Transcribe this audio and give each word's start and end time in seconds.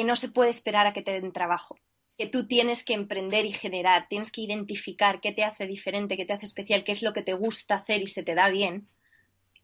Que 0.00 0.06
no 0.06 0.16
se 0.16 0.30
puede 0.30 0.48
esperar 0.48 0.86
a 0.86 0.94
que 0.94 1.02
te 1.02 1.20
den 1.20 1.30
trabajo. 1.30 1.76
que 2.16 2.26
tú 2.26 2.46
tienes 2.46 2.82
que 2.84 2.94
emprender 2.94 3.44
y 3.44 3.52
generar, 3.52 4.06
tienes 4.08 4.32
que 4.32 4.40
identificar 4.40 5.20
qué 5.20 5.32
te 5.32 5.44
hace 5.44 5.66
diferente, 5.66 6.16
qué 6.16 6.24
te 6.24 6.32
hace 6.32 6.46
especial, 6.46 6.84
qué 6.84 6.92
es 6.92 7.02
lo 7.02 7.12
que 7.12 7.20
te 7.20 7.34
gusta 7.34 7.74
hacer 7.74 8.00
y 8.00 8.06
se 8.06 8.22
te 8.22 8.34
da 8.34 8.48
bien, 8.48 8.88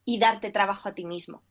y 0.04 0.18
darte 0.18 0.50
trabajo 0.50 0.90
a 0.90 0.94
ti 0.94 1.06
mismo. 1.06 1.42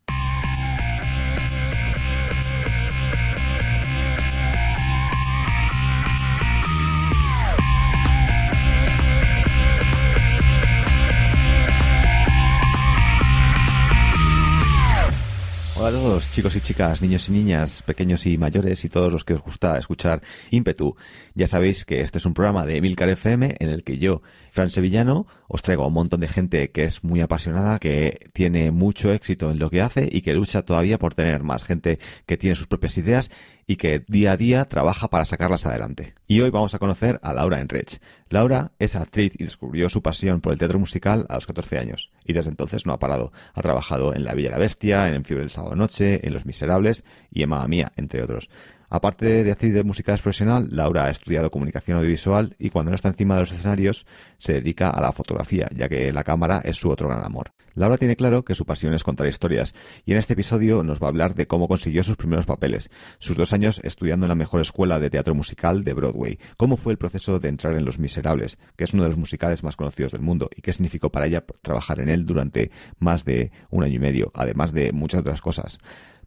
A 15.85 15.91
todos, 15.91 16.31
chicos 16.31 16.55
y 16.55 16.61
chicas, 16.61 17.03
niños 17.03 17.29
y 17.29 17.31
niñas, 17.31 17.83
pequeños 17.83 18.25
y 18.25 18.39
mayores 18.39 18.83
y 18.85 18.89
todos 18.89 19.13
los 19.13 19.23
que 19.23 19.35
os 19.35 19.41
gusta 19.41 19.77
escuchar 19.77 20.23
ímpetu. 20.49 20.95
Ya 21.35 21.45
sabéis 21.45 21.85
que 21.85 22.01
este 22.01 22.17
es 22.17 22.25
un 22.25 22.33
programa 22.33 22.65
de 22.65 22.77
Emilcar 22.77 23.07
FM 23.09 23.57
en 23.59 23.69
el 23.69 23.83
que 23.83 23.99
yo, 23.99 24.23
Fran 24.49 24.71
Sevillano, 24.71 25.27
os 25.47 25.61
traigo 25.61 25.85
un 25.85 25.93
montón 25.93 26.21
de 26.21 26.27
gente 26.27 26.71
que 26.71 26.85
es 26.85 27.03
muy 27.03 27.21
apasionada, 27.21 27.77
que 27.77 28.31
tiene 28.33 28.71
mucho 28.71 29.13
éxito 29.13 29.51
en 29.51 29.59
lo 29.59 29.69
que 29.69 29.81
hace 29.81 30.09
y 30.11 30.21
que 30.21 30.33
lucha 30.33 30.63
todavía 30.63 30.97
por 30.97 31.13
tener 31.13 31.43
más 31.43 31.63
gente 31.63 31.99
que 32.25 32.37
tiene 32.37 32.55
sus 32.55 32.65
propias 32.65 32.97
ideas 32.97 33.29
y 33.67 33.77
que 33.77 34.03
día 34.07 34.33
a 34.33 34.37
día 34.37 34.65
trabaja 34.65 35.09
para 35.09 35.25
sacarlas 35.25 35.65
adelante. 35.65 36.13
Y 36.27 36.41
hoy 36.41 36.49
vamos 36.49 36.75
a 36.75 36.79
conocer 36.79 37.19
a 37.23 37.33
Laura 37.33 37.59
Enrich. 37.59 37.99
Laura 38.29 38.71
es 38.79 38.95
actriz 38.95 39.33
y 39.37 39.43
descubrió 39.43 39.89
su 39.89 40.01
pasión 40.01 40.41
por 40.41 40.53
el 40.53 40.59
teatro 40.59 40.79
musical 40.79 41.25
a 41.29 41.35
los 41.35 41.47
14 41.47 41.79
años 41.79 42.11
y 42.23 42.33
desde 42.33 42.49
entonces 42.49 42.85
no 42.85 42.93
ha 42.93 42.99
parado. 42.99 43.31
Ha 43.53 43.61
trabajado 43.61 44.13
en 44.13 44.23
La 44.23 44.33
Villa 44.33 44.51
la 44.51 44.57
Bestia, 44.57 45.13
en 45.13 45.23
Fiebre 45.25 45.43
del 45.43 45.51
Sábado 45.51 45.75
Noche, 45.75 46.25
en 46.25 46.33
Los 46.33 46.45
Miserables 46.45 47.03
y 47.31 47.43
en 47.43 47.49
Mamma 47.49 47.67
Mía, 47.67 47.91
entre 47.95 48.23
otros. 48.23 48.49
Aparte 48.89 49.43
de 49.43 49.51
actriz 49.51 49.73
de 49.73 49.83
musical 49.83 50.19
profesional, 50.19 50.67
Laura 50.71 51.05
ha 51.05 51.09
estudiado 51.09 51.51
comunicación 51.51 51.97
audiovisual 51.97 52.55
y 52.59 52.69
cuando 52.69 52.91
no 52.91 52.95
está 52.95 53.09
encima 53.09 53.35
de 53.35 53.41
los 53.41 53.51
escenarios 53.51 54.05
se 54.37 54.53
dedica 54.53 54.89
a 54.89 55.01
la 55.01 55.11
fotografía, 55.11 55.67
ya 55.75 55.89
que 55.89 56.11
la 56.11 56.23
cámara 56.23 56.61
es 56.63 56.77
su 56.77 56.89
otro 56.89 57.07
gran 57.07 57.23
amor. 57.23 57.51
Laura 57.75 57.97
tiene 57.97 58.15
claro 58.15 58.45
que 58.45 58.55
su 58.55 58.65
pasión 58.65 58.93
es 58.93 59.03
contar 59.03 59.27
historias 59.27 59.75
y 60.05 60.13
en 60.13 60.17
este 60.17 60.31
episodio 60.31 60.81
nos 60.81 61.01
va 61.01 61.07
a 61.07 61.09
hablar 61.09 61.35
de 61.35 61.45
cómo 61.45 61.67
consiguió 61.67 62.03
sus 62.03 62.15
primeros 62.15 62.45
papeles, 62.45 62.89
sus 63.19 63.35
dos 63.35 63.51
años 63.51 63.81
estudiando 63.83 64.25
en 64.25 64.29
la 64.29 64.35
mejor 64.35 64.61
escuela 64.61 64.97
de 64.97 65.09
teatro 65.09 65.35
musical 65.35 65.83
de 65.83 65.93
Broadway, 65.93 66.39
cómo 66.55 66.77
fue 66.77 66.93
el 66.93 66.97
proceso 66.97 67.37
de 67.37 67.49
entrar 67.49 67.75
en 67.75 67.83
Los 67.83 67.99
Miserables, 67.99 68.57
que 68.77 68.85
es 68.85 68.93
uno 68.93 69.03
de 69.03 69.09
los 69.09 69.17
musicales 69.17 69.61
más 69.61 69.75
conocidos 69.75 70.13
del 70.13 70.21
mundo 70.21 70.49
y 70.55 70.61
qué 70.61 70.71
significó 70.71 71.11
para 71.11 71.25
ella 71.25 71.43
trabajar 71.61 71.99
en 71.99 72.07
él 72.07 72.25
durante 72.25 72.71
más 72.97 73.25
de 73.25 73.51
un 73.69 73.83
año 73.83 73.95
y 73.95 73.99
medio, 73.99 74.31
además 74.33 74.71
de 74.71 74.93
muchas 74.93 75.19
otras 75.19 75.41
cosas. 75.41 75.79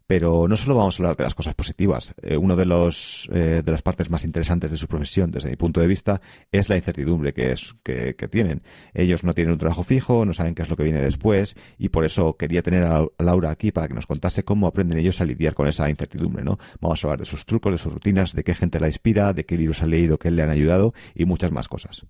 Pero 0.09 0.47
no 0.47 0.57
solo 0.57 0.73
vamos 0.73 0.99
a 0.99 1.03
hablar 1.03 1.17
de 1.17 1.23
las 1.23 1.35
cosas 1.35 1.53
positivas. 1.53 2.15
Eh, 2.23 2.35
una 2.35 2.55
de, 2.55 2.63
eh, 3.31 3.61
de 3.63 3.71
las 3.71 3.83
partes 3.83 4.09
más 4.09 4.25
interesantes 4.25 4.71
de 4.71 4.77
su 4.77 4.87
profesión, 4.87 5.29
desde 5.29 5.51
mi 5.51 5.55
punto 5.55 5.81
de 5.81 5.85
vista, 5.85 6.19
es 6.51 6.67
la 6.67 6.77
incertidumbre 6.77 7.31
que, 7.31 7.51
es, 7.51 7.75
que, 7.83 8.15
tienen. 8.27 8.63
Ellos 8.95 9.23
no 9.23 9.35
tienen 9.35 9.53
un 9.53 9.59
trabajo 9.59 9.83
fijo, 9.83 10.25
no 10.25 10.33
saben 10.33 10.55
qué 10.55 10.63
es 10.63 10.69
lo 10.69 10.75
que 10.77 10.81
viene 10.81 10.99
después, 10.99 11.55
y 11.77 11.89
por 11.89 12.05
eso 12.05 12.37
quería 12.37 12.63
tener 12.63 12.85
a 12.85 13.05
Laura 13.19 13.51
aquí 13.51 13.71
para 13.71 13.87
que 13.87 13.93
nos 13.93 14.07
contase 14.07 14.43
cómo 14.43 14.65
aprenden 14.65 14.97
ellos 14.97 15.21
a 15.21 15.25
lidiar 15.25 15.53
con 15.53 15.67
esa 15.67 15.87
incertidumbre. 15.91 16.43
¿no? 16.43 16.57
Vamos 16.81 17.03
a 17.03 17.07
hablar 17.07 17.19
de 17.19 17.25
sus 17.25 17.45
trucos, 17.45 17.71
de 17.71 17.77
sus 17.77 17.93
rutinas, 17.93 18.33
de 18.33 18.43
qué 18.43 18.55
gente 18.55 18.79
la 18.79 18.87
inspira, 18.87 19.33
de 19.33 19.45
qué 19.45 19.59
libros 19.59 19.83
ha 19.83 19.85
leído 19.85 20.17
que 20.17 20.31
le 20.31 20.41
han 20.41 20.49
ayudado 20.49 20.95
y 21.13 21.25
muchas 21.25 21.51
más 21.51 21.67
cosas. 21.67 22.07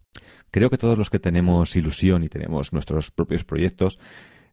Creo 0.51 0.69
que 0.69 0.77
todos 0.77 0.97
los 0.97 1.09
que 1.09 1.19
tenemos 1.19 1.75
ilusión 1.75 2.23
y 2.23 2.29
tenemos 2.29 2.71
nuestros 2.71 3.11
propios 3.11 3.43
proyectos, 3.43 3.99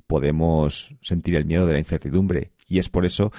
podemos 0.09 0.97
sentir 1.01 1.37
el 1.37 1.45
miedo 1.45 1.67
de 1.67 1.75
la 1.75 1.79
incertidumbre 1.79 2.56
y 2.67 2.79
es 2.79 2.89
por 2.89 3.07
eso 3.07 3.33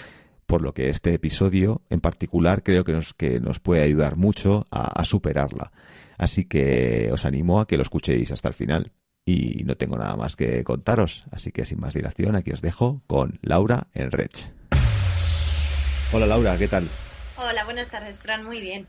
por 0.48 0.62
lo 0.62 0.74
que 0.74 0.90
este 0.90 1.14
episodio 1.14 1.82
en 1.90 2.00
particular 2.00 2.64
creo 2.64 2.84
que 2.84 2.94
nos, 2.94 3.14
que 3.14 3.40
nos 3.40 3.60
puede 3.60 3.84
ayudar 3.84 4.16
mucho 4.16 4.66
a, 4.72 5.04
superarla. 5.06 5.72
Así 6.18 6.46
que 6.46 7.10
os 7.12 7.26
animo 7.26 7.60
a 7.60 7.68
que 7.68 7.76
lo 7.76 7.84
escuchéis 7.84 8.32
hasta 8.32 8.48
el 8.48 8.54
final. 8.54 8.92
Y 9.26 9.66
no 9.66 9.76
tengo 9.76 9.98
nada 9.98 10.16
más 10.16 10.38
que 10.38 10.64
contaros, 10.64 11.26
así 11.32 11.52
que 11.52 11.66
sin 11.66 11.82
más 11.82 11.94
dilación 11.94 12.38
aquí 12.38 12.52
os 12.52 12.62
dejo 12.62 13.02
con 13.08 13.40
Laura 13.42 13.88
Enrech. 13.94 14.50
Hola 16.14 16.26
Laura, 16.26 16.58
¿qué 16.58 16.70
tal? 16.70 16.88
Hola, 17.36 17.66
buenas 17.66 17.90
tardes, 17.90 18.18
Fran, 18.20 18.46
muy 18.46 18.62
bien. 18.62 18.88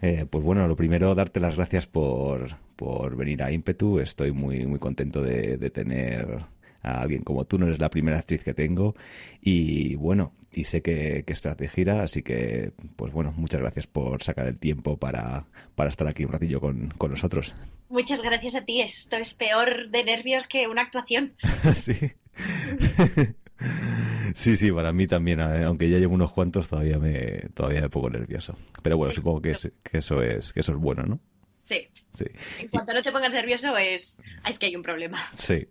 Eh, 0.00 0.24
pues 0.28 0.42
bueno, 0.42 0.66
lo 0.66 0.74
primero, 0.74 1.14
darte 1.14 1.38
las 1.38 1.56
gracias 1.56 1.86
por, 1.86 2.56
por 2.76 3.14
venir 3.14 3.42
a 3.42 3.52
Impetu. 3.52 4.00
Estoy 4.00 4.32
muy, 4.32 4.64
muy 4.64 4.78
contento 4.78 5.20
de, 5.20 5.58
de 5.58 5.68
tener 5.68 6.46
a 6.84 7.00
alguien 7.00 7.22
como 7.22 7.44
tú, 7.44 7.58
no 7.58 7.66
eres 7.66 7.80
la 7.80 7.90
primera 7.90 8.18
actriz 8.18 8.44
que 8.44 8.54
tengo 8.54 8.94
y 9.40 9.96
bueno, 9.96 10.32
y 10.52 10.64
sé 10.64 10.82
que, 10.82 11.24
que 11.26 11.32
estás 11.32 11.56
de 11.56 11.68
gira, 11.68 12.02
así 12.02 12.22
que 12.22 12.72
pues 12.96 13.12
bueno, 13.12 13.32
muchas 13.36 13.60
gracias 13.60 13.86
por 13.86 14.22
sacar 14.22 14.46
el 14.46 14.58
tiempo 14.58 14.96
para, 14.96 15.46
para 15.74 15.90
estar 15.90 16.06
aquí 16.06 16.24
un 16.24 16.32
ratillo 16.32 16.60
con, 16.60 16.90
con 16.96 17.10
nosotros. 17.10 17.54
Muchas 17.88 18.22
gracias 18.22 18.54
a 18.54 18.64
ti, 18.64 18.80
esto 18.80 19.16
es 19.16 19.34
peor 19.34 19.90
de 19.90 20.04
nervios 20.04 20.46
que 20.46 20.68
una 20.68 20.82
actuación. 20.82 21.34
sí. 21.76 21.94
Sí, 24.34 24.56
sí, 24.56 24.72
para 24.72 24.92
mí 24.92 25.06
también, 25.06 25.40
eh, 25.40 25.64
aunque 25.64 25.88
ya 25.88 25.98
llevo 25.98 26.14
unos 26.14 26.32
cuantos, 26.32 26.68
todavía 26.68 26.98
me, 26.98 27.48
todavía 27.54 27.82
me 27.82 27.88
pongo 27.88 28.10
nervioso. 28.10 28.56
Pero 28.82 28.96
bueno, 28.96 29.12
supongo 29.12 29.40
que, 29.40 29.54
que, 29.82 29.98
eso 29.98 30.22
es, 30.22 30.52
que 30.52 30.60
eso 30.60 30.72
es 30.72 30.78
bueno, 30.78 31.04
¿no? 31.04 31.20
Sí. 31.64 31.88
sí. 32.14 32.24
En 32.58 32.68
cuanto 32.68 32.92
no 32.92 33.02
te 33.02 33.12
pongas 33.12 33.32
nervioso 33.32 33.76
es, 33.76 34.20
es 34.46 34.58
que 34.58 34.66
hay 34.66 34.76
un 34.76 34.82
problema. 34.82 35.18
Sí. 35.34 35.66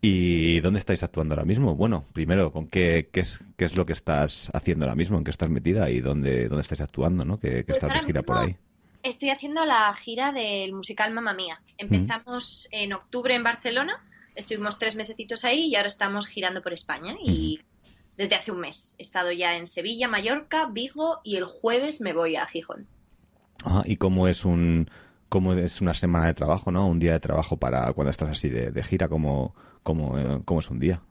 ¿Y 0.00 0.60
dónde 0.60 0.78
estáis 0.78 1.02
actuando 1.02 1.34
ahora 1.34 1.44
mismo? 1.44 1.74
Bueno, 1.74 2.04
primero, 2.12 2.52
¿con 2.52 2.68
qué, 2.68 3.08
qué, 3.12 3.20
es, 3.20 3.40
qué 3.56 3.64
es 3.64 3.76
lo 3.76 3.84
que 3.84 3.92
estás 3.92 4.50
haciendo 4.54 4.84
ahora 4.84 4.94
mismo? 4.94 5.18
¿En 5.18 5.24
qué 5.24 5.30
estás 5.30 5.50
metida 5.50 5.90
y 5.90 6.00
dónde, 6.00 6.48
dónde 6.48 6.62
estáis 6.62 6.82
actuando? 6.82 7.24
¿no? 7.24 7.38
¿Qué, 7.40 7.64
pues 7.64 7.78
estás 7.78 8.00
de 8.00 8.06
gira 8.06 8.22
por 8.22 8.38
ahí? 8.38 8.56
Estoy 9.02 9.30
haciendo 9.30 9.64
la 9.64 9.92
gira 9.94 10.32
del 10.32 10.72
musical 10.72 11.12
Mamma 11.12 11.34
Mía. 11.34 11.60
Empezamos 11.78 12.68
en 12.70 12.92
octubre 12.92 13.34
en 13.34 13.42
Barcelona, 13.42 14.00
estuvimos 14.36 14.78
tres 14.78 14.94
mesecitos 14.94 15.44
ahí 15.44 15.66
y 15.66 15.76
ahora 15.76 15.88
estamos 15.88 16.26
girando 16.26 16.62
por 16.62 16.72
España. 16.72 17.16
Y 17.24 17.60
desde 18.16 18.36
hace 18.36 18.52
un 18.52 18.60
mes 18.60 18.94
he 18.98 19.02
estado 19.02 19.32
ya 19.32 19.56
en 19.56 19.66
Sevilla, 19.66 20.06
Mallorca, 20.06 20.66
Vigo 20.66 21.20
y 21.24 21.36
el 21.36 21.44
jueves 21.44 22.00
me 22.00 22.12
voy 22.12 22.36
a 22.36 22.46
Gijón. 22.46 22.86
Ah, 23.64 23.82
¿Y 23.84 23.96
cómo 23.96 24.28
es 24.28 24.44
un 24.44 24.90
cómo 25.28 25.54
es 25.54 25.80
una 25.80 25.94
semana 25.94 26.26
de 26.26 26.34
trabajo, 26.34 26.70
¿no? 26.70 26.86
Un 26.86 27.00
día 27.00 27.12
de 27.12 27.20
trabajo 27.20 27.56
para 27.56 27.92
cuando 27.92 28.10
estás 28.10 28.30
así 28.30 28.48
de, 28.48 28.70
de 28.70 28.82
gira, 28.82 29.08
como 29.08 29.54
eh, 29.92 30.40
¿Cómo, 30.44 30.60
es 30.60 30.70
un 30.70 30.78
día? 30.78 31.02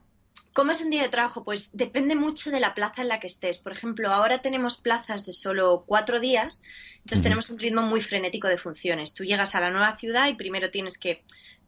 ¿Cómo 0.54 0.72
es 0.72 0.82
un 0.82 0.90
día 0.90 1.04
de 1.04 1.10
trabajo? 1.10 1.44
Pues 1.44 1.70
depende 1.74 2.16
mucho 2.16 2.52
de 2.52 2.60
la 2.60 2.74
plaza 2.74 3.02
en 3.02 3.10
la 3.10 3.20
que 3.20 3.28
estés. 3.28 3.58
Por 3.58 3.72
ejemplo, 3.72 4.12
ahora 4.12 4.40
tenemos 4.40 4.78
plazas 4.78 5.26
de 5.26 5.32
solo 5.32 5.84
cuatro 5.86 6.20
días, 6.20 6.64
entonces 6.98 7.24
tenemos 7.24 7.50
un 7.50 7.60
ritmo 7.60 7.84
muy 7.84 8.02
frenético 8.02 8.48
de 8.48 8.58
funciones. 8.58 9.14
Tú 9.14 9.24
llegas 9.24 9.56
a 9.56 9.62
la 9.62 9.72
nueva 9.72 9.96
ciudad 9.96 10.28
y 10.28 10.36
primero 10.36 10.72
tienes 10.72 10.98
que 10.98 11.24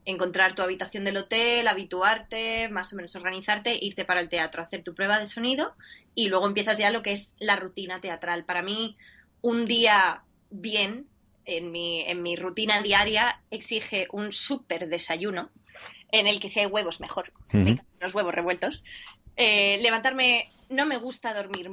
encontrar 0.05 0.55
tu 0.55 0.61
habitación 0.61 1.03
del 1.03 1.17
hotel, 1.17 1.67
habituarte, 1.67 2.69
más 2.69 2.93
o 2.93 2.95
menos 2.95 3.15
organizarte, 3.15 3.77
irte 3.79 4.05
para 4.05 4.21
el 4.21 4.29
teatro, 4.29 4.63
hacer 4.63 4.83
tu 4.83 4.95
prueba 4.95 5.19
de 5.19 5.25
sonido 5.25 5.75
y 6.15 6.29
luego 6.29 6.47
empiezas 6.47 6.77
ya 6.77 6.89
lo 6.89 7.03
que 7.03 7.11
es 7.11 7.35
la 7.39 7.55
rutina 7.55 8.01
teatral. 8.01 8.45
Para 8.45 8.61
mí, 8.61 8.97
un 9.41 9.65
día 9.65 10.23
bien 10.49 11.07
en 11.45 11.71
mi, 11.71 12.01
en 12.01 12.21
mi 12.21 12.35
rutina 12.35 12.81
diaria 12.81 13.41
exige 13.51 14.07
un 14.11 14.33
súper 14.33 14.87
desayuno 14.87 15.49
en 16.11 16.27
el 16.27 16.39
que 16.39 16.49
si 16.49 16.59
hay 16.59 16.65
huevos 16.65 16.99
mejor, 16.99 17.31
los 17.99 18.13
huevos 18.13 18.33
revueltos. 18.33 18.83
Eh, 19.35 19.79
levantarme, 19.81 20.51
no 20.69 20.85
me 20.85 20.97
gusta 20.97 21.33
dormir 21.33 21.69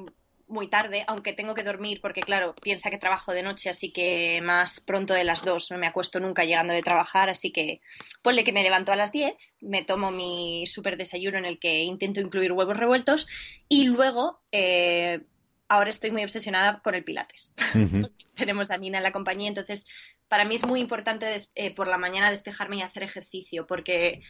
muy 0.48 0.68
tarde, 0.68 1.04
aunque 1.08 1.32
tengo 1.32 1.54
que 1.54 1.64
dormir 1.64 2.00
porque, 2.00 2.20
claro, 2.20 2.54
piensa 2.62 2.90
que 2.90 2.98
trabajo 2.98 3.32
de 3.32 3.42
noche, 3.42 3.68
así 3.68 3.90
que 3.90 4.40
más 4.42 4.80
pronto 4.80 5.14
de 5.14 5.24
las 5.24 5.42
dos, 5.42 5.70
no 5.70 5.78
me 5.78 5.86
acuesto 5.86 6.20
nunca 6.20 6.44
llegando 6.44 6.72
de 6.72 6.82
trabajar, 6.82 7.28
así 7.28 7.50
que 7.50 7.80
ponle 8.22 8.44
que 8.44 8.52
me 8.52 8.62
levanto 8.62 8.92
a 8.92 8.96
las 8.96 9.12
10, 9.12 9.34
me 9.62 9.82
tomo 9.82 10.10
mi 10.10 10.64
súper 10.66 10.96
desayuno 10.96 11.38
en 11.38 11.46
el 11.46 11.58
que 11.58 11.82
intento 11.82 12.20
incluir 12.20 12.52
huevos 12.52 12.76
revueltos 12.76 13.26
y 13.68 13.84
luego, 13.84 14.40
eh, 14.52 15.20
ahora 15.68 15.90
estoy 15.90 16.12
muy 16.12 16.22
obsesionada 16.22 16.80
con 16.80 16.94
el 16.94 17.04
pilates. 17.04 17.52
Tenemos 18.46 18.70
a 18.70 18.78
Nina 18.78 18.98
en 18.98 19.04
la 19.04 19.12
compañía, 19.12 19.48
entonces 19.48 19.86
para 20.28 20.44
mí 20.44 20.54
es 20.54 20.66
muy 20.66 20.80
importante 20.80 21.36
eh, 21.54 21.74
por 21.74 21.88
la 21.88 21.98
mañana 21.98 22.30
despejarme 22.30 22.76
y 22.76 22.82
hacer 22.82 23.02
ejercicio, 23.02 23.66
porque 23.66 24.22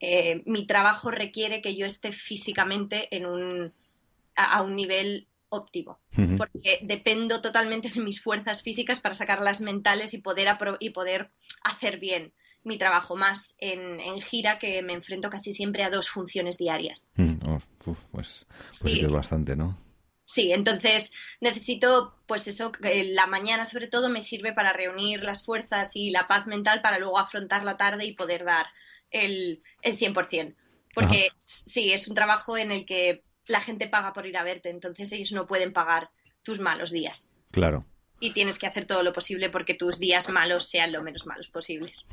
eh, 0.00 0.42
mi 0.46 0.66
trabajo 0.66 1.10
requiere 1.10 1.62
que 1.62 1.76
yo 1.76 1.86
esté 1.86 2.12
físicamente 2.12 3.14
en 3.14 3.26
un, 3.26 3.72
a, 4.34 4.62
un 4.62 4.74
nivel 4.74 5.28
óptimo, 5.48 6.00
porque 6.38 6.80
dependo 6.82 7.42
totalmente 7.42 7.90
de 7.90 8.00
mis 8.00 8.22
fuerzas 8.22 8.62
físicas 8.62 9.00
para 9.00 9.14
sacar 9.14 9.42
las 9.42 9.60
mentales 9.60 10.14
y 10.14 10.18
poder, 10.22 10.56
y 10.80 10.90
poder 10.90 11.30
hacer 11.62 11.98
bien 11.98 12.32
mi 12.64 12.78
trabajo, 12.78 13.16
más 13.16 13.56
en, 13.58 13.98
gira 14.22 14.58
que 14.58 14.82
me 14.82 14.92
enfrento 14.92 15.28
casi 15.30 15.52
siempre 15.52 15.84
a 15.84 15.90
dos 15.90 16.08
funciones 16.08 16.58
diarias. 16.58 17.10
Oh, 17.48 17.60
pues, 17.84 17.98
pues, 18.10 18.46
sí, 18.70 19.00
es 19.00 19.12
bastante, 19.12 19.56
¿no? 19.56 19.78
Sí, 20.32 20.50
entonces 20.50 21.12
necesito, 21.42 22.16
pues 22.26 22.48
eso, 22.48 22.72
la 22.80 23.26
mañana 23.26 23.66
sobre 23.66 23.86
todo 23.86 24.08
me 24.08 24.22
sirve 24.22 24.54
para 24.54 24.72
reunir 24.72 25.22
las 25.22 25.44
fuerzas 25.44 25.94
y 25.94 26.10
la 26.10 26.26
paz 26.26 26.46
mental 26.46 26.80
para 26.80 26.98
luego 26.98 27.18
afrontar 27.18 27.64
la 27.64 27.76
tarde 27.76 28.06
y 28.06 28.14
poder 28.14 28.42
dar 28.46 28.64
el, 29.10 29.62
el 29.82 29.98
100%. 29.98 30.54
Porque 30.94 31.28
sí, 31.38 31.92
es 31.92 32.08
un 32.08 32.14
trabajo 32.14 32.56
en 32.56 32.72
el 32.72 32.86
que 32.86 33.24
la 33.46 33.60
gente 33.60 33.88
paga 33.88 34.14
por 34.14 34.24
ir 34.24 34.38
a 34.38 34.42
verte, 34.42 34.70
entonces 34.70 35.12
ellos 35.12 35.32
no 35.32 35.46
pueden 35.46 35.74
pagar 35.74 36.08
tus 36.42 36.60
malos 36.60 36.92
días. 36.92 37.30
Claro. 37.50 37.84
Y 38.18 38.30
tienes 38.30 38.58
que 38.58 38.66
hacer 38.66 38.86
todo 38.86 39.02
lo 39.02 39.12
posible 39.12 39.50
porque 39.50 39.74
tus 39.74 39.98
días 39.98 40.30
malos 40.30 40.66
sean 40.66 40.92
lo 40.92 41.02
menos 41.02 41.26
malos 41.26 41.48
posibles. 41.48 42.06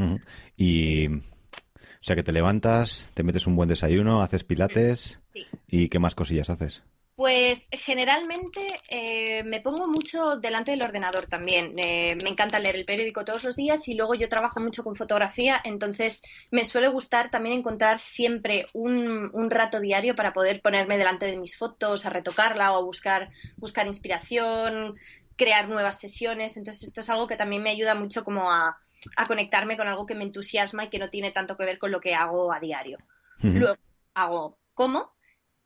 Y. 0.58 1.08
O 1.08 2.04
sea 2.04 2.18
que 2.18 2.24
te 2.24 2.34
levantas, 2.34 3.10
te 3.14 3.24
metes 3.24 3.48
un 3.48 3.56
buen 3.56 3.70
desayuno, 3.70 4.22
haces 4.22 4.44
pilates. 4.44 5.22
¿Y 5.68 5.88
qué 5.88 6.00
más 6.00 6.16
cosillas 6.16 6.50
haces? 6.50 6.84
Pues 7.20 7.68
generalmente 7.74 8.62
eh, 8.88 9.44
me 9.44 9.60
pongo 9.60 9.90
mucho 9.90 10.38
delante 10.38 10.72
del 10.72 10.84
ordenador 10.84 11.28
también. 11.28 11.74
Eh, 11.76 12.18
me 12.24 12.30
encanta 12.30 12.60
leer 12.60 12.78
el 12.78 12.86
periódico 12.86 13.26
todos 13.26 13.44
los 13.44 13.58
días 13.58 13.90
y 13.90 13.94
luego 13.94 14.16
yo 14.16 14.30
trabajo 14.30 14.62
mucho 14.62 14.86
con 14.86 14.96
fotografía, 14.96 15.60
entonces 15.66 16.22
me 16.50 16.64
suele 16.64 16.88
gustar 16.88 17.30
también 17.30 17.60
encontrar 17.60 18.00
siempre 18.00 18.68
un, 18.72 19.50
rato 19.50 19.82
diario 19.82 20.16
para 20.16 20.32
poder 20.32 20.62
ponerme 20.62 20.98
delante 20.98 21.26
de 21.26 21.36
mis 21.36 21.58
fotos, 21.58 22.06
a 22.06 22.10
retocarla 22.10 22.72
o 22.72 22.78
a 22.78 22.86
buscar, 22.86 23.32
buscar 23.58 23.86
inspiración, 23.86 24.96
crear 25.36 25.68
nuevas 25.68 26.00
sesiones. 26.00 26.56
Entonces 26.56 26.88
esto 26.88 27.02
es 27.02 27.10
algo 27.10 27.28
que 27.28 27.36
también 27.36 27.62
me 27.62 27.72
ayuda 27.72 27.96
mucho 27.96 28.24
como 28.24 28.50
a, 28.50 28.80
conectarme 29.28 29.76
con 29.76 29.90
algo 29.90 30.06
que 30.06 30.16
me 30.16 30.24
entusiasma 30.24 30.86
y 30.86 30.90
que 30.90 31.00
no 31.00 31.10
tiene 31.10 31.32
tanto 31.32 31.58
que 31.58 31.66
ver 31.66 31.80
con 31.80 31.92
lo 31.92 32.00
que 32.00 32.16
hago 32.16 32.54
a 32.54 32.62
diario. 32.62 32.98
Luego 33.42 33.76
hago 34.14 34.58
como 34.74 35.12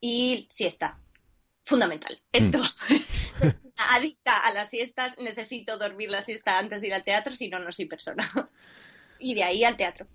y 0.01 0.47
siesta 0.49 1.02
fundamental. 1.63 2.19
Mm. 2.33 2.37
Esto. 2.37 2.61
Adicta 3.91 4.37
a 4.45 4.53
las 4.53 4.69
siestas, 4.69 5.17
necesito 5.17 5.77
dormir 5.77 6.11
la 6.11 6.21
siesta 6.21 6.59
antes 6.59 6.81
de 6.81 6.87
ir 6.87 6.93
al 6.93 7.03
teatro, 7.03 7.33
si 7.33 7.49
no, 7.49 7.59
no 7.59 7.71
soy 7.71 7.85
persona. 7.85 8.29
y 9.19 9.33
de 9.33 9.43
ahí 9.43 9.63
al 9.63 9.75
teatro. 9.75 10.07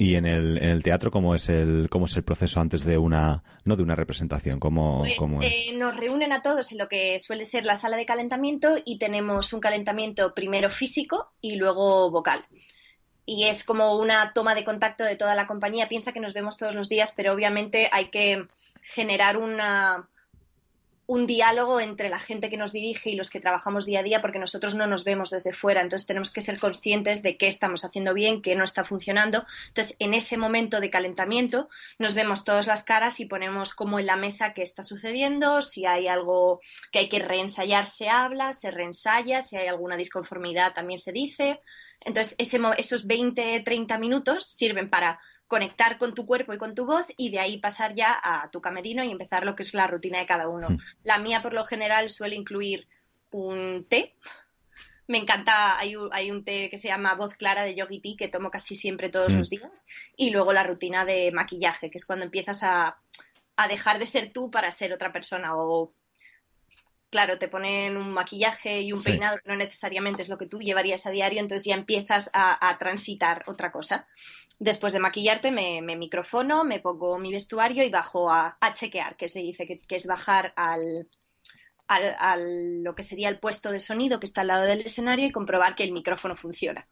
Y 0.00 0.14
en 0.14 0.26
el, 0.26 0.58
en 0.58 0.70
el 0.70 0.82
teatro, 0.84 1.10
¿cómo 1.10 1.34
es 1.34 1.48
el, 1.48 1.88
cómo 1.90 2.06
es 2.06 2.16
el 2.16 2.22
proceso 2.22 2.60
antes 2.60 2.84
de 2.84 2.98
una, 2.98 3.42
no 3.64 3.74
de 3.74 3.82
una 3.82 3.96
representación? 3.96 4.60
¿Cómo, 4.60 4.98
pues, 4.98 5.16
eh, 5.42 5.72
nos 5.74 5.96
reúnen 5.96 6.32
a 6.32 6.40
todos 6.40 6.70
en 6.70 6.78
lo 6.78 6.88
que 6.88 7.18
suele 7.18 7.44
ser 7.44 7.64
la 7.64 7.74
sala 7.74 7.96
de 7.96 8.06
calentamiento 8.06 8.76
y 8.84 8.98
tenemos 8.98 9.52
un 9.52 9.58
calentamiento 9.58 10.34
primero 10.34 10.70
físico 10.70 11.32
y 11.40 11.56
luego 11.56 12.12
vocal. 12.12 12.46
Y 13.26 13.44
es 13.44 13.64
como 13.64 13.98
una 13.98 14.32
toma 14.32 14.54
de 14.54 14.64
contacto 14.64 15.02
de 15.02 15.16
toda 15.16 15.34
la 15.34 15.48
compañía. 15.48 15.88
Piensa 15.88 16.12
que 16.12 16.20
nos 16.20 16.32
vemos 16.32 16.56
todos 16.56 16.76
los 16.76 16.88
días, 16.88 17.12
pero 17.16 17.32
obviamente 17.32 17.88
hay 17.90 18.10
que 18.10 18.46
generar 18.82 19.36
una, 19.36 20.08
un 21.08 21.26
diálogo 21.26 21.80
entre 21.80 22.10
la 22.10 22.18
gente 22.18 22.50
que 22.50 22.58
nos 22.58 22.70
dirige 22.70 23.08
y 23.08 23.16
los 23.16 23.30
que 23.30 23.40
trabajamos 23.40 23.86
día 23.86 24.00
a 24.00 24.02
día, 24.02 24.20
porque 24.20 24.38
nosotros 24.38 24.74
no 24.74 24.86
nos 24.86 25.04
vemos 25.04 25.30
desde 25.30 25.54
fuera, 25.54 25.80
entonces 25.80 26.06
tenemos 26.06 26.30
que 26.30 26.42
ser 26.42 26.60
conscientes 26.60 27.22
de 27.22 27.38
qué 27.38 27.46
estamos 27.46 27.82
haciendo 27.82 28.12
bien, 28.12 28.42
qué 28.42 28.54
no 28.54 28.62
está 28.62 28.84
funcionando. 28.84 29.46
Entonces, 29.68 29.96
en 30.00 30.12
ese 30.12 30.36
momento 30.36 30.80
de 30.80 30.90
calentamiento, 30.90 31.70
nos 31.98 32.12
vemos 32.12 32.44
todas 32.44 32.66
las 32.66 32.84
caras 32.84 33.20
y 33.20 33.24
ponemos 33.24 33.72
como 33.72 33.98
en 33.98 34.04
la 34.04 34.16
mesa 34.16 34.52
qué 34.52 34.62
está 34.62 34.82
sucediendo, 34.82 35.62
si 35.62 35.86
hay 35.86 36.08
algo 36.08 36.60
que 36.92 36.98
hay 36.98 37.08
que 37.08 37.20
reensayar, 37.20 37.86
se 37.86 38.10
habla, 38.10 38.52
se 38.52 38.70
reensaya, 38.70 39.40
si 39.40 39.56
hay 39.56 39.66
alguna 39.66 39.96
disconformidad, 39.96 40.74
también 40.74 40.98
se 40.98 41.12
dice. 41.12 41.62
Entonces, 42.04 42.34
ese, 42.36 42.60
esos 42.76 43.06
20, 43.06 43.60
30 43.60 43.96
minutos 43.96 44.44
sirven 44.44 44.90
para 44.90 45.18
conectar 45.48 45.98
con 45.98 46.14
tu 46.14 46.26
cuerpo 46.26 46.52
y 46.52 46.58
con 46.58 46.74
tu 46.74 46.86
voz 46.86 47.06
y 47.16 47.30
de 47.30 47.40
ahí 47.40 47.58
pasar 47.58 47.94
ya 47.94 48.18
a 48.22 48.50
tu 48.50 48.60
camerino 48.60 49.02
y 49.02 49.10
empezar 49.10 49.44
lo 49.44 49.56
que 49.56 49.62
es 49.62 49.74
la 49.74 49.86
rutina 49.86 50.18
de 50.18 50.26
cada 50.26 50.46
uno. 50.46 50.68
Hmm. 50.68 50.78
La 51.02 51.18
mía 51.18 51.42
por 51.42 51.54
lo 51.54 51.64
general 51.64 52.10
suele 52.10 52.36
incluir 52.36 52.86
un 53.30 53.86
té. 53.88 54.14
Me 55.06 55.16
encanta, 55.16 55.78
hay 55.78 55.96
un, 55.96 56.10
hay 56.12 56.30
un 56.30 56.44
té 56.44 56.68
que 56.68 56.76
se 56.76 56.88
llama 56.88 57.14
Voz 57.14 57.34
Clara 57.34 57.64
de 57.64 57.74
Yogi 57.74 58.00
Tea 58.00 58.14
que 58.18 58.28
tomo 58.28 58.50
casi 58.50 58.76
siempre 58.76 59.08
todos 59.08 59.32
hmm. 59.32 59.38
los 59.38 59.50
días. 59.50 59.86
Y 60.16 60.30
luego 60.30 60.52
la 60.52 60.64
rutina 60.64 61.06
de 61.06 61.32
maquillaje, 61.32 61.90
que 61.90 61.96
es 61.96 62.04
cuando 62.04 62.26
empiezas 62.26 62.62
a, 62.62 62.98
a 63.56 63.68
dejar 63.68 63.98
de 63.98 64.06
ser 64.06 64.30
tú 64.30 64.50
para 64.50 64.70
ser 64.70 64.92
otra 64.92 65.12
persona 65.12 65.56
o 65.56 65.92
claro, 67.10 67.38
te 67.38 67.48
ponen 67.48 67.96
un 67.96 68.12
maquillaje 68.12 68.82
y 68.82 68.92
un 68.92 69.02
peinado 69.02 69.38
que 69.38 69.48
no 69.48 69.56
necesariamente 69.56 70.22
es 70.22 70.28
lo 70.28 70.38
que 70.38 70.46
tú 70.46 70.60
llevarías 70.60 71.06
a 71.06 71.10
diario, 71.10 71.40
entonces 71.40 71.66
ya 71.66 71.74
empiezas 71.74 72.30
a, 72.34 72.76
transitar 72.78 73.44
otra 73.46 73.72
cosa. 73.72 74.06
Después 74.58 74.92
de 74.92 74.98
maquillarte, 74.98 75.50
me, 75.50 75.80
microfono, 75.96 76.64
me 76.64 76.80
pongo 76.80 77.18
mi 77.18 77.32
vestuario 77.32 77.84
y 77.84 77.90
bajo 77.90 78.30
a, 78.30 78.58
chequear, 78.72 79.16
que 79.16 79.28
se 79.28 79.40
dice 79.40 79.66
que, 79.66 79.80
es 79.88 80.06
bajar 80.06 80.52
al, 80.56 81.08
al, 81.86 82.82
lo 82.82 82.94
que 82.94 83.02
sería 83.02 83.28
el 83.28 83.38
puesto 83.38 83.70
de 83.70 83.80
sonido 83.80 84.20
que 84.20 84.26
está 84.26 84.42
al 84.42 84.48
lado 84.48 84.64
del 84.64 84.82
escenario 84.82 85.26
y 85.26 85.32
comprobar 85.32 85.74
que 85.74 85.84
el 85.84 85.92
micrófono 85.92 86.36
funciona. 86.36 86.84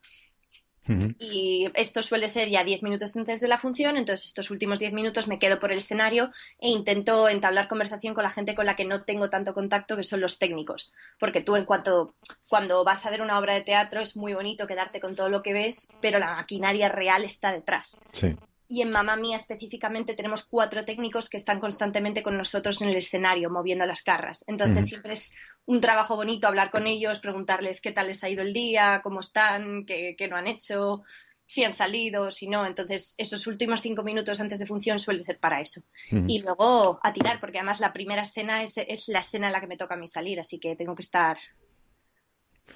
Y 1.18 1.68
esto 1.74 2.02
suele 2.02 2.28
ser 2.28 2.48
ya 2.48 2.64
10 2.64 2.82
minutos 2.82 3.16
antes 3.16 3.40
de 3.40 3.48
la 3.48 3.58
función, 3.58 3.96
entonces 3.96 4.26
estos 4.26 4.50
últimos 4.50 4.78
10 4.78 4.92
minutos 4.92 5.28
me 5.28 5.38
quedo 5.38 5.58
por 5.58 5.72
el 5.72 5.78
escenario 5.78 6.30
e 6.60 6.68
intento 6.68 7.28
entablar 7.28 7.68
conversación 7.68 8.14
con 8.14 8.24
la 8.24 8.30
gente 8.30 8.54
con 8.54 8.66
la 8.66 8.76
que 8.76 8.84
no 8.84 9.02
tengo 9.02 9.30
tanto 9.30 9.54
contacto, 9.54 9.96
que 9.96 10.04
son 10.04 10.20
los 10.20 10.38
técnicos. 10.38 10.92
Porque 11.18 11.40
tú 11.40 11.56
en 11.56 11.64
cuanto 11.64 12.14
cuando 12.48 12.84
vas 12.84 13.06
a 13.06 13.10
ver 13.10 13.22
una 13.22 13.38
obra 13.38 13.54
de 13.54 13.62
teatro 13.62 14.00
es 14.00 14.16
muy 14.16 14.34
bonito 14.34 14.66
quedarte 14.66 15.00
con 15.00 15.16
todo 15.16 15.28
lo 15.28 15.42
que 15.42 15.52
ves, 15.52 15.88
pero 16.00 16.18
la 16.18 16.36
maquinaria 16.36 16.88
real 16.88 17.24
está 17.24 17.52
detrás. 17.52 18.00
Sí 18.12 18.36
y 18.68 18.82
en 18.82 18.90
Mamá 18.90 19.16
Mía 19.16 19.36
específicamente 19.36 20.14
tenemos 20.14 20.44
cuatro 20.44 20.84
técnicos 20.84 21.28
que 21.28 21.36
están 21.36 21.60
constantemente 21.60 22.22
con 22.22 22.36
nosotros 22.36 22.82
en 22.82 22.88
el 22.88 22.96
escenario 22.96 23.50
moviendo 23.50 23.86
las 23.86 24.02
carras. 24.02 24.44
Entonces 24.46 24.86
siempre 24.86 25.12
es 25.12 25.34
un 25.66 25.80
trabajo 25.80 26.16
bonito 26.16 26.46
hablar 26.46 26.70
con 26.70 26.86
ellos, 26.86 27.20
preguntarles 27.20 27.80
qué 27.80 27.92
tal 27.92 28.08
les 28.08 28.22
ha 28.24 28.28
ido 28.28 28.42
el 28.42 28.52
día, 28.52 29.00
cómo 29.02 29.20
están, 29.20 29.84
qué, 29.84 30.16
no 30.30 30.36
han 30.36 30.46
hecho, 30.46 31.02
si 31.46 31.64
han 31.64 31.72
salido, 31.72 32.30
si 32.30 32.48
no. 32.48 32.64
Entonces 32.64 33.14
esos 33.18 33.46
últimos 33.46 33.82
cinco 33.82 34.02
minutos 34.02 34.40
antes 34.40 34.58
de 34.58 34.66
función 34.66 34.98
suele 34.98 35.22
ser 35.22 35.38
para 35.38 35.60
eso. 35.60 35.82
Y 36.10 36.40
luego 36.40 36.98
a 37.02 37.12
tirar, 37.12 37.40
porque 37.40 37.58
además 37.58 37.80
la 37.80 37.92
primera 37.92 38.22
escena 38.22 38.62
es, 38.62 38.76
la 39.08 39.18
escena 39.18 39.48
en 39.48 39.52
la 39.52 39.60
que 39.60 39.66
me 39.66 39.76
toca 39.76 39.94
a 39.94 39.98
mí 39.98 40.06
salir, 40.06 40.40
así 40.40 40.58
que 40.58 40.76
tengo 40.76 40.94
que 40.94 41.02
estar 41.02 41.36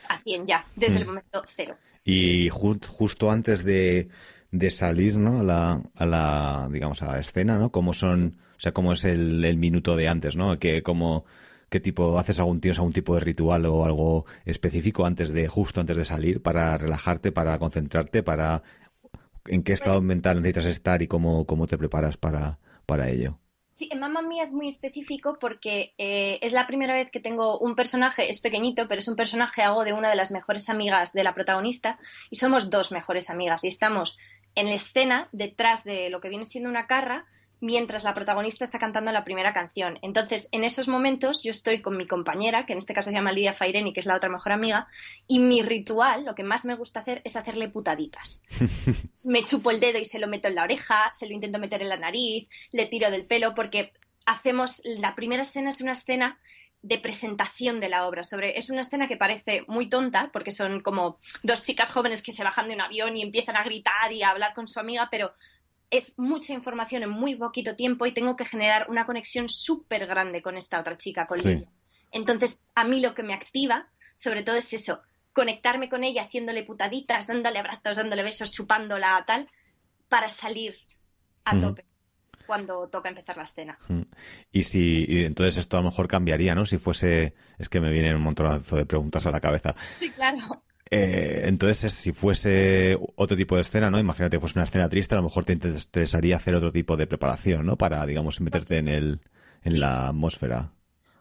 a 0.09 0.21
100 0.23 0.47
ya, 0.47 0.67
desde 0.77 0.99
el 0.99 1.07
momento 1.07 1.43
cero. 1.47 1.77
Y 2.05 2.49
justo 2.51 3.31
antes 3.31 3.65
de 3.65 4.09
de 4.51 4.71
salir, 4.71 5.17
¿no? 5.17 5.41
A 5.41 5.43
la, 5.43 5.83
a 5.95 6.07
la, 6.07 6.69
digamos, 6.71 7.03
a 7.03 7.07
la 7.07 7.21
escena, 7.21 7.59
¿no? 7.59 7.71
Cómo 7.71 7.95
son, 7.95 8.39
o 8.57 8.61
sea, 8.61 8.73
cómo 8.73 8.93
es 8.93 9.05
el, 9.05 9.45
el 9.45 9.57
minuto 9.57 9.97
de 9.97 10.09
antes, 10.09 10.37
¿no? 10.37 10.59
Que 10.59 10.83
como, 10.83 11.25
qué 11.71 11.81
tipo, 11.81 12.19
haces 12.19 12.39
algún, 12.39 12.61
tienes 12.61 12.79
algún 12.79 12.93
tipo 12.93 13.15
de 13.15 13.21
ritual 13.21 13.65
o 13.67 13.85
algo 13.85 14.27
específico 14.45 15.07
antes 15.07 15.33
de, 15.33 15.49
justo 15.49 15.81
antes 15.81 15.97
de 15.97 16.05
salir 16.05 16.43
para 16.43 16.77
relajarte, 16.77 17.33
para 17.33 17.59
concentrarte, 17.59 18.23
para, 18.23 18.63
en 19.47 19.63
qué 19.63 19.73
estado 19.73 20.03
mental 20.03 20.43
necesitas 20.43 20.67
estar 20.67 21.01
y 21.01 21.09
cómo, 21.09 21.47
cómo 21.47 21.67
te 21.67 21.79
preparas 21.79 22.17
para, 22.17 22.59
para 22.87 23.09
ello. 23.09 23.39
Sí, 23.75 23.89
en 23.91 24.01
Mamma 24.01 24.21
Mía 24.21 24.43
es 24.43 24.53
muy 24.53 24.69
específico 24.69 25.39
porque 25.41 25.95
eh, 25.97 26.39
es 26.43 26.53
la 26.53 26.67
primera 26.67 26.93
vez 26.93 27.11
que 27.11 27.19
tengo 27.19 27.59
un 27.59 27.75
personaje, 27.75 28.29
es 28.29 28.39
pequeñito, 28.41 28.87
pero 28.89 28.99
es 28.99 29.09
un 29.09 29.17
personaje, 29.17 29.63
hago 29.63 29.85
de 29.85 29.95
una 29.95 30.11
de 30.11 30.17
las 30.17 30.33
mejores 30.33 30.69
amigas 30.69 31.15
de 31.15 31.25
la 31.25 31.33
protagonista 31.35 31.99
y 32.29 32.37
somos 32.37 32.69
dos 32.69 32.93
mejores 32.93 33.31
amigas 33.31 33.65
y 33.65 33.69
estamos 33.69 34.19
en 34.55 34.67
la 34.67 34.75
escena 34.75 35.29
detrás 35.33 35.85
de 35.85 36.11
lo 36.11 36.21
que 36.21 36.29
viene 36.29 36.45
siendo 36.45 36.69
una 36.69 36.87
carra 36.87 37.27
mientras 37.61 38.05
la 38.05 38.15
protagonista 38.15 38.65
está 38.65 38.79
cantando 38.79 39.13
la 39.13 39.25
primera 39.25 39.53
canción. 39.53 39.99
Entonces, 40.03 40.49
en 40.53 40.65
esos 40.65 40.89
momentos 40.89 41.43
yo 41.43 41.51
estoy 41.51 41.81
con 41.83 41.97
mi 41.97 42.07
compañera, 42.07 42.67
que 42.67 42.73
en 42.73 42.79
este 42.79 42.95
caso 42.95 43.11
se 43.11 43.15
llama 43.15 43.33
Lidia 43.33 43.53
Faireni, 43.53 43.93
que 43.93 44.01
es 44.01 44.07
la 44.07 44.17
otra 44.17 44.31
mejor 44.31 44.53
amiga, 44.53 44.89
y 45.27 45.39
mi 45.39 45.63
ritual, 45.63 46.25
lo 46.25 46.35
que 46.35 46.43
más 46.43 46.65
me 46.65 46.75
gusta 46.75 47.01
hacer 47.01 47.21
es 47.25 47.37
hacerle 47.37 47.69
putaditas. 47.69 48.43
me 49.23 49.45
chupo 49.45 49.71
el 49.71 49.81
dedo 49.81 49.99
y 49.99 50.05
se 50.05 50.19
lo 50.19 50.29
meto 50.29 50.49
en 50.49 50.55
la 50.55 50.65
oreja, 50.65 51.11
se 51.13 51.27
lo 51.27 51.35
intento 51.35 51.59
meter 51.59 51.83
en 51.83 51.91
la 51.91 51.97
nariz, 51.97 52.49
le 52.73 52.87
tiro 52.87 53.11
del 53.11 53.27
pelo, 53.27 53.55
porque 53.55 53.93
hacemos, 54.27 54.81
la 54.85 55.15
primera 55.15 55.43
escena 55.43 55.71
es 55.71 55.81
una 55.81 55.93
escena 55.93 56.41
de 56.83 56.99
presentación 56.99 57.79
de 57.81 57.89
la 57.89 58.07
obra. 58.07 58.25
Sobre, 58.25 58.59
es 58.59 58.71
una 58.71 58.81
escena 58.81 59.07
que 59.07 59.17
parece 59.17 59.65
muy 59.69 59.89
tonta, 59.89 60.31
porque 60.33 60.51
son 60.51 60.81
como 60.81 61.19
dos 61.43 61.63
chicas 61.63 61.91
jóvenes 61.91 62.23
que 62.23 62.33
se 62.33 62.45
bajan 62.45 62.69
de 62.69 62.75
un 62.75 62.81
avión 62.81 63.17
y 63.17 63.23
empiezan 63.23 63.57
a 63.57 63.65
gritar 63.65 64.13
y 64.13 64.23
a 64.23 64.31
hablar 64.31 64.55
con 64.55 64.67
su 64.67 64.81
amiga, 64.81 65.09
pero 65.11 65.33
es 65.91 66.19
mucha 66.19 66.53
información 66.53 67.03
en 67.03 67.11
muy 67.11 67.35
poquito 67.35 67.75
tiempo 67.75 68.07
y 68.07 68.13
tengo 68.13 68.37
que 68.37 68.45
generar 68.45 68.87
una 68.89 69.07
conexión 69.07 69.49
súper 69.49 70.07
grande 70.07 70.41
con 70.41 70.57
esta 70.57 70.81
otra 70.81 70.97
chica, 70.97 71.27
con 71.27 71.39
Lidia. 71.39 71.69
Entonces, 72.13 72.65
a 72.75 72.85
mí 72.85 73.01
lo 73.01 73.15
que 73.15 73.23
me 73.23 73.35
activa, 73.35 73.89
sobre 74.17 74.43
todo, 74.43 74.57
es 74.57 74.73
eso, 74.73 75.03
conectarme 75.33 75.89
con 75.89 76.05
ella 76.05 76.23
haciéndole 76.23 76.63
putaditas, 76.63 77.27
dándole 77.27 77.59
abrazos, 77.59 77.97
dándole 77.97 78.23
besos, 78.23 78.53
chupándola, 78.53 79.23
tal, 79.27 79.49
para 80.09 80.29
salir 80.29 80.77
a 81.45 81.59
tope 81.61 81.85
cuando 82.47 82.89
toca 82.89 83.09
empezar 83.09 83.37
la 83.37 83.45
escena. 83.45 83.79
Y 84.51 84.65
si 84.65 85.07
y 85.09 85.25
entonces 85.25 85.57
esto 85.57 85.77
a 85.77 85.81
lo 85.81 85.91
mejor 85.91 86.09
cambiaría, 86.09 86.55
¿no? 86.55 86.67
Si 86.67 86.79
fuese, 86.79 87.35
es 87.59 87.69
que 87.69 87.81
me 87.81 87.93
vienen 87.93 88.17
un 88.17 88.23
montonazo 88.23 88.75
de 88.75 88.87
preguntas 88.87 89.25
a 89.27 89.31
la 89.31 89.41
cabeza. 89.41 89.77
Sí, 90.01 90.11
claro. 90.11 90.65
Eh, 90.91 91.43
entonces, 91.45 91.93
si 91.93 92.13
fuese 92.13 92.99
otro 93.15 93.37
tipo 93.37 93.55
de 93.55 93.63
escena, 93.63 93.91
¿no? 93.91 93.99
Imagínate 93.99 94.37
que 94.37 94.41
fuese 94.41 94.59
una 94.59 94.65
escena 94.65 94.89
triste, 94.89 95.15
a 95.15 95.19
lo 95.19 95.25
mejor 95.25 95.45
te 95.45 95.53
interesaría 95.53 96.37
hacer 96.37 96.55
otro 96.57 96.73
tipo 96.73 96.97
de 96.97 97.07
preparación, 97.07 97.65
¿no? 97.65 97.77
Para, 97.77 98.05
digamos, 98.07 98.41
meterte 98.41 98.79
en 98.79 98.89
el 98.89 99.21
en 99.63 99.81
la 99.81 100.09
atmósfera. 100.09 100.73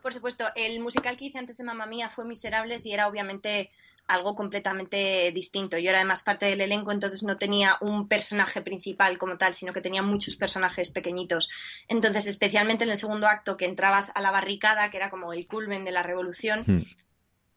Por 0.02 0.14
supuesto, 0.14 0.46
el 0.56 0.80
musical 0.80 1.18
que 1.18 1.26
hice 1.26 1.38
antes 1.38 1.58
de 1.58 1.64
Mamma 1.64 1.86
Mía 1.86 2.10
fue 2.10 2.26
Miserables 2.26 2.86
y 2.86 2.94
era 2.94 3.08
obviamente 3.08 3.70
algo 4.08 4.34
completamente 4.34 5.32
distinto. 5.32 5.78
Yo 5.78 5.90
era 5.90 6.00
además 6.00 6.24
parte 6.24 6.48
del 6.48 6.62
elenco, 6.62 6.92
entonces 6.92 7.22
no 7.22 7.38
tenía 7.38 7.78
un 7.80 8.08
personaje 8.08 8.62
principal 8.62 9.20
como 9.20 9.38
tal, 9.38 9.54
sino 9.54 9.72
que 9.72 9.82
tenía 9.82 10.02
muchos 10.02 10.36
personajes 10.36 10.92
pequeñitos. 10.92 11.48
Entonces, 11.88 12.26
especialmente 12.26 12.86
en 12.86 12.90
el 12.90 12.98
segundo 12.98 13.28
acto, 13.28 13.56
que 13.56 13.66
entrabas 13.66 14.12
a 14.16 14.22
la 14.22 14.32
barricada, 14.32 14.90
que 14.90 14.98
era 14.98 15.12
como 15.12 15.32
el 15.32 15.46
culmen 15.46 15.86
de 15.86 15.92
la 15.92 16.02
revolución, 16.02 16.64
hmm. 16.66 16.82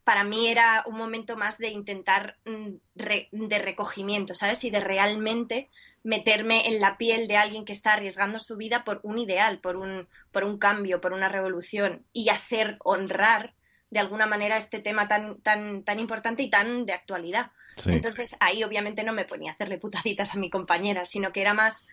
Para 0.04 0.24
mí 0.24 0.48
era 0.48 0.82
un 0.86 0.96
momento 0.96 1.36
más 1.36 1.58
de 1.58 1.68
intentar 1.68 2.36
mm, 2.44 2.74
de 2.94 3.58
recogimiento, 3.58 4.34
¿sabes? 4.34 4.64
Y 4.64 4.70
de 4.70 4.80
realmente 4.80 5.70
meterme 6.02 6.66
en 6.66 6.80
la 6.80 6.98
piel 6.98 7.28
de 7.28 7.36
alguien 7.36 7.64
que 7.64 7.72
está 7.72 7.92
arriesgando 7.92 8.40
su 8.40 8.56
vida 8.56 8.84
por 8.84 9.00
un 9.04 9.18
ideal, 9.18 9.60
por 9.60 9.76
un, 9.76 10.08
por 10.30 10.44
un 10.44 10.58
cambio, 10.58 11.00
por 11.00 11.12
una 11.12 11.28
revolución 11.28 12.04
y 12.12 12.28
hacer 12.30 12.76
honrar 12.80 13.54
de 13.90 14.00
alguna 14.00 14.26
manera 14.26 14.56
este 14.56 14.80
tema 14.80 15.06
tan, 15.06 15.40
tan, 15.42 15.84
tan 15.84 16.00
importante 16.00 16.42
y 16.42 16.50
tan 16.50 16.86
de 16.86 16.94
actualidad. 16.94 17.50
Entonces 17.86 18.36
ahí 18.40 18.64
obviamente 18.64 19.04
no 19.04 19.12
me 19.12 19.26
ponía 19.26 19.50
a 19.50 19.54
hacerle 19.54 19.78
putaditas 19.78 20.34
a 20.34 20.38
mi 20.38 20.50
compañera, 20.50 21.04
sino 21.04 21.30
que 21.32 21.42
era 21.42 21.54
más 21.54 21.86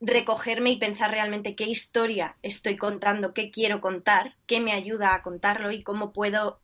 recogerme 0.00 0.70
y 0.70 0.78
pensar 0.78 1.10
realmente 1.10 1.56
qué 1.56 1.64
historia 1.64 2.36
estoy 2.42 2.76
contando, 2.76 3.34
qué 3.34 3.50
quiero 3.50 3.80
contar, 3.80 4.36
qué 4.46 4.60
me 4.60 4.72
ayuda 4.72 5.14
a 5.14 5.22
contarlo 5.22 5.72
y 5.72 5.82
cómo 5.82 6.12
puedo 6.12 6.60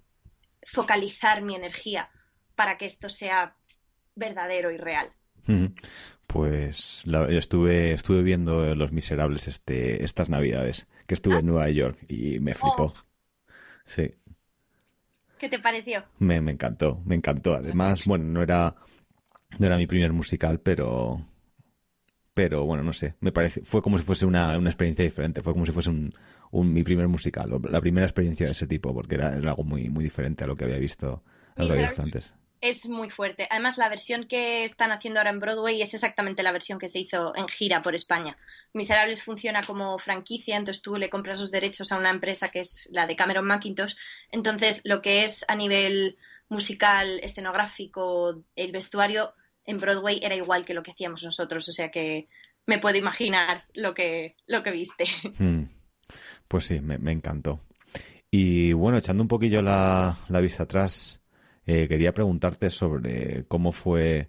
focalizar 0.66 1.42
mi 1.42 1.54
energía 1.54 2.11
para 2.54 2.78
que 2.78 2.87
esto 2.87 3.09
sea 3.09 3.56
verdadero 4.14 4.71
y 4.71 4.76
real. 4.76 5.12
Pues 6.26 7.04
estuve, 7.28 7.92
estuve 7.92 8.23
viendo 8.23 8.75
Los 8.75 8.92
Miserables 8.92 9.47
este, 9.49 10.04
estas 10.04 10.28
navidades, 10.28 10.87
que 11.06 11.14
estuve 11.14 11.35
en 11.35 11.49
ah. 11.49 11.50
Nueva 11.50 11.71
York 11.71 11.99
y 12.09 12.40
me 12.40 12.54
flipó. 12.54 12.85
Oh. 12.85 12.94
Sí. 13.85 14.14
¿Qué 15.38 15.49
te 15.49 15.59
pareció? 15.59 16.04
Me, 16.18 16.40
me 16.40 16.52
encantó, 16.52 17.02
me 17.04 17.14
encantó. 17.14 17.54
Además, 17.54 18.04
bueno, 18.06 18.25
no 18.25 18.42
era, 18.42 18.76
no 19.59 19.66
era 19.66 19.76
mi 19.76 19.87
primer 19.87 20.12
musical, 20.12 20.61
pero 20.61 21.26
pero 22.35 22.64
bueno, 22.64 22.83
no 22.83 22.92
sé, 22.92 23.14
me 23.21 23.30
parece, 23.30 23.62
fue 23.64 23.80
como 23.80 23.97
si 23.97 24.04
fuese 24.04 24.26
una, 24.26 24.59
una 24.59 24.68
experiencia 24.68 25.04
diferente, 25.04 25.40
fue 25.40 25.52
como 25.52 25.64
si 25.64 25.73
fuese 25.73 25.90
un, 25.90 26.12
un, 26.50 26.72
mi 26.72 26.82
primer 26.82 27.08
musical, 27.08 27.50
la 27.68 27.80
primera 27.80 28.06
experiencia 28.06 28.46
de 28.46 28.52
ese 28.52 28.66
tipo, 28.66 28.94
porque 28.94 29.16
era, 29.16 29.28
algo 29.28 29.64
muy, 29.64 29.88
muy 29.88 30.04
diferente 30.04 30.44
a 30.44 30.46
lo 30.46 30.56
que 30.56 30.64
había 30.64 30.78
visto, 30.78 31.22
a 31.56 31.62
lo 31.62 31.66
que 31.68 31.72
había 31.72 31.86
visto 31.86 32.02
antes 32.02 32.32
es 32.64 32.88
muy 32.88 33.10
fuerte. 33.10 33.46
Además, 33.50 33.76
la 33.76 33.90
versión 33.90 34.24
que 34.24 34.64
están 34.64 34.90
haciendo 34.90 35.20
ahora 35.20 35.28
en 35.28 35.38
Broadway 35.38 35.82
es 35.82 35.92
exactamente 35.92 36.42
la 36.42 36.50
versión 36.50 36.78
que 36.78 36.88
se 36.88 36.98
hizo 36.98 37.36
en 37.36 37.46
gira 37.46 37.82
por 37.82 37.94
España. 37.94 38.38
Miserables 38.72 39.22
funciona 39.22 39.60
como 39.62 39.98
franquicia, 39.98 40.56
entonces 40.56 40.80
tú 40.80 40.96
le 40.96 41.10
compras 41.10 41.40
los 41.40 41.50
derechos 41.50 41.92
a 41.92 41.98
una 41.98 42.08
empresa 42.08 42.48
que 42.48 42.60
es 42.60 42.88
la 42.90 43.06
de 43.06 43.16
Cameron 43.16 43.44
Mackintosh. 43.44 43.96
Entonces, 44.30 44.80
lo 44.84 45.02
que 45.02 45.24
es 45.24 45.44
a 45.46 45.56
nivel 45.56 46.16
musical, 46.48 47.20
escenográfico, 47.22 48.42
el 48.56 48.72
vestuario, 48.72 49.34
en 49.66 49.78
Broadway 49.78 50.20
era 50.22 50.34
igual 50.34 50.64
que 50.64 50.72
lo 50.72 50.82
que 50.82 50.92
hacíamos 50.92 51.22
nosotros. 51.22 51.68
O 51.68 51.72
sea 51.72 51.90
que 51.90 52.28
me 52.64 52.78
puedo 52.78 52.96
imaginar 52.96 53.66
lo 53.74 53.92
que, 53.92 54.36
lo 54.46 54.62
que 54.62 54.70
viste. 54.70 55.04
Hmm. 55.38 55.64
Pues 56.48 56.66
sí, 56.66 56.80
me, 56.80 57.12
encantó. 57.12 57.60
Y 58.30 58.72
bueno, 58.72 58.98
echando 58.98 59.22
un 59.22 59.28
poquillo 59.28 59.62
la, 59.62 60.18
la 60.28 60.40
vista 60.40 60.64
atrás, 60.64 61.20
eh, 61.66 61.88
quería 61.88 62.12
preguntarte 62.12 62.70
sobre 62.70 63.44
cómo 63.46 63.72
fue 63.72 64.28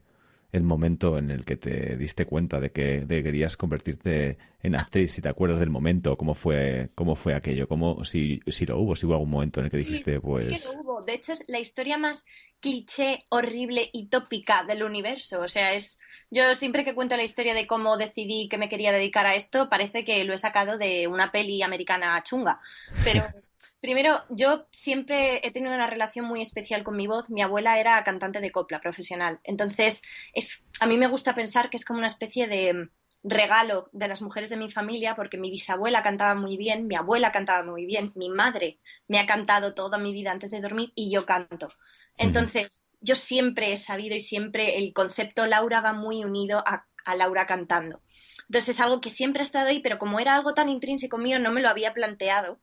el 0.55 0.63
momento 0.63 1.17
en 1.17 1.31
el 1.31 1.43
que 1.43 1.57
te 1.57 1.97
diste 1.97 2.25
cuenta 2.25 2.61
de 2.61 2.71
que 2.71 3.05
querías 3.07 3.57
convertirte 3.57 4.37
en 4.63 4.75
actriz, 4.75 5.11
si 5.11 5.21
te 5.21 5.27
acuerdas 5.27 5.59
del 5.59 5.69
momento, 5.69 6.17
cómo 6.17 6.33
fue, 6.33 6.89
cómo 6.95 7.15
fue 7.15 7.35
aquello, 7.35 7.67
cómo, 7.67 8.05
si, 8.05 8.39
si 8.47 8.65
lo 8.65 8.79
hubo, 8.79 8.95
si 8.95 9.05
hubo 9.05 9.15
algún 9.15 9.29
momento 9.29 9.59
en 9.59 9.65
el 9.65 9.71
que 9.71 9.77
dijiste, 9.77 10.19
pues... 10.21 10.61
Sí 10.61 10.67
lo 10.73 10.81
hubo. 10.81 11.01
De 11.01 11.13
hecho, 11.13 11.33
es 11.33 11.43
la 11.49 11.59
historia 11.59 11.97
más 11.97 12.25
cliché, 12.65 13.23
horrible 13.29 13.91
y 13.93 14.07
tópica 14.07 14.63
del 14.63 14.83
universo. 14.83 15.41
O 15.41 15.47
sea, 15.47 15.73
es... 15.73 15.99
Yo 16.31 16.55
siempre 16.55 16.83
que 16.83 16.95
cuento 16.95 17.15
la 17.15 17.23
historia 17.23 17.53
de 17.53 17.67
cómo 17.67 17.97
decidí 17.97 18.49
que 18.49 18.57
me 18.57 18.69
quería 18.69 18.91
dedicar 18.91 19.27
a 19.27 19.35
esto, 19.35 19.69
parece 19.69 20.03
que 20.03 20.23
lo 20.23 20.33
he 20.33 20.39
sacado 20.39 20.79
de 20.79 21.07
una 21.07 21.31
peli 21.31 21.61
americana 21.61 22.21
chunga. 22.23 22.59
Pero 23.03 23.23
Primero, 23.81 24.23
yo 24.29 24.65
siempre 24.71 25.45
he 25.45 25.51
tenido 25.51 25.75
una 25.75 25.85
relación 25.85 26.25
muy 26.25 26.41
especial 26.41 26.83
con 26.83 26.95
mi 26.95 27.05
voz. 27.05 27.29
Mi 27.29 27.43
abuela 27.43 27.79
era 27.79 28.03
cantante 28.03 28.41
de 28.41 28.51
copla 28.51 28.81
profesional. 28.81 29.39
Entonces, 29.43 30.01
es, 30.33 30.65
a 30.79 30.87
mí 30.87 30.97
me 30.97 31.05
gusta 31.05 31.35
pensar 31.35 31.69
que 31.69 31.77
es 31.77 31.85
como 31.85 31.99
una 31.99 32.07
especie 32.07 32.47
de 32.47 32.89
regalo 33.25 33.89
de 33.91 34.07
las 34.07 34.21
mujeres 34.21 34.49
de 34.49 34.57
mi 34.57 34.71
familia, 34.71 35.15
porque 35.15 35.37
mi 35.37 35.51
bisabuela 35.51 36.03
cantaba 36.03 36.35
muy 36.35 36.57
bien, 36.57 36.87
mi 36.87 36.95
abuela 36.95 37.31
cantaba 37.31 37.63
muy 37.63 37.85
bien, 37.85 38.11
mi 38.15 38.29
madre 38.29 38.79
me 39.07 39.19
ha 39.19 39.25
cantado 39.25 39.73
toda 39.73 39.97
mi 39.97 40.13
vida 40.13 40.31
antes 40.31 40.51
de 40.51 40.61
dormir 40.61 40.91
y 40.95 41.11
yo 41.11 41.25
canto. 41.25 41.69
Entonces, 42.17 42.87
yo 43.01 43.15
siempre 43.15 43.71
he 43.71 43.77
sabido 43.77 44.15
y 44.15 44.19
siempre 44.19 44.77
el 44.77 44.93
concepto 44.93 45.45
Laura 45.45 45.81
va 45.81 45.93
muy 45.93 46.23
unido 46.23 46.63
a, 46.65 46.87
a 47.05 47.15
Laura 47.15 47.45
cantando. 47.45 48.01
Entonces 48.47 48.75
es 48.75 48.81
algo 48.81 49.01
que 49.01 49.09
siempre 49.09 49.41
ha 49.41 49.43
estado 49.43 49.69
ahí, 49.69 49.79
pero 49.79 49.97
como 49.97 50.19
era 50.19 50.35
algo 50.35 50.53
tan 50.53 50.69
intrínseco 50.69 51.17
mío, 51.17 51.39
no 51.39 51.51
me 51.51 51.61
lo 51.61 51.69
había 51.69 51.93
planteado 51.93 52.59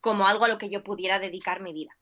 como 0.00 0.26
algo 0.26 0.44
a 0.44 0.48
lo 0.48 0.58
que 0.58 0.70
yo 0.70 0.82
pudiera 0.82 1.18
dedicar 1.18 1.60
mi 1.60 1.72
vida. 1.72 1.96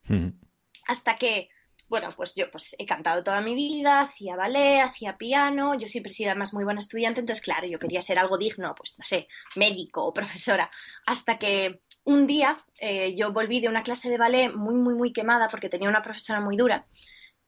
Hasta 0.87 1.17
que, 1.17 1.49
bueno, 1.88 2.12
pues 2.17 2.35
yo 2.35 2.50
pues 2.50 2.76
he 2.79 2.87
cantado 2.87 3.25
toda 3.25 3.41
mi 3.41 3.55
vida, 3.55 4.03
hacía 4.03 4.37
ballet, 4.37 4.81
hacía 4.81 5.17
piano, 5.17 5.75
yo 5.75 5.88
siempre 5.88 6.11
he 6.11 6.15
sido 6.15 6.31
además 6.31 6.55
muy 6.55 6.65
buena 6.65 6.81
estudiante, 6.81 7.21
entonces 7.21 7.45
claro, 7.45 7.67
yo 7.67 7.79
quería 7.79 8.03
ser 8.03 8.19
algo 8.19 8.38
digno, 8.38 8.75
pues 8.76 8.95
no 8.99 9.05
sé, 9.05 9.29
médico 9.57 10.05
o 10.05 10.12
profesora. 10.12 10.71
Hasta 11.07 11.38
que 11.38 11.83
un 12.07 12.27
día 12.27 12.65
eh, 12.81 13.15
yo 13.17 13.33
volví 13.33 13.61
de 13.61 13.69
una 13.69 13.83
clase 13.83 14.09
de 14.09 14.17
ballet 14.17 14.53
muy, 14.55 14.77
muy, 14.77 14.95
muy 14.95 15.13
quemada 15.13 15.49
porque 15.49 15.69
tenía 15.69 15.89
una 15.89 16.03
profesora 16.03 16.41
muy 16.41 16.57
dura 16.57 16.87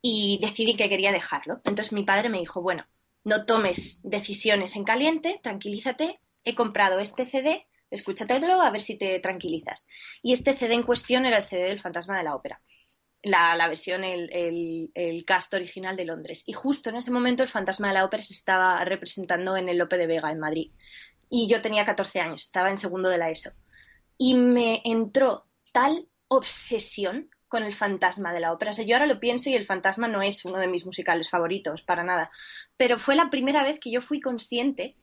y 0.03 0.39
decidí 0.43 0.75
que 0.75 0.89
quería 0.89 1.13
dejarlo. 1.13 1.61
Entonces 1.65 1.93
mi 1.93 2.03
padre 2.03 2.29
me 2.29 2.41
dijo, 2.41 2.61
bueno, 2.61 2.87
no 3.25 3.47
tomes 3.47 4.01
decisiones 4.03 4.77
en 4.77 4.85
caliente, 4.85 5.41
tranquilízate, 5.43 6.21
he 6.45 6.55
comprado 6.55 6.99
este 6.99 7.25
CD 7.25 7.67
escúchatelo 7.91 8.61
a 8.61 8.71
ver 8.71 8.81
si 8.81 8.99
te 8.99 9.19
tranquilizas. 9.21 9.87
Y 10.23 10.33
este 10.33 10.57
CD 10.57 10.75
en 10.75 10.83
cuestión 10.83 11.25
era 11.25 11.39
el 11.39 11.45
CD 11.45 11.65
del 11.65 11.81
Fantasma 11.81 12.19
de 12.19 12.25
la 12.25 12.35
Ópera. 12.35 12.63
La, 13.23 13.67
versión, 13.67 14.05
el, 14.05 14.91
el, 14.95 15.25
cast 15.25 15.53
original 15.55 15.97
de 15.97 16.05
Londres. 16.05 16.45
Y 16.47 16.53
justo 16.53 16.91
en 16.91 16.97
ese 16.97 17.11
momento 17.11 17.43
el 17.43 17.49
Fantasma 17.49 17.89
de 17.89 17.95
la 17.95 18.05
Ópera 18.05 18.23
se 18.23 18.35
estaba 18.35 18.85
representando 18.85 19.57
en 19.57 19.69
el 19.69 19.79
Lope 19.79 19.97
de 19.97 20.07
Vega, 20.07 20.31
en 20.31 20.39
Madrid. 20.39 20.73
Y 21.31 21.49
yo 21.49 21.61
tenía 21.61 21.85
14 21.85 22.21
años, 22.21 22.43
estaba 22.45 22.71
en 22.71 22.77
segundo 22.77 23.09
de 23.09 23.19
la 23.19 23.31
ESO. 23.31 23.51
Y 24.19 24.35
me 24.35 24.83
entró 24.85 25.47
tal 25.73 26.09
obsesión 26.29 27.31
con 27.49 27.63
el 27.63 27.73
fantasma 27.73 28.33
de 28.33 28.41
la 28.41 28.53
ópera. 28.53 28.73
O 28.73 28.75
sea, 28.75 28.85
yo 28.85 28.95
ahora 28.95 29.07
lo 29.07 29.21
pienso 29.21 29.49
y 29.49 29.55
el 29.55 29.65
fantasma 29.65 30.07
no 30.07 30.21
es 30.21 30.45
uno 30.45 30.59
de 30.59 30.69
mis 30.69 30.85
musicales 30.85 31.31
favoritos, 31.31 31.83
para 31.83 32.05
nada. 32.05 32.31
Pero 32.77 32.99
fue 32.99 33.17
la 33.17 33.31
primera 33.31 33.63
vez 33.63 33.81
que 33.81 33.91
yo 33.91 34.03
fui 34.03 34.21
consciente 34.21 34.97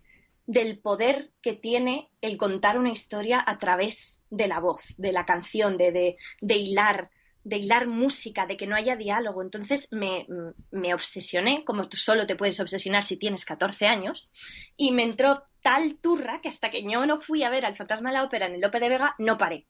del 0.47 0.77
poder 0.77 1.31
que 1.41 1.53
tiene 1.53 2.11
el 2.21 2.37
contar 2.37 2.77
una 2.77 2.91
historia 2.91 3.43
a 3.45 3.57
través 3.57 4.23
de 4.29 4.47
la 4.47 4.59
voz, 4.59 4.93
de 4.97 5.11
la 5.11 5.25
canción, 5.25 5.75
de, 5.75 6.17
de, 6.41 6.55
hilar, 6.55 7.09
de 7.45 7.57
hilar 7.57 7.87
música, 7.87 8.47
de 8.47 8.57
que 8.57 8.67
no 8.67 8.75
haya 8.75 8.95
diálogo. 8.95 9.41
Entonces 9.41 9.87
me, 9.91 10.27
me, 10.71 10.93
obsesioné, 10.93 11.63
como 11.63 11.87
tú 11.87 11.95
solo 11.95 12.25
te 12.25 12.35
puedes 12.35 12.59
obsesionar 12.59 13.05
si 13.05 13.17
tienes 13.17 13.45
14 13.45 13.85
años, 13.87 14.29
y 14.75 14.91
me 14.91 15.03
entró 15.03 15.43
tal 15.61 15.95
turra 15.97 16.41
que 16.41 16.49
hasta 16.49 16.71
que 16.71 16.83
yo 16.83 17.05
no 17.05 17.21
fui 17.21 17.43
a 17.43 17.51
ver 17.51 17.65
al 17.65 17.75
Fantasma 17.75 18.09
de 18.09 18.15
la 18.15 18.23
Ópera 18.23 18.47
en 18.47 18.55
el 18.55 18.61
Lope 18.61 18.79
de 18.79 18.89
Vega, 18.89 19.15
no 19.19 19.37
paré. 19.37 19.67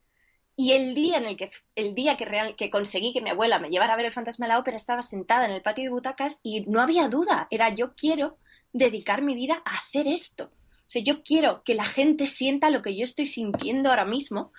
Y 0.56 0.72
el 0.72 0.94
día 0.94 1.18
en 1.18 1.26
el 1.26 1.36
que, 1.36 1.50
el 1.74 1.94
día 1.94 2.16
que, 2.16 2.54
que 2.56 2.70
conseguí 2.70 3.12
que 3.12 3.20
mi 3.20 3.28
abuela 3.28 3.58
me 3.58 3.68
llevara 3.68 3.92
a 3.92 3.96
ver 3.96 4.06
el 4.06 4.12
Fantasma 4.12 4.46
de 4.46 4.54
la 4.54 4.58
Ópera, 4.58 4.78
estaba 4.78 5.02
sentada 5.02 5.44
en 5.44 5.50
el 5.50 5.60
patio 5.60 5.84
de 5.84 5.90
butacas 5.90 6.40
y 6.42 6.62
no 6.62 6.80
había 6.80 7.08
duda, 7.08 7.46
era 7.50 7.68
yo 7.68 7.94
quiero 7.94 8.38
dedicar 8.72 9.20
mi 9.20 9.34
vida 9.34 9.62
a 9.66 9.74
hacer 9.74 10.08
esto. 10.08 10.50
O 10.86 10.88
sea, 10.88 11.02
yo 11.02 11.24
quiero 11.24 11.64
que 11.64 11.74
la 11.74 11.84
gente 11.84 12.28
sienta 12.28 12.70
lo 12.70 12.80
que 12.80 12.96
yo 12.96 13.04
estoy 13.04 13.26
sintiendo 13.26 13.90
ahora 13.90 14.04
mismo, 14.04 14.52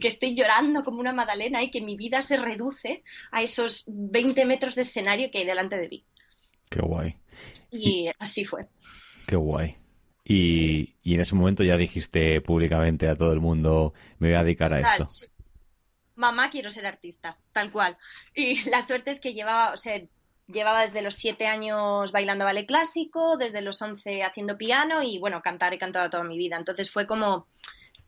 que 0.00 0.06
estoy 0.06 0.34
llorando 0.36 0.84
como 0.84 1.00
una 1.00 1.12
magdalena 1.12 1.60
y 1.62 1.72
que 1.72 1.80
mi 1.80 1.96
vida 1.96 2.22
se 2.22 2.36
reduce 2.36 3.02
a 3.32 3.42
esos 3.42 3.84
20 3.88 4.44
metros 4.46 4.76
de 4.76 4.82
escenario 4.82 5.30
que 5.32 5.38
hay 5.38 5.44
delante 5.44 5.78
de 5.78 5.88
mí. 5.88 6.06
Qué 6.70 6.80
guay. 6.80 7.16
Y, 7.72 8.08
así 8.20 8.44
fue. 8.44 8.68
Qué 9.26 9.34
guay. 9.34 9.74
Y, 10.24 10.94
en 11.04 11.20
ese 11.20 11.34
momento 11.34 11.64
ya 11.64 11.76
dijiste 11.76 12.40
públicamente 12.40 13.08
a 13.08 13.16
todo 13.16 13.32
el 13.32 13.40
mundo, 13.40 13.92
me 14.18 14.28
voy 14.28 14.36
a 14.36 14.44
dedicar 14.44 14.72
a 14.72 14.80
esto. 14.80 15.08
Mamá, 16.14 16.50
quiero 16.50 16.70
ser 16.70 16.86
artista, 16.86 17.38
tal 17.52 17.72
cual. 17.72 17.98
Y 18.34 18.68
la 18.70 18.82
suerte 18.82 19.10
es 19.10 19.20
que 19.20 19.34
llevaba, 19.34 19.72
o 19.72 19.76
sea, 19.76 20.00
llevaba 20.52 20.82
desde 20.82 21.02
los 21.02 21.14
siete 21.14 21.46
años 21.46 22.12
bailando 22.12 22.44
ballet 22.44 22.66
clásico, 22.66 23.36
desde 23.36 23.60
los 23.62 23.80
once 23.82 24.22
haciendo 24.22 24.56
piano 24.58 25.02
y 25.02 25.18
bueno, 25.18 25.40
cantar 25.42 25.72
he 25.74 25.78
cantado 25.78 26.08
toda 26.10 26.24
mi 26.24 26.36
vida. 26.38 26.56
Entonces 26.56 26.90
fue 26.90 27.06
como 27.06 27.46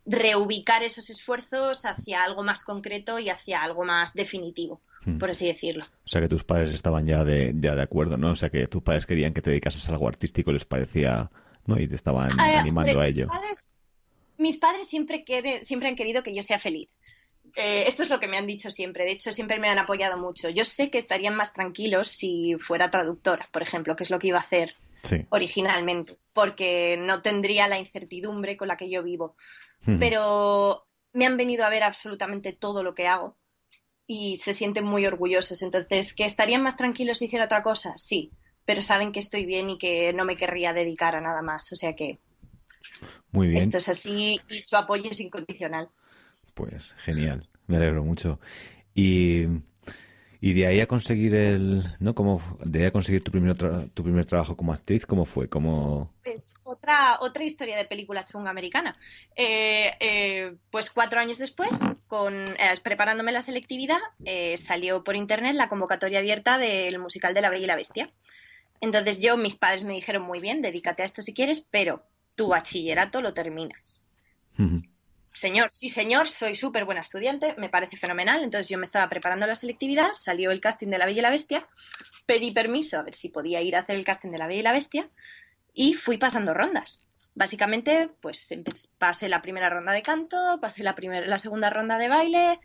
reubicar 0.07 0.83
esos 0.83 1.09
esfuerzos 1.11 1.85
hacia 1.87 2.23
algo 2.23 2.43
más 2.43 2.63
concreto 2.65 3.19
y 3.19 3.31
hacia 3.31 3.61
algo 3.61 3.85
más 3.85 4.13
definitivo, 4.15 4.81
Hmm. 5.05 5.19
por 5.19 5.31
así 5.31 5.47
decirlo. 5.47 5.85
O 6.05 6.09
sea 6.09 6.21
que 6.21 6.29
tus 6.29 6.45
padres 6.45 6.75
estaban 6.75 7.07
ya 7.07 7.25
de, 7.25 7.55
ya 7.59 7.75
de 7.75 7.83
acuerdo, 7.83 8.17
¿no? 8.19 8.33
O 8.33 8.37
sea 8.37 8.51
que 8.51 8.67
tus 8.67 8.83
padres 8.83 9.07
querían 9.07 9.33
que 9.33 9.41
te 9.43 9.51
dedicases 9.51 9.89
a 9.89 9.93
algo 9.93 10.07
artístico, 10.09 10.53
les 10.53 10.65
parecía, 10.65 11.31
¿no? 11.67 11.79
Y 11.81 11.89
te 11.89 11.95
estaban 11.95 12.31
Eh, 12.33 12.57
animando 12.57 12.93
hombre, 12.93 13.07
a 13.07 13.09
ello. 13.09 13.27
Mis 13.27 13.35
padres, 13.35 13.71
mis 14.37 14.57
padres 14.59 14.89
siempre, 14.89 15.25
quiere- 15.25 15.65
siempre 15.65 15.89
han 15.89 15.97
querido 15.97 16.23
que 16.23 16.35
yo 16.35 16.43
sea 16.43 16.59
feliz. 16.59 16.89
Eh, 17.57 17.85
esto 17.87 18.03
es 18.03 18.11
lo 18.11 18.19
que 18.21 18.27
me 18.29 18.37
han 18.37 18.47
dicho 18.47 18.71
siempre. 18.71 19.05
De 19.05 19.13
hecho, 19.13 19.31
siempre 19.33 19.59
me 19.59 19.69
han 19.69 19.79
apoyado 19.79 20.19
mucho. 20.19 20.49
Yo 20.49 20.65
sé 20.65 20.91
que 20.91 20.99
estarían 20.99 21.37
más 21.37 21.53
tranquilos 21.55 22.09
si 22.09 22.57
fuera 22.59 22.91
traductora, 22.91 23.49
por 23.53 23.63
ejemplo, 23.63 23.95
que 23.97 24.03
es 24.05 24.11
lo 24.11 24.19
que 24.19 24.29
iba 24.29 24.39
a 24.39 24.43
hacer 24.43 24.75
Sí. 25.03 25.27
originalmente, 25.29 26.19
porque 26.33 26.97
no 26.99 27.21
tendría 27.23 27.69
la 27.69 27.79
incertidumbre 27.79 28.57
con 28.57 28.69
la 28.69 28.77
que 28.77 28.89
yo 28.91 29.03
vivo. 29.03 29.37
Pero 30.01 30.87
me 31.13 31.27
han 31.27 31.37
venido 31.37 31.65
a 31.65 31.69
ver 31.69 31.83
absolutamente 31.83 32.53
todo 32.53 32.83
lo 32.83 32.95
que 32.95 33.07
hago 33.07 33.37
y 34.07 34.39
se 34.39 34.55
sienten 34.55 34.85
muy 34.85 35.05
orgullosos. 35.07 35.61
Entonces, 35.63 36.15
¿que 36.15 36.25
estarían 36.25 36.63
más 36.63 36.77
tranquilos 36.79 37.19
si 37.19 37.27
hiciera 37.27 37.45
otra 37.45 37.63
cosa? 37.63 37.93
Sí, 37.97 38.33
pero 38.65 38.83
saben 38.83 39.13
que 39.13 39.21
estoy 39.21 39.45
bien 39.45 39.69
y 39.71 39.79
que 39.79 40.13
no 40.15 40.25
me 40.25 40.37
querría 40.37 40.73
dedicar 40.73 41.17
a 41.17 41.21
nada 41.21 41.43
más. 41.43 41.71
O 41.73 41.77
sea 41.77 41.95
que 41.95 42.19
Muy 43.31 43.49
bien. 43.49 43.59
esto 43.63 43.77
es 43.79 43.89
así 43.91 44.41
y 44.49 44.63
su 44.63 44.77
apoyo 44.77 45.11
es 45.11 45.21
incondicional. 45.21 45.91
Pues 46.55 46.95
genial, 46.99 47.49
me 47.67 47.77
alegro 47.77 48.05
mucho. 48.05 48.39
Y, 48.95 49.45
y 50.41 50.53
de 50.53 50.67
ahí 50.67 50.81
a 50.81 50.87
conseguir 50.87 51.35
el, 51.35 51.83
¿no? 51.99 52.15
Como 52.15 52.59
de 52.65 52.81
ahí 52.81 52.85
a 52.87 52.93
conseguir 52.93 53.25
tu 53.25 53.33
primer 53.33 53.57
tra- 53.57 53.91
tu 53.93 54.05
primer 54.05 54.25
trabajo 54.25 54.57
como 54.57 54.73
actriz, 54.73 55.05
¿cómo 55.05 55.25
fue? 55.25 55.49
¿Cómo... 55.49 56.13
Pues 56.23 56.55
otra, 56.63 57.19
otra 57.21 57.45
historia 57.45 57.77
de 57.77 57.87
película 57.87 58.25
chunga 58.25 58.51
americana. 58.51 58.97
Eh, 59.35 59.91
eh, 59.99 60.55
pues 60.71 60.91
cuatro 60.91 61.19
años 61.19 61.39
después, 61.39 61.71
con, 62.07 62.45
eh, 62.45 62.75
preparándome 62.83 63.33
la 63.33 63.43
selectividad, 63.43 63.99
eh, 64.25 64.57
salió 64.57 65.03
por 65.03 65.17
internet 65.17 65.57
la 65.57 65.69
convocatoria 65.69 66.21
abierta 66.21 66.59
del 66.59 66.99
musical 66.99 67.35
de 67.35 67.41
La 67.41 67.51
Bella 67.51 67.65
y 67.65 67.69
la 67.69 67.77
Bestia. 67.77 68.11
Entonces 68.81 69.21
yo, 69.21 69.37
mis 69.37 69.57
padres 69.57 69.85
me 69.85 69.95
dijeron, 69.95 70.23
muy 70.23 70.41
bien, 70.41 70.63
dedícate 70.63 71.03
a 71.03 71.07
esto 71.07 71.23
si 71.23 71.33
quieres, 71.35 71.67
pero 71.71 72.05
tu 72.37 72.49
bachillerato 72.49 73.23
lo 73.23 73.33
terminas. 73.35 74.01
Señor, 75.35 75.73
sí 75.73 75.89
señor, 75.89 76.29
soy 76.29 76.55
súper 76.55 76.85
buena 76.85 77.01
estudiante, 77.01 77.57
me 77.59 77.69
parece 77.69 77.97
fenomenal. 77.97 78.45
Entonces 78.45 78.69
yo 78.69 78.79
me 78.79 78.85
estaba 78.85 79.09
preparando 79.09 79.49
la 79.49 79.57
selectividad, 79.57 80.15
salió 80.15 80.53
el 80.53 80.61
casting 80.61 80.89
de 80.89 80.99
La 80.99 81.07
Bella 81.07 81.19
y 81.19 81.23
la 81.23 81.31
Bestia, 81.31 81.67
pedí 82.25 82.53
permiso 82.53 82.99
a 82.99 83.03
ver 83.03 83.15
si 83.15 83.31
podía 83.31 83.61
ir 83.61 83.75
a 83.75 83.81
hacer 83.81 83.97
el 83.97 84.05
casting 84.05 84.31
de 84.31 84.39
La 84.39 84.47
Bella 84.47 84.61
y 84.61 84.63
la 84.63 84.73
Bestia 84.73 85.09
y 85.75 85.95
fui 85.95 86.19
pasando 86.19 86.55
rondas. 86.55 87.09
Básicamente, 87.35 88.11
pues 88.21 88.49
pasé 88.97 89.29
la 89.29 89.43
primera 89.43 89.69
ronda 89.69 89.93
de 89.93 90.03
canto, 90.03 90.59
pasé 90.61 90.85
la, 90.85 90.95
primera, 90.95 91.27
la 91.27 91.41
segunda 91.41 91.69
ronda 91.69 91.99
de 91.99 92.09
baile, 92.09 92.61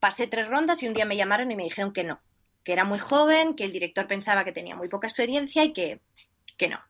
pasé 0.00 0.26
tres 0.26 0.48
rondas 0.48 0.82
y 0.82 0.88
un 0.88 0.94
día 0.94 1.04
me 1.04 1.16
llamaron 1.16 1.52
y 1.52 1.56
me 1.56 1.62
dijeron 1.62 1.92
que 1.92 2.02
no, 2.02 2.20
que 2.64 2.72
era 2.72 2.82
muy 2.82 2.98
joven, 2.98 3.54
que 3.54 3.64
el 3.64 3.70
director 3.70 4.08
pensaba 4.08 4.44
que 4.44 4.50
tenía 4.50 4.74
muy 4.74 4.88
poca 4.88 5.06
experiencia 5.06 5.62
y 5.62 5.72
que, 5.72 6.00
que 6.56 6.68
no. 6.68 6.80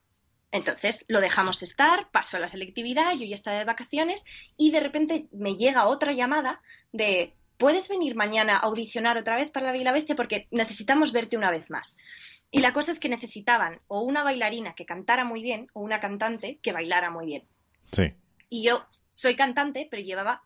Entonces 0.51 1.05
lo 1.09 1.21
dejamos 1.21 1.63
estar, 1.63 2.11
pasó 2.11 2.39
la 2.39 2.49
selectividad, 2.49 3.13
yo 3.13 3.27
ya 3.27 3.35
estaba 3.35 3.59
de 3.59 3.65
vacaciones 3.65 4.25
y 4.57 4.71
de 4.71 4.81
repente 4.81 5.29
me 5.31 5.55
llega 5.55 5.87
otra 5.87 6.13
llamada 6.13 6.63
de 6.93 7.35
¿puedes 7.59 7.89
venir 7.89 8.15
mañana 8.15 8.57
a 8.57 8.61
audicionar 8.61 9.19
otra 9.19 9.37
vez 9.37 9.51
para 9.51 9.67
La 9.67 9.73
Bella 9.73 9.93
Bestia? 9.93 10.17
Porque 10.17 10.49
necesitamos 10.51 11.13
verte 11.13 11.37
una 11.37 11.51
vez 11.51 11.71
más. 11.71 11.99
Y 12.51 12.61
la 12.61 12.73
cosa 12.73 12.93
es 12.93 12.99
que 12.99 13.11
necesitaban 13.11 13.81
o 13.89 14.01
una 14.01 14.23
bailarina 14.23 14.75
que 14.75 14.87
cantara 14.87 15.25
muy 15.25 15.43
bien 15.43 15.67
o 15.75 15.83
una 15.83 16.01
cantante 16.01 16.59
que 16.63 16.73
bailara 16.73 17.11
muy 17.11 17.27
bien. 17.27 17.47
Sí, 17.93 18.15
Y 18.49 18.63
yo 18.63 18.87
soy 19.07 19.35
cantante, 19.35 19.87
pero 19.91 20.03
llevaba 20.03 20.43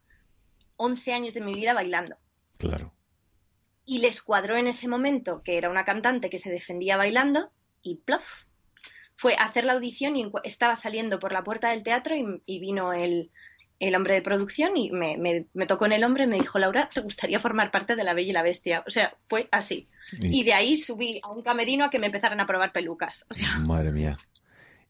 11 0.77 1.13
años 1.13 1.35
de 1.35 1.43
mi 1.43 1.55
vida 1.55 1.75
bailando. 1.75 2.17
claro. 2.59 2.93
Y 3.85 3.99
les 3.99 4.23
cuadró 4.23 4.57
en 4.57 4.69
ese 4.69 4.87
momento 4.87 5.43
que 5.43 5.59
era 5.59 5.69
una 5.69 5.85
cantante 5.85 6.31
que 6.31 6.39
se 6.39 6.53
defendía 6.53 6.97
bailando 6.97 7.51
y 7.83 7.97
plof. 7.97 8.45
Fue 9.23 9.35
hacer 9.39 9.63
la 9.65 9.75
audición 9.75 10.17
y 10.17 10.29
estaba 10.43 10.75
saliendo 10.75 11.21
por 11.21 11.31
la 11.33 11.45
puerta 11.45 11.71
del 11.71 11.85
teatro 11.85 12.17
y, 12.17 12.25
y 12.45 12.59
vino 12.59 12.93
el, 12.93 13.31
el 13.79 13.95
hombre 13.95 14.15
de 14.15 14.23
producción 14.23 14.77
y 14.77 14.91
me, 14.91 15.17
me- 15.17 15.47
me 15.55 15.67
tocó 15.67 15.87
en 15.87 15.93
el 15.93 16.03
hombro 16.03 16.25
y 16.25 16.27
me 16.27 16.41
dijo, 16.41 16.59
Laura, 16.59 16.89
¿te 16.93 17.01
gustaría 17.03 17.39
formar 17.39 17.71
parte 17.71 17.95
de 17.95 18.03
La 18.03 18.15
Bella 18.15 18.31
y 18.31 18.33
la 18.33 18.43
Bestia? 18.43 18.83
O 18.85 18.91
sea, 18.91 19.17
fue 19.27 19.49
así. 19.53 19.89
Y- 20.21 20.41
Y 20.41 20.43
de 20.43 20.55
ahí 20.55 20.77
subí 20.77 21.21
a 21.23 21.31
un 21.31 21.43
camerino 21.45 21.85
a 21.85 21.91
que 21.91 22.01
me 22.01 22.07
empezaran 22.07 22.41
a 22.41 22.47
probar 22.47 22.73
pelucas. 22.73 23.25
O 23.31 23.35
sea, 23.35 23.59
Madre 23.61 23.93
mía. 23.93 24.19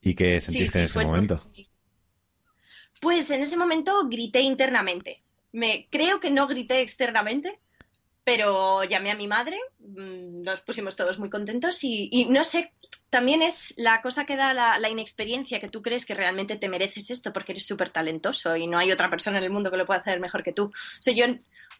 ¿Y 0.00 0.14
qué 0.14 0.40
sentiste 0.40 0.72
sí, 0.72 0.78
en 0.78 0.84
ese 0.86 0.98
momento? 1.06 1.50
Pues 3.00 3.30
en 3.30 3.42
ese 3.42 3.56
momento 3.56 4.08
grité 4.08 4.40
internamente. 4.40 5.22
Me 5.52 5.88
creo 5.90 6.20
que 6.20 6.30
no 6.30 6.46
grité 6.46 6.80
externamente, 6.80 7.60
pero 8.24 8.84
llamé 8.84 9.10
a 9.10 9.16
mi 9.16 9.26
madre, 9.26 9.58
mm, 9.80 10.42
nos 10.42 10.62
pusimos 10.62 10.96
todos 10.96 11.18
muy 11.18 11.28
contentos 11.28 11.82
y, 11.84 12.08
y 12.12 12.26
no 12.26 12.44
sé, 12.44 12.72
también 13.12 13.42
es 13.42 13.74
la 13.76 14.00
cosa 14.00 14.24
que 14.24 14.36
da 14.36 14.54
la, 14.54 14.88
inexperiencia, 14.88 15.60
que 15.60 15.68
tú 15.68 15.82
crees 15.82 16.06
que 16.06 16.14
realmente 16.14 16.56
te 16.56 16.70
mereces 16.70 17.10
esto 17.10 17.30
porque 17.30 17.52
eres 17.52 17.66
súper 17.66 17.90
talentoso 17.90 18.56
y 18.56 18.66
no 18.66 18.78
hay 18.78 18.90
otra 18.90 19.10
persona 19.10 19.36
en 19.36 19.44
el 19.44 19.50
mundo 19.50 19.70
que 19.70 19.76
lo 19.76 19.84
pueda 19.84 20.00
hacer 20.00 20.18
mejor 20.18 20.42
que 20.42 20.54
tú. 20.54 20.72
O 21.06 21.10
yo 21.10 21.26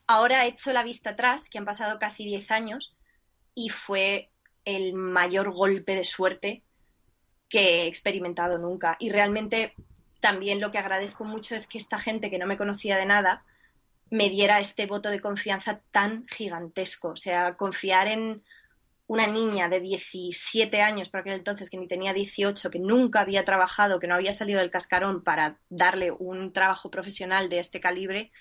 ahora 0.06 0.44
he 0.44 0.48
hecho 0.48 0.74
la 0.74 0.82
vista 0.82 1.10
atrás, 1.10 1.48
que 1.48 1.56
han 1.56 1.64
pasado 1.64 1.98
casi 1.98 2.26
10 2.26 2.50
años, 2.50 2.94
y 3.54 3.70
fue 3.70 4.28
el 4.66 4.92
mayor 4.92 5.54
golpe 5.54 5.94
de 5.94 6.04
suerte 6.04 6.64
que 7.48 7.84
he 7.84 7.86
experimentado 7.86 8.58
nunca. 8.58 8.96
Y 8.98 9.08
realmente 9.08 9.72
también 10.20 10.60
lo 10.60 10.70
que 10.70 10.76
agradezco 10.76 11.24
mucho 11.24 11.56
es 11.56 11.66
que 11.66 11.78
esta 11.78 11.98
gente 11.98 12.28
que 12.28 12.38
no 12.38 12.46
me 12.46 12.58
conocía 12.58 12.98
de 12.98 13.06
nada 13.06 13.42
me 14.10 14.28
diera 14.28 14.60
este 14.60 14.84
voto 14.84 15.08
de 15.08 15.22
confianza 15.22 15.80
tan 15.92 16.26
gigantesco. 16.28 17.08
O 17.08 17.16
sea, 17.16 17.56
confiar 17.56 18.08
en 18.08 18.42
una 19.06 19.26
niña 19.26 19.68
de 19.68 19.80
17 19.80 20.80
años, 20.80 21.08
por 21.08 21.20
aquel 21.20 21.34
entonces 21.34 21.68
que 21.68 21.76
ni 21.76 21.86
tenía 21.86 22.14
18, 22.14 22.70
que 22.70 22.78
nunca 22.78 23.20
había 23.20 23.44
trabajado, 23.44 23.98
que 23.98 24.06
no 24.06 24.14
había 24.14 24.32
salido 24.32 24.60
del 24.60 24.70
cascarón 24.70 25.22
para 25.22 25.58
darle 25.68 26.10
un 26.12 26.52
trabajo 26.52 26.90
profesional 26.90 27.48
de 27.48 27.58
este 27.58 27.80
calibre, 27.80 28.32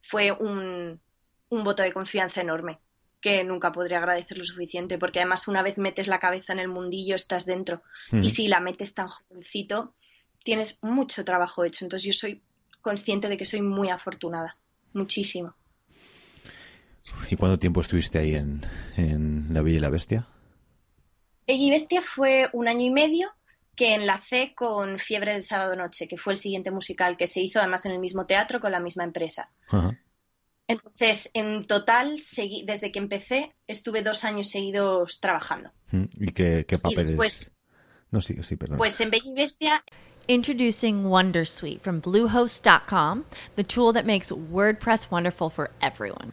fue 0.00 0.32
un, 0.32 1.00
un 1.48 1.64
voto 1.64 1.82
de 1.82 1.92
confianza 1.92 2.40
enorme 2.40 2.80
que 3.20 3.42
nunca 3.44 3.72
podría 3.72 3.98
agradecer 3.98 4.38
lo 4.38 4.44
suficiente, 4.44 4.98
porque 4.98 5.20
además 5.20 5.48
una 5.48 5.62
vez 5.62 5.78
metes 5.78 6.06
la 6.06 6.18
cabeza 6.18 6.52
en 6.52 6.60
el 6.60 6.68
mundillo, 6.68 7.16
estás 7.16 7.44
dentro. 7.44 7.82
Y 8.12 8.30
si 8.30 8.46
la 8.46 8.60
metes 8.60 8.94
tan 8.94 9.08
jovencito, 9.08 9.94
tienes 10.44 10.78
mucho 10.82 11.24
trabajo 11.24 11.64
hecho. 11.64 11.84
Entonces 11.84 12.06
yo 12.06 12.12
soy 12.12 12.42
consciente 12.82 13.28
de 13.28 13.36
que 13.36 13.46
soy 13.46 13.62
muy 13.62 13.88
afortunada. 13.88 14.58
Muchísimo. 14.92 15.56
¿Y 17.30 17.36
cuánto 17.36 17.58
tiempo 17.58 17.80
estuviste 17.80 18.18
ahí 18.18 18.34
en, 18.34 18.62
en 18.96 19.48
La 19.52 19.62
Bella 19.62 19.76
y 19.76 19.80
la 19.80 19.90
Bestia? 19.90 20.26
Bella 21.46 21.62
y 21.64 21.70
Bestia 21.70 22.02
fue 22.02 22.48
un 22.52 22.68
año 22.68 22.84
y 22.86 22.90
medio 22.90 23.28
que 23.74 23.94
enlacé 23.94 24.54
con 24.54 24.98
Fiebre 24.98 25.32
del 25.32 25.42
Sábado 25.42 25.76
Noche, 25.76 26.08
que 26.08 26.16
fue 26.16 26.32
el 26.32 26.38
siguiente 26.38 26.70
musical 26.70 27.16
que 27.16 27.26
se 27.26 27.40
hizo 27.40 27.58
además 27.58 27.84
en 27.84 27.92
el 27.92 27.98
mismo 27.98 28.26
teatro 28.26 28.58
con 28.60 28.72
la 28.72 28.80
misma 28.80 29.04
empresa. 29.04 29.50
Ajá. 29.68 29.98
Entonces, 30.68 31.30
en 31.34 31.64
total, 31.64 32.18
seguí, 32.18 32.64
desde 32.64 32.90
que 32.90 32.98
empecé, 32.98 33.54
estuve 33.68 34.02
dos 34.02 34.24
años 34.24 34.48
seguidos 34.48 35.20
trabajando. 35.20 35.70
Mm, 35.92 36.04
¿Y 36.18 36.32
qué, 36.32 36.64
qué 36.66 36.78
papeles? 36.78 37.08
después- 37.08 37.50
No, 38.10 38.20
sí, 38.20 38.36
sí, 38.42 38.56
perdón. 38.56 38.78
Pues 38.78 39.00
en 39.00 39.10
Bella 39.10 39.30
y 39.30 39.34
Bestia 39.34 39.84
Introducing 40.28 41.04
Wondersuite 41.04 41.80
from 41.80 42.00
Bluehost.com, 42.00 43.24
the 43.54 43.62
tool 43.62 43.92
that 43.92 44.04
makes 44.04 44.32
WordPress 44.32 45.08
wonderful 45.10 45.50
for 45.50 45.70
everyone. 45.80 46.32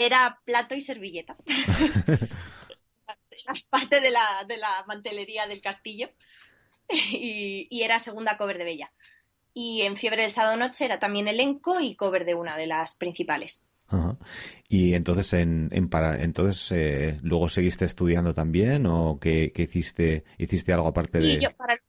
era 0.00 0.40
plato 0.44 0.74
y 0.74 0.80
servilleta. 0.80 1.36
era 1.46 2.18
parte 3.68 4.00
de 4.00 4.10
la, 4.10 4.44
de 4.48 4.56
la, 4.56 4.84
mantelería 4.88 5.46
del 5.46 5.60
castillo 5.60 6.10
y, 6.88 7.68
y, 7.70 7.82
era 7.82 7.98
segunda 7.98 8.36
cover 8.36 8.58
de 8.58 8.64
Bella. 8.64 8.92
Y 9.52 9.82
en 9.82 9.96
Fiebre 9.96 10.22
del 10.22 10.30
Sábado 10.30 10.56
Noche 10.56 10.84
era 10.84 10.98
también 10.98 11.28
elenco 11.28 11.80
y 11.80 11.96
cover 11.96 12.24
de 12.24 12.34
una 12.34 12.56
de 12.56 12.66
las 12.66 12.94
principales. 12.94 13.68
Ajá. 13.90 14.16
Y 14.68 14.94
entonces, 14.94 15.32
en, 15.32 15.68
en 15.72 15.88
para, 15.88 16.22
entonces 16.22 16.70
eh, 16.70 17.18
luego 17.22 17.48
seguiste 17.48 17.84
estudiando 17.84 18.32
también 18.32 18.86
o 18.86 19.18
qué, 19.20 19.52
qué, 19.52 19.62
hiciste, 19.62 20.24
hiciste 20.38 20.72
algo 20.72 20.86
aparte 20.86 21.20
sí, 21.20 21.34
de. 21.34 21.40
Yo, 21.40 21.50
para, 21.56 21.79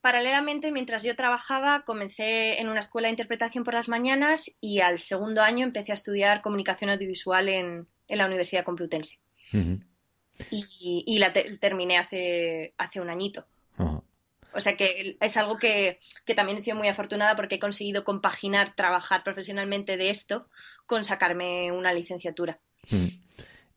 paralelamente, 0.00 0.72
mientras 0.72 1.02
yo 1.02 1.14
trabajaba, 1.16 1.82
comencé 1.84 2.60
en 2.60 2.68
una 2.68 2.80
escuela 2.80 3.06
de 3.08 3.12
interpretación 3.12 3.64
por 3.64 3.74
las 3.74 3.88
mañanas 3.88 4.50
y 4.60 4.80
al 4.80 4.98
segundo 4.98 5.42
año 5.42 5.64
empecé 5.64 5.92
a 5.92 5.94
estudiar 5.94 6.42
comunicación 6.42 6.90
audiovisual 6.90 7.48
en, 7.48 7.88
en 8.08 8.18
la 8.18 8.26
Universidad 8.26 8.64
Complutense. 8.64 9.18
Uh 9.52 9.56
-huh. 9.56 9.80
Y, 10.50 11.04
y, 11.06 11.18
la 11.18 11.32
te 11.32 11.58
terminé 11.58 11.98
hace, 11.98 12.72
hace 12.78 13.00
un 13.00 13.10
añito. 13.10 13.46
Uh 13.76 13.84
-huh. 13.84 14.02
O 14.52 14.60
sea 14.60 14.76
que 14.76 15.16
es 15.20 15.36
algo 15.36 15.58
que, 15.58 16.00
que, 16.24 16.34
también 16.34 16.56
he 16.58 16.60
sido 16.60 16.76
muy 16.76 16.88
afortunada 16.88 17.36
porque 17.36 17.56
he 17.56 17.60
conseguido 17.60 18.04
compaginar 18.04 18.74
trabajar 18.74 19.22
profesionalmente 19.22 19.96
de 19.96 20.10
esto 20.10 20.48
con 20.86 21.04
sacarme 21.04 21.70
una 21.72 21.92
licenciatura. 21.92 22.58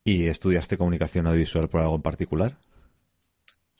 ¿Y 0.04 0.28
estudiaste 0.28 0.78
comunicación 0.78 1.28
audiovisual 1.28 1.70
por 1.70 1.82
algo 1.82 1.96
en 1.96 2.02
particular? 2.02 2.58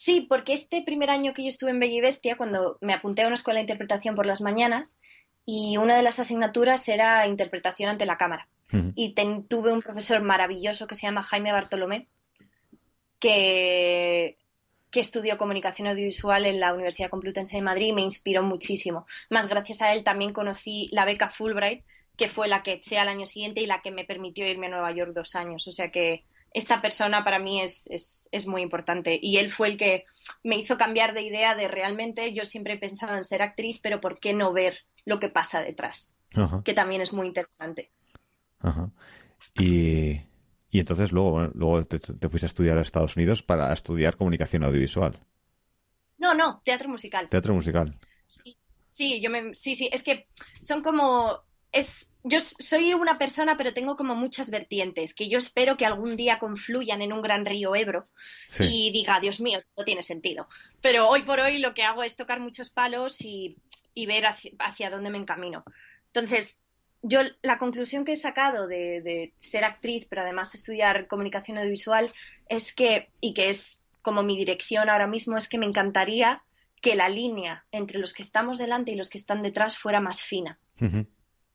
Sí, 0.04 0.26
porque 0.28 0.52
este 0.52 0.82
primer 0.82 1.10
año 1.10 1.34
que 1.34 1.44
yo 1.44 1.48
estuve 1.48 1.72
en 1.72 1.80
Bella 1.80 1.96
y 1.96 2.02
Bestia, 2.02 2.36
cuando 2.36 2.78
me 2.82 2.94
apunté 2.94 3.22
a 3.22 3.28
una 3.28 3.36
escuela 3.36 3.60
de 3.60 3.62
interpretación 3.62 4.16
por 4.16 4.26
las 4.26 4.42
mañanas, 4.42 5.00
y 5.46 5.78
una 5.78 5.96
de 5.96 6.04
las 6.04 6.20
asignaturas 6.20 6.90
era 6.90 7.26
interpretación 7.26 7.90
ante 7.90 8.06
la 8.06 8.18
cámara. 8.18 8.50
Uh 8.74 8.78
-huh. 8.80 8.94
Y 8.98 9.14
ten, 9.14 9.48
tuve 9.48 9.72
un 9.72 9.82
profesor 9.82 10.22
maravilloso 10.22 10.88
que 10.88 10.96
se 10.96 11.04
llama 11.04 11.24
Jaime 11.24 11.54
Bartolomé, 11.54 12.10
que, 13.18 14.36
que 14.92 15.00
estudió 15.00 15.38
comunicación 15.38 15.88
audiovisual 15.88 16.46
en 16.48 16.60
la 16.60 16.74
Universidad 16.74 17.10
Complutense 17.10 17.56
de 17.56 17.62
Madrid 17.62 17.88
y 17.88 17.94
me 17.94 18.02
inspiró 18.02 18.44
muchísimo. 18.44 19.06
Más 19.30 19.48
gracias 19.48 19.82
a 19.82 19.94
él 19.94 20.04
también 20.04 20.34
conocí 20.34 20.90
la 20.92 21.06
beca 21.06 21.30
Fulbright, 21.30 21.86
que 22.18 22.28
fue 22.28 22.50
la 22.50 22.62
que 22.62 22.74
eché 22.74 22.98
al 22.98 23.08
año 23.08 23.26
siguiente 23.26 23.62
y 23.62 23.68
la 23.68 23.82
que 23.82 23.92
me 23.92 24.04
permitió 24.04 24.46
irme 24.46 24.66
a 24.68 24.72
Nueva 24.72 24.92
York 24.92 25.14
dos 25.16 25.34
años. 25.36 25.66
O 25.66 25.72
sea 25.72 25.92
que 25.92 26.26
esta 26.54 26.82
persona 26.82 27.24
para 27.24 27.40
mí 27.40 27.62
es, 27.62 27.88
es, 27.88 28.30
es, 28.32 28.48
muy 28.48 28.62
importante. 28.62 29.20
Y 29.22 29.38
él 29.38 29.50
fue 29.50 29.70
el 29.70 29.78
que 29.78 30.06
me 30.44 30.56
hizo 30.56 30.78
cambiar 30.78 31.14
de 31.14 31.24
idea 31.24 31.56
de 31.56 31.68
realmente 31.68 32.32
yo 32.34 32.46
siempre 32.46 32.74
he 32.74 32.78
pensado 32.78 33.16
en 33.16 33.24
ser 33.24 33.42
actriz, 33.42 33.80
pero 33.82 34.00
¿por 34.00 34.20
qué 34.20 34.34
no 34.34 34.54
ver 34.54 34.86
lo 35.06 35.20
que 35.20 35.30
pasa 35.30 35.62
detrás? 35.62 36.16
Ajá. 36.36 36.62
Que 36.64 36.74
también 36.74 37.02
es 37.02 37.12
muy 37.12 37.28
interesante. 37.28 37.92
Ajá. 38.60 38.92
Y, 39.56 40.22
y 40.70 40.80
entonces 40.80 41.12
luego, 41.12 41.48
luego 41.54 41.84
te, 41.86 42.00
te, 42.00 42.30
fuiste 42.30 42.46
a 42.46 42.48
estudiar 42.48 42.78
a 42.78 42.82
Estados 42.82 43.16
Unidos 43.16 43.44
para 43.44 43.74
estudiar 43.74 44.16
comunicación 44.16 44.64
audiovisual. 44.64 45.20
No, 46.18 46.34
no, 46.34 46.62
teatro 46.64 46.88
musical. 46.88 47.30
Teatro 47.30 47.54
musical. 47.54 48.00
Sí, 48.28 48.58
sí, 48.86 49.22
yo 49.22 49.30
me, 49.30 49.54
sí, 49.56 49.76
sí, 49.76 49.90
es 49.92 50.04
que 50.04 50.28
son 50.60 50.82
como 50.82 51.44
es, 51.74 52.14
yo 52.24 52.40
soy 52.40 52.94
una 52.94 53.18
persona, 53.18 53.58
pero 53.58 53.74
tengo 53.74 53.98
como 53.98 54.16
muchas 54.16 54.52
vertientes 54.52 55.14
que 55.14 55.28
yo 55.28 55.40
espero 55.40 55.76
que 55.76 55.86
algún 55.86 56.16
día 56.16 56.40
confluyan 56.40 57.02
en 57.02 57.12
un 57.12 57.22
gran 57.22 57.46
río 57.46 57.76
Ebro 57.76 58.08
sí. 58.48 58.64
y 58.70 58.92
diga, 58.92 59.20
Dios 59.20 59.42
mío, 59.42 59.60
no 59.76 59.84
tiene 59.84 60.04
sentido. 60.04 60.48
Pero 60.82 61.10
hoy 61.10 61.24
por 61.24 61.40
hoy 61.40 61.58
lo 61.58 61.74
que 61.74 61.84
hago 61.84 62.04
es 62.04 62.16
tocar 62.16 62.40
muchos 62.40 62.70
palos 62.70 63.22
y, 63.22 63.58
y 63.94 64.06
ver 64.06 64.28
hacia, 64.28 64.52
hacia, 64.60 64.92
dónde 64.92 65.10
me 65.10 65.18
encamino. 65.18 65.64
Entonces, 66.14 66.64
yo 67.02 67.22
la 67.42 67.58
conclusión 67.58 68.06
que 68.06 68.14
he 68.14 68.18
sacado 68.18 68.68
de, 68.68 69.02
de, 69.02 69.34
ser 69.40 69.66
actriz, 69.66 70.06
pero 70.08 70.22
además 70.22 70.54
estudiar 70.54 71.08
comunicación 71.08 71.58
audiovisual, 71.58 72.14
es 72.48 72.74
que, 72.74 73.10
y 73.20 73.34
que 73.34 73.50
es 73.50 73.84
como 74.04 74.22
mi 74.22 74.38
dirección 74.38 74.90
ahora 74.90 75.08
mismo, 75.08 75.38
es 75.38 75.50
que 75.50 75.58
me 75.58 75.66
encantaría 75.66 76.44
que 76.82 76.96
la 76.96 77.10
línea 77.10 77.66
entre 77.72 78.00
los 78.00 78.14
que 78.14 78.22
estamos 78.22 78.58
delante 78.58 78.92
y 78.92 78.96
los 78.96 79.10
que 79.10 79.18
están 79.18 79.42
detrás 79.42 79.76
fuera 79.78 80.00
más 80.00 80.22
fina. 80.22 80.60
Uh 80.80 80.86
-huh 80.86 81.08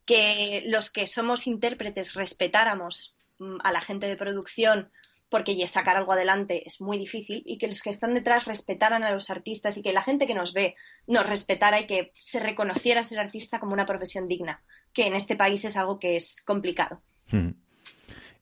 que 0.08 0.62
los 0.66 0.90
que 0.90 1.06
somos 1.06 1.46
intérpretes 1.46 2.14
respetáramos 2.14 3.14
mm, 3.38 3.58
a 3.62 3.70
la 3.72 3.82
gente 3.82 4.08
de 4.08 4.16
producción 4.16 4.90
porque 5.28 5.66
sacar 5.66 5.98
algo 5.98 6.14
adelante 6.14 6.66
es 6.66 6.80
muy 6.80 6.96
difícil 6.96 7.42
y 7.44 7.58
que 7.58 7.66
los 7.66 7.82
que 7.82 7.90
están 7.90 8.14
detrás 8.14 8.46
respetaran 8.46 9.04
a 9.04 9.10
los 9.10 9.28
artistas 9.28 9.76
y 9.76 9.82
que 9.82 9.92
la 9.92 10.02
gente 10.02 10.26
que 10.26 10.32
nos 10.32 10.54
ve 10.54 10.74
nos 11.06 11.28
respetara 11.28 11.78
y 11.78 11.86
que 11.86 12.12
se 12.18 12.40
reconociera 12.40 13.02
ser 13.02 13.20
artista 13.20 13.60
como 13.60 13.74
una 13.74 13.84
profesión 13.84 14.26
digna, 14.26 14.62
que 14.94 15.06
en 15.06 15.14
este 15.14 15.36
país 15.36 15.62
es 15.66 15.76
algo 15.76 15.98
que 15.98 16.16
es 16.16 16.40
complicado. 16.40 17.02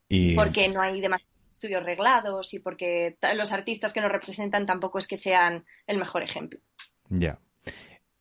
Y... 0.09 0.37
Porque 0.37 0.69
no 0.69 0.81
hay 0.81 1.01
demasiados 1.01 1.51
estudios 1.51 1.83
reglados 1.83 2.55
y 2.55 2.61
porque 2.61 3.19
los 3.35 3.51
artistas 3.51 3.93
que 3.93 4.01
nos 4.01 4.13
representan 4.13 4.67
tampoco 4.67 5.01
es 5.01 5.09
que 5.09 5.17
sean 5.17 5.65
el 5.89 5.99
mejor 5.99 6.23
ejemplo. 6.23 6.61
Ya. 7.09 7.41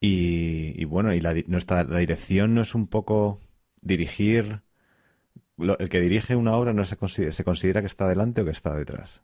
Y, 0.06 0.80
y, 0.80 0.86
bueno, 0.86 1.14
y 1.16 1.20
la, 1.20 1.34
nuestra, 1.48 1.84
la 1.84 1.98
dirección 1.98 2.54
no 2.54 2.62
es 2.62 2.76
un 2.76 2.86
poco 2.86 3.40
dirigir. 3.82 4.62
Lo, 5.58 5.80
el 5.80 5.90
que 5.90 6.00
dirige 6.00 6.36
una 6.36 6.56
obra 6.56 6.74
no 6.74 6.84
se 6.84 6.96
considera, 6.96 7.32
se 7.32 7.44
considera 7.44 7.82
que 7.82 7.88
está 7.88 8.08
delante 8.08 8.42
o 8.42 8.46
que 8.46 8.52
está 8.52 8.76
detrás. 8.76 9.24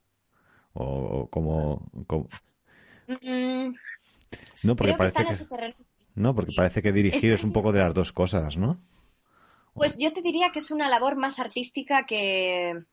O, 0.74 0.86
o 0.86 1.30
como. 1.30 1.88
como... 2.08 2.30
Mm, 3.08 3.76
no, 4.63 4.76
porque 4.76 4.96
parece 4.96 5.24
que, 5.24 5.46
que 5.46 5.76
no, 6.15 6.34
porque 6.34 6.52
sí. 6.52 6.58
parece 6.58 6.82
que 6.82 6.91
dirigir 6.91 7.34
es 7.34 7.44
un 7.44 7.52
poco 7.52 7.72
de 7.72 7.80
las 7.80 7.94
dos 7.94 8.12
cosas, 8.12 8.58
¿no? 8.58 8.82
Pues 9.76 10.00
yo 10.00 10.12
te 10.12 10.24
diría 10.24 10.52
que 10.52 10.60
es 10.60 10.72
una 10.72 10.89
labor 10.89 11.15
más 11.15 11.38
artística 11.38 12.08
que, 12.08 12.86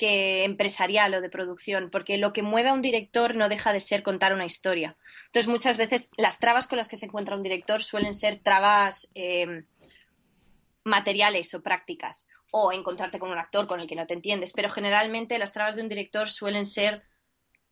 que 0.00 0.44
empresarial 0.44 1.12
o 1.12 1.20
de 1.20 1.28
producción, 1.28 1.90
porque 1.90 2.16
lo 2.16 2.32
que 2.32 2.40
mueve 2.40 2.70
a 2.70 2.72
un 2.72 2.80
director 2.80 3.36
no 3.36 3.50
deja 3.50 3.70
de 3.74 3.82
ser 3.82 4.02
contar 4.02 4.32
una 4.32 4.46
historia. 4.46 4.96
Entonces, 5.26 5.46
muchas 5.46 5.76
veces 5.76 6.10
las 6.16 6.38
trabas 6.38 6.66
con 6.66 6.78
las 6.78 6.88
que 6.88 6.96
se 6.96 7.04
encuentra 7.04 7.36
un 7.36 7.42
director 7.42 7.82
suelen 7.82 8.14
ser 8.14 8.38
trabas 8.38 9.12
eh, 9.14 9.64
materiales 10.84 11.52
o 11.52 11.62
prácticas, 11.62 12.26
o 12.50 12.72
encontrarte 12.72 13.18
con 13.18 13.30
un 13.30 13.36
actor 13.36 13.66
con 13.66 13.78
el 13.78 13.86
que 13.86 13.94
no 13.94 14.06
te 14.06 14.14
entiendes, 14.14 14.54
pero 14.54 14.70
generalmente 14.70 15.38
las 15.38 15.52
trabas 15.52 15.76
de 15.76 15.82
un 15.82 15.90
director 15.90 16.30
suelen 16.30 16.66
ser 16.66 17.02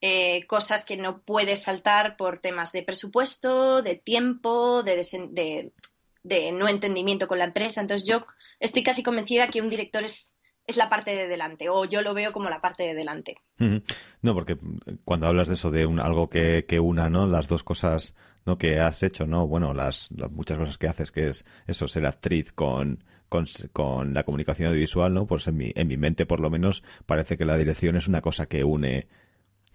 eh, 0.03 0.47
cosas 0.47 0.85
que 0.85 0.99
no 0.99 1.23
puedes 1.23 1.63
saltar 1.63 2.19
por 2.19 2.41
temas 2.41 2.73
de 2.73 2.83
presupuesto, 2.83 3.81
de 3.81 3.95
tiempo, 3.95 4.83
de, 4.83 5.73
de 6.23 6.53
no 6.53 6.69
entendimiento 6.69 7.27
con 7.27 7.39
la 7.39 7.47
empresa. 7.47 7.81
Entonces, 7.81 8.07
yo 8.07 8.27
estoy 8.61 8.83
casi 8.83 9.03
convencida 9.03 9.49
que 9.49 9.63
un 9.63 9.71
director 9.71 10.05
es 10.05 10.35
es 10.69 10.77
la 10.77 10.91
parte 10.91 11.17
de 11.17 11.27
delante, 11.27 11.71
o 11.71 11.87
yo 11.87 12.03
lo 12.03 12.13
veo 12.13 12.31
como 12.33 12.51
la 12.51 12.61
parte 12.61 12.85
de 12.85 12.95
delante. 12.95 13.37
No, 14.21 14.35
porque 14.35 14.59
cuando 15.05 15.27
hablas 15.27 15.49
de 15.49 15.55
eso, 15.55 15.71
de 15.71 15.87
un, 15.87 15.99
algo 15.99 16.29
que, 16.29 16.67
que, 16.69 16.79
una, 16.79 17.09
¿no? 17.09 17.27
Las 17.27 17.49
dos 17.49 17.65
cosas 17.65 18.15
¿no? 18.45 18.59
que 18.59 18.79
has 18.79 19.03
hecho, 19.03 19.27
¿no? 19.27 19.47
Bueno, 19.47 19.73
las, 19.73 20.11
muchas 20.31 20.59
cosas 20.59 20.77
que 20.77 20.87
haces, 20.87 21.11
que 21.11 21.31
es 21.31 21.47
eso, 21.67 21.89
ser 21.89 22.05
actriz 22.05 22.53
con, 22.53 23.03
con, 23.31 23.47
con 23.73 24.13
la 24.13 24.25
comunicación 24.25 24.69
audiovisual, 24.69 25.15
¿no? 25.15 25.27
Pues 25.27 25.49
en 25.49 25.57
mi, 25.57 25.73
en 25.75 25.89
mi 25.89 25.97
mente, 25.97 26.27
por 26.27 26.39
lo 26.39 26.51
menos, 26.51 26.83
parece 27.07 27.39
que 27.39 27.47
la 27.47 27.57
dirección 27.57 27.97
es 27.97 28.07
una 28.07 28.21
cosa 28.21 28.45
que 28.45 28.63
une 28.63 29.09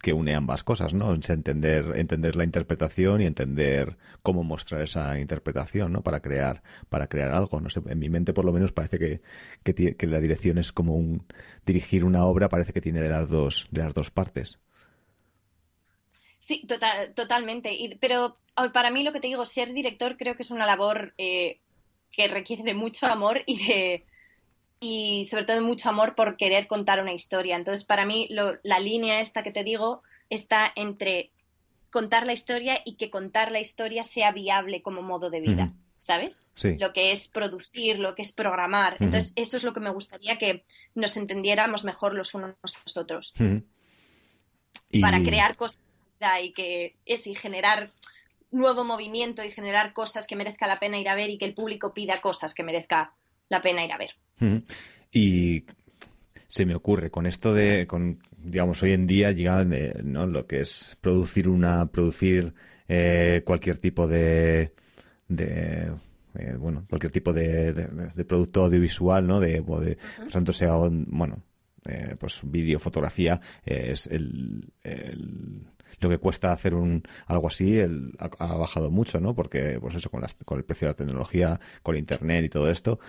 que 0.04 0.12
une 0.12 0.36
ambas 0.36 0.66
cosas, 0.66 0.94
¿no? 0.94 1.14
Entender, 1.14 1.94
entender 1.96 2.36
la 2.36 2.44
interpretación 2.44 3.22
y 3.22 3.26
entender 3.26 3.96
cómo 4.22 4.44
mostrar 4.44 4.82
esa 4.82 5.18
interpretación, 5.18 5.94
¿no? 5.94 6.04
Para 6.04 6.20
crear, 6.20 6.62
para 6.90 7.08
crear 7.08 7.32
algo. 7.32 7.62
No 7.62 7.70
sé, 7.70 7.82
en 7.88 8.00
mi 8.00 8.10
mente 8.10 8.34
por 8.34 8.44
lo 8.44 8.52
menos 8.52 8.74
parece 8.74 9.00
que, 9.00 9.22
que, 9.64 10.08
la 10.08 10.20
dirección 10.20 10.58
es 10.58 10.74
como 10.74 10.94
un 10.94 11.26
dirigir 11.66 12.04
una 12.04 12.26
obra, 12.26 12.50
parece 12.50 12.74
que 12.74 12.82
tiene 12.82 13.02
de 13.02 13.08
las 13.08 13.30
dos, 13.30 13.70
de 13.72 13.82
las 13.82 13.94
dos 13.94 14.12
partes. 14.12 14.60
Sí, 16.38 16.68
total, 16.68 17.14
totalmente. 17.14 17.72
pero 18.02 18.36
para 18.74 18.92
mí 18.92 19.04
lo 19.04 19.14
que 19.14 19.22
te 19.22 19.28
digo, 19.28 19.46
ser 19.46 19.72
director 19.72 20.18
creo 20.18 20.36
que 20.36 20.44
es 20.44 20.52
una 20.52 20.66
labor 20.66 21.14
eh, 21.18 21.62
que 22.12 22.28
requiere 22.28 22.64
de 22.64 22.74
mucho 22.74 23.08
amor 23.08 23.42
y 23.46 23.66
de 23.66 24.06
y 24.84 25.26
sobre 25.26 25.46
todo 25.46 25.62
mucho 25.62 25.88
amor 25.88 26.14
por 26.14 26.36
querer 26.36 26.68
contar 26.68 27.02
una 27.02 27.14
historia. 27.14 27.56
Entonces, 27.56 27.86
para 27.86 28.06
mí 28.06 28.28
la 28.30 28.80
línea 28.80 29.22
esta 29.22 29.42
que 29.42 29.52
te 29.52 29.64
digo 29.64 30.04
está 30.30 30.72
entre 30.76 31.32
contar 31.90 32.26
la 32.26 32.34
historia 32.34 32.80
y 32.84 32.96
que 32.96 33.10
contar 33.10 33.52
la 33.52 33.62
historia 33.62 34.04
sea 34.04 34.34
viable 34.34 34.82
como 34.82 35.02
modo 35.02 35.30
de 35.30 35.40
vida. 35.40 35.74
¿Sabes? 35.96 36.42
Sí. 36.56 36.76
Lo 36.78 36.92
que 36.92 37.14
es 37.14 37.30
producir, 37.30 37.98
lo 37.98 38.14
que 38.14 38.24
es 38.24 38.34
programar. 38.34 38.98
Entonces, 39.00 39.32
eso 39.38 39.56
es 39.56 39.64
lo 39.64 39.74
que 39.74 39.80
me 39.80 39.90
gustaría 39.90 40.38
que 40.38 40.66
nos 40.96 41.16
entendiéramos 41.16 41.86
mejor 41.86 42.14
los 42.14 42.34
unos 42.34 42.52
a 42.52 42.80
los 42.86 42.98
otros. 42.98 43.34
Para 45.00 45.24
crear 45.24 45.56
cosas 45.56 45.80
y 46.42 46.52
que 46.52 46.98
es 47.06 47.26
y 47.26 47.36
generar 47.36 47.94
nuevo 48.52 48.84
movimiento 48.84 49.46
y 49.46 49.52
generar 49.52 49.94
cosas 49.94 50.28
que 50.28 50.36
merezca 50.36 50.68
la 50.68 50.80
pena 50.80 51.00
ir 51.00 51.08
a 51.08 51.16
ver 51.16 51.30
y 51.30 51.38
que 51.38 51.46
el 51.46 51.54
público 51.54 51.94
pida 51.94 52.20
cosas 52.20 52.54
que 52.54 52.64
merezca 52.64 53.14
la 53.48 53.62
pena 53.62 53.86
ir 53.86 53.94
a 53.94 53.98
ver. 53.98 54.16
Y 55.12 55.66
se 56.48 56.66
me 56.66 56.76
ocurre 56.76 57.10
con 57.10 57.26
esto 57.26 57.54
de, 57.54 57.88
con, 57.88 58.20
digamos, 58.38 58.84
hoy 58.84 58.94
en 58.94 59.08
día 59.08 59.32
llega 59.32 59.64
¿no? 59.64 60.28
lo 60.28 60.46
que 60.46 60.62
es 60.62 60.98
producir 61.02 61.50
una, 61.50 61.86
producir 61.88 62.54
eh, 62.88 63.42
cualquier 63.46 63.78
tipo 63.78 64.08
de, 64.08 64.74
de 65.28 65.92
eh, 66.36 66.56
bueno, 66.58 66.86
cualquier 66.90 67.12
tipo 67.12 67.32
de, 67.32 67.74
de, 67.74 68.26
producto 68.26 68.66
audiovisual, 68.66 69.26
¿no? 69.26 69.40
De, 69.40 69.62
de 69.62 69.98
tanto 70.32 70.52
sea, 70.52 70.74
bueno, 70.76 71.44
eh, 71.86 72.16
pues 72.20 72.42
vídeo, 72.44 72.80
fotografía, 72.80 73.40
es 73.64 74.08
el, 74.08 74.72
lo 76.04 76.10
que 76.10 76.18
cuesta 76.18 76.52
hacer 76.52 76.76
un 76.76 77.04
algo 77.26 77.48
así 77.48 77.80
ha, 77.80 78.56
bajado 78.56 78.92
mucho, 78.92 79.20
¿no? 79.20 79.34
Porque, 79.36 79.78
pues 79.82 79.96
eso, 79.96 80.10
con, 80.10 80.24
con 80.46 80.58
el 80.58 80.66
precio 80.66 80.88
de 80.88 80.94
la 80.94 80.98
tecnología, 80.98 81.60
con 81.82 81.98
internet 81.98 82.46
y 82.46 82.50
todo 82.50 82.70
esto, 82.70 83.00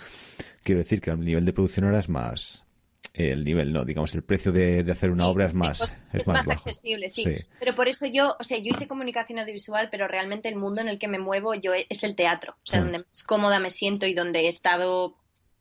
quiero 0.63 0.81
decir 0.81 1.01
que 1.01 1.11
el 1.11 1.21
nivel 1.21 1.45
de 1.45 1.53
producción 1.53 1.87
ahora 1.87 2.01
es 2.01 2.09
más, 2.09 2.65
el 3.13 3.45
nivel, 3.45 3.73
no, 3.73 3.85
digamos, 3.85 4.13
el 4.15 4.23
precio 4.23 4.51
de, 4.51 4.85
hacer 4.91 5.11
una 5.11 5.29
obra 5.29 5.47
es 5.47 5.55
más, 5.55 5.97
es, 6.13 6.27
más, 6.27 6.49
accesible, 6.49 7.09
sí. 7.09 7.25
Pero 7.61 7.75
por 7.75 7.89
eso 7.89 8.07
yo, 8.07 8.37
o 8.41 8.45
sea, 8.45 8.59
yo 8.59 8.71
hice 8.75 8.89
comunicación 8.89 9.39
audiovisual, 9.39 9.89
pero 9.91 10.09
realmente 10.09 10.49
el 10.49 10.57
mundo 10.57 10.81
en 10.81 10.89
el 10.89 10.99
que 10.99 11.07
me 11.07 11.19
muevo 11.19 11.55
yo 11.55 11.73
es 11.75 12.03
el 12.03 12.17
teatro, 12.17 12.57
o 12.65 12.67
sea, 12.67 12.81
donde 12.81 12.99
más 12.99 13.23
cómoda 13.23 13.61
me 13.61 13.71
siento 13.71 14.07
y 14.07 14.15
donde 14.15 14.41
he 14.41 14.49
estado, 14.49 15.17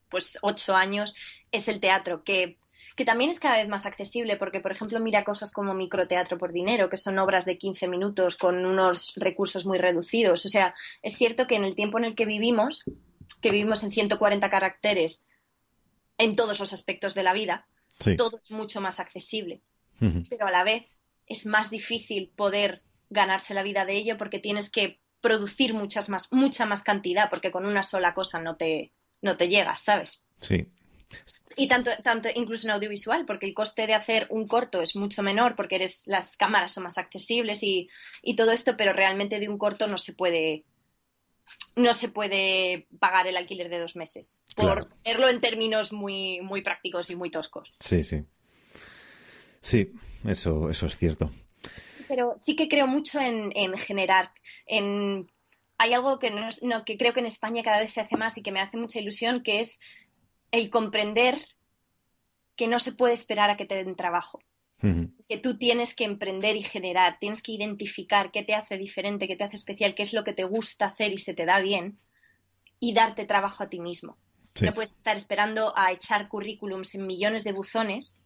pues, 0.09 0.39
ocho 0.41 0.75
años, 0.75 1.13
es 1.51 1.67
el 1.67 1.79
teatro, 1.79 2.23
que 2.23 2.57
que 2.95 3.05
también 3.05 3.29
es 3.29 3.39
cada 3.39 3.57
vez 3.57 3.67
más 3.67 3.85
accesible, 3.85 4.37
porque, 4.37 4.59
por 4.59 4.71
ejemplo, 4.71 4.99
mira 4.99 5.23
cosas 5.23 5.51
como 5.51 5.73
Microteatro 5.73 6.37
por 6.37 6.51
Dinero, 6.51 6.89
que 6.89 6.97
son 6.97 7.17
obras 7.19 7.45
de 7.45 7.57
15 7.57 7.87
minutos 7.87 8.35
con 8.35 8.65
unos 8.65 9.13
recursos 9.15 9.65
muy 9.65 9.77
reducidos. 9.77 10.45
O 10.45 10.49
sea, 10.49 10.75
es 11.01 11.17
cierto 11.17 11.47
que 11.47 11.55
en 11.55 11.63
el 11.63 11.75
tiempo 11.75 11.97
en 11.97 12.05
el 12.05 12.15
que 12.15 12.25
vivimos, 12.25 12.91
que 13.41 13.51
vivimos 13.51 13.83
en 13.83 13.91
140 13.91 14.49
caracteres 14.49 15.25
en 16.17 16.35
todos 16.35 16.59
los 16.59 16.73
aspectos 16.73 17.15
de 17.15 17.23
la 17.23 17.33
vida, 17.33 17.67
todo 18.17 18.39
es 18.41 18.51
mucho 18.51 18.81
más 18.81 18.99
accesible. 18.99 19.61
Pero 20.29 20.47
a 20.47 20.51
la 20.51 20.63
vez 20.63 20.99
es 21.27 21.45
más 21.45 21.69
difícil 21.69 22.29
poder 22.35 22.83
ganarse 23.09 23.53
la 23.53 23.63
vida 23.63 23.85
de 23.85 23.95
ello 23.95 24.17
porque 24.17 24.39
tienes 24.39 24.69
que 24.69 24.99
producir 25.21 25.73
muchas 25.73 26.09
más, 26.09 26.33
mucha 26.33 26.65
más 26.65 26.83
cantidad, 26.83 27.29
porque 27.29 27.51
con 27.51 27.65
una 27.65 27.83
sola 27.83 28.13
cosa 28.13 28.41
no 28.41 28.57
te, 28.57 28.91
no 29.21 29.37
te 29.37 29.47
llegas, 29.47 29.81
¿sabes? 29.81 30.27
Sí. 30.41 30.67
Y 31.55 31.67
tanto, 31.67 31.91
tanto 32.03 32.29
incluso 32.33 32.67
en 32.67 32.71
audiovisual, 32.71 33.25
porque 33.25 33.45
el 33.45 33.53
coste 33.53 33.85
de 33.85 33.93
hacer 33.93 34.27
un 34.29 34.47
corto 34.47 34.81
es 34.81 34.95
mucho 34.95 35.21
menor, 35.21 35.55
porque 35.55 35.75
eres, 35.75 36.07
las 36.07 36.35
cámaras 36.35 36.73
son 36.73 36.83
más 36.83 36.97
accesibles 36.97 37.61
y, 37.61 37.89
todo 38.35 38.51
esto, 38.51 38.75
pero 38.75 38.93
realmente 38.93 39.39
de 39.39 39.49
un 39.49 39.57
corto 39.57 39.87
no 39.87 39.97
se 39.97 40.13
puede 40.13 40.65
no 41.75 41.93
se 41.93 42.09
puede 42.09 42.87
pagar 42.99 43.27
el 43.27 43.37
alquiler 43.37 43.69
de 43.69 43.79
dos 43.79 43.95
meses, 43.95 44.41
por 44.55 44.89
verlo 45.03 45.29
en 45.29 45.41
términos 45.41 45.91
muy, 45.91 46.39
muy 46.41 46.61
prácticos 46.61 47.09
y 47.09 47.15
muy 47.15 47.29
toscos. 47.29 47.73
Sí, 47.79 48.03
sí. 48.03 48.23
Sí, 49.61 49.91
eso, 50.25 50.69
eso 50.69 50.85
es 50.87 50.97
cierto. 50.97 51.31
Pero 52.07 52.33
sí 52.37 52.55
que 52.55 52.67
creo 52.67 52.87
mucho 52.87 53.19
en, 53.19 53.51
generar, 53.77 54.31
en 54.65 55.27
hay 55.77 55.93
algo 55.93 56.19
que, 56.19 56.31
no, 56.31 56.85
que 56.85 56.97
creo 56.97 57.13
que 57.13 57.21
en 57.21 57.25
España 57.25 57.63
cada 57.63 57.79
vez 57.79 57.91
se 57.91 58.01
hace 58.01 58.17
más 58.17 58.37
y 58.37 58.43
que 58.43 58.51
me 58.51 58.61
hace 58.61 58.77
mucha 58.77 58.99
ilusión, 58.99 59.41
que 59.43 59.59
es 59.59 59.79
el 60.53 60.69
comprender 60.69 61.47
que 62.55 62.67
no 62.67 62.77
se 62.77 62.93
puede 62.93 63.15
esperar 63.15 63.49
a 63.49 63.57
que 63.57 63.65
te 63.65 63.75
den 63.83 63.95
trabajo. 63.95 64.39
Que 65.29 65.37
tú 65.37 65.57
tienes 65.57 65.95
que 65.95 66.03
emprender 66.03 66.57
y 66.57 66.61
generar, 66.61 67.17
tienes 67.17 67.41
que 67.41 67.53
identificar 67.53 68.31
qué 68.31 68.43
te 68.43 68.53
hace 68.53 68.77
diferente, 68.77 69.29
qué 69.29 69.37
te 69.37 69.45
hace 69.45 69.55
especial, 69.55 69.95
qué 69.95 70.03
es 70.03 70.13
lo 70.13 70.25
que 70.25 70.33
te 70.33 70.43
gusta 70.43 70.87
hacer 70.87 71.13
y 71.13 71.17
se 71.17 71.33
te 71.33 71.45
da 71.45 71.59
bien, 71.59 71.99
y 72.81 72.93
darte 72.93 73.25
trabajo 73.25 73.63
a 73.63 73.69
ti 73.69 73.79
mismo. 73.79 74.17
No 74.61 74.73
puedes 74.73 74.93
estar 74.93 75.15
esperando 75.15 75.73
a 75.77 75.93
echar 75.93 76.27
currículums 76.27 76.93
en 76.95 77.07
millones 77.07 77.45
de 77.45 77.53
buzones 77.53 78.21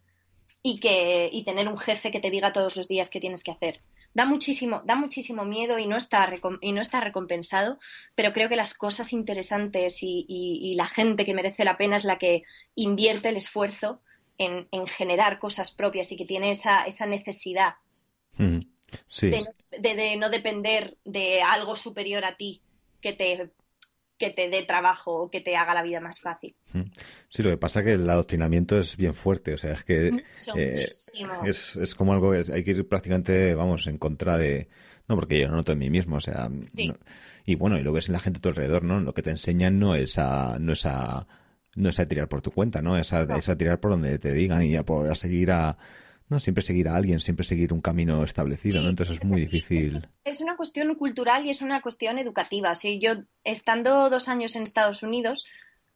y, 0.64 0.80
que, 0.80 1.30
y 1.32 1.44
tener 1.44 1.68
un 1.68 1.78
jefe 1.78 2.12
que 2.12 2.20
te 2.20 2.32
diga 2.32 2.54
todos 2.54 2.76
los 2.76 2.88
días 2.88 3.10
qué 3.10 3.20
tienes 3.20 3.44
que 3.44 3.52
hacer. 3.52 3.82
Da 4.14 4.26
muchísimo, 4.26 4.82
da 4.86 4.96
muchísimo 4.96 5.46
miedo 5.46 5.78
y 5.78 5.88
no, 5.88 5.98
está 5.98 6.34
y 6.62 6.72
no 6.72 6.82
está 6.82 7.02
recompensado, 7.02 7.78
pero 8.16 8.34
creo 8.34 8.50
que 8.50 8.56
las 8.56 8.74
cosas 8.74 9.14
interesantes 9.14 10.00
y, 10.02 10.74
la 10.76 10.88
gente 10.88 11.26
que 11.26 11.34
merece 11.34 11.64
la 11.64 11.78
pena 11.78 11.96
es 11.96 12.04
la 12.04 12.18
que 12.18 12.44
invierte 12.76 13.30
el 13.30 13.38
esfuerzo 13.38 14.02
en, 14.38 14.68
generar 14.88 15.40
cosas 15.40 15.72
propias 15.72 16.12
y 16.12 16.18
que 16.18 16.26
tiene 16.26 16.52
esa, 16.52 16.86
esa 16.86 17.06
necesidad 17.06 17.76
de, 18.38 20.18
no 20.18 20.30
depender 20.30 20.98
de 21.04 21.42
algo 21.42 21.76
superior 21.76 22.26
a 22.26 22.38
ti 22.38 22.62
que 23.02 23.14
te 23.14 23.52
que 24.18 24.32
te 24.32 24.50
dé 24.50 24.64
trabajo 24.64 25.14
o 25.14 25.30
que 25.30 25.42
te 25.42 25.56
haga 25.56 25.74
la 25.74 25.84
vida 25.84 26.00
más 26.00 26.20
fácil. 26.20 26.56
Sí, 27.30 27.44
lo 27.44 27.52
que 27.52 27.58
pasa 27.58 27.80
es 27.80 27.86
que 27.86 27.92
el 27.94 28.10
adoctrinamiento 28.10 28.80
es 28.80 28.98
bien 28.98 29.14
fuerte, 29.14 29.54
o 29.54 29.58
sea, 29.58 29.74
es 29.74 29.84
que 29.84 30.08
eh, 30.56 30.72
es, 30.72 31.76
es, 31.76 31.96
como 31.96 32.14
algo, 32.14 32.32
hay 32.32 32.64
que 32.64 32.72
ir 32.72 32.88
prácticamente, 32.88 33.54
vamos, 33.56 33.88
en 33.88 33.98
contra 33.98 34.38
de... 34.38 34.68
No, 35.08 35.16
porque 35.16 35.40
yo 35.40 35.48
lo 35.48 35.56
noto 35.56 35.72
en 35.72 35.80
mí 35.80 35.90
mismo, 35.90 36.18
o 36.18 36.22
sea... 36.22 36.50
y 37.46 37.56
bueno, 37.56 37.78
y 37.78 37.84
lo 37.84 37.94
ves 37.94 38.10
en 38.10 38.14
la 38.14 38.20
gente 38.20 38.40
a 38.40 38.42
tu 38.42 38.50
alrededor, 38.50 38.84
¿no? 38.84 39.00
Lo 39.00 39.14
que 39.14 39.22
te 39.22 39.30
enseñan 39.30 39.80
no 39.80 39.96
es 39.96 40.18
a... 40.18 40.58
No 40.60 40.74
es 40.74 40.86
a 40.86 41.28
no 41.76 41.90
es 41.90 42.00
a 42.00 42.08
tirar 42.08 42.28
por 42.28 42.42
tu 42.42 42.50
cuenta, 42.50 42.82
¿no? 42.82 42.98
Es 42.98 43.14
a, 43.14 43.22
Es 43.38 43.50
a 43.50 43.56
tirar 43.56 43.80
por 43.80 43.92
donde 43.92 44.18
te 44.18 44.34
digan 44.34 44.64
y 44.64 44.76
a, 44.76 44.82
a 44.82 45.16
seguir 45.16 45.52
a 45.52 45.78
no, 46.30 46.40
siempre 46.40 46.62
seguir 46.62 46.90
a 46.90 46.96
alguien, 46.96 47.20
siempre 47.20 47.46
seguir 47.46 47.72
un 47.72 47.82
camino 47.82 48.24
establecido, 48.24 48.82
¿no? 48.82 48.90
Entonces 48.90 49.18
es 49.18 49.24
muy 49.24 49.42
difícil. 49.42 50.08
Es 50.26 50.42
una 50.42 50.58
cuestión 50.58 50.94
cultural 50.96 51.46
y 51.46 51.50
es 51.50 51.62
una 51.62 51.82
cuestión 51.82 52.20
educativa. 52.20 52.76
Sí, 52.76 53.00
yo 53.00 53.14
estando 53.46 54.10
dos 54.10 54.28
años 54.28 54.56
en 54.56 54.64
Estados 54.64 55.04
Unidos, 55.04 55.46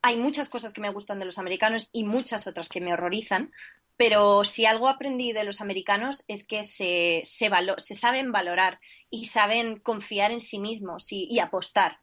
hay 0.00 0.16
muchas 0.16 0.48
cosas 0.48 0.72
que 0.72 0.80
me 0.80 0.90
gustan 0.90 1.18
de 1.18 1.26
los 1.26 1.38
americanos 1.38 1.90
y 1.92 2.04
muchas 2.04 2.46
otras 2.46 2.68
que 2.68 2.80
me 2.80 2.94
horrorizan, 2.94 3.52
pero 3.98 4.42
si 4.44 4.64
algo 4.64 4.88
aprendí 4.88 5.32
de 5.32 5.44
los 5.44 5.60
americanos 5.60 6.24
es 6.28 6.44
que 6.44 6.64
se, 6.64 7.22
se, 7.24 7.50
se 7.76 7.94
saben 7.94 8.32
valorar 8.32 8.80
y 9.10 9.26
saben 9.26 9.78
confiar 9.78 10.32
en 10.32 10.40
sí 10.40 10.58
mismos 10.58 11.12
y, 11.12 11.38
apostar 11.40 11.98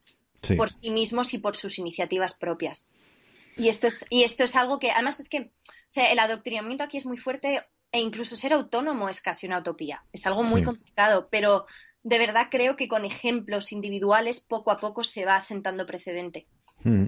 por 0.56 0.70
sí 0.70 0.90
mismos 0.90 1.34
y 1.34 1.38
por 1.38 1.56
sus 1.56 1.78
iniciativas 1.78 2.34
propias. 2.34 2.86
Y 3.56 3.68
esto 3.68 3.88
es, 3.88 4.06
y 4.08 4.22
esto 4.22 4.44
es 4.44 4.56
algo 4.56 4.78
que, 4.78 4.92
además 4.92 5.20
es 5.20 5.28
que 5.28 5.50
o 5.90 5.92
sea, 5.92 6.12
el 6.12 6.20
adoctrinamiento 6.20 6.84
aquí 6.84 6.96
es 6.96 7.04
muy 7.04 7.16
fuerte 7.16 7.64
e 7.92 8.00
incluso 8.00 8.36
ser 8.36 8.52
autónomo 8.52 9.08
es 9.08 9.20
casi 9.20 9.46
una 9.46 9.58
utopía. 9.58 10.04
Es 10.12 10.26
algo 10.26 10.42
muy 10.42 10.62
complicado, 10.62 11.28
pero 11.30 11.66
de 12.02 12.18
verdad 12.18 12.48
creo 12.50 12.76
que 12.76 12.88
con 12.88 13.04
ejemplos 13.04 13.72
individuales 13.72 14.40
poco 14.40 14.70
a 14.70 14.78
poco 14.78 15.04
se 15.04 15.24
va 15.24 15.36
asentando 15.36 15.86
precedente. 15.86 16.46
Mm. 16.84 17.06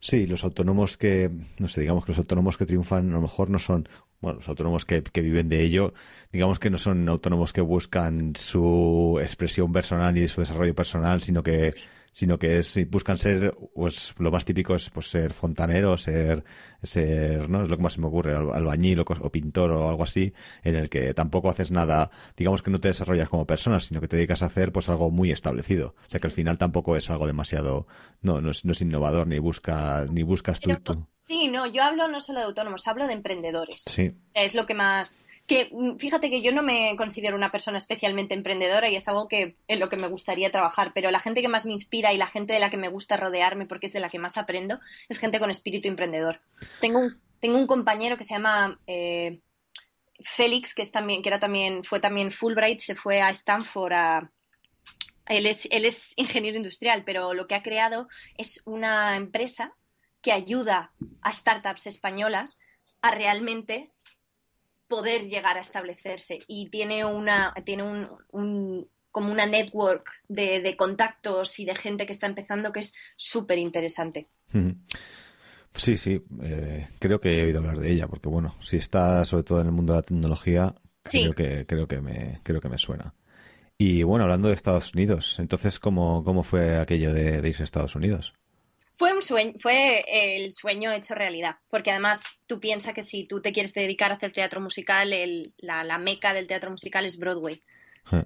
Sí, 0.00 0.26
los 0.26 0.42
autónomos 0.44 0.96
que, 0.96 1.30
no 1.58 1.68
sé, 1.68 1.80
digamos 1.80 2.04
que 2.04 2.12
los 2.12 2.18
autónomos 2.18 2.56
que 2.56 2.66
triunfan 2.66 3.10
a 3.10 3.14
lo 3.14 3.20
mejor 3.20 3.50
no 3.50 3.58
son, 3.58 3.88
bueno, 4.20 4.38
los 4.38 4.48
autónomos 4.48 4.84
que, 4.84 5.00
viven 5.00 5.48
de 5.48 5.62
ello, 5.62 5.94
digamos 6.32 6.58
que 6.58 6.70
no 6.70 6.78
son 6.78 7.08
autónomos 7.08 7.52
que 7.52 7.60
buscan 7.60 8.34
su 8.34 9.18
expresión 9.22 9.72
personal 9.72 10.18
y 10.18 10.26
su 10.26 10.40
desarrollo 10.40 10.74
personal, 10.74 11.22
sino 11.22 11.42
que 11.42 11.72
sino 12.12 12.38
que 12.38 12.58
es, 12.58 12.78
buscan 12.90 13.18
ser, 13.18 13.52
pues 13.74 14.14
lo 14.18 14.30
más 14.30 14.44
típico 14.44 14.74
es 14.74 14.90
pues 14.90 15.10
ser 15.10 15.32
fontanero, 15.32 15.96
ser, 15.96 16.44
ser, 16.82 17.48
¿no? 17.48 17.62
Es 17.62 17.68
lo 17.68 17.76
que 17.76 17.82
más 17.82 17.94
se 17.94 18.00
me 18.00 18.08
ocurre, 18.08 18.34
albañil 18.34 19.00
o, 19.00 19.04
o 19.04 19.32
pintor 19.32 19.72
o 19.72 19.88
algo 19.88 20.02
así, 20.02 20.32
en 20.62 20.74
el 20.74 20.88
que 20.88 21.14
tampoco 21.14 21.48
haces 21.48 21.70
nada, 21.70 22.10
digamos 22.36 22.62
que 22.62 22.70
no 22.70 22.80
te 22.80 22.88
desarrollas 22.88 23.28
como 23.28 23.46
persona, 23.46 23.80
sino 23.80 24.00
que 24.00 24.08
te 24.08 24.16
dedicas 24.16 24.42
a 24.42 24.46
hacer 24.46 24.72
pues 24.72 24.88
algo 24.88 25.10
muy 25.10 25.30
establecido. 25.30 25.94
O 26.06 26.10
sea 26.10 26.20
que 26.20 26.26
al 26.26 26.32
final 26.32 26.58
tampoco 26.58 26.96
es 26.96 27.10
algo 27.10 27.26
demasiado, 27.26 27.86
no, 28.22 28.40
no 28.40 28.50
es, 28.50 28.64
no 28.64 28.72
es 28.72 28.80
innovador, 28.80 29.26
ni 29.26 29.38
busca, 29.38 30.06
ni 30.10 30.22
buscas 30.22 30.60
tú, 30.60 30.74
tú. 30.82 31.06
Sí, 31.30 31.46
no, 31.46 31.64
yo 31.64 31.84
hablo 31.84 32.08
no 32.08 32.20
solo 32.20 32.40
de 32.40 32.46
autónomos, 32.46 32.88
hablo 32.88 33.06
de 33.06 33.12
emprendedores. 33.12 33.84
Sí. 33.86 34.10
Es 34.34 34.56
lo 34.56 34.66
que 34.66 34.74
más, 34.74 35.24
que 35.46 35.68
mm, 35.70 35.96
fíjate 35.96 36.28
que 36.28 36.42
yo 36.42 36.50
no 36.50 36.64
me 36.64 36.96
considero 36.96 37.36
una 37.36 37.52
persona 37.52 37.78
especialmente 37.78 38.34
emprendedora 38.34 38.88
y 38.88 38.96
es 38.96 39.06
algo 39.06 39.28
que 39.28 39.54
en 39.68 39.78
lo 39.78 39.88
que 39.88 39.96
me 39.96 40.08
gustaría 40.08 40.50
trabajar, 40.50 40.90
pero 40.92 41.12
la 41.12 41.20
gente 41.20 41.40
que 41.40 41.46
más 41.46 41.66
me 41.66 41.70
inspira 41.72 42.12
y 42.12 42.16
la 42.16 42.26
gente 42.26 42.52
de 42.52 42.58
la 42.58 42.68
que 42.68 42.78
me 42.78 42.88
gusta 42.88 43.16
rodearme 43.16 43.66
porque 43.66 43.86
es 43.86 43.92
de 43.92 44.00
la 44.00 44.08
que 44.08 44.18
más 44.18 44.38
aprendo 44.38 44.80
es 45.08 45.20
gente 45.20 45.38
con 45.38 45.50
espíritu 45.50 45.86
emprendedor. 45.86 46.40
Tengo 46.80 46.98
un, 46.98 47.20
tengo 47.38 47.58
un 47.58 47.68
compañero 47.68 48.16
que 48.16 48.24
se 48.24 48.34
llama 48.34 48.80
eh, 48.88 49.38
Félix, 50.18 50.74
que 50.74 50.82
es 50.82 50.90
también, 50.90 51.22
que 51.22 51.28
era 51.28 51.38
también, 51.38 51.84
fue 51.84 52.00
también 52.00 52.32
Fulbright, 52.32 52.80
se 52.80 52.96
fue 52.96 53.22
a 53.22 53.30
Stanford 53.30 53.92
a. 53.92 54.32
Él 55.26 55.46
es, 55.46 55.68
él 55.70 55.84
es 55.84 56.12
ingeniero 56.16 56.56
industrial, 56.56 57.04
pero 57.04 57.34
lo 57.34 57.46
que 57.46 57.54
ha 57.54 57.62
creado 57.62 58.08
es 58.36 58.64
una 58.66 59.14
empresa 59.14 59.76
que 60.22 60.32
ayuda 60.32 60.92
a 61.22 61.32
startups 61.32 61.86
españolas 61.86 62.60
a 63.02 63.10
realmente 63.10 63.92
poder 64.88 65.28
llegar 65.28 65.56
a 65.56 65.60
establecerse 65.60 66.40
y 66.48 66.68
tiene 66.68 67.04
una 67.04 67.54
tiene 67.64 67.84
un, 67.84 68.88
como 69.10 69.32
una 69.32 69.46
network 69.46 70.10
de, 70.28 70.74
contactos 70.76 71.58
y 71.60 71.64
de 71.64 71.74
gente 71.74 72.06
que 72.06 72.12
está 72.12 72.26
empezando 72.26 72.72
que 72.72 72.80
es 72.80 72.94
súper 73.16 73.58
interesante. 73.58 74.28
Sí, 75.74 75.96
sí, 75.96 76.22
eh, 76.42 76.88
creo 76.98 77.20
que 77.20 77.38
he 77.38 77.44
oído 77.44 77.60
hablar 77.60 77.78
de 77.78 77.92
ella, 77.92 78.08
porque 78.08 78.28
bueno, 78.28 78.56
si 78.60 78.76
está 78.76 79.24
sobre 79.24 79.44
todo 79.44 79.60
en 79.60 79.68
el 79.68 79.72
mundo 79.72 79.92
de 79.92 79.98
la 80.00 80.02
tecnología, 80.02 80.74
creo 81.02 81.34
que 81.34 81.64
creo 81.66 81.86
que 81.86 82.00
me 82.00 82.40
creo 82.42 82.60
que 82.60 82.68
me 82.68 82.78
suena. 82.78 83.14
Y 83.78 84.02
bueno, 84.02 84.24
hablando 84.24 84.48
de 84.48 84.54
Estados 84.54 84.92
Unidos, 84.92 85.36
entonces 85.38 85.78
cómo, 85.78 86.22
cómo 86.22 86.42
fue 86.42 86.78
aquello 86.78 87.14
de, 87.14 87.40
irse 87.48 87.62
a 87.62 87.64
Estados 87.64 87.94
Unidos? 87.94 88.34
Fue 89.00 89.14
un 89.14 89.22
sueño, 89.22 89.54
fue 89.60 90.04
el 90.06 90.52
sueño 90.52 90.92
hecho 90.92 91.14
realidad, 91.14 91.56
porque 91.70 91.90
además 91.90 92.42
tú 92.46 92.60
piensas 92.60 92.92
que 92.92 93.02
si 93.02 93.24
tú 93.24 93.40
te 93.40 93.50
quieres 93.50 93.72
dedicar 93.72 94.10
a 94.10 94.16
hacer 94.16 94.30
teatro 94.30 94.60
musical, 94.60 95.10
la, 95.56 95.84
la 95.84 95.96
meca 95.96 96.34
del 96.34 96.46
teatro 96.46 96.70
musical 96.70 97.06
es 97.06 97.18
Broadway. 97.18 97.62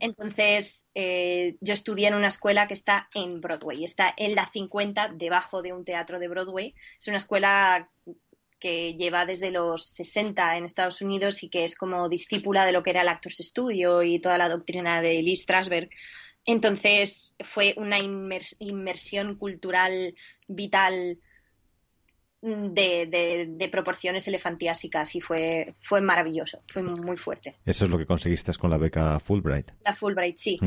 Entonces, 0.00 0.90
eh, 0.96 1.54
yo 1.60 1.74
estudié 1.74 2.08
en 2.08 2.16
una 2.16 2.26
escuela 2.26 2.66
que 2.66 2.74
está 2.74 3.08
en 3.14 3.40
Broadway, 3.40 3.84
está 3.84 4.12
en 4.16 4.34
la 4.34 4.50
50, 4.50 5.10
debajo 5.14 5.62
de 5.62 5.72
un 5.72 5.84
teatro 5.84 6.18
de 6.18 6.26
Broadway. 6.26 6.74
Es 6.98 7.06
una 7.06 7.18
escuela 7.18 7.88
que 8.58 8.94
lleva 8.94 9.26
desde 9.26 9.52
los 9.52 9.86
60 9.86 10.56
en 10.56 10.64
Estados 10.64 11.02
Unidos 11.02 11.44
y 11.44 11.50
que 11.50 11.64
es 11.64 11.76
como 11.76 12.08
discípula 12.08 12.66
de 12.66 12.72
lo 12.72 12.82
que 12.82 12.90
era 12.90 13.02
el 13.02 13.08
Actors 13.08 13.36
Studio 13.36 14.02
y 14.02 14.18
toda 14.18 14.38
la 14.38 14.48
doctrina 14.48 15.00
de 15.02 15.22
Lee 15.22 15.36
Strasberg. 15.36 15.88
Entonces, 16.46 17.36
fue 17.40 17.74
una 17.76 17.98
inmersión 17.98 19.36
cultural 19.36 20.14
vital 20.46 21.18
de, 22.44 23.68
proporciones 23.72 24.28
elefantiásicas 24.28 25.14
y 25.14 25.20
fue, 25.20 25.74
fue 25.78 26.00
maravilloso, 26.00 26.62
fue 26.66 26.82
muy 26.82 27.16
fuerte. 27.16 27.56
Eso 27.64 27.84
es 27.84 27.90
lo 27.90 27.98
que 27.98 28.06
conseguiste 28.06 28.52
con 28.54 28.70
la 28.70 28.78
beca 28.78 29.18
Fulbright. 29.20 29.70
La 29.84 29.94
Fulbright, 29.94 30.36
sí. 30.36 30.58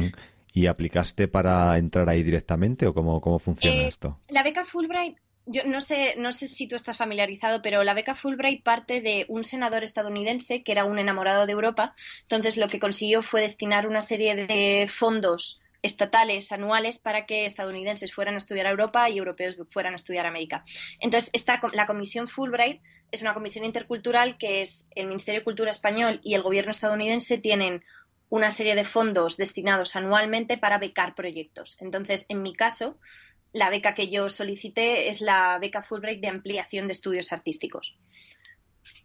¿Y 0.54 0.66
aplicaste 0.66 1.28
para 1.28 1.78
entrar 1.78 2.10
ahí 2.10 2.24
directamente 2.24 2.88
o 2.88 2.94
cómo, 2.94 3.22
cómo 3.22 3.38
funciona 3.38 3.84
eh, 3.84 3.88
esto? 3.88 4.20
La 4.30 4.42
beca 4.42 4.66
Fulbright, 4.66 5.18
yo 5.46 5.64
no 5.66 5.82
sé, 5.82 6.16
no 6.18 6.32
sé 6.32 6.48
si 6.48 6.68
tú 6.68 6.76
estás 6.76 6.98
familiarizado, 6.98 7.62
pero 7.62 7.84
la 7.84 7.94
beca 7.94 8.16
Fulbright 8.16 8.64
parte 8.64 9.02
de 9.02 9.26
un 9.30 9.44
senador 9.44 9.84
estadounidense 9.84 10.64
que 10.64 10.72
era 10.72 10.84
un 10.84 10.98
enamorado 10.98 11.46
de 11.46 11.52
Europa. 11.52 11.94
Entonces 12.24 12.58
lo 12.58 12.68
que 12.68 12.80
consiguió 12.80 13.22
fue 13.22 13.42
destinar 13.42 13.88
una 13.88 14.02
serie 14.02 14.36
de 14.36 14.90
fondos 14.92 15.62
estatales 15.82 16.52
anuales 16.52 16.98
para 16.98 17.26
que 17.26 17.46
estadounidenses 17.46 18.14
fueran 18.14 18.36
a 18.36 18.38
estudiar 18.38 18.68
a 18.68 18.72
Europa 18.72 19.10
y 19.10 19.18
europeos 19.18 19.56
fueran 19.70 19.94
a 19.94 19.98
estudiar 19.98 20.26
a 20.26 20.30
América. 20.30 20.66
Entonces, 21.00 21.32
la 21.74 21.86
comisión 21.86 22.28
Fulbright 22.28 22.82
es 23.12 23.22
una 23.22 23.34
comisión 23.34 23.66
intercultural 23.66 24.38
que 24.38 24.62
es 24.62 24.90
el 24.96 25.08
Ministerio 25.08 25.42
de 25.42 25.46
Cultura 25.46 25.72
español 25.72 26.20
y 26.24 26.36
el 26.36 26.42
gobierno 26.42 26.72
estadounidense 26.72 27.38
tienen 27.38 27.84
una 28.30 28.50
serie 28.50 28.76
de 28.76 28.84
fondos 28.84 29.38
destinados 29.38 29.96
anualmente 29.96 30.58
para 30.58 30.78
becar 30.78 31.16
proyectos. 31.16 31.78
Entonces, 31.80 32.26
en 32.30 32.42
mi 32.42 32.54
caso, 32.54 33.00
la 33.54 33.70
beca 33.70 33.96
que 33.96 34.10
yo 34.10 34.30
solicité 34.30 35.10
es 35.10 35.22
la 35.22 35.58
beca 35.60 35.82
Fulbright 35.82 36.22
de 36.22 36.28
ampliación 36.28 36.88
de 36.88 36.94
estudios 36.94 37.32
artísticos. 37.32 37.98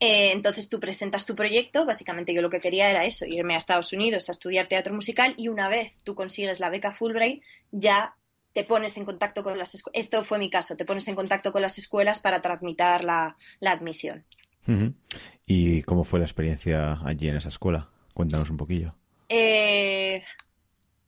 Eh, 0.05 0.33
entonces 0.33 0.69
tú 0.69 0.81
presentas 0.81 1.27
tu 1.27 1.37
proyecto, 1.37 1.87
básicamente 1.87 2.35
yo 2.35 2.43
lo 2.43 2.51
que 2.51 2.59
quería 2.59 2.91
era 2.91 3.05
eso, 3.05 3.25
irme 3.25 3.55
a 3.55 3.59
Estados 3.59 3.93
Unidos 3.93 4.29
a 4.29 4.33
estudiar 4.33 4.67
teatro 4.67 4.93
musical 4.93 5.33
y 5.37 5.47
una 5.47 5.69
vez 5.69 5.99
tú 6.03 6.17
consigues 6.17 6.59
la 6.59 6.71
beca 6.71 6.91
Fulbright, 6.91 7.41
ya 7.71 8.17
te 8.53 8.65
pones 8.65 8.97
en 8.97 9.05
contacto 9.05 9.45
con 9.45 9.57
las 9.57 9.77
escuelas. 9.77 10.01
Esto 10.05 10.25
fue 10.25 10.41
mi 10.41 10.51
caso, 10.51 10.77
te 10.77 10.85
pones 10.85 11.07
en 11.07 11.15
contacto 11.15 11.53
con 11.53 11.62
las 11.62 11.79
escuelas 11.79 12.19
para 12.19 12.43
tramitar 12.43 13.05
la, 13.05 13.37
admisión. 13.65 14.25
¿Y 15.47 15.83
cómo 15.83 16.03
fue 16.03 16.19
la 16.19 16.25
experiencia 16.25 16.99
allí 17.05 17.29
en 17.29 17.37
esa 17.37 17.51
escuela? 17.51 17.88
Cuéntanos 18.12 18.51
un 18.51 18.57
poquillo. 18.57 18.97
Eh, 19.29 20.21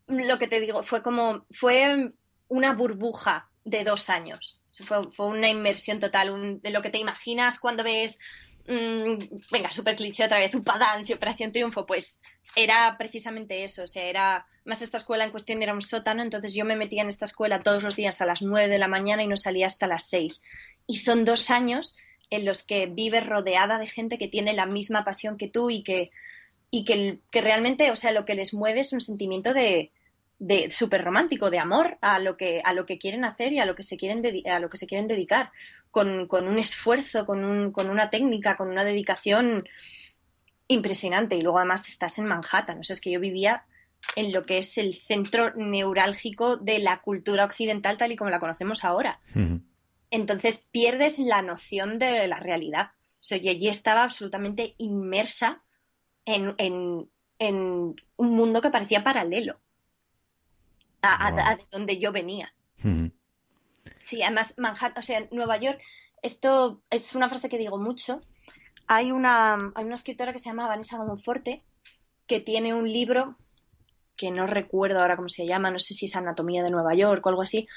lo 0.07 0.37
que 0.39 0.47
te 0.47 0.61
digo, 0.61 0.83
fue 0.83 1.03
como, 1.03 1.45
fue 1.51 2.13
una 2.47 2.73
burbuja 2.73 3.49
de 3.65 3.83
dos 3.83 4.09
años. 4.09 4.61
Fue, 4.85 5.27
una 5.27 5.49
inmersión 5.49 5.99
total, 5.99 6.61
de 6.61 6.69
lo 6.69 6.81
que 6.81 6.89
te 6.89 6.97
imaginas 6.97 7.59
cuando 7.59 7.83
ves 7.83 8.19
Mm, 8.67 9.41
venga, 9.51 9.71
súper 9.71 9.95
cliché 9.95 10.25
otra 10.25 10.39
vez, 10.39 10.55
Upadance 10.55 11.11
y 11.11 11.15
Operación 11.15 11.51
Triunfo, 11.51 11.85
pues 11.85 12.19
era 12.55 12.95
precisamente 12.97 13.63
eso, 13.63 13.83
o 13.83 13.87
sea, 13.87 14.05
era, 14.05 14.47
más 14.63 14.81
esta 14.81 14.97
escuela 14.97 15.23
en 15.23 15.31
cuestión 15.31 15.61
era 15.61 15.73
un 15.73 15.81
sótano, 15.81 16.23
entonces 16.23 16.53
yo 16.55 16.65
me 16.65 16.75
metía 16.75 17.03
en 17.03 17.09
esta 17.09 17.25
escuela 17.25 17.61
todos 17.61 17.83
los 17.83 17.95
días 17.95 18.21
a 18.21 18.25
las 18.25 18.41
9 18.41 18.69
de 18.69 18.79
la 18.79 18.87
mañana 18.87 19.23
y 19.23 19.27
no 19.27 19.37
salía 19.37 19.67
hasta 19.67 19.87
las 19.87 20.05
6. 20.05 20.41
Y 20.87 20.97
son 20.97 21.25
dos 21.25 21.51
años 21.51 21.95
en 22.29 22.45
los 22.45 22.63
que 22.63 22.87
vives 22.87 23.25
rodeada 23.25 23.77
de 23.77 23.87
gente 23.87 24.17
que 24.17 24.27
tiene 24.27 24.53
la 24.53 24.65
misma 24.65 25.03
pasión 25.03 25.37
que 25.37 25.47
tú 25.47 25.69
y 25.69 25.83
que, 25.83 26.09
y 26.71 26.85
que, 26.85 27.19
que 27.29 27.41
realmente, 27.41 27.91
o 27.91 27.95
sea, 27.95 28.11
lo 28.11 28.25
que 28.25 28.35
les 28.35 28.53
mueve 28.53 28.79
es 28.79 28.93
un 28.93 29.01
sentimiento 29.01 29.53
de, 29.53 29.91
de 30.45 30.69
súper 30.69 31.03
romántico, 31.03 31.49
de 31.49 31.57
amor 31.57 31.97
a 32.01 32.19
lo 32.19 32.37
que, 32.37 32.61
a 32.63 32.71
lo 32.73 32.85
que 32.85 32.99
quieren 32.99 33.25
hacer 33.25 33.51
y 33.51 33.57
a 33.57 33.65
lo 33.65 33.73
que 33.73 33.81
se 33.81 33.97
quieren, 33.97 34.21
a 34.45 34.59
lo 34.59 34.69
que 34.69 34.77
se 34.77 34.85
quieren 34.85 35.07
dedicar, 35.07 35.51
con, 35.89 36.27
un 36.29 36.59
esfuerzo, 36.59 37.25
con, 37.25 37.43
un, 37.43 37.71
con 37.71 37.89
una 37.89 38.11
técnica, 38.11 38.55
con 38.55 38.69
una 38.69 38.83
dedicación 38.83 39.67
impresionante. 40.67 41.35
Y 41.35 41.41
luego 41.41 41.57
además 41.57 41.87
estás 41.87 42.19
en 42.19 42.27
Manhattan. 42.27 42.79
O 42.79 42.83
sea, 42.83 42.93
es 42.93 43.01
que 43.01 43.09
yo 43.09 43.19
vivía 43.19 43.65
en 44.15 44.31
lo 44.31 44.45
que 44.45 44.59
es 44.59 44.77
el 44.77 44.93
centro 44.93 45.51
neurálgico 45.55 46.57
de 46.57 46.77
la 46.77 47.01
cultura 47.01 47.43
occidental 47.45 47.97
tal 47.97 48.11
y 48.11 48.15
como 48.15 48.29
la 48.29 48.39
conocemos 48.39 48.83
ahora. 48.83 49.21
Entonces 50.11 50.67
pierdes 50.69 51.17
la 51.17 51.41
noción 51.41 51.97
de 51.97 52.27
la 52.27 52.39
realidad. 52.39 52.91
O 53.13 53.27
sea, 53.27 53.39
yo 53.39 53.49
allí 53.49 53.67
estaba 53.67 54.03
absolutamente 54.03 54.75
inmersa 54.77 55.63
en, 56.23 56.53
en, 56.59 57.09
en 57.39 57.95
un 58.15 58.29
mundo 58.29 58.61
que 58.61 58.69
parecía 58.69 59.03
paralelo 59.03 59.59
a, 61.13 61.31
de 61.31 61.63
donde 61.71 61.97
yo 61.97 62.11
venía. 62.11 62.53
Sí, 63.99 64.21
además 64.21 64.53
Manhattan, 64.57 64.99
o 64.99 65.01
sea, 65.01 65.27
Nueva 65.31 65.57
York, 65.57 65.81
esto 66.21 66.81
es 66.89 67.15
una 67.15 67.29
frase 67.29 67.49
que 67.49 67.57
digo 67.57 67.77
mucho. 67.77 68.21
Hay 68.87 69.11
una, 69.11 69.57
hay 69.75 69.85
una 69.85 69.95
escritora 69.95 70.33
que 70.33 70.39
se 70.39 70.49
llama 70.49 70.67
Vanessa 70.67 70.97
Monforte 70.97 71.63
que 72.27 72.39
tiene 72.39 72.73
un 72.73 72.91
libro 72.91 73.37
que 74.15 74.31
no 74.31 74.47
recuerdo 74.47 75.01
ahora 75.01 75.15
cómo 75.15 75.29
se 75.29 75.45
llama, 75.45 75.71
no 75.71 75.79
sé 75.79 75.93
si 75.93 76.05
es 76.05 76.15
Anatomía 76.15 76.63
de 76.63 76.71
Nueva 76.71 76.95
York 76.95 77.25
o 77.25 77.29
algo 77.29 77.41
así, 77.41 77.67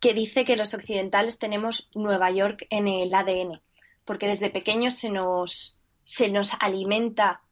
que 0.00 0.14
dice 0.14 0.44
que 0.44 0.56
los 0.56 0.74
occidentales 0.74 1.38
tenemos 1.38 1.90
Nueva 1.94 2.30
York 2.30 2.66
en 2.70 2.88
el 2.88 3.14
ADN, 3.14 3.60
porque 4.04 4.26
desde 4.26 4.50
pequeños 4.50 4.96
se 4.96 5.10
nos, 5.10 5.78
se 6.04 6.30
nos 6.30 6.54
alimenta 6.60 7.42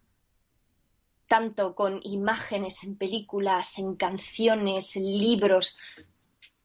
tanto 1.32 1.74
con 1.74 2.00
imágenes 2.02 2.84
en 2.84 2.94
películas, 2.94 3.78
en 3.78 3.96
canciones, 3.96 4.96
en 4.96 5.04
libros, 5.04 5.78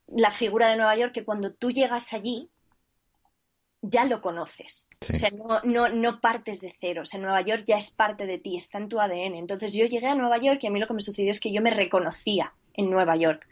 la 0.08 0.30
figura 0.32 0.68
de 0.68 0.76
Nueva 0.76 0.98
York, 0.98 1.14
que 1.14 1.24
cuando 1.24 1.54
tú 1.54 1.72
llegas 1.72 2.12
allí 2.12 2.50
ya 3.82 4.04
lo 4.04 4.20
conoces. 4.20 4.90
O 5.02 5.18
sea, 5.18 5.30
no, 5.64 5.88
no, 5.88 6.20
partes 6.20 6.60
de 6.60 6.76
cero. 6.82 7.04
O 7.04 7.06
sea, 7.06 7.18
Nueva 7.18 7.40
York 7.44 7.64
ya 7.66 7.78
es 7.78 7.92
parte 7.92 8.26
de 8.26 8.40
ti, 8.40 8.58
está 8.58 8.78
en 8.78 8.90
tu 8.90 9.00
ADN. 9.00 9.36
Entonces 9.36 9.72
yo 9.72 9.86
llegué 9.86 10.08
a 10.08 10.16
Nueva 10.16 10.38
York 10.38 10.60
y 10.62 10.68
a 10.68 10.70
mí 10.70 10.82
lo 10.82 10.88
que 10.88 10.96
me 10.96 11.02
sucedió 11.02 11.32
es 11.32 11.40
que 11.40 11.54
yo 11.54 11.62
me 11.62 11.72
reconocía 11.72 12.54
en 12.74 12.90
Nueva 12.90 13.16
York. 13.16 13.48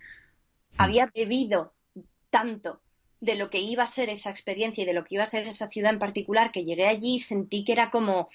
Hmm. 0.71 0.82
Había 0.82 1.06
bebido 1.15 1.71
tanto 2.30 2.82
de 3.21 3.36
lo 3.36 3.49
que 3.49 3.60
iba 3.60 3.84
a 3.84 3.88
ser 3.88 4.10
esa 4.10 4.32
experiencia 4.32 4.82
y 4.82 4.86
de 4.86 4.93
lo 4.93 5.06
que 5.06 5.15
iba 5.15 5.23
a 5.23 5.28
ser 5.28 5.47
esa 5.47 5.69
ciudad 5.69 5.93
en 5.93 5.99
particular 5.99 6.51
que 6.51 6.65
llegué 6.65 6.88
allí 6.88 7.15
y 7.15 7.19
sentí 7.19 7.63
que 7.63 7.71
era 7.71 7.89
como 7.89 8.28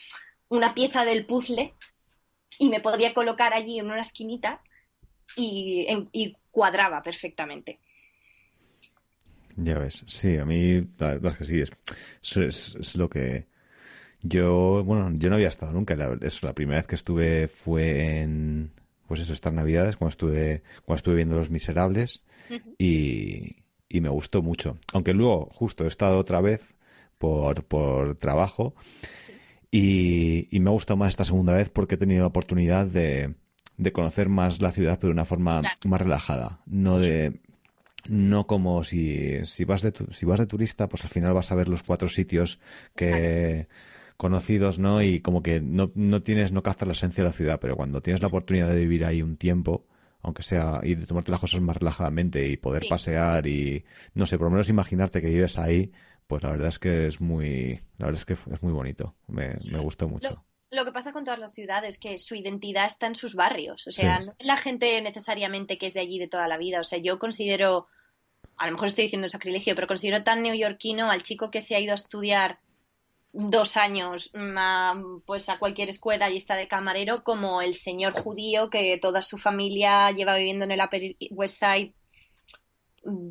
una 0.49 0.73
pieza 0.73 1.05
del 1.05 1.27
puzzle 1.27 1.75
y 2.59 2.69
me 2.69 2.81
podía 2.81 3.15
colocar 3.15 3.53
allí 3.55 3.79
en 3.79 3.87
una 3.87 4.01
esquinita 4.01 4.63
y, 5.37 5.87
cuadraba 6.51 7.03
perfectamente. 7.03 7.79
Ya 9.57 9.79
ves, 9.79 10.05
sí, 10.07 10.37
a 10.37 10.45
mí 10.45 10.81
la 10.99 11.15
verdad 11.15 11.33
es 11.33 11.39
que 11.39 11.45
sí, 11.45 11.61
es, 11.61 12.75
es, 12.77 12.97
lo 12.97 13.09
que 13.09 13.47
yo, 14.23 14.83
bueno, 14.85 15.13
yo 15.15 15.29
no 15.29 15.37
había 15.37 15.49
estado 15.49 15.73
nunca, 15.73 15.95
la, 15.95 16.19
es, 16.21 16.43
la 16.43 16.55
primera 16.55 16.79
vez 16.79 16.87
que 16.87 16.95
estuve 16.95 17.47
fue 17.47 18.21
en, 18.21 18.73
pues 19.07 19.21
eso, 19.21 19.33
estas 19.33 19.53
navidades, 19.53 19.97
cuando 19.97 20.11
estuve, 20.11 20.63
cuando 20.85 20.97
estuve 20.97 21.17
viendo 21.17 21.37
Los 21.37 21.51
Miserables 21.51 22.25
y, 22.79 23.57
y 23.89 24.01
me 24.01 24.09
gustó 24.09 24.43
mucho, 24.43 24.79
aunque 24.93 25.15
luego 25.15 25.51
justo 25.53 25.85
he 25.85 25.89
estado 25.89 26.19
otra 26.19 26.41
vez 26.41 26.75
por, 27.19 27.65
por 27.65 28.17
trabajo 28.17 28.75
y, 29.71 30.49
me 30.61 30.71
ha 30.71 30.73
gustado 30.73 30.97
más 30.97 31.11
esta 31.11 31.25
segunda 31.25 31.55
vez 31.55 31.71
porque 31.71 31.95
he 31.95 31.99
tenido 31.99 32.23
la 32.23 32.29
oportunidad 32.29 32.87
de, 32.87 33.35
de 33.77 33.93
conocer 33.93 34.29
más 34.29 34.61
la 34.61 34.73
ciudad, 34.73 34.99
pero 35.01 35.09
de 35.09 35.15
una 35.15 35.25
forma 35.25 35.63
más 35.85 36.01
relajada. 36.01 36.61
No 36.67 36.99
de 36.99 37.41
no 38.09 38.47
como 38.47 38.83
si, 38.85 39.45
si 39.45 39.65
vas 39.65 39.83
de 39.83 39.93
si 40.11 40.25
vas 40.27 40.41
de 40.41 40.47
turista, 40.47 40.89
pues 40.89 41.05
al 41.05 41.11
final 41.11 41.35
vas 41.35 41.53
a 41.53 41.55
ver 41.55 41.69
los 41.69 41.83
cuatro 41.83 42.09
sitios 42.09 42.59
que 42.97 43.69
conocidos, 44.17 44.79
¿no? 44.79 45.03
Y 45.03 45.21
como 45.21 45.43
que 45.43 45.61
no, 45.61 45.93
no 45.95 46.23
tienes, 46.23 46.53
no 46.53 46.63
captas 46.63 46.87
la 46.87 46.93
esencia 46.93 47.23
de 47.23 47.31
la 47.31 47.33
ciudad, 47.35 47.59
pero 47.61 47.77
cuando 47.77 48.03
tienes 48.03 48.21
la 48.21 48.29
oportunidad 48.29 48.69
de 48.69 48.81
vivir 48.81 49.05
ahí 49.05 49.23
un 49.23 49.37
tiempo, 49.37 49.87
aunque 50.23 50.43
sea, 50.43 50.81
y 50.83 50.95
de 50.95 51.07
tomarte 51.07 51.31
las 51.31 51.41
cosas 51.41 51.61
más 51.63 51.77
relajadamente 51.77 52.47
y 52.49 52.57
poder 52.59 52.83
Sí. 52.83 52.89
pasear 52.91 53.47
y, 53.47 53.85
no 54.15 54.27
sé, 54.27 54.37
por 54.37 54.49
lo 54.49 54.51
menos 54.51 54.69
imaginarte 54.69 55.23
que 55.23 55.29
vives 55.31 55.59
ahí, 55.59 55.91
pues 56.31 56.43
la 56.43 56.51
verdad 56.53 56.69
es 56.69 56.79
que 56.79 57.07
es 57.09 57.21
muy, 57.21 57.75
la 57.99 58.07
verdad 58.07 58.21
es 58.21 58.25
que 58.25 58.33
es 58.33 58.63
muy 58.63 58.73
bonito. 58.73 59.15
Me, 59.27 59.57
Sí. 59.59 59.71
me 59.71 59.81
gustó 59.81 60.09
mucho. 60.09 60.31
Lo, 60.71 60.79
lo 60.79 60.85
que 60.87 60.93
pasa 60.93 61.13
con 61.13 61.25
todas 61.25 61.39
las 61.41 61.53
ciudades 61.53 61.99
que 61.99 62.17
su 62.17 62.35
identidad 62.35 62.87
está 62.87 63.07
en 63.07 63.15
sus 63.17 63.35
barrios. 63.35 63.87
O 63.87 63.93
sea, 63.93 64.21
Sí. 64.21 64.27
no 64.29 64.35
es 64.39 64.47
la 64.47 64.57
gente 64.57 65.03
necesariamente 65.03 65.77
que 65.77 65.87
es 65.87 65.95
de 65.95 66.01
allí 66.01 66.19
de 66.19 66.29
toda 66.29 66.49
la 66.49 66.57
vida. 66.57 66.81
O 66.81 66.85
sea, 66.85 66.99
yo 66.99 67.19
considero, 67.19 67.87
a 68.57 68.67
lo 68.67 68.73
mejor 68.73 68.87
estoy 68.89 69.05
diciendo 69.05 69.27
un 69.27 69.31
sacrilegio, 69.31 69.75
pero 69.75 69.87
considero 69.87 70.23
tan 70.25 70.43
neoyorquino 70.43 71.11
al 71.11 71.23
chico 71.23 71.51
que 71.51 71.61
se 71.61 71.75
ha 71.75 71.81
ido 71.81 71.93
a 71.93 71.97
estudiar 71.97 72.61
dos 73.33 73.77
años 73.77 74.31
mm, 74.35 74.57
a, 74.59 75.03
pues 75.27 75.49
a 75.49 75.59
cualquier 75.59 75.89
escuela 75.89 76.31
y 76.31 76.37
está 76.37 76.57
de 76.57 76.67
camarero 76.69 77.23
como 77.23 77.61
el 77.63 77.75
señor 77.75 78.13
judío 78.13 78.71
que 78.71 78.99
toda 78.99 79.23
su 79.23 79.39
familia 79.39 80.11
lleva 80.11 80.37
viviendo 80.37 80.65
en 80.65 80.71
el 80.73 80.81
Upper 80.81 81.17
West 81.31 81.61
Side 81.61 81.93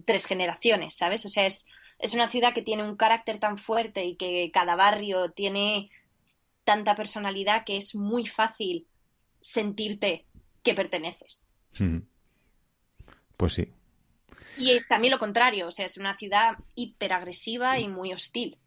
tres 0.06 0.26
generaciones, 0.26 0.96
¿sabes? 0.96 1.26
O 1.26 1.30
sea, 1.30 1.46
es, 1.46 1.66
es 2.00 2.14
una 2.14 2.30
ciudad 2.30 2.54
que 2.54 2.62
tiene 2.62 2.84
un 2.84 2.96
carácter 2.96 3.40
tan 3.40 3.58
fuerte 3.58 4.06
y 4.06 4.16
que 4.16 4.50
cada 4.54 4.76
barrio 4.76 5.32
tiene 5.32 5.92
tanta 6.64 6.96
personalidad 6.96 7.66
que 7.66 7.78
es 7.78 7.94
muy 7.94 8.26
fácil 8.26 8.88
sentirte 9.42 10.26
que 10.64 10.74
perteneces. 10.74 11.48
Pues 13.38 13.54
sí. 13.54 13.74
Y 14.58 14.80
también 14.88 15.12
lo 15.12 15.20
contrario, 15.20 15.68
o 15.68 15.72
sea, 15.72 15.86
es 15.86 15.98
una 15.98 16.18
ciudad 16.18 16.58
hiperagresiva 16.76 17.80
y 17.80 17.88
muy 17.88 18.14
hostil. 18.14 18.58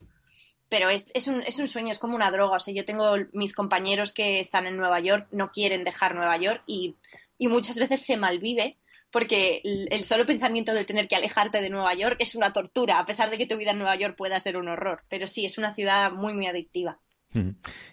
Pero 0.68 0.88
es, 0.88 1.10
es, 1.14 1.28
un, 1.28 1.42
es 1.42 1.58
un 1.58 1.66
sueño, 1.66 1.90
es 1.90 1.98
como 1.98 2.16
una 2.16 2.30
droga. 2.30 2.56
O 2.56 2.60
sea, 2.60 2.72
yo 2.72 2.86
tengo 2.86 3.14
mis 3.32 3.54
compañeros 3.54 4.12
que 4.12 4.40
están 4.40 4.66
en 4.66 4.76
Nueva 4.76 5.00
York, 5.00 5.28
no 5.30 5.52
quieren 5.52 5.84
dejar 5.84 6.14
Nueva 6.14 6.38
York 6.38 6.62
y, 6.66 6.96
y 7.36 7.48
muchas 7.48 7.78
veces 7.78 8.04
se 8.04 8.16
malvive 8.16 8.78
porque 9.12 9.60
el, 9.62 10.04
solo 10.04 10.24
pensamiento 10.24 10.72
de 10.72 10.84
tener 10.84 11.06
que 11.06 11.16
alejarte 11.16 11.60
de 11.60 11.70
Nueva 11.70 11.94
York 11.94 12.16
es 12.18 12.34
una 12.34 12.52
tortura, 12.52 12.98
a 12.98 13.06
pesar 13.06 13.30
de 13.30 13.38
que 13.38 13.46
tu 13.46 13.58
vida 13.58 13.72
en 13.72 13.78
Nueva 13.78 13.94
York 13.94 14.16
pueda 14.16 14.40
ser 14.40 14.56
un 14.56 14.68
horror. 14.68 15.04
Pero 15.08 15.28
sí, 15.28 15.44
es 15.44 15.58
una 15.58 15.74
ciudad 15.74 16.12
muy, 16.12 16.32
muy 16.32 16.46
adictiva. 16.46 16.98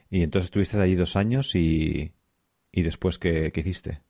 Y 0.10 0.24
entonces 0.24 0.46
estuviste 0.46 0.82
allí 0.82 0.96
dos 0.96 1.16
años 1.16 1.56
y, 1.56 2.14
y 2.72 2.82
después, 2.82 3.18
¿qué, 3.18 3.52
qué 3.54 3.60
hiciste? 3.60 4.02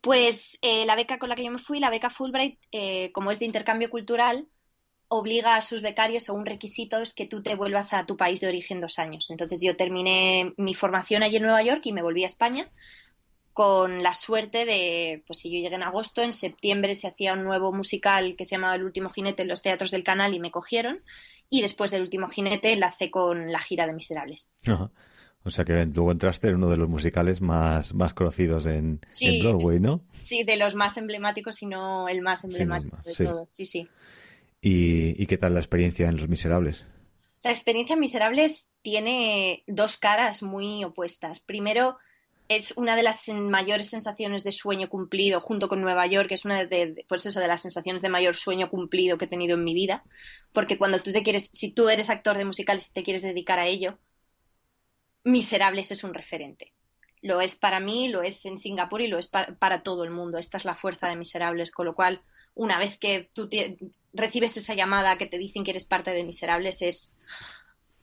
Pues 0.00 0.58
eh, 0.62 0.86
la 0.86 0.96
beca 0.96 1.18
con 1.18 1.28
la 1.28 1.36
que 1.36 1.44
yo 1.44 1.50
me 1.50 1.58
fui, 1.58 1.80
la 1.80 1.90
beca 1.90 2.10
Fulbright, 2.10 2.58
eh, 2.70 3.10
como 3.12 3.30
es 3.30 3.40
de 3.40 3.46
intercambio 3.46 3.90
cultural, 3.90 4.48
obliga 5.08 5.56
a 5.56 5.60
sus 5.60 5.82
becarios 5.82 6.28
o 6.28 6.34
un 6.34 6.46
requisito 6.46 6.98
es 6.98 7.14
que 7.14 7.26
tú 7.26 7.42
te 7.42 7.54
vuelvas 7.54 7.92
a 7.92 8.06
tu 8.06 8.16
país 8.16 8.40
de 8.40 8.48
origen 8.48 8.80
dos 8.80 8.98
años. 8.98 9.30
Entonces 9.30 9.60
yo 9.62 9.76
terminé 9.76 10.52
mi 10.56 10.74
formación 10.74 11.22
allí 11.22 11.36
en 11.36 11.42
Nueva 11.42 11.62
York 11.62 11.82
y 11.84 11.92
me 11.92 12.02
volví 12.02 12.22
a 12.22 12.26
España 12.26 12.70
con 13.54 14.02
la 14.02 14.12
suerte 14.14 14.66
de, 14.66 15.22
pues 15.26 15.38
si 15.38 15.48
yo 15.50 15.58
llegué 15.60 15.74
en 15.74 15.82
agosto, 15.82 16.20
en 16.22 16.32
septiembre 16.34 16.94
se 16.94 17.06
hacía 17.08 17.32
un 17.32 17.44
nuevo 17.44 17.72
musical 17.72 18.34
que 18.36 18.44
se 18.44 18.56
llamaba 18.56 18.74
El 18.74 18.84
último 18.84 19.08
jinete 19.08 19.42
en 19.42 19.48
los 19.48 19.62
teatros 19.62 19.90
del 19.92 20.04
canal 20.04 20.34
y 20.34 20.40
me 20.40 20.50
cogieron. 20.50 21.00
Y 21.48 21.62
después 21.62 21.90
del 21.90 22.02
último 22.02 22.28
jinete 22.28 22.72
enlacé 22.72 23.10
con 23.10 23.50
la 23.52 23.60
gira 23.60 23.86
de 23.86 23.94
Miserables. 23.94 24.52
Ajá. 24.66 24.90
O 25.44 25.50
sea 25.50 25.64
que 25.64 25.72
luego 25.86 26.10
entraste 26.10 26.48
en 26.48 26.54
uno 26.56 26.68
de 26.68 26.76
los 26.78 26.88
musicales 26.88 27.40
más, 27.40 27.94
más 27.94 28.12
conocidos 28.14 28.66
en, 28.66 29.00
Sí. 29.10 29.26
en 29.36 29.42
Broadway, 29.44 29.78
¿no? 29.78 30.02
Sí, 30.22 30.42
de 30.42 30.56
los 30.56 30.74
más 30.74 30.96
emblemáticos 30.96 31.62
y 31.62 31.66
no 31.66 32.08
el 32.08 32.22
más 32.22 32.40
Sí, 32.40 32.46
emblemático 32.48 32.96
más, 32.96 33.04
de 33.04 33.14
sí. 33.14 33.24
todos. 33.24 33.48
Sí, 33.52 33.66
sí. 33.66 33.88
¿Y, 34.60 35.22
y 35.22 35.26
qué 35.26 35.36
tal 35.38 35.54
la 35.54 35.60
experiencia 35.60 36.08
en 36.08 36.16
Los 36.16 36.28
Miserables? 36.28 36.86
La 37.42 37.50
experiencia 37.50 37.92
en 37.92 38.00
Miserables 38.00 38.70
tiene 38.80 39.62
dos 39.66 39.98
caras 39.98 40.42
muy 40.42 40.82
opuestas. 40.82 41.40
Primero, 41.40 41.98
es 42.48 42.72
una 42.76 42.96
de 42.96 43.02
las 43.02 43.28
mayores 43.28 43.88
sensaciones 43.88 44.44
de 44.44 44.52
sueño 44.52 44.88
cumplido, 44.88 45.40
junto 45.40 45.68
con 45.68 45.80
Nueva 45.80 46.06
York, 46.06 46.30
es 46.32 46.44
una 46.44 46.64
de, 46.64 47.04
pues 47.08 47.26
eso, 47.26 47.40
de 47.40 47.48
las 47.48 47.62
sensaciones 47.62 48.02
de 48.02 48.08
mayor 48.10 48.36
sueño 48.36 48.68
cumplido 48.70 49.18
que 49.18 49.24
he 49.26 49.28
tenido 49.28 49.54
en 49.56 49.64
mi 49.64 49.74
vida. 49.74 50.04
Porque 50.52 50.78
cuando 50.78 51.00
tú 51.00 51.12
te 51.12 51.22
quieres, 51.22 51.50
si 51.52 51.72
tú 51.72 51.88
eres 51.88 52.10
actor 52.10 52.36
de 52.36 52.44
musicales 52.44 52.88
y 52.88 52.92
te 52.92 53.02
quieres 53.02 53.22
dedicar 53.22 53.58
a 53.58 53.66
ello, 53.66 53.98
Miserables 55.24 55.90
es 55.90 56.04
un 56.04 56.14
referente. 56.14 56.72
Lo 57.22 57.40
es 57.40 57.56
para 57.56 57.80
mí, 57.80 58.08
lo 58.08 58.22
es 58.22 58.44
en 58.44 58.58
Singapur 58.58 59.00
y 59.00 59.08
lo 59.08 59.18
es 59.18 59.28
pa- 59.28 59.56
para 59.58 59.82
todo 59.82 60.04
el 60.04 60.10
mundo. 60.10 60.38
Esta 60.38 60.58
es 60.58 60.66
la 60.66 60.74
fuerza 60.76 61.08
de 61.08 61.16
Miserables, 61.16 61.70
con 61.70 61.86
lo 61.86 61.94
cual, 61.94 62.20
una 62.54 62.78
vez 62.78 62.98
que 62.98 63.30
tú 63.34 63.48
recibes 64.12 64.56
esa 64.58 64.74
llamada 64.74 65.16
que 65.16 65.26
te 65.26 65.38
dicen 65.38 65.64
que 65.64 65.70
eres 65.70 65.86
parte 65.86 66.10
de 66.12 66.24
Miserables, 66.24 66.82
es, 66.82 67.14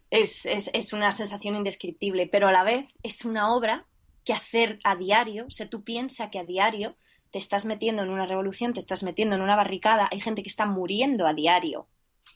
es, 0.09 0.45
es, 0.45 0.69
es 0.73 0.93
una 0.93 1.11
sensación 1.11 1.55
indescriptible, 1.55 2.27
pero 2.27 2.47
a 2.47 2.51
la 2.51 2.63
vez 2.63 2.87
es 3.03 3.23
una 3.23 3.53
obra 3.53 3.85
que 4.23 4.33
hacer 4.33 4.79
a 4.83 4.95
diario, 4.95 5.45
o 5.47 5.51
sea, 5.51 5.69
tú 5.69 5.83
piensas 5.83 6.29
que 6.29 6.39
a 6.39 6.43
diario 6.43 6.95
te 7.31 7.39
estás 7.39 7.65
metiendo 7.65 8.03
en 8.03 8.09
una 8.09 8.25
revolución, 8.25 8.73
te 8.73 8.79
estás 8.79 9.03
metiendo 9.03 9.35
en 9.35 9.41
una 9.41 9.55
barricada, 9.55 10.09
hay 10.11 10.19
gente 10.19 10.43
que 10.43 10.49
está 10.49 10.65
muriendo 10.65 11.27
a 11.27 11.33
diario, 11.33 11.87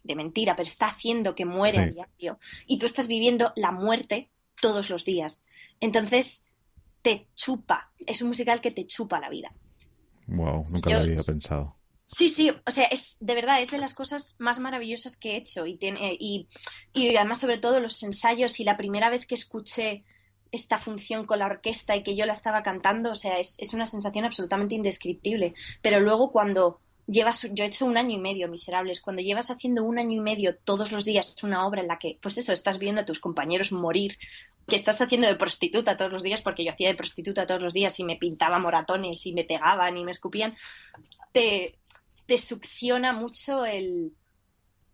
de 0.04 0.16
mentira, 0.16 0.56
pero 0.56 0.68
está 0.68 0.88
haciendo 0.88 1.36
que 1.36 1.46
muere 1.46 1.80
a 1.80 1.88
diario, 1.88 2.40
y 2.66 2.80
tú 2.80 2.86
estás 2.86 3.08
viviendo 3.08 3.52
la 3.56 3.72
muerte 3.72 4.30
todos 4.62 4.90
los 4.90 5.04
días. 5.04 5.46
Entonces, 5.80 6.46
te 7.02 7.28
chupa, 7.36 7.92
es 8.06 8.22
un 8.22 8.30
musical 8.30 8.62
que 8.62 8.72
te 8.72 8.88
chupa 8.88 9.20
la 9.20 9.30
vida. 9.30 9.54
Wow, 10.28 10.66
nunca 10.72 10.90
Yo- 10.90 10.98
lo 10.98 11.04
había 11.04 11.22
pensado. 11.24 11.76
Sí, 12.08 12.30
sí, 12.30 12.52
o 12.52 12.72
sea, 12.72 12.86
es 12.86 13.18
de 13.20 13.34
verdad, 13.34 13.62
es 13.62 13.72
de 13.72 13.80
las 13.80 13.96
cosas 13.96 14.36
más 14.38 14.60
maravillosas 14.60 15.18
que 15.18 15.32
he 15.32 15.38
hecho 15.38 15.66
y, 15.66 15.76
tiene, 15.76 16.16
y, 16.20 16.48
y 16.94 17.16
además 17.16 17.40
sobre 17.40 17.58
todo 17.58 17.80
los 17.80 18.02
ensayos 18.04 18.60
y 18.60 18.64
la 18.64 18.78
primera 18.78 19.10
vez 19.10 19.26
que 19.26 19.34
escuché 19.34 20.06
esta 20.56 20.78
función 20.80 21.26
con 21.26 21.40
la 21.40 21.46
orquesta 21.46 21.96
y 21.96 22.02
que 22.04 22.16
yo 22.16 22.26
la 22.26 22.34
estaba 22.34 22.64
cantando, 22.64 23.12
o 23.12 23.16
sea, 23.16 23.40
es, 23.40 23.56
es 23.60 23.74
una 23.74 23.86
sensación 23.86 24.26
absolutamente 24.26 24.76
indescriptible. 24.76 25.54
Pero 25.82 26.00
luego 26.00 26.32
cuando 26.32 26.80
llevas, 27.08 27.48
yo 27.52 27.64
he 27.64 27.68
hecho 27.68 27.86
un 27.86 27.98
año 27.98 28.16
y 28.16 28.20
medio, 28.20 28.48
Miserables, 28.48 29.02
cuando 29.02 29.22
llevas 29.22 29.52
haciendo 29.52 29.84
un 29.84 30.00
año 30.00 30.18
y 30.18 30.22
medio 30.22 30.56
todos 30.56 30.92
los 30.92 31.06
días 31.06 31.36
una 31.44 31.68
obra 31.68 31.82
en 31.82 31.88
la 31.88 32.00
que, 32.00 32.18
pues 32.22 32.38
eso, 32.40 32.52
estás 32.52 32.80
viendo 32.80 33.02
a 33.02 33.06
tus 33.06 33.20
compañeros 33.20 33.72
morir, 33.72 34.18
que 34.68 34.76
estás 34.76 35.00
haciendo 35.02 35.28
de 35.28 35.36
prostituta 35.36 35.96
todos 35.96 36.12
los 36.12 36.24
días, 36.24 36.42
porque 36.42 36.64
yo 36.66 36.72
hacía 36.72 36.88
de 36.88 36.96
prostituta 36.96 37.46
todos 37.46 37.62
los 37.62 37.74
días 37.76 38.00
y 38.00 38.04
me 38.04 38.16
pintaba 38.16 38.58
moratones 38.58 39.24
y 39.28 39.34
me 39.34 39.44
pegaban 39.44 39.96
y 39.98 40.04
me 40.04 40.10
escupían, 40.12 40.56
te, 41.32 41.78
te 42.26 42.38
succiona 42.40 43.14
mucho 43.14 43.66
el, 43.66 44.14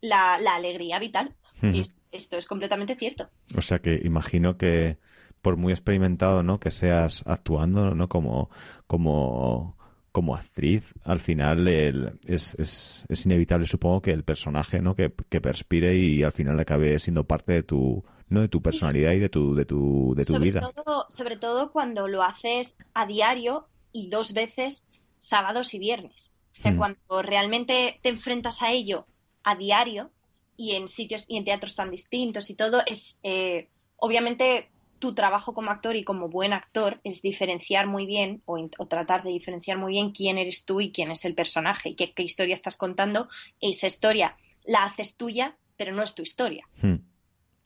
la, 0.01 0.37
la 0.39 0.55
alegría 0.55 0.99
vital. 0.99 1.33
Y 1.63 1.81
es- 1.81 1.95
esto 2.11 2.37
es 2.37 2.45
completamente 2.47 2.95
cierto. 2.95 3.29
O 3.55 3.61
sea 3.61 3.79
que 3.79 4.01
imagino 4.03 4.57
que 4.57 4.97
por 5.41 5.57
muy 5.57 5.71
experimentado, 5.73 6.43
¿no? 6.43 6.59
Que 6.59 6.71
seas 6.71 7.23
actuando, 7.25 7.95
¿no? 7.95 8.07
Como, 8.09 8.49
como, 8.87 9.77
como 10.11 10.35
actriz, 10.35 10.93
al 11.03 11.19
final 11.19 11.67
el- 11.67 12.19
es, 12.27 12.55
es, 12.55 13.05
es 13.09 13.25
inevitable, 13.25 13.65
supongo, 13.65 14.01
que 14.01 14.11
el 14.11 14.23
personaje, 14.23 14.81
¿no? 14.81 14.95
Que, 14.95 15.13
que 15.29 15.41
perspire 15.41 15.95
y 15.97 16.23
al 16.23 16.31
final 16.31 16.59
acabe 16.59 16.99
siendo 16.99 17.23
parte 17.25 17.53
de 17.53 17.63
tu, 17.63 18.03
¿no? 18.29 18.41
De 18.41 18.47
tu 18.49 18.59
Sí. 18.59 18.63
personalidad 18.65 19.13
y 19.13 19.19
de 19.19 19.29
tu, 19.29 19.55
de 19.55 19.65
tu, 19.65 20.13
de 20.15 20.25
tu 20.25 20.33
sobre, 20.33 20.51
vida. 20.51 20.61
todo, 20.73 21.05
sobre 21.09 21.37
todo 21.37 21.71
cuando 21.71 22.07
lo 22.07 22.23
haces 22.23 22.77
a 22.93 23.05
diario 23.05 23.67
y 23.91 24.09
dos 24.09 24.33
veces 24.33 24.85
sábados 25.17 25.73
y 25.73 25.79
viernes. 25.79 26.35
O 26.57 26.61
sea, 26.61 26.71
Mm. 26.73 26.77
cuando 26.77 27.21
realmente 27.23 27.99
te 28.03 28.09
enfrentas 28.09 28.61
a 28.61 28.71
ello 28.71 29.05
a 29.43 29.55
diario 29.55 30.11
y 30.57 30.73
en 30.73 30.87
sitios 30.87 31.25
y 31.27 31.37
en 31.37 31.45
teatros 31.45 31.75
tan 31.75 31.89
distintos 31.89 32.49
y 32.51 32.55
todo, 32.55 32.81
es 32.85 33.19
eh, 33.23 33.69
obviamente 33.97 34.69
tu 35.01 35.13
trabajo 35.13 35.53
como 35.53 35.71
actor 35.71 35.97
y 35.97 36.05
como 36.05 36.29
buen 36.29 36.53
actor 36.53 37.01
es 37.03 37.21
diferenciar 37.21 37.87
muy 37.87 38.05
bien 38.05 38.41
o, 38.45 38.69
tratar 38.87 39.23
de 39.23 39.31
diferenciar 39.31 39.77
muy 39.77 39.93
bien 39.93 40.11
quién 40.11 40.37
eres 40.37 40.63
tú 40.63 40.79
y 40.79 40.91
quién 40.93 41.11
es 41.11 41.25
el 41.25 41.35
personaje 41.35 41.89
y 41.89 41.95
qué, 41.95 42.13
qué 42.13 42.23
historia 42.23 42.53
estás 42.53 42.77
contando. 42.77 43.27
Esa 43.59 43.87
historia 43.87 44.37
la 44.63 44.83
haces 44.83 45.17
tuya, 45.17 45.57
pero 45.75 45.93
no 45.93 46.03
es 46.03 46.15
tu 46.15 46.21
historia. 46.21 46.65
Hmm. 46.81 46.97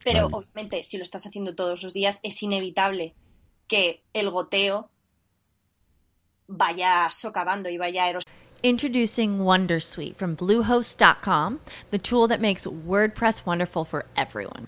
Pero 0.03 0.29
Vale. 0.29 0.35
obviamente, 0.45 0.83
si 0.83 0.97
lo 0.97 1.03
estás 1.03 1.25
haciendo 1.27 1.53
todos 1.53 1.83
los 1.83 1.93
días, 1.93 2.19
es 2.23 2.41
inevitable 2.41 3.13
que 3.67 4.03
el 4.13 4.29
goteo 4.29 4.89
vaya 6.47 7.09
socavando 7.11 7.69
y 7.69 7.77
vaya 7.77 8.09
eros- 8.09 8.23
Introducing 8.63 9.39
Wondersuite 9.39 10.15
from 10.15 10.35
Bluehost.com, 10.35 11.59
the 11.91 11.99
tool 11.99 12.27
that 12.27 12.41
makes 12.41 12.65
WordPress 12.65 13.45
wonderful 13.45 13.85
for 13.85 14.05
everyone. 14.15 14.67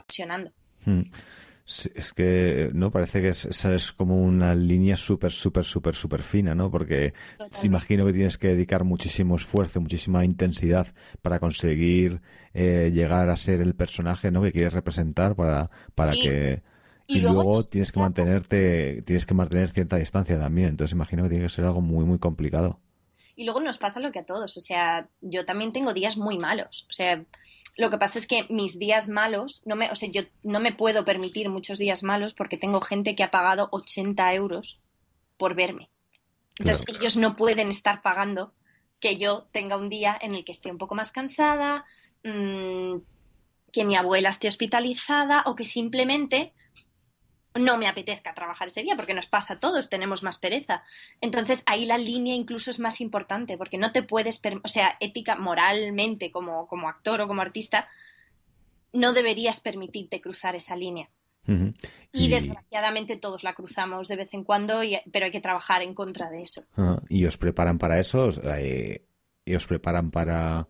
Funcionando. 0.00 0.52
Mm. 0.84 1.02
Sí, 1.68 1.90
es 1.96 2.12
que, 2.12 2.70
¿no? 2.74 2.92
Parece 2.92 3.20
que 3.20 3.30
es, 3.30 3.44
esa 3.44 3.74
es 3.74 3.90
como 3.92 4.22
una 4.22 4.54
línea 4.54 4.96
súper, 4.96 5.32
súper, 5.32 5.64
súper, 5.64 5.96
súper 5.96 6.22
fina, 6.22 6.54
¿no? 6.54 6.70
Porque 6.70 7.12
Totalmente. 7.38 7.66
imagino 7.66 8.06
que 8.06 8.12
tienes 8.12 8.38
que 8.38 8.48
dedicar 8.48 8.84
muchísimo 8.84 9.34
esfuerzo, 9.34 9.80
muchísima 9.80 10.24
intensidad 10.24 10.86
para 11.22 11.40
conseguir 11.40 12.20
eh, 12.54 12.92
llegar 12.94 13.30
a 13.30 13.36
ser 13.36 13.60
el 13.60 13.74
personaje, 13.74 14.30
¿no? 14.30 14.42
Que 14.42 14.52
quieres 14.52 14.74
representar 14.74 15.34
para, 15.34 15.70
para 15.96 16.12
Sí. 16.12 16.20
que... 16.22 16.62
Y 17.08 17.18
Y, 17.18 17.20
luego 17.20 17.42
luego 17.42 17.56
nos 17.56 17.70
tienes 17.70 17.90
que 17.92 18.00
mantenerte, 18.00 19.02
tienes 19.02 19.26
que 19.26 19.34
mantener 19.34 19.70
cierta 19.70 19.96
distancia 19.96 20.38
también. 20.38 20.68
Entonces 20.70 20.92
imagino 20.92 21.22
que 21.24 21.30
tiene 21.30 21.44
que 21.44 21.50
ser 21.50 21.64
algo 21.64 21.80
muy, 21.80 22.04
muy 22.04 22.18
complicado. 22.18 22.80
Y 23.36 23.44
luego 23.44 23.60
nos 23.60 23.76
pasa 23.78 24.00
lo 24.00 24.10
que 24.12 24.20
a 24.20 24.24
todos, 24.24 24.56
o 24.56 24.60
sea, 24.60 25.08
yo 25.20 25.44
también 25.44 25.72
tengo 25.72 25.92
días 25.92 26.16
muy 26.16 26.38
malos, 26.38 26.86
o 26.88 26.92
sea, 26.92 27.22
lo 27.76 27.90
que 27.90 27.98
pasa 27.98 28.18
es 28.18 28.26
que 28.26 28.46
mis 28.48 28.78
días 28.78 29.08
malos, 29.08 29.62
no 29.66 29.76
me, 29.76 29.90
o 29.90 29.96
sea, 29.96 30.08
yo 30.10 30.22
no 30.42 30.60
me 30.60 30.72
puedo 30.72 31.04
permitir 31.04 31.48
muchos 31.50 31.78
días 31.78 32.02
malos 32.02 32.32
porque 32.32 32.56
tengo 32.56 32.80
gente 32.80 33.14
que 33.14 33.22
ha 33.22 33.30
pagado 33.30 33.68
80 33.72 34.32
euros 34.34 34.80
por 35.36 35.54
verme. 35.54 35.90
Entonces 36.58 36.84
Claro. 36.86 37.00
ellos 37.00 37.16
no 37.16 37.36
pueden 37.36 37.68
estar 37.68 38.00
pagando 38.00 38.54
que 38.98 39.18
yo 39.18 39.46
tenga 39.52 39.76
un 39.76 39.90
día 39.90 40.18
en 40.20 40.34
el 40.34 40.44
que 40.44 40.52
esté 40.52 40.70
un 40.70 40.78
poco 40.78 40.94
más 40.94 41.12
cansada, 41.12 41.84
mm, 42.24 42.96
que 43.72 43.84
mi 43.84 43.94
abuela 43.94 44.30
esté 44.30 44.48
hospitalizada 44.48 45.42
o 45.44 45.54
que 45.54 45.66
simplemente 45.66 46.54
no 47.58 47.78
me 47.78 47.88
apetezca 47.88 48.34
trabajar 48.34 48.68
ese 48.68 48.82
día, 48.82 48.96
porque 48.96 49.14
nos 49.14 49.26
pasa 49.26 49.54
a 49.54 49.58
todos, 49.58 49.88
tenemos 49.88 50.22
más 50.22 50.38
pereza. 50.38 50.82
Entonces 51.20 51.62
ahí 51.66 51.86
la 51.86 51.98
línea 51.98 52.34
incluso 52.34 52.70
es 52.70 52.78
más 52.78 53.00
importante, 53.00 53.56
porque 53.56 53.78
no 53.78 53.92
te 53.92 54.02
puedes, 54.02 54.40
o 54.62 54.68
sea, 54.68 54.96
ética, 55.00 55.36
moralmente, 55.36 56.30
como, 56.30 56.66
como 56.66 56.88
actor 56.88 57.20
o 57.20 57.28
como 57.28 57.42
artista, 57.42 57.88
no 58.92 59.12
deberías 59.12 59.60
permitirte 59.60 60.20
cruzar 60.20 60.56
esa 60.56 60.76
línea. 60.76 61.10
Y, 62.12 62.28
desgraciadamente 62.28 63.16
todos 63.16 63.44
la 63.44 63.54
cruzamos 63.54 64.08
de 64.08 64.16
vez 64.16 64.34
en 64.34 64.42
cuando, 64.42 64.82
y- 64.82 64.98
pero 65.12 65.26
hay 65.26 65.30
que 65.30 65.40
trabajar 65.40 65.82
en 65.82 65.94
contra 65.94 66.28
de 66.28 66.40
eso. 66.40 66.64
¿Y 67.08 67.24
os 67.24 67.36
preparan 67.38 67.78
para 67.78 68.00
eso? 68.00 68.30
Eh, 68.56 69.04
¿Y 69.44 69.54
os 69.54 69.66
preparan 69.66 70.10
para, 70.10 70.66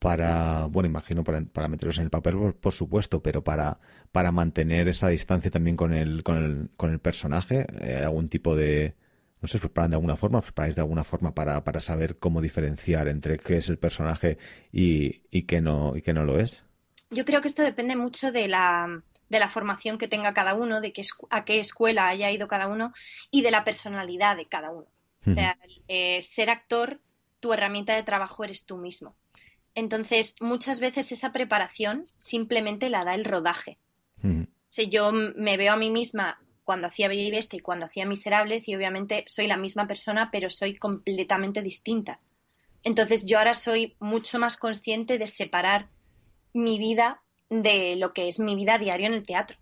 para, 0.00 0.64
bueno, 0.64 0.88
imagino 0.88 1.22
para, 1.22 1.42
para 1.42 1.68
meteros 1.68 1.98
en 1.98 2.04
el 2.04 2.10
papel, 2.10 2.34
por, 2.34 2.56
por 2.56 2.72
supuesto, 2.72 3.22
pero 3.22 3.44
para, 3.44 3.78
para 4.10 4.32
mantener 4.32 4.88
esa 4.88 5.08
distancia 5.08 5.50
también 5.50 5.76
con 5.76 5.92
el, 5.92 6.24
con 6.24 6.38
el, 6.38 6.70
con 6.76 6.90
el 6.90 6.98
personaje? 6.98 7.66
Eh, 7.80 8.02
¿Algún 8.02 8.28
tipo 8.30 8.56
de, 8.56 8.96
no 9.42 9.46
sé, 9.46 9.58
os 9.58 9.60
preparan 9.60 9.90
de 9.90 9.96
alguna 9.96 10.16
forma, 10.16 10.38
os 10.38 10.46
preparáis 10.46 10.74
de 10.74 10.80
alguna 10.80 11.04
forma 11.04 11.34
para, 11.34 11.62
para 11.64 11.80
saber 11.80 12.18
cómo 12.18 12.40
diferenciar 12.40 13.08
entre 13.08 13.38
qué 13.38 13.58
es 13.58 13.68
el 13.68 13.78
personaje 13.78 14.38
y, 14.72 15.22
y 15.30 15.42
qué 15.42 15.60
no, 15.60 15.94
y 15.94 16.02
qué 16.02 16.14
no 16.14 16.24
lo 16.24 16.40
es? 16.40 16.64
Yo 17.10 17.26
creo 17.26 17.42
que 17.42 17.48
esto 17.48 17.62
depende 17.62 17.94
mucho 17.94 18.32
de 18.32 18.48
la, 18.48 19.02
de 19.28 19.38
la 19.38 19.50
formación 19.50 19.98
que 19.98 20.08
tenga 20.08 20.32
cada 20.32 20.54
uno, 20.54 20.80
de 20.80 20.94
qué, 20.94 21.02
a 21.28 21.44
qué 21.44 21.58
escuela 21.58 22.08
haya 22.08 22.30
ido 22.30 22.48
cada 22.48 22.68
uno 22.68 22.94
y 23.30 23.42
de 23.42 23.50
la 23.50 23.64
personalidad 23.64 24.36
de 24.36 24.46
cada 24.46 24.70
uno. 24.70 24.86
O 25.26 25.34
sea, 25.34 25.58
eh, 25.86 26.22
ser 26.22 26.48
actor, 26.48 27.02
tu 27.40 27.52
herramienta 27.52 27.94
de 27.94 28.02
trabajo 28.02 28.42
eres 28.42 28.64
tú 28.64 28.78
mismo. 28.78 29.14
Entonces, 29.74 30.34
muchas 30.40 30.80
veces 30.80 31.12
esa 31.12 31.32
preparación 31.32 32.06
simplemente 32.18 32.90
la 32.90 33.02
da 33.02 33.14
el 33.14 33.24
rodaje. 33.24 33.78
Ujú. 34.22 34.42
O 34.42 34.72
sea, 34.72 34.84
yo 34.84 35.12
me 35.12 35.56
veo 35.56 35.72
a 35.72 35.76
mí 35.76 35.90
misma 35.90 36.40
cuando 36.64 36.86
hacía 36.86 37.08
Bella 37.08 37.22
y 37.22 37.30
Bestia 37.30 37.56
y 37.56 37.60
cuando 37.60 37.86
hacía 37.86 38.06
Miserables 38.06 38.68
y 38.68 38.76
obviamente 38.76 39.24
soy 39.26 39.46
la 39.46 39.56
misma 39.56 39.86
persona, 39.86 40.30
pero 40.30 40.50
soy 40.50 40.76
completamente 40.76 41.62
distinta. 41.62 42.18
Entonces 42.82 43.26
yo 43.26 43.38
ahora 43.38 43.54
soy 43.54 43.96
mucho 43.98 44.38
más 44.38 44.56
consciente 44.56 45.18
de 45.18 45.26
separar 45.26 45.88
mi 46.52 46.78
vida 46.78 47.22
de 47.48 47.96
lo 47.96 48.10
que 48.10 48.28
es 48.28 48.38
mi 48.38 48.54
vida 48.54 48.78
diaria 48.78 49.08
en 49.08 49.14
el 49.14 49.26
teatro. 49.26 49.58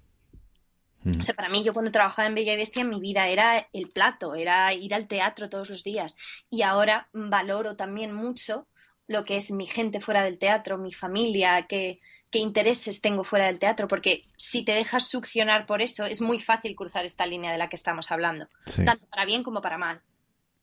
O 1.18 1.22
sea, 1.22 1.34
para 1.34 1.48
mí, 1.48 1.64
yo 1.64 1.72
cuando 1.72 1.90
trabajaba 1.90 2.28
en 2.28 2.34
Bella 2.34 2.52
y 2.52 2.56
Bestia, 2.56 2.84
mi 2.84 3.00
vida 3.00 3.28
era 3.28 3.68
el 3.72 3.88
plato, 3.88 4.34
era 4.34 4.74
ir 4.74 4.94
al 4.94 5.06
teatro 5.06 5.48
todos 5.48 5.70
los 5.70 5.82
días. 5.82 6.16
Y 6.50 6.62
ahora 6.62 7.08
valoro 7.14 7.76
también 7.76 8.12
mucho 8.12 8.66
lo 9.08 9.24
que 9.24 9.36
es 9.36 9.50
mi 9.50 9.66
gente 9.66 10.00
fuera 10.00 10.22
del 10.22 10.38
teatro, 10.38 10.78
mi 10.78 10.92
familia, 10.92 11.66
qué, 11.66 11.98
qué 12.30 12.38
intereses 12.38 13.00
tengo 13.00 13.24
fuera 13.24 13.46
del 13.46 13.58
teatro, 13.58 13.88
porque 13.88 14.24
si 14.36 14.62
te 14.62 14.72
dejas 14.72 15.08
succionar 15.08 15.66
por 15.66 15.82
eso, 15.82 16.04
es 16.04 16.20
muy 16.20 16.38
fácil 16.38 16.76
cruzar 16.76 17.04
esta 17.06 17.26
línea 17.26 17.50
de 17.50 17.58
la 17.58 17.68
que 17.68 17.76
estamos 17.76 18.12
hablando, 18.12 18.48
Sí. 18.66 18.84
tanto 18.84 19.06
para 19.06 19.24
bien 19.24 19.42
como 19.42 19.62
para 19.62 19.78
mal. 19.78 20.02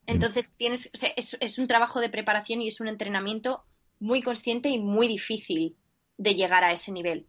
Entonces, 0.05 0.55
tienes, 0.55 0.91
o 0.93 0.97
sea, 0.97 1.09
es, 1.17 1.35
es 1.39 1.57
un 1.57 1.65
trabajo 1.67 1.99
de 1.99 2.09
preparación 2.09 2.61
y 2.61 2.67
es 2.67 2.79
un 2.79 2.87
entrenamiento 2.87 3.65
muy 3.99 4.21
consciente 4.21 4.69
y 4.69 4.77
muy 4.77 5.07
difícil 5.07 5.75
de 6.17 6.35
llegar 6.35 6.63
a 6.63 6.71
ese 6.71 6.91
nivel. 6.91 7.25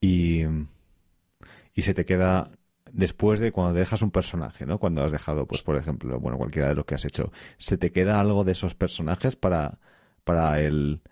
Y, 0.00 0.42
y 1.74 1.82
se 1.82 1.94
te 1.94 2.04
queda 2.04 2.50
después 2.92 3.40
de 3.40 3.52
cuando 3.52 3.74
dejas 3.74 4.02
un 4.02 4.10
personaje, 4.10 4.66
¿no? 4.66 4.78
Cuando 4.78 5.02
has 5.02 5.12
dejado, 5.12 5.46
pues, 5.46 5.62
por 5.62 5.76
ejemplo, 5.76 6.20
bueno, 6.20 6.38
cualquiera 6.38 6.68
de 6.68 6.74
los 6.74 6.84
que 6.84 6.94
has 6.94 7.04
hecho, 7.04 7.32
¿se 7.58 7.78
te 7.78 7.90
queda 7.92 8.20
algo 8.20 8.44
de 8.44 8.52
esos 8.52 8.74
personajes 8.74 9.36
para, 9.36 9.78
para 10.24 10.60
el, 10.60 11.02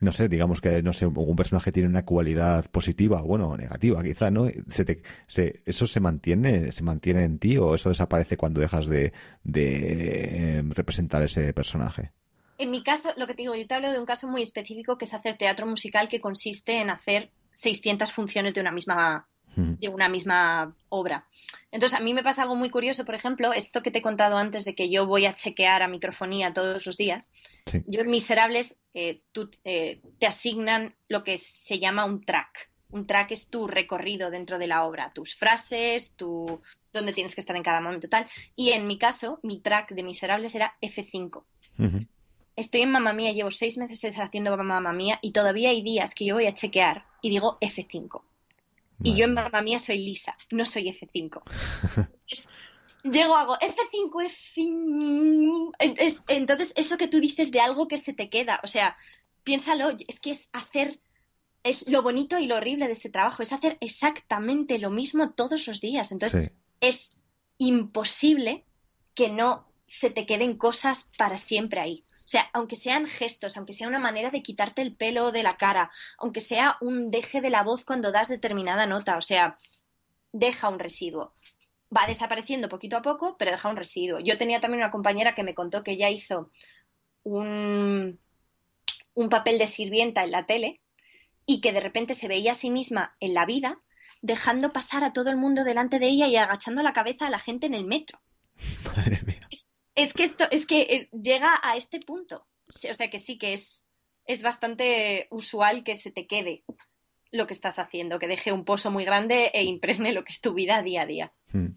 no 0.00 0.12
sé, 0.12 0.28
digamos 0.28 0.60
que, 0.60 0.82
no 0.82 0.92
sé, 0.92 1.06
un 1.06 1.36
personaje 1.36 1.72
tiene 1.72 1.88
una 1.88 2.04
cualidad 2.04 2.70
positiva, 2.70 3.20
bueno, 3.20 3.50
o 3.50 3.56
negativa, 3.56 4.02
quizá, 4.02 4.30
¿no? 4.30 4.46
Se 4.68 4.84
te, 4.84 5.02
se, 5.26 5.62
¿Eso 5.66 5.86
se 5.86 6.00
mantiene, 6.00 6.72
se 6.72 6.82
mantiene 6.82 7.24
en 7.24 7.38
ti 7.38 7.58
o 7.58 7.74
eso 7.74 7.90
desaparece 7.90 8.38
cuando 8.38 8.60
dejas 8.60 8.86
de, 8.86 9.12
de 9.44 10.58
eh, 10.58 10.62
representar 10.70 11.22
ese 11.22 11.52
personaje? 11.52 12.12
En 12.56 12.70
mi 12.70 12.82
caso, 12.82 13.10
lo 13.16 13.26
que 13.26 13.34
te 13.34 13.42
digo, 13.42 13.54
yo 13.54 13.66
te 13.66 13.74
hablo 13.74 13.92
de 13.92 13.98
un 13.98 14.06
caso 14.06 14.26
muy 14.26 14.42
específico 14.42 14.96
que 14.96 15.04
es 15.04 15.14
hacer 15.14 15.36
teatro 15.36 15.66
musical 15.66 16.08
que 16.08 16.20
consiste 16.20 16.80
en 16.80 16.90
hacer 16.90 17.30
600 17.52 18.10
funciones 18.12 18.54
de 18.54 18.60
una 18.60 18.72
misma. 18.72 19.28
De 19.56 19.88
una 19.88 20.08
misma 20.08 20.74
obra. 20.88 21.26
Entonces, 21.72 21.98
a 21.98 22.02
mí 22.02 22.14
me 22.14 22.22
pasa 22.22 22.42
algo 22.42 22.56
muy 22.56 22.70
curioso, 22.70 23.04
por 23.04 23.14
ejemplo, 23.14 23.52
esto 23.52 23.82
que 23.82 23.90
te 23.90 23.98
he 23.98 24.02
contado 24.02 24.36
antes 24.36 24.64
de 24.64 24.74
que 24.74 24.90
yo 24.90 25.06
voy 25.06 25.26
a 25.26 25.34
chequear 25.34 25.82
a 25.82 25.88
microfonía 25.88 26.52
todos 26.52 26.86
los 26.86 26.96
días. 26.96 27.30
Sí. 27.66 27.82
Yo 27.86 28.00
en 28.00 28.08
Miserables, 28.08 28.78
eh, 28.94 29.22
tú, 29.32 29.50
eh, 29.64 30.00
te 30.18 30.26
asignan 30.26 30.94
lo 31.08 31.22
que 31.22 31.38
se 31.38 31.78
llama 31.78 32.04
un 32.04 32.24
track. 32.24 32.70
Un 32.90 33.06
track 33.06 33.32
es 33.32 33.50
tu 33.50 33.68
recorrido 33.68 34.30
dentro 34.30 34.58
de 34.58 34.66
la 34.66 34.84
obra, 34.84 35.12
tus 35.12 35.36
frases, 35.36 36.16
tu 36.16 36.60
dónde 36.92 37.12
tienes 37.12 37.36
que 37.36 37.40
estar 37.40 37.54
en 37.54 37.62
cada 37.62 37.80
momento 37.80 38.08
tal. 38.08 38.26
Y 38.56 38.70
en 38.70 38.86
mi 38.88 38.98
caso, 38.98 39.38
mi 39.44 39.60
track 39.60 39.92
de 39.92 40.02
Miserables 40.02 40.54
era 40.56 40.76
F5. 40.80 41.44
Ujú. 41.78 41.98
Estoy 42.56 42.82
en 42.82 42.90
Mamma 42.90 43.12
Mía, 43.12 43.32
llevo 43.32 43.50
seis 43.52 43.78
meses 43.78 44.18
haciendo 44.18 44.56
Mamma 44.56 44.92
Mía 44.92 45.18
y 45.22 45.30
todavía 45.30 45.70
hay 45.70 45.82
días 45.82 46.14
que 46.14 46.24
yo 46.24 46.34
voy 46.34 46.46
a 46.46 46.54
chequear 46.54 47.06
y 47.22 47.30
digo 47.30 47.58
F5. 47.60 48.22
Y 49.02 49.16
yo 49.16 49.24
en 49.24 49.34
Mamma 49.34 49.62
Mía 49.62 49.78
soy 49.78 49.98
Lisa, 49.98 50.36
no 50.50 50.66
soy 50.66 50.88
F5. 50.88 51.42
Es- 52.28 52.48
llego, 53.02 53.34
hago 53.36 53.56
F5, 53.58 54.22
F5. 54.22 55.72
En- 55.78 55.94
es- 55.98 56.20
Entonces, 56.28 56.72
eso 56.76 56.96
que 56.98 57.08
tú 57.08 57.18
dices 57.20 57.50
de 57.50 57.60
algo 57.60 57.88
que 57.88 57.96
se 57.96 58.12
te 58.12 58.28
queda, 58.28 58.60
o 58.62 58.66
sea, 58.68 58.96
piénsalo, 59.42 59.90
es 60.06 60.20
que 60.20 60.30
es 60.30 60.48
hacer 60.52 61.00
es 61.62 61.86
lo 61.88 62.00
bonito 62.02 62.38
y 62.38 62.46
lo 62.46 62.56
horrible 62.56 62.86
de 62.86 62.92
este 62.94 63.10
trabajo, 63.10 63.42
es 63.42 63.52
hacer 63.52 63.76
exactamente 63.80 64.78
lo 64.78 64.88
mismo 64.90 65.32
todos 65.32 65.66
los 65.66 65.82
días. 65.82 66.10
Entonces, 66.10 66.52
es 66.80 67.10
imposible 67.58 68.64
que 69.14 69.28
no 69.28 69.70
se 69.86 70.08
te 70.08 70.24
queden 70.24 70.56
cosas 70.56 71.10
para 71.18 71.36
siempre 71.36 71.80
ahí. 71.80 72.04
Sea, 72.30 72.48
aunque 72.52 72.76
sean 72.76 73.08
gestos, 73.08 73.56
aunque 73.56 73.72
sea 73.72 73.88
una 73.88 73.98
manera 73.98 74.30
de 74.30 74.40
quitarte 74.40 74.82
el 74.82 74.94
pelo 74.94 75.32
de 75.32 75.42
la 75.42 75.54
cara, 75.54 75.90
aunque 76.16 76.40
sea 76.40 76.76
un 76.80 77.10
deje 77.10 77.40
de 77.40 77.50
la 77.50 77.64
voz 77.64 77.84
cuando 77.84 78.12
das 78.12 78.28
determinada 78.28 78.86
nota, 78.86 79.18
o 79.18 79.22
sea, 79.22 79.58
deja 80.30 80.68
un 80.68 80.78
residuo. 80.78 81.34
Va 81.92 82.06
desapareciendo 82.06 82.68
poquito 82.68 82.96
a 82.96 83.02
poco, 83.02 83.36
pero 83.36 83.50
deja 83.50 83.68
un 83.68 83.74
residuo. 83.74 84.20
Yo 84.20 84.38
tenía 84.38 84.60
también 84.60 84.80
una 84.80 84.92
compañera 84.92 85.34
que 85.34 85.42
me 85.42 85.56
contó 85.56 85.82
que 85.82 85.90
ella 85.90 86.08
hizo 86.08 86.52
un, 87.24 88.20
un 89.14 89.28
papel 89.28 89.58
de 89.58 89.66
sirvienta 89.66 90.22
en 90.22 90.30
la 90.30 90.46
tele 90.46 90.80
y 91.46 91.60
que 91.60 91.72
de 91.72 91.80
repente 91.80 92.14
se 92.14 92.28
veía 92.28 92.52
a 92.52 92.54
sí 92.54 92.70
misma 92.70 93.16
en 93.18 93.34
la 93.34 93.44
vida 93.44 93.80
dejando 94.22 94.72
pasar 94.72 95.02
a 95.02 95.12
todo 95.12 95.30
el 95.30 95.36
mundo 95.36 95.64
delante 95.64 95.98
de 95.98 96.06
ella 96.06 96.28
y 96.28 96.36
agachando 96.36 96.84
la 96.84 96.92
cabeza 96.92 97.26
a 97.26 97.30
la 97.30 97.40
gente 97.40 97.66
en 97.66 97.74
el 97.74 97.86
metro. 97.86 98.20
Madre 98.84 99.20
mía. 99.26 99.48
Que 100.14 100.24
esto, 100.24 100.44
es 100.50 100.66
que 100.66 100.80
eh, 100.82 101.10
llega 101.12 101.58
a 101.62 101.76
este 101.76 102.00
punto. 102.00 102.46
O 102.68 102.94
sea 102.94 103.10
que 103.10 103.18
sí 103.18 103.38
que 103.38 103.52
es, 103.52 103.84
es 104.26 104.42
bastante 104.42 105.26
usual 105.30 105.82
que 105.82 105.96
se 105.96 106.10
te 106.10 106.26
quede 106.26 106.64
lo 107.32 107.46
que 107.46 107.54
estás 107.54 107.78
haciendo, 107.78 108.18
que 108.18 108.28
deje 108.28 108.52
un 108.52 108.64
pozo 108.64 108.90
muy 108.90 109.04
grande 109.04 109.50
e 109.54 109.64
impregne 109.64 110.12
lo 110.12 110.24
que 110.24 110.32
es 110.32 110.40
tu 110.40 110.54
vida 110.54 110.82
día 110.82 111.02
a 111.02 111.06
día. 111.06 111.32
Hmm. 111.52 111.68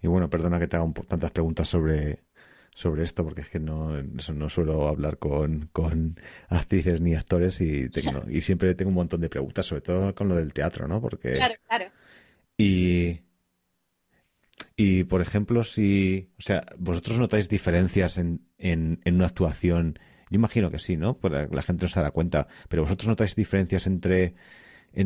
Y 0.00 0.06
bueno, 0.06 0.30
perdona 0.30 0.58
que 0.58 0.68
te 0.68 0.76
haga 0.76 0.92
tantas 1.08 1.30
preguntas 1.32 1.68
sobre, 1.68 2.24
sobre 2.74 3.02
esto, 3.02 3.24
porque 3.24 3.40
es 3.40 3.48
que 3.48 3.58
no, 3.60 4.00
no 4.02 4.48
suelo 4.48 4.88
hablar 4.88 5.18
con, 5.18 5.68
con 5.72 6.20
actrices 6.48 7.00
ni 7.00 7.14
actores 7.14 7.60
y, 7.60 7.88
y 8.30 8.40
siempre 8.42 8.74
tengo 8.74 8.90
un 8.90 8.96
montón 8.96 9.20
de 9.20 9.28
preguntas, 9.28 9.66
sobre 9.66 9.82
todo 9.82 10.14
con 10.14 10.28
lo 10.28 10.36
del 10.36 10.52
teatro, 10.52 10.86
¿no? 10.86 11.00
Porque... 11.00 11.32
Claro, 11.32 11.54
claro. 11.66 11.90
Y, 12.56 13.20
y, 14.76 15.04
por 15.04 15.20
ejemplo, 15.20 15.64
si, 15.64 16.30
o 16.38 16.42
sea, 16.42 16.64
vosotros 16.78 17.18
notáis 17.18 17.48
diferencias 17.48 18.18
en, 18.18 18.46
en, 18.58 19.00
en 19.04 19.14
una 19.16 19.26
actuación, 19.26 19.98
yo 20.30 20.36
imagino 20.36 20.70
que 20.70 20.78
sí, 20.78 20.96
¿no? 20.96 21.18
Pues 21.18 21.32
la 21.50 21.62
gente 21.62 21.84
no 21.84 21.88
se 21.88 22.00
dará 22.00 22.10
cuenta, 22.10 22.48
pero 22.68 22.82
vosotros 22.82 23.08
notáis 23.08 23.34
diferencias 23.34 23.86
entre 23.86 24.34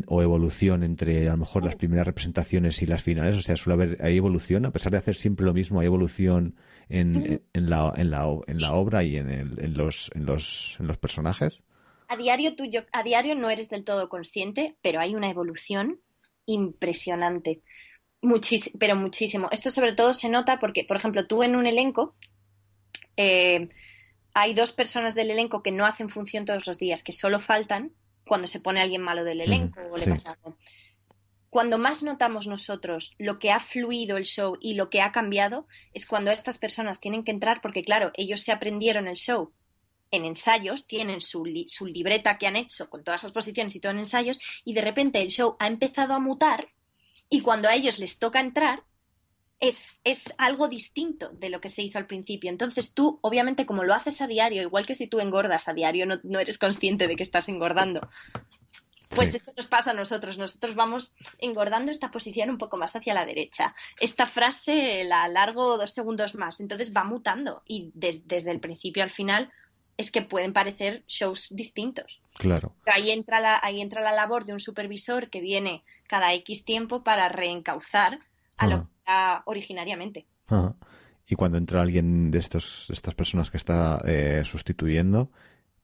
o 0.07 0.23
evolución 0.23 0.83
entre 0.83 1.29
a 1.29 1.33
lo 1.33 1.39
mejor 1.39 1.65
las 1.65 1.77
primeras 1.77 2.07
representaciones 2.07 2.83
y 2.83 2.87
las 2.87 3.03
finales? 3.03 3.37
O 3.37 3.43
sea, 3.43 3.57
suele 3.57 3.75
haber, 3.83 4.05
hay 4.05 4.17
evolución, 4.17 4.67
a 4.67 4.73
pesar 4.73 4.93
de 4.93 4.99
hacer 4.99 5.15
siempre 5.15 5.47
lo 5.47 5.55
mismo, 5.55 5.81
hay 5.81 5.87
evolución 5.87 6.57
en, 6.89 7.43
en, 7.53 7.71
la, 7.71 7.93
en, 7.97 8.11
la, 8.11 8.27
en 8.47 8.61
la 8.61 8.75
obra 8.75 9.05
y 9.05 9.17
en, 9.17 9.31
el, 9.31 9.59
en, 9.59 9.77
los, 9.77 10.11
en, 10.15 10.27
los, 10.27 10.77
en 10.81 10.87
los 10.87 10.99
personajes. 10.99 11.63
A 12.09 12.17
diario, 12.17 12.55
tú, 12.55 12.65
a 12.93 13.03
diario 13.03 13.35
no 13.35 13.51
eres 13.51 13.69
del 13.69 13.85
todo 13.85 14.09
consciente, 14.09 14.77
pero 14.83 15.01
hay 15.01 15.15
una 15.15 15.31
evolución 15.31 16.01
impresionante. 16.47 17.63
Muchísimo, 18.23 18.77
pero 18.79 18.97
muchísimo. 18.97 19.49
Esto 19.53 19.71
sobre 19.71 19.95
todo 19.95 20.15
se 20.15 20.29
nota 20.29 20.59
porque, 20.59 20.85
por 20.85 20.97
ejemplo, 20.97 21.27
tú 21.27 21.43
en 21.43 21.57
un 21.57 21.67
elenco 21.67 22.15
eh, 23.17 23.69
hay 24.35 24.55
dos 24.55 24.73
personas 24.73 25.15
del 25.15 25.31
elenco 25.31 25.63
que 25.63 25.73
no 25.73 25.87
hacen 25.87 26.11
función 26.11 26.45
todos 26.45 26.67
los 26.67 26.79
días, 26.79 27.03
que 27.03 27.13
solo 27.13 27.41
faltan 27.41 27.93
cuando 28.27 28.47
se 28.47 28.61
pone 28.61 28.81
alguien 28.81 29.03
malo 29.03 29.25
del 29.25 29.41
elenco 29.41 29.81
o 29.91 29.97
le 29.97 30.07
pasa 30.07 30.33
algo. 30.33 30.59
Cuando 31.49 31.79
más 31.79 32.03
notamos 32.03 32.47
nosotros 32.47 33.15
lo 33.19 33.39
que 33.39 33.51
ha 33.51 33.61
fluido 33.61 34.19
el 34.19 34.25
show 34.25 34.59
y 34.61 34.75
lo 34.75 34.91
que 34.91 35.01
ha 35.01 35.13
cambiado 35.13 35.67
es 35.95 36.07
cuando 36.07 36.31
estas 36.31 36.59
personas 36.59 37.01
tienen 37.01 37.25
que 37.25 37.31
entrar 37.31 37.61
porque, 37.63 37.83
claro, 37.83 38.11
ellos 38.15 38.43
se 38.43 38.53
aprendieron 38.53 39.07
el 39.07 39.17
show 39.17 39.53
en 40.11 40.25
ensayos, 40.25 40.87
tienen 40.87 41.21
su, 41.21 41.45
su 41.67 41.87
libreta 41.87 42.37
que 42.37 42.47
han 42.47 42.57
hecho 42.57 42.91
con 42.91 43.05
todas 43.05 43.23
las 43.23 43.33
posiciones 43.33 43.75
y 43.75 43.81
todo 43.81 43.93
en 43.93 44.01
ensayos 44.01 44.39
y 44.65 44.75
de 44.75 44.83
repente 44.83 45.23
el 45.23 45.29
show 45.29 45.57
ha 45.59 45.67
empezado 45.67 46.15
a 46.15 46.21
mutar 46.21 46.69
y 47.29 47.41
cuando 47.41 47.69
a 47.69 47.75
ellos 47.75 47.99
les 47.99 48.19
toca 48.19 48.41
entrar, 48.41 48.85
es, 49.59 50.01
es, 50.05 50.35
algo 50.37 50.69
distinto 50.69 51.31
de 51.31 51.49
lo 51.49 51.61
que 51.61 51.69
se 51.69 51.83
hizo 51.83 51.99
al 51.99 52.07
principio. 52.07 52.51
Entonces 52.51 52.93
tú, 52.93 53.19
obviamente, 53.23 53.65
como 53.65 53.85
lo 53.85 53.95
haces 53.95 54.21
a 54.21 54.27
diario, 54.27 54.63
igual 54.63 54.87
que 54.87 54.95
si 54.95 55.07
tú 55.07 55.19
engordas 55.19 55.69
a 55.69 55.75
diario, 55.75 56.07
no, 56.07 56.21
no 56.25 56.41
eres 56.41 56.59
consciente 56.59 57.09
de 57.09 57.17
que 57.17 57.23
estás 57.23 57.49
engordando. 57.49 58.01
Pues 59.09 59.35
esto 59.35 59.53
nos 59.57 59.67
pasa 59.67 59.93
a 59.93 59.95
nosotros. 59.95 60.37
Nosotros 60.37 60.75
vamos 60.75 61.15
engordando 61.39 61.91
esta 61.91 62.11
posición 62.11 62.51
un 62.51 62.59
poco 62.59 62.77
más 62.77 62.97
hacia 62.97 63.15
la 63.15 63.25
derecha. 63.25 63.75
Esta 63.99 64.27
frase 64.27 65.05
la 65.05 65.25
alargo 65.25 65.79
dos 65.79 65.93
segundos 65.93 66.35
más. 66.35 66.61
Entonces 66.61 66.93
va 66.95 67.05
mutando. 67.05 67.63
Y 67.67 67.93
desde 67.95 68.51
el 68.51 68.61
principio 68.61 69.03
al 69.03 69.11
final 69.11 69.51
es 69.97 70.11
que 70.11 70.23
pueden 70.23 70.53
parecer 70.53 71.05
shows 71.07 71.49
distintos. 71.51 72.21
Claro. 72.35 72.75
Pero 72.85 72.97
ahí 72.97 73.11
entra, 73.11 73.41
la, 73.41 73.59
ahí 73.63 73.81
entra 73.81 74.03
la 74.03 74.13
labor 74.13 74.45
de 74.45 74.53
un 74.53 74.61
supervisor 74.61 75.31
que 75.31 75.41
viene 75.41 75.83
cada 76.07 76.35
X 76.35 76.65
tiempo 76.65 77.03
para 77.03 77.29
reencauzar 77.29 78.21
a 78.57 78.67
lo 78.67 78.89
originariamente. 79.45 80.27
Y 81.29 81.35
cuando 81.35 81.59
entra 81.59 81.83
alguien 81.83 82.31
de 82.31 82.39
estos, 82.39 82.89
estas 82.91 83.15
personas 83.15 83.51
que 83.51 83.57
está 83.57 84.01
eh, 84.07 84.43
sustituyendo, 84.45 85.31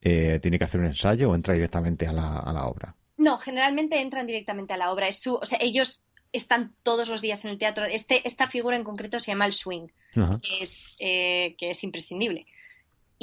eh, 0.01 0.39
¿tiene 0.41 0.59
que 0.59 0.65
hacer 0.65 0.81
un 0.81 0.87
ensayo 0.87 1.31
o 1.31 1.35
entra 1.35 1.55
directamente 1.55 2.07
a 2.07 2.13
la, 2.13 2.39
a 2.39 2.53
la 2.53 2.67
obra? 2.67 2.95
No, 3.17 3.39
generalmente 3.39 4.01
entran 4.01 4.27
directamente 4.27 4.75
a 4.75 4.77
la 4.77 4.93
obra. 4.93 5.09
Es 5.09 5.21
su, 5.21 5.35
o 5.35 5.47
sea, 5.47 5.59
ellos 5.61 6.05
están 6.33 6.75
todos 6.83 7.09
los 7.09 7.21
días 7.21 7.45
en 7.45 7.51
el 7.51 7.59
teatro. 7.59 7.85
Este, 7.85 8.27
esta 8.27 8.47
figura 8.47 8.77
en 8.77 8.85
concreto 8.85 9.21
se 9.21 9.33
llama 9.33 9.47
el 9.47 9.53
swing, 9.53 9.89
que 10.15 10.63
es, 10.63 10.97
eh, 10.99 11.55
que 11.59 11.71
es 11.71 11.85
imprescindible. 11.85 12.47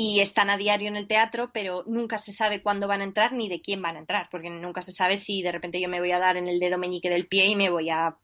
Y 0.01 0.21
están 0.21 0.49
a 0.49 0.55
diario 0.55 0.87
en 0.87 0.95
el 0.95 1.07
teatro, 1.07 1.49
pero 1.53 1.83
nunca 1.85 2.17
se 2.17 2.31
sabe 2.31 2.61
cuándo 2.61 2.87
van 2.87 3.01
a 3.01 3.03
entrar 3.03 3.33
ni 3.33 3.49
de 3.49 3.59
quién 3.59 3.81
van 3.81 3.97
a 3.97 3.99
entrar, 3.99 4.29
porque 4.31 4.49
nunca 4.49 4.81
se 4.81 4.93
sabe 4.93 5.17
si 5.17 5.41
de 5.41 5.51
repente 5.51 5.81
yo 5.81 5.89
me 5.89 5.99
voy 5.99 6.11
a 6.13 6.19
dar 6.19 6.37
en 6.37 6.47
el 6.47 6.57
dedo 6.57 6.77
meñique 6.77 7.09
del 7.09 7.27
pie 7.27 7.47
y 7.47 7.55
me 7.57 7.69
voy 7.69 7.89
a 7.89 8.15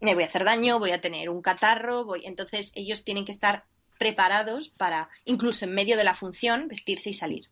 me 0.00 0.14
voy 0.14 0.22
a 0.22 0.26
hacer 0.28 0.44
daño, 0.44 0.78
voy 0.78 0.92
a 0.92 1.00
tener 1.02 1.28
un 1.28 1.42
catarro, 1.42 2.06
voy... 2.06 2.24
entonces 2.24 2.72
ellos 2.74 3.04
tienen 3.04 3.26
que 3.26 3.32
estar 3.32 3.64
preparados 3.98 4.70
para, 4.70 5.10
incluso 5.26 5.66
en 5.66 5.74
medio 5.74 5.98
de 5.98 6.04
la 6.04 6.14
función, 6.14 6.68
vestirse 6.68 7.10
y 7.10 7.14
salir. 7.14 7.50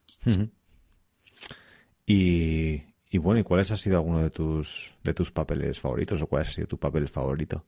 y, 2.07 2.85
y, 3.11 3.19
bueno, 3.19 3.41
¿y 3.41 3.43
cuáles 3.43 3.71
ha 3.71 3.77
sido 3.77 3.97
alguno 3.97 4.23
de 4.23 4.31
tus, 4.31 4.95
de 5.05 5.13
tus 5.13 5.31
papeles 5.31 5.79
favoritos 5.79 6.23
o 6.23 6.27
cuál 6.27 6.47
ha 6.47 6.51
sido 6.51 6.69
tu 6.69 6.79
papel 6.79 7.07
favorito? 7.09 7.67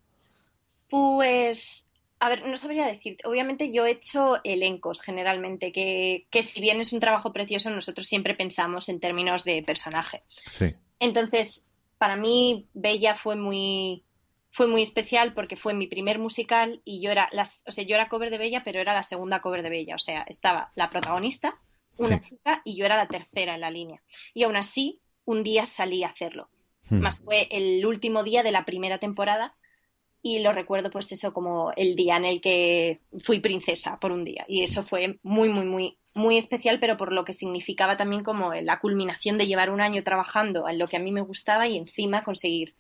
Pues, 0.89 1.88
a 2.21 2.29
ver, 2.29 2.47
no 2.47 2.57
sabría 2.57 2.87
decir. 2.87 3.17
Obviamente 3.25 3.71
yo 3.73 3.87
he 3.87 3.93
hecho 3.93 4.39
elencos 4.43 5.01
generalmente, 5.01 5.73
que, 5.73 6.27
que 6.31 6.43
si 6.43 6.61
bien 6.61 6.81
es 6.81 6.93
un 6.93 7.01
trabajo 7.01 7.33
precioso, 7.33 7.71
nosotros 7.71 8.07
siempre 8.07 8.35
pensamos 8.35 8.89
en 8.89 9.01
términos 9.01 9.45
de 9.45 9.63
personaje. 9.63 10.25
Sí. 10.49 10.75
Entonces, 10.99 11.67
para 11.97 12.17
mí, 12.17 12.69
Bella 12.75 13.15
fue 13.15 13.37
muy, 13.37 14.05
fue 14.51 14.67
muy 14.67 14.83
especial 14.83 15.33
porque 15.33 15.57
fue 15.57 15.75
mi 15.75 15.87
primer 15.87 16.19
musical 16.19 16.83
y 16.85 17.01
yo 17.01 17.13
era, 17.13 17.29
las, 17.33 17.63
o 17.67 17.71
sea, 17.71 17.85
yo 17.85 17.95
era 17.95 18.09
cover 18.09 18.31
de 18.31 18.39
Bella, 18.39 18.63
pero 18.65 18.81
era 18.81 18.95
la 18.95 19.03
segunda 19.05 19.41
cover 19.41 19.63
de 19.63 19.71
Bella. 19.71 19.95
O 19.95 20.01
sea, 20.01 20.23
estaba 20.23 20.73
la 20.75 20.91
protagonista, 20.91 21.61
una 21.99 22.21
chica, 22.21 22.63
y 22.65 22.77
yo 22.77 22.85
era 22.85 22.97
la 22.97 23.09
tercera 23.09 23.55
en 23.55 23.61
la 23.61 23.71
línea. 23.71 24.03
Y 24.35 24.45
aún 24.45 24.57
así, 24.57 25.01
un 25.25 25.43
día 25.43 25.67
salí 25.67 26.03
a 26.03 26.09
hacerlo. 26.09 26.49
Hmm. 26.89 27.01
Más 27.01 27.23
fue 27.25 27.49
el 27.51 27.85
último 27.87 28.25
día 28.25 28.43
de 28.43 28.53
la 28.53 28.65
primera 28.65 28.99
temporada 28.99 29.57
y 30.23 30.41
lo 30.41 30.53
recuerdo 30.53 30.91
pues 30.91 31.13
eso 31.13 31.33
como 31.33 31.73
el 31.77 31.95
día 31.95 32.17
en 32.17 32.25
el 32.25 32.41
que 32.41 33.01
fui 33.23 33.41
princesa 33.41 33.99
por 34.01 34.13
un 34.13 34.25
día. 34.25 34.45
Y 34.49 34.63
eso 34.63 34.83
fue 34.83 35.19
muy, 35.23 35.49
muy, 35.49 35.65
muy, 35.65 35.99
muy 36.15 36.37
especial, 36.37 36.81
pero 36.81 36.97
por 36.97 37.13
lo 37.13 37.25
que 37.25 37.33
significaba 37.33 37.97
también 37.97 38.23
como 38.23 38.53
la 38.55 38.79
culminación 38.79 39.39
de 39.39 39.47
llevar 39.47 39.71
un 39.71 39.81
año 39.81 40.03
trabajando 40.03 40.69
en 40.69 40.79
lo 40.79 40.89
que 40.89 40.97
a 40.97 41.01
mí 41.01 41.13
me 41.13 41.21
gustaba 41.21 41.67
y 41.69 41.77
encima 41.77 42.25
conseguir 42.25 42.75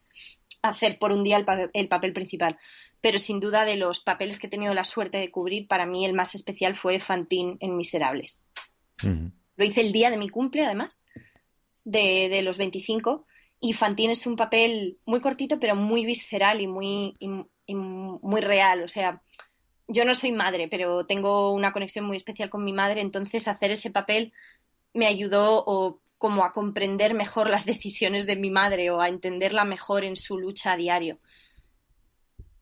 hacer 0.62 0.98
por 0.98 1.12
un 1.12 1.22
día 1.22 1.44
el, 1.72 1.88
papel 1.88 2.12
principal. 2.12 2.58
Pero 3.00 3.18
sin 3.18 3.40
duda 3.40 3.64
de 3.64 3.76
los 3.76 4.00
papeles 4.00 4.38
que 4.38 4.48
he 4.48 4.50
tenido 4.50 4.74
la 4.74 4.84
suerte 4.84 5.18
de 5.18 5.30
cubrir, 5.30 5.68
para 5.68 5.86
mí 5.86 6.04
el 6.04 6.14
más 6.14 6.34
especial 6.34 6.76
fue 6.76 7.00
Fantine 7.00 7.56
en 7.60 7.76
Miserables. 7.76 8.44
Lo 9.02 9.64
hice 9.64 9.80
el 9.80 9.92
día 9.92 10.10
de 10.10 10.18
mi 10.18 10.28
cumple, 10.28 10.64
además, 10.64 11.06
de, 11.84 12.40
los 12.42 12.58
25. 12.58 13.26
Y 13.60 13.72
Fantine 13.72 14.12
es 14.12 14.26
un 14.26 14.36
papel 14.36 14.98
muy 15.04 15.20
cortito, 15.20 15.58
pero 15.58 15.74
muy 15.74 16.04
visceral 16.04 16.60
y 16.60 16.66
muy, 16.66 17.16
muy 17.66 18.40
real. 18.40 18.82
O 18.82 18.88
sea, 18.88 19.22
yo 19.88 20.04
no 20.04 20.14
soy 20.14 20.32
madre, 20.32 20.68
pero 20.68 21.06
tengo 21.06 21.52
una 21.52 21.72
conexión 21.72 22.04
muy 22.04 22.16
especial 22.16 22.50
con 22.50 22.64
mi 22.64 22.72
madre, 22.72 23.00
entonces 23.00 23.48
hacer 23.48 23.70
ese 23.70 23.90
papel 23.90 24.32
me 24.92 25.06
ayudó 25.06 25.64
o 25.66 26.00
como 26.18 26.44
a 26.44 26.52
comprender 26.52 27.14
mejor 27.14 27.48
las 27.48 27.64
decisiones 27.64 28.26
de 28.26 28.36
mi 28.36 28.50
madre 28.50 28.90
o 28.90 29.00
a 29.00 29.08
entenderla 29.08 29.64
mejor 29.64 30.04
en 30.04 30.16
su 30.16 30.38
lucha 30.38 30.72
a 30.72 30.76
diario. 30.76 31.18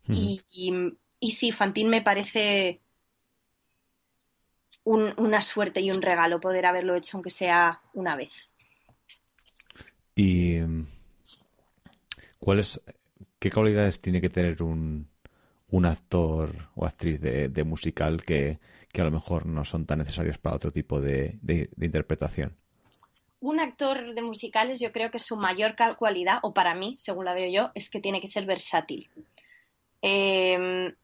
y, 0.08 0.40
y, 1.18 1.30
sí, 1.32 1.50
Fantine 1.50 1.90
me 1.90 2.02
parece 2.02 2.80
una 4.84 5.40
suerte 5.40 5.80
y 5.80 5.90
un 5.90 6.00
regalo 6.00 6.38
poder 6.38 6.64
haberlo 6.64 6.94
hecho, 6.94 7.16
aunque 7.16 7.30
sea 7.30 7.82
una 7.92 8.14
vez. 8.14 8.54
¿Y 10.16 10.58
cuáles, 12.40 12.80
qué 13.38 13.50
cualidades 13.50 14.00
tiene 14.00 14.20
que 14.20 14.30
tener 14.30 14.62
un, 14.62 15.08
un 15.68 15.86
actor 15.86 16.70
o 16.74 16.86
actriz 16.86 17.20
de, 17.20 17.64
musical 17.64 18.24
que, 18.24 18.58
a 18.98 19.04
lo 19.04 19.10
mejor 19.12 19.46
no 19.46 19.64
son 19.64 19.86
tan 19.86 19.98
necesarias 19.98 20.38
para 20.38 20.56
otro 20.56 20.72
tipo 20.72 21.00
de 21.00 21.38
interpretación? 21.78 22.56
un 23.40 23.60
actor 23.60 24.14
de 24.14 24.22
musicales 24.22 24.80
yo 24.80 24.92
creo 24.92 25.10
que 25.10 25.18
su 25.18 25.36
mayor 25.36 25.76
cualidad, 25.96 26.38
o 26.42 26.52
para 26.52 26.74
mí, 26.74 26.96
según 26.98 27.26
la 27.26 27.34
veo 27.34 27.50
yo, 27.50 27.70
es 27.74 27.90
que 27.90 28.00
tiene 28.00 28.20
que 28.20 28.28
ser 28.28 28.46
versátil. 28.46 29.08
Em, 30.02 30.94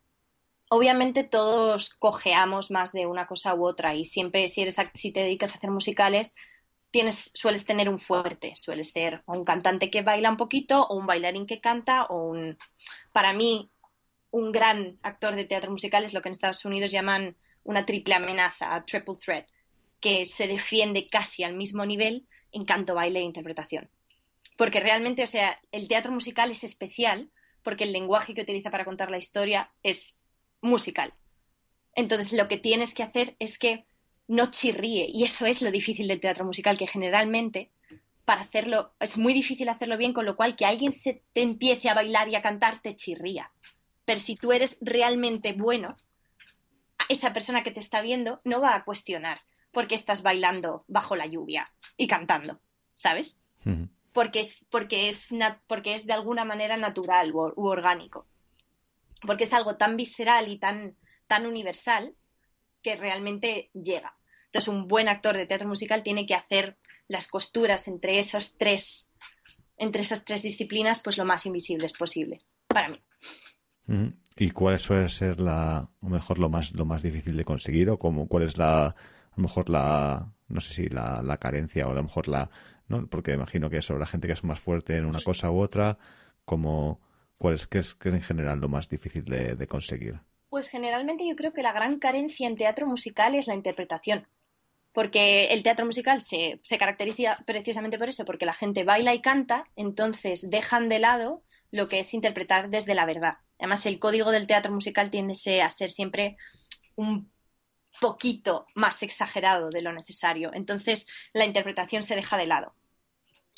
obviamente 0.68 1.24
todos 1.24 1.94
cojeamos 1.94 2.70
más 2.70 2.92
de 2.92 3.06
una 3.06 3.26
cosa 3.26 3.54
u 3.54 3.64
otra 3.66 3.94
y 3.94 4.04
siempre 4.04 4.48
si 4.48 4.62
eres 4.62 4.76
si 4.94 5.12
te 5.12 5.20
dedicas 5.20 5.52
a 5.52 5.58
hacer 5.58 5.70
musicales 5.70 6.34
tienes 6.92 7.32
sueles 7.34 7.64
tener 7.64 7.88
un 7.88 7.98
fuerte, 7.98 8.54
suele 8.54 8.84
ser 8.84 9.22
un 9.26 9.44
cantante 9.44 9.90
que 9.90 10.02
baila 10.02 10.30
un 10.30 10.36
poquito 10.36 10.86
o 10.86 10.94
un 10.94 11.06
bailarín 11.06 11.46
que 11.46 11.60
canta 11.60 12.04
o 12.04 12.28
un 12.28 12.58
para 13.12 13.32
mí 13.32 13.72
un 14.30 14.52
gran 14.52 14.98
actor 15.02 15.34
de 15.34 15.44
teatro 15.44 15.70
musical 15.70 16.04
es 16.04 16.12
lo 16.12 16.22
que 16.22 16.28
en 16.28 16.32
Estados 16.32 16.64
Unidos 16.64 16.92
llaman 16.92 17.36
una 17.64 17.86
triple 17.86 18.14
amenaza, 18.14 18.74
a 18.74 18.84
triple 18.84 19.14
threat, 19.16 19.48
que 20.00 20.26
se 20.26 20.46
defiende 20.46 21.08
casi 21.08 21.44
al 21.44 21.54
mismo 21.54 21.86
nivel 21.86 22.26
en 22.50 22.64
canto, 22.64 22.94
baile 22.94 23.20
e 23.20 23.22
interpretación. 23.22 23.90
Porque 24.56 24.80
realmente, 24.80 25.22
o 25.22 25.26
sea, 25.26 25.60
el 25.70 25.88
teatro 25.88 26.12
musical 26.12 26.50
es 26.50 26.64
especial 26.64 27.30
porque 27.62 27.84
el 27.84 27.92
lenguaje 27.92 28.34
que 28.34 28.42
utiliza 28.42 28.70
para 28.70 28.84
contar 28.84 29.10
la 29.10 29.18
historia 29.18 29.72
es 29.82 30.18
musical. 30.60 31.14
Entonces 31.94 32.32
lo 32.32 32.48
que 32.48 32.58
tienes 32.58 32.94
que 32.94 33.02
hacer 33.02 33.36
es 33.38 33.58
que 33.58 33.86
no 34.32 34.50
chirríe. 34.50 35.06
Y 35.08 35.24
eso 35.24 35.46
es 35.46 35.62
lo 35.62 35.70
difícil 35.70 36.08
del 36.08 36.20
teatro 36.20 36.44
musical, 36.44 36.78
que 36.78 36.86
generalmente 36.86 37.70
para 38.24 38.42
hacerlo 38.42 38.94
es 39.00 39.18
muy 39.18 39.32
difícil 39.32 39.68
hacerlo 39.68 39.96
bien, 39.96 40.12
con 40.12 40.24
lo 40.24 40.36
cual 40.36 40.56
que 40.56 40.64
alguien 40.64 40.92
se 40.92 41.22
te 41.32 41.42
empiece 41.42 41.88
a 41.88 41.94
bailar 41.94 42.28
y 42.28 42.36
a 42.36 42.42
cantar 42.42 42.80
te 42.80 42.94
chirría. 42.96 43.52
Pero 44.04 44.20
si 44.20 44.36
tú 44.36 44.52
eres 44.52 44.78
realmente 44.80 45.52
bueno, 45.52 45.96
esa 47.08 47.32
persona 47.32 47.62
que 47.62 47.70
te 47.70 47.80
está 47.80 48.00
viendo 48.00 48.38
no 48.44 48.60
va 48.60 48.74
a 48.74 48.84
cuestionar 48.84 49.42
por 49.70 49.88
qué 49.88 49.94
estás 49.94 50.22
bailando 50.22 50.84
bajo 50.86 51.16
la 51.16 51.26
lluvia 51.26 51.72
y 51.96 52.06
cantando, 52.06 52.60
¿sabes? 52.94 53.40
porque, 54.12 54.40
es, 54.40 54.66
porque, 54.68 55.08
es 55.08 55.28
porque 55.66 55.94
es 55.94 56.06
de 56.06 56.12
alguna 56.12 56.44
manera 56.44 56.76
natural 56.76 57.32
u 57.32 57.66
orgánico 57.66 58.26
porque 59.26 59.44
es 59.44 59.52
algo 59.52 59.76
tan 59.76 59.96
visceral 59.96 60.50
y 60.50 60.58
tan, 60.58 60.96
tan 61.26 61.46
universal 61.46 62.14
que 62.82 62.96
realmente 62.96 63.70
llega. 63.72 64.16
Entonces, 64.52 64.68
un 64.68 64.86
buen 64.86 65.08
actor 65.08 65.36
de 65.36 65.46
teatro 65.46 65.66
musical 65.66 66.02
tiene 66.02 66.26
que 66.26 66.34
hacer 66.34 66.76
las 67.08 67.28
costuras 67.28 67.88
entre 67.88 68.18
esos 68.18 68.58
tres, 68.58 69.10
entre 69.78 70.02
esas 70.02 70.24
tres 70.24 70.42
disciplinas, 70.42 71.00
pues 71.00 71.16
lo 71.18 71.24
más 71.24 71.46
invisibles 71.46 71.92
posible, 71.92 72.40
para 72.66 72.88
mí. 72.88 73.02
¿Y 74.36 74.50
cuál 74.50 74.78
suele 74.78 75.08
ser 75.08 75.40
la, 75.40 75.90
lo 76.00 76.08
mejor 76.08 76.38
lo 76.38 76.48
más, 76.48 76.72
lo 76.72 76.84
más 76.84 77.02
difícil 77.02 77.36
de 77.36 77.44
conseguir? 77.44 77.90
¿O 77.90 77.98
cómo, 77.98 78.28
cuál 78.28 78.44
es 78.44 78.56
la, 78.56 78.86
a 78.86 78.94
lo 79.36 79.42
mejor 79.42 79.68
la, 79.68 80.32
no 80.48 80.60
sé 80.60 80.74
si 80.74 80.88
la, 80.88 81.22
la 81.22 81.38
carencia 81.38 81.86
o 81.86 81.90
a 81.90 81.94
lo 81.94 82.02
mejor 82.02 82.28
la, 82.28 82.50
¿no? 82.88 83.06
Porque 83.06 83.32
imagino 83.32 83.68
que 83.68 83.78
eso, 83.78 83.98
la 83.98 84.06
gente 84.06 84.26
que 84.26 84.34
es 84.34 84.44
más 84.44 84.60
fuerte 84.60 84.96
en 84.96 85.06
una 85.06 85.20
cosa 85.22 85.50
u 85.50 85.60
otra, 85.60 85.98
como 86.44 87.00
¿Cuál 87.42 87.54
es, 87.54 87.66
qué 87.66 87.78
es, 87.78 87.96
en 88.04 88.22
general 88.22 88.60
lo 88.60 88.68
más 88.68 88.88
difícil 88.88 89.24
de, 89.24 89.66
conseguir? 89.66 90.20
Pues 90.48 90.68
generalmente 90.68 91.26
yo 91.28 91.34
creo 91.34 91.52
que 91.52 91.64
la 91.64 91.72
gran 91.72 91.98
carencia 91.98 92.46
en 92.46 92.54
teatro 92.54 92.86
musical 92.86 93.34
es 93.34 93.48
la 93.48 93.56
interpretación. 93.56 94.28
Porque 94.92 95.46
el 95.46 95.62
teatro 95.62 95.86
musical 95.86 96.20
se, 96.20 96.60
se 96.64 96.78
caracteriza 96.78 97.36
precisamente 97.46 97.98
por 97.98 98.08
eso, 98.08 98.24
porque 98.24 98.46
la 98.46 98.52
gente 98.52 98.84
baila 98.84 99.14
y 99.14 99.22
canta, 99.22 99.64
entonces 99.74 100.50
dejan 100.50 100.88
de 100.88 100.98
lado 100.98 101.42
lo 101.70 101.88
que 101.88 102.00
es 102.00 102.12
interpretar 102.12 102.68
desde 102.68 102.94
la 102.94 103.06
verdad. 103.06 103.38
Además, 103.58 103.86
el 103.86 103.98
código 103.98 104.30
del 104.30 104.46
teatro 104.46 104.72
musical 104.72 105.10
tiende 105.10 105.34
a 105.62 105.70
ser 105.70 105.90
siempre 105.90 106.36
un 106.94 107.32
poquito 108.00 108.66
más 108.74 109.02
exagerado 109.02 109.70
de 109.70 109.82
lo 109.82 109.92
necesario. 109.92 110.50
Entonces, 110.52 111.06
la 111.32 111.44
interpretación 111.44 112.02
se 112.02 112.16
deja 112.16 112.36
de 112.36 112.46
lado. 112.46 112.74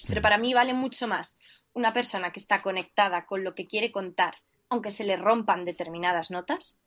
Pero 0.07 0.23
para 0.23 0.39
mí 0.39 0.53
vale 0.55 0.75
mucho 0.75 1.09
más 1.09 1.39
una 1.73 1.93
persona 1.93 2.33
que 2.33 2.41
está 2.41 2.63
conectada 2.63 3.27
con 3.27 3.43
lo 3.43 3.55
que 3.55 3.67
quiere 3.67 3.91
contar, 3.91 4.37
aunque 4.69 4.91
se 4.91 5.05
le 5.05 5.17
rompan 5.17 5.65
determinadas 5.65 6.31
notas, 6.31 6.81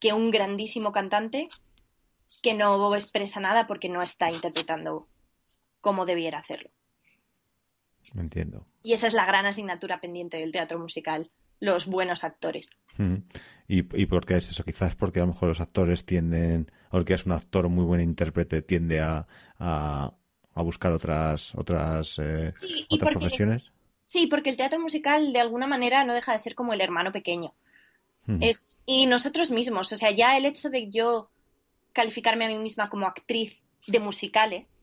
que 0.00 0.12
un 0.12 0.30
grandísimo 0.30 0.90
cantante 0.90 1.48
que 2.42 2.54
no 2.54 2.94
expresa 2.94 3.40
nada 3.40 3.66
porque 3.66 3.88
no 3.88 4.02
está 4.02 4.30
interpretando 4.30 5.08
como 5.80 6.06
debiera 6.06 6.38
hacerlo. 6.38 6.70
Entiendo. 8.14 8.66
Y 8.82 8.92
esa 8.92 9.06
es 9.06 9.14
la 9.14 9.26
gran 9.26 9.46
asignatura 9.46 10.00
pendiente 10.00 10.38
del 10.38 10.52
teatro 10.52 10.78
musical, 10.78 11.30
los 11.60 11.86
buenos 11.86 12.24
actores. 12.24 12.70
¿Y, 13.68 13.78
¿Y 13.78 14.06
por 14.06 14.26
qué 14.26 14.36
es 14.36 14.50
eso? 14.50 14.64
Quizás 14.64 14.94
porque 14.94 15.20
a 15.20 15.22
lo 15.22 15.28
mejor 15.28 15.48
los 15.48 15.60
actores 15.60 16.04
tienden, 16.04 16.70
o 16.90 16.98
el 16.98 17.04
que 17.04 17.14
es 17.14 17.24
un 17.26 17.32
actor 17.32 17.68
muy 17.68 17.84
buen 17.84 18.00
intérprete 18.00 18.62
tiende 18.62 19.00
a, 19.00 19.26
a, 19.58 20.12
buscar 20.56 20.92
otras, 20.92 21.54
otras, 21.54 22.18
eh, 22.18 22.50
otras 22.90 23.10
profesiones. 23.12 23.72
Sí, 24.06 24.26
porque 24.26 24.50
el 24.50 24.56
teatro 24.56 24.78
musical 24.78 25.32
de 25.32 25.40
alguna 25.40 25.66
manera 25.66 26.04
no 26.04 26.12
deja 26.12 26.32
de 26.32 26.38
ser 26.38 26.54
como 26.54 26.74
el 26.74 26.80
hermano 26.80 27.12
pequeño. 27.12 27.54
Es, 28.40 28.78
y 28.86 29.06
nosotros 29.06 29.50
mismos, 29.50 29.90
o 29.90 29.96
sea, 29.96 30.12
ya 30.12 30.36
el 30.36 30.44
hecho 30.44 30.70
de 30.70 30.88
yo 30.90 31.31
calificarme 31.92 32.46
a 32.46 32.48
mí 32.48 32.58
misma 32.58 32.88
como 32.88 33.06
actriz 33.06 33.60
de 33.86 34.00
musicales 34.00 34.78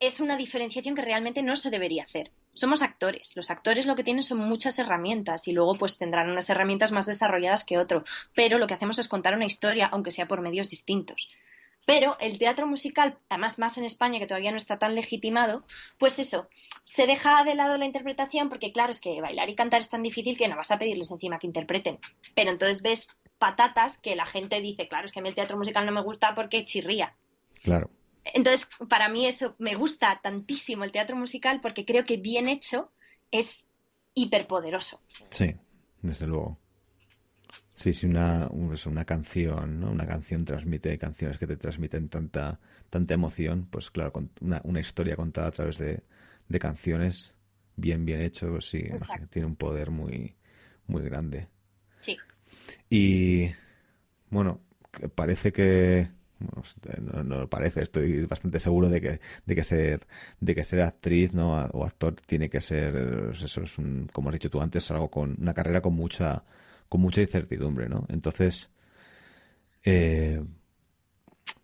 es 0.00 0.20
una 0.20 0.36
diferenciación 0.36 0.94
que 0.94 1.02
realmente 1.02 1.42
no 1.42 1.56
se 1.56 1.70
debería 1.70 2.04
hacer. 2.04 2.30
Somos 2.54 2.82
actores. 2.82 3.36
Los 3.36 3.50
actores 3.50 3.86
lo 3.86 3.96
que 3.96 4.04
tienen 4.04 4.22
son 4.22 4.38
muchas 4.38 4.78
herramientas 4.78 5.46
y 5.46 5.52
luego 5.52 5.76
pues 5.76 5.98
tendrán 5.98 6.30
unas 6.30 6.50
herramientas 6.50 6.90
más 6.90 7.06
desarrolladas 7.06 7.64
que 7.64 7.78
otro. 7.78 8.04
Pero 8.34 8.58
lo 8.58 8.66
que 8.66 8.74
hacemos 8.74 8.98
es 8.98 9.08
contar 9.08 9.34
una 9.34 9.46
historia, 9.46 9.86
aunque 9.86 10.10
sea 10.10 10.26
por 10.26 10.40
medios 10.40 10.68
distintos. 10.68 11.28
Pero 11.86 12.16
el 12.20 12.38
teatro 12.38 12.66
musical, 12.66 13.18
además 13.28 13.58
más 13.58 13.78
en 13.78 13.84
España 13.84 14.18
que 14.18 14.26
todavía 14.26 14.50
no 14.50 14.56
está 14.56 14.78
tan 14.78 14.94
legitimado, 14.94 15.64
pues 15.98 16.18
eso, 16.18 16.48
se 16.84 17.06
deja 17.06 17.42
de 17.44 17.54
lado 17.54 17.78
la 17.78 17.86
interpretación 17.86 18.48
porque 18.48 18.72
claro, 18.72 18.90
es 18.90 19.00
que 19.00 19.20
bailar 19.20 19.48
y 19.48 19.54
cantar 19.54 19.80
es 19.80 19.88
tan 19.88 20.02
difícil 20.02 20.36
que 20.36 20.48
no 20.48 20.56
vas 20.56 20.70
a 20.70 20.78
pedirles 20.78 21.10
encima 21.10 21.38
que 21.38 21.46
interpreten. 21.46 21.98
Pero 22.34 22.50
entonces 22.50 22.82
ves 22.82 23.08
patatas 23.40 23.98
que 23.98 24.14
la 24.14 24.26
gente 24.26 24.60
dice, 24.60 24.86
claro, 24.86 25.06
es 25.06 25.12
que 25.12 25.18
a 25.18 25.22
mí 25.22 25.28
el 25.28 25.34
teatro 25.34 25.56
musical 25.56 25.84
no 25.84 25.90
me 25.90 26.02
gusta 26.02 26.34
porque 26.36 26.64
chirría. 26.64 27.16
Claro. 27.62 27.90
Entonces, 28.24 28.68
para 28.88 29.08
mí 29.08 29.26
eso 29.26 29.56
me 29.58 29.74
gusta 29.74 30.20
tantísimo 30.22 30.84
el 30.84 30.92
teatro 30.92 31.16
musical 31.16 31.60
porque 31.60 31.84
creo 31.84 32.04
que 32.04 32.18
bien 32.18 32.46
hecho 32.46 32.92
es 33.32 33.68
hiperpoderoso. 34.14 35.02
Sí, 35.30 35.56
desde 36.02 36.26
luego. 36.28 36.58
Sí, 37.72 37.94
sí, 37.94 38.06
una, 38.06 38.48
una 38.50 39.04
canción, 39.04 39.80
¿no? 39.80 39.90
Una 39.90 40.06
canción 40.06 40.44
transmite 40.44 40.98
canciones 40.98 41.38
que 41.38 41.46
te 41.46 41.56
transmiten 41.56 42.10
tanta, 42.10 42.60
tanta 42.90 43.14
emoción, 43.14 43.66
pues 43.70 43.90
claro, 43.90 44.12
una, 44.40 44.60
una 44.64 44.80
historia 44.80 45.16
contada 45.16 45.48
a 45.48 45.52
través 45.52 45.78
de, 45.78 46.04
de 46.48 46.58
canciones 46.58 47.34
bien, 47.76 48.04
bien 48.04 48.20
hecho, 48.20 48.50
pues 48.50 48.68
sí, 48.68 48.84
tiene 49.30 49.46
un 49.46 49.56
poder 49.56 49.90
muy, 49.90 50.36
muy 50.86 51.02
grande. 51.02 51.48
Y 52.90 53.50
bueno, 54.30 54.60
parece 55.14 55.52
que 55.52 56.10
no, 57.00 57.22
no, 57.24 57.48
parece, 57.48 57.82
estoy 57.82 58.24
bastante 58.26 58.60
seguro 58.60 58.88
de 58.88 59.00
que, 59.00 59.20
de 59.46 59.54
que 59.54 59.64
ser, 59.64 60.06
de 60.40 60.54
que 60.54 60.64
ser 60.64 60.82
actriz 60.82 61.32
¿no? 61.32 61.52
o 61.52 61.84
actor 61.84 62.14
tiene 62.26 62.48
que 62.48 62.60
ser, 62.60 63.30
eso 63.32 63.62
es 63.62 63.78
un, 63.78 64.08
como 64.12 64.30
has 64.30 64.34
dicho 64.34 64.50
tú 64.50 64.60
antes, 64.60 64.90
algo 64.90 65.10
con 65.10 65.36
una 65.40 65.54
carrera 65.54 65.80
con 65.80 65.94
mucha 65.94 66.44
con 66.88 67.00
mucha 67.00 67.20
incertidumbre, 67.20 67.88
¿no? 67.88 68.04
Entonces, 68.08 68.68
eh, 69.84 70.42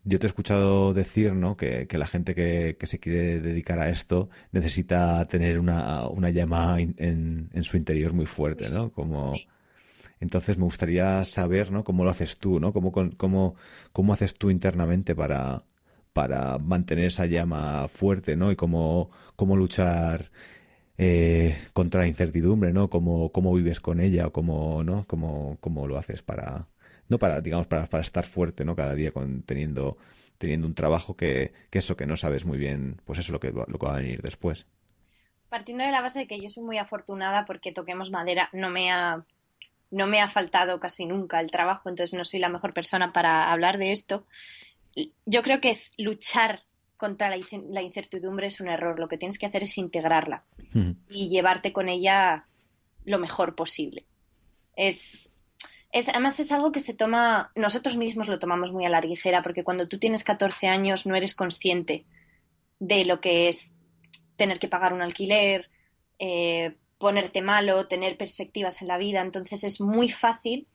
yo 0.05 0.19
te 0.21 0.27
he 0.27 0.29
escuchado 0.29 0.95
decir, 0.95 1.35
¿no? 1.35 1.57
Que, 1.57 1.89
la 1.91 2.07
gente 2.07 2.35
que, 2.35 2.77
se 2.87 3.01
quiere 3.01 3.41
dedicar 3.41 3.81
a 3.81 3.89
esto 3.91 4.31
necesita 4.53 5.27
tener 5.27 5.59
una, 5.59 6.07
una 6.09 6.31
llama 6.31 6.81
en, 6.81 7.51
en, 7.53 7.65
su 7.65 7.77
interior 7.77 8.13
muy 8.13 8.27
fuerte, 8.27 8.71
¿no? 8.71 8.93
Como, 8.93 9.35
Entonces 10.21 10.57
me 10.59 10.65
gustaría 10.65 11.25
saber, 11.25 11.71
¿no? 11.71 11.85
Cómo 11.85 12.05
lo 12.05 12.11
haces 12.11 12.39
tú, 12.39 12.61
¿no? 12.61 12.73
Cómo, 12.73 12.93
cómo, 12.93 13.55
cómo 13.93 14.13
haces 14.13 14.35
tú 14.35 14.51
internamente 14.51 15.15
para, 15.15 15.65
para 16.13 16.59
mantener 16.59 17.07
esa 17.07 17.27
llama 17.27 17.89
fuerte, 17.89 18.37
¿no? 18.37 18.51
Y 18.51 18.57
cómo, 18.57 19.11
cómo 19.37 19.57
luchar 19.57 20.31
eh, 20.99 21.57
contra 21.75 22.01
la 22.03 22.09
incertidumbre, 22.09 22.73
¿no? 22.73 22.89
Cómo, 22.89 23.31
cómo 23.33 23.53
vives 23.55 23.81
con 23.81 24.01
ella 24.01 24.29
o 24.29 24.33
cómo, 24.33 24.83
¿no? 24.83 25.05
Cómo, 25.07 25.59
cómo 25.61 25.87
lo 25.87 25.99
haces 25.99 26.23
para, 26.23 26.69
no 27.09 27.19
para, 27.19 27.41
digamos, 27.41 27.67
para, 27.67 27.87
para 27.87 28.03
estar 28.03 28.25
fuerte, 28.25 28.65
¿no? 28.65 28.75
Cada 28.75 28.95
día 28.95 29.13
con, 29.13 29.43
teniendo, 29.43 29.99
teniendo 30.39 30.67
un 30.67 30.75
trabajo 30.75 31.17
que, 31.17 31.53
que 31.71 31.81
eso 31.81 31.97
que 31.97 32.07
no 32.07 32.17
sabes 32.17 32.47
muy 32.47 32.57
bien, 32.57 33.01
pues 33.05 33.19
eso 33.19 33.29
es 33.29 33.33
lo 33.33 33.41
que, 33.41 33.53
lo 33.53 33.79
que 33.79 33.87
va 33.87 33.95
a 33.95 33.99
venir 33.99 34.23
después. 34.23 34.67
Partiendo 35.51 35.85
de 35.85 35.93
la 35.93 36.01
base 36.01 36.21
de 36.21 36.27
que 36.27 36.41
yo 36.41 36.49
soy 36.49 36.65
muy 36.65 36.79
afortunada 36.79 37.45
porque 37.45 37.73
toquemos 37.73 38.11
madera, 38.11 38.49
no 38.53 38.71
me 38.71 38.91
ha, 38.91 39.25
no 39.91 40.07
me 40.07 40.21
ha 40.21 40.29
faltado 40.29 40.81
casi 40.81 41.07
nunca 41.07 41.41
el 41.41 41.51
trabajo, 41.51 41.89
entonces 41.89 42.17
no 42.17 42.25
soy 42.25 42.41
la 42.41 42.49
mejor 42.49 42.75
persona 42.75 43.13
para 43.13 43.53
hablar 43.53 43.79
de 43.79 43.93
esto. 43.93 44.27
Yo 45.25 45.43
creo 45.43 45.61
que 45.61 45.77
luchar 45.99 46.65
contra 46.97 47.29
la, 47.29 47.83
incertidumbre 47.83 48.47
es 48.47 48.61
un 48.61 48.69
error. 48.69 48.99
Lo 48.99 49.09
que 49.09 49.19
tienes 49.19 49.39
que 49.39 49.47
hacer 49.47 49.63
es 49.63 49.77
integrarla 49.79 50.45
y 51.09 51.29
llevarte 51.29 51.73
con 51.73 51.89
ella 51.89 52.47
lo 53.05 53.19
mejor 53.19 53.55
posible. 53.55 54.07
Es, 54.75 55.35
es, 55.93 56.09
además 56.09 56.41
es 56.41 56.53
algo 56.53 56.73
que 56.73 56.81
se 56.81 56.95
toma, 56.95 57.53
nosotros 57.55 57.97
mismos 57.97 58.29
lo 58.29 58.39
tomamos 58.39 58.73
muy 58.73 58.85
a 58.85 58.91
la 58.91 59.01
ligera, 59.01 59.43
porque 59.43 59.65
cuando 59.65 59.89
tú 59.89 59.99
tienes 59.99 60.25
14 60.25 60.69
años 60.69 61.07
no 61.07 61.15
eres 61.15 61.35
consciente 61.35 62.05
de 62.79 63.05
lo 63.05 63.21
que 63.21 63.49
es 63.49 63.77
tener 64.37 64.59
que 64.59 64.69
pagar 64.69 64.93
un 64.93 65.03
alquiler, 65.03 65.71
eh, 66.19 66.77
ponerte 66.99 67.43
malo, 67.43 67.87
tener 67.87 68.17
perspectivas 68.17 68.83
en 68.83 68.89
la 68.89 68.99
vida. 68.99 69.21
Entonces 69.21 69.65
es 69.65 69.81
muy 69.81 70.11
fácil 70.11 70.67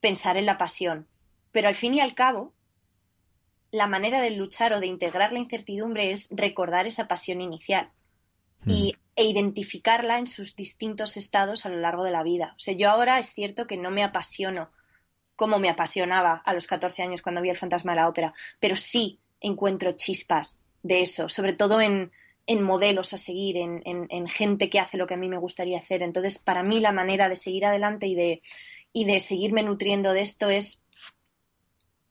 pensar 0.00 0.36
en 0.36 0.46
la 0.46 0.58
pasión. 0.58 1.08
Pero 1.52 1.68
al 1.68 1.74
fin 1.74 1.94
y 1.94 2.00
al 2.00 2.14
cabo, 2.14 2.52
la 3.70 3.86
manera 3.86 4.20
de 4.20 4.30
luchar 4.30 4.72
o 4.72 4.80
de 4.80 4.86
integrar 4.86 5.32
la 5.32 5.38
incertidumbre 5.38 6.10
es 6.10 6.28
recordar 6.30 6.86
esa 6.86 7.08
pasión 7.08 7.40
inicial 7.40 7.90
y, 8.66 8.96
e 9.16 9.24
identificarla 9.24 10.18
en 10.18 10.26
sus 10.26 10.56
distintos 10.56 11.16
estados 11.16 11.66
a 11.66 11.68
lo 11.68 11.78
largo 11.78 12.04
de 12.04 12.12
la 12.12 12.22
vida. 12.22 12.54
O 12.56 12.60
sea, 12.60 12.74
yo 12.74 12.90
ahora 12.90 13.18
es 13.18 13.32
cierto 13.32 13.66
que 13.66 13.76
no 13.76 13.90
me 13.90 14.04
apasiono 14.04 14.70
como 15.36 15.60
me 15.60 15.68
apasionaba 15.68 16.42
a 16.44 16.52
los 16.52 16.66
14 16.66 17.02
años 17.02 17.22
cuando 17.22 17.40
vi 17.40 17.48
el 17.50 17.56
fantasma 17.56 17.92
de 17.92 17.96
la 17.96 18.08
ópera, 18.08 18.34
pero 18.58 18.74
sí 18.74 19.20
encuentro 19.40 19.92
chispas 19.92 20.58
de 20.82 21.02
eso, 21.02 21.28
sobre 21.28 21.52
todo 21.52 21.80
en, 21.80 22.10
en 22.48 22.62
modelos 22.62 23.12
a 23.12 23.18
seguir, 23.18 23.58
en, 23.58 23.82
en, 23.84 24.26
gente 24.26 24.70
que 24.70 24.80
hace 24.80 24.96
lo 24.96 25.06
que 25.06 25.12
a 25.12 25.18
mí 25.18 25.28
me 25.28 25.36
gustaría 25.36 25.76
hacer. 25.76 26.02
Entonces, 26.02 26.38
para 26.38 26.62
mí 26.62 26.80
la 26.80 26.92
manera 26.92 27.28
de 27.28 27.36
seguir 27.36 27.66
adelante 27.66 28.06
y 28.06 28.14
de, 28.14 28.40
y 28.90 29.04
de 29.04 29.20
seguirme 29.20 29.62
nutriendo 29.62 30.14
de 30.14 30.22
esto 30.22 30.48
es 30.48 30.82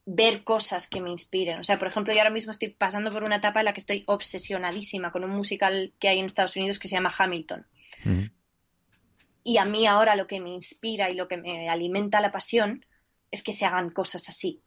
ver 0.06 0.44
cosas 0.44 0.88
que 0.88 1.02
me 1.02 1.10
inspiren. 1.10 1.60
O 1.60 1.64
sea, 1.64 1.80
por 1.80 1.88
ejemplo, 1.88 2.14
yo 2.14 2.20
ahora 2.20 2.30
mismo 2.30 2.52
estoy 2.52 2.70
pasando 2.70 3.12
por 3.12 3.24
una 3.24 3.38
etapa 3.38 3.62
en 3.62 3.66
la 3.66 3.74
que 3.74 3.80
estoy 3.80 4.04
obsesionadísima 4.06 5.12
con 5.12 5.24
un 5.24 5.32
musical 5.32 5.92
que 5.98 6.08
hay 6.08 6.20
en 6.20 6.26
Estados 6.26 6.56
Unidos 6.56 6.78
que 6.78 6.88
se 6.88 6.96
llama 6.96 7.14
Hamilton. 7.18 7.66
Y 9.44 9.58
a 9.58 9.66
mí 9.66 9.88
ahora 9.88 10.16
lo 10.16 10.28
que 10.28 10.40
me 10.40 10.52
inspira 10.52 11.10
y 11.10 11.16
lo 11.16 11.28
que 11.28 11.38
me 11.38 11.68
alimenta 11.68 12.22
la 12.22 12.32
pasión 12.32 12.86
es 13.32 13.42
que 13.42 13.54
se 13.54 13.66
hagan 13.66 13.90
cosas 13.90 14.30
así. 14.30 14.62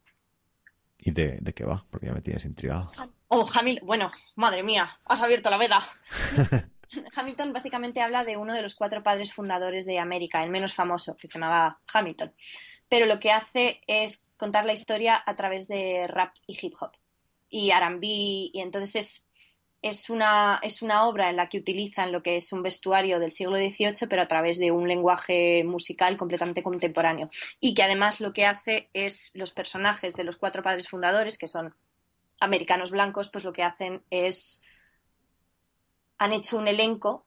¿Y 0.99 1.11
de, 1.11 1.39
qué 1.55 1.63
va? 1.63 1.85
Porque 1.89 2.07
ya 2.07 2.13
me 2.13 2.21
tienes 2.21 2.43
intrigado. 2.43 2.91
Oh, 3.33 3.47
Hamilton. 3.53 3.87
Bueno, 3.87 4.11
madre 4.35 4.61
mía, 4.61 4.91
has 5.05 5.21
abierto 5.21 5.49
la 5.49 5.57
veda. 5.57 5.81
Hamilton 7.15 7.53
básicamente 7.53 8.01
habla 8.01 8.25
de 8.25 8.35
uno 8.35 8.53
de 8.53 8.61
los 8.61 8.75
cuatro 8.75 9.03
padres 9.03 9.31
fundadores 9.31 9.85
de 9.85 9.99
América, 9.99 10.43
el 10.43 10.49
menos 10.49 10.73
famoso, 10.73 11.15
que 11.15 11.29
se 11.29 11.35
llamaba 11.35 11.79
Hamilton. 11.93 12.33
Pero 12.89 13.05
lo 13.05 13.21
que 13.21 13.31
hace 13.31 13.79
es 13.87 14.27
contar 14.35 14.65
la 14.65 14.73
historia 14.73 15.23
a 15.25 15.33
través 15.37 15.69
de 15.69 16.03
rap 16.09 16.35
y 16.45 16.59
hip 16.61 16.73
hop 16.81 16.91
y 17.49 17.71
R&B 17.71 18.05
y 18.05 18.51
entonces 18.55 18.95
es 18.95 19.27
es 19.81 20.11
una, 20.11 20.59
es 20.61 20.83
una 20.83 21.07
obra 21.07 21.29
en 21.29 21.37
la 21.37 21.49
que 21.49 21.57
utilizan 21.57 22.11
lo 22.11 22.21
que 22.21 22.35
es 22.35 22.53
un 22.53 22.61
vestuario 22.61 23.17
del 23.17 23.31
siglo 23.31 23.57
XVIII, 23.57 24.07
pero 24.07 24.21
a 24.21 24.27
través 24.27 24.59
de 24.59 24.71
un 24.71 24.87
lenguaje 24.87 25.63
musical 25.63 26.17
completamente 26.17 26.61
contemporáneo. 26.61 27.31
Y 27.59 27.73
que 27.73 27.81
además 27.81 28.21
lo 28.21 28.31
que 28.31 28.45
hace 28.45 28.91
es 28.93 29.31
los 29.33 29.51
personajes 29.53 30.13
de 30.13 30.23
los 30.23 30.37
cuatro 30.37 30.61
padres 30.61 30.87
fundadores, 30.87 31.39
que 31.39 31.47
son 31.47 31.73
americanos 32.41 32.91
blancos, 32.91 33.29
pues 33.29 33.45
lo 33.45 33.53
que 33.53 33.63
hacen 33.63 34.03
es. 34.09 34.61
han 36.17 36.33
hecho 36.33 36.57
un 36.57 36.67
elenco 36.67 37.25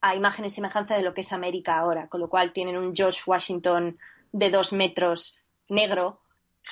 a 0.00 0.14
imagen 0.14 0.44
y 0.44 0.50
semejanza 0.50 0.96
de 0.96 1.02
lo 1.02 1.12
que 1.12 1.20
es 1.20 1.32
América 1.32 1.78
ahora, 1.78 2.08
con 2.08 2.20
lo 2.20 2.28
cual 2.28 2.52
tienen 2.52 2.76
un 2.76 2.94
George 2.96 3.20
Washington 3.26 3.98
de 4.32 4.50
dos 4.50 4.72
metros 4.72 5.36
negro, 5.68 6.22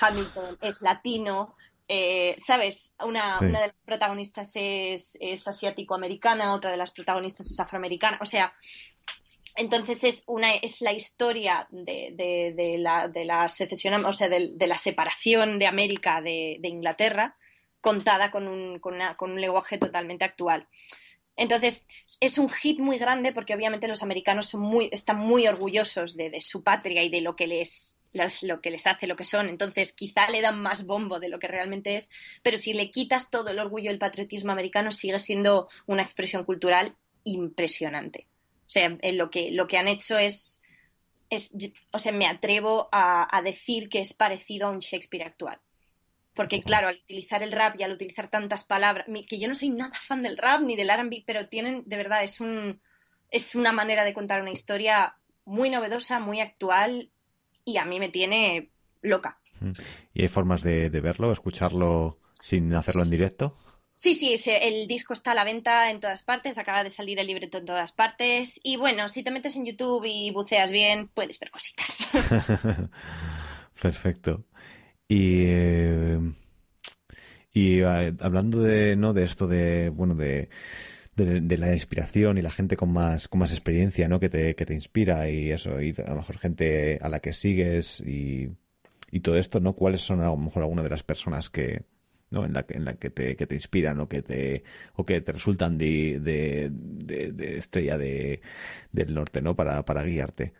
Hamilton 0.00 0.58
es 0.60 0.82
latino, 0.82 1.54
eh, 1.86 2.34
¿sabes? 2.38 2.94
Una, 3.04 3.38
de 3.40 3.50
las 3.50 3.82
protagonistas 3.84 4.52
es, 4.54 5.18
asiático-americana, 5.46 6.54
otra 6.54 6.70
de 6.70 6.76
las 6.76 6.90
protagonistas 6.90 7.50
es 7.50 7.60
afroamericana. 7.60 8.18
O 8.20 8.26
sea, 8.26 8.54
entonces 9.56 10.02
es, 10.04 10.24
una, 10.26 10.54
es 10.54 10.80
la 10.80 10.92
historia 10.92 11.68
de, 11.70 12.76
la, 12.78 13.08
de 13.08 13.24
la 13.24 13.48
secesión, 13.48 14.04
o 14.04 14.12
sea, 14.12 14.28
de, 14.28 14.66
la 14.66 14.78
separación 14.78 15.58
de 15.58 15.66
América 15.66 16.20
de, 16.20 16.58
Inglaterra, 16.62 17.36
contada 17.84 18.30
con 18.30 18.48
un, 18.48 18.78
con, 18.78 18.96
un 19.20 19.40
lenguaje 19.40 19.76
totalmente 19.76 20.24
actual. 20.24 20.66
Entonces, 21.36 21.86
es 22.18 22.38
un 22.38 22.48
hit 22.48 22.78
muy 22.78 22.96
grande 22.96 23.30
porque 23.30 23.54
obviamente 23.54 23.88
los 23.88 24.02
americanos 24.02 24.56
están 24.90 25.18
muy 25.18 25.46
orgullosos 25.46 26.16
de, 26.16 26.40
su 26.40 26.62
patria 26.62 27.02
y 27.02 27.10
de 27.10 27.20
lo 27.20 27.36
que, 27.36 27.46
les, 27.46 28.02
lo 28.42 28.62
que 28.62 28.70
les 28.70 28.86
hace 28.86 29.06
lo 29.06 29.16
que 29.16 29.26
son. 29.26 29.50
Entonces, 29.50 29.92
quizá 29.92 30.30
le 30.30 30.40
dan 30.40 30.62
más 30.62 30.86
bombo 30.86 31.20
de 31.20 31.28
lo 31.28 31.38
que 31.38 31.46
realmente 31.46 31.96
es, 31.96 32.10
pero 32.42 32.56
si 32.56 32.72
le 32.72 32.90
quitas 32.90 33.28
todo 33.28 33.50
el 33.50 33.58
orgullo 33.58 33.90
y 33.90 33.92
el 33.92 33.98
patriotismo 33.98 34.52
americano, 34.52 34.90
sigue 34.90 35.18
siendo 35.18 35.68
una 35.84 36.00
expresión 36.00 36.44
cultural 36.44 36.96
impresionante. 37.22 38.28
O 38.66 38.70
sea, 38.70 38.96
lo 39.12 39.30
que, 39.30 39.50
lo 39.50 39.66
que 39.66 39.76
han 39.76 39.88
hecho 39.88 40.16
es 40.16 40.62
o 41.90 41.98
sea, 41.98 42.12
me 42.12 42.26
atrevo 42.26 42.88
a 42.92 43.42
decir 43.44 43.90
que 43.90 44.00
es 44.00 44.14
parecido 44.14 44.68
a 44.68 44.70
un 44.70 44.78
Shakespeare 44.78 45.26
actual. 45.26 45.60
Porque 46.34 46.62
claro, 46.62 46.88
al 46.88 46.96
utilizar 46.96 47.42
el 47.42 47.52
rap 47.52 47.76
y 47.78 47.84
al 47.84 47.92
utilizar 47.92 48.28
tantas 48.28 48.64
palabras, 48.64 49.06
que 49.28 49.38
yo 49.38 49.48
no 49.48 49.54
soy 49.54 49.70
nada 49.70 49.94
fan 49.94 50.22
del 50.22 50.36
rap 50.36 50.62
ni 50.62 50.74
del 50.76 50.90
R&B, 50.90 51.24
pero 51.26 51.48
tienen, 51.48 51.84
de 51.86 51.96
verdad, 51.96 52.24
es 52.24 52.40
un 52.40 52.80
es 53.34 53.56
una 53.56 53.72
manera 53.72 54.04
de 54.04 54.14
contar 54.14 54.40
una 54.40 54.52
historia 54.52 55.16
muy 55.44 55.68
novedosa, 55.68 56.20
muy 56.20 56.40
actual 56.40 57.10
y 57.64 57.78
a 57.78 57.84
mí 57.84 57.98
me 57.98 58.08
tiene 58.08 58.70
loca. 59.02 59.40
¿Y 60.12 60.22
hay 60.22 60.28
formas 60.28 60.62
de, 60.62 60.88
verlo, 60.88 61.32
escucharlo 61.32 62.20
sin 62.42 62.72
hacerlo 62.74 63.02
en 63.02 63.10
directo? 63.10 63.58
Sí, 63.96 64.14
sí, 64.14 64.34
el 64.46 64.86
disco 64.86 65.14
está 65.14 65.32
a 65.32 65.34
la 65.34 65.44
venta 65.44 65.90
en 65.90 66.00
todas 66.00 66.22
partes, 66.22 66.58
acaba 66.58 66.84
de 66.84 66.90
salir 66.90 67.18
el 67.18 67.26
libreto 67.26 67.58
en 67.58 67.64
todas 67.64 67.92
partes 67.92 68.60
y 68.62 68.76
bueno, 68.76 69.08
si 69.08 69.22
te 69.22 69.30
metes 69.32 69.56
en 69.56 69.66
YouTube 69.66 70.04
y 70.04 70.30
buceas 70.30 70.70
bien, 70.70 71.08
puedes 71.08 71.38
ver 71.38 71.50
cositas. 71.50 72.06
Perfecto. 73.82 74.44
Y, 75.08 75.44
eh, 75.46 76.18
y 77.52 77.80
eh, 77.80 78.14
hablando 78.20 78.60
de, 78.62 78.96
¿no? 78.96 79.12
de 79.12 79.24
esto 79.24 79.46
de, 79.46 79.90
bueno, 79.90 80.14
de, 80.14 80.48
de, 81.16 81.58
la 81.58 81.72
inspiración 81.72 82.38
y 82.38 82.42
la 82.42 82.50
gente 82.50 82.76
con 82.76 82.92
más, 82.92 83.28
con 83.28 83.40
más 83.40 83.52
experiencia, 83.52 84.08
¿no? 84.08 84.20
Que 84.20 84.28
te, 84.28 84.54
que 84.56 84.66
te 84.66 84.74
inspira 84.74 85.28
y 85.30 85.50
eso, 85.52 85.80
y 85.80 85.94
a 86.04 86.10
lo 86.10 86.16
mejor 86.16 86.38
gente 86.38 86.98
a 87.02 87.08
la 87.08 87.20
que 87.20 87.32
sigues 87.32 88.00
y, 88.00 88.50
y 89.10 89.20
todo 89.20 89.38
esto, 89.38 89.60
¿no? 89.60 89.74
¿Cuáles 89.74 90.02
son 90.02 90.20
a 90.20 90.26
lo 90.26 90.36
mejor 90.36 90.62
algunas 90.62 90.84
de 90.84 90.90
las 90.90 91.02
personas 91.04 91.50
que, 91.50 91.84
¿no? 92.30 92.44
en 92.44 92.52
la, 92.52 92.66
en 92.68 92.84
la 92.84 92.94
que, 92.94 93.10
te, 93.10 93.36
que 93.36 93.46
te 93.46 93.54
inspiran 93.54 94.00
o 94.00 94.08
que 94.08 94.22
te, 94.22 94.64
o 94.94 95.04
que 95.06 95.20
te 95.20 95.32
resultan 95.32 95.78
de, 95.78 96.18
de, 96.20 97.58
estrella 97.58 97.98
de, 97.98 98.40
del 98.92 99.14
norte, 99.14 99.42
¿no? 99.42 99.54
Para, 99.56 99.84
para 99.84 100.02
guiarte. 100.02 100.52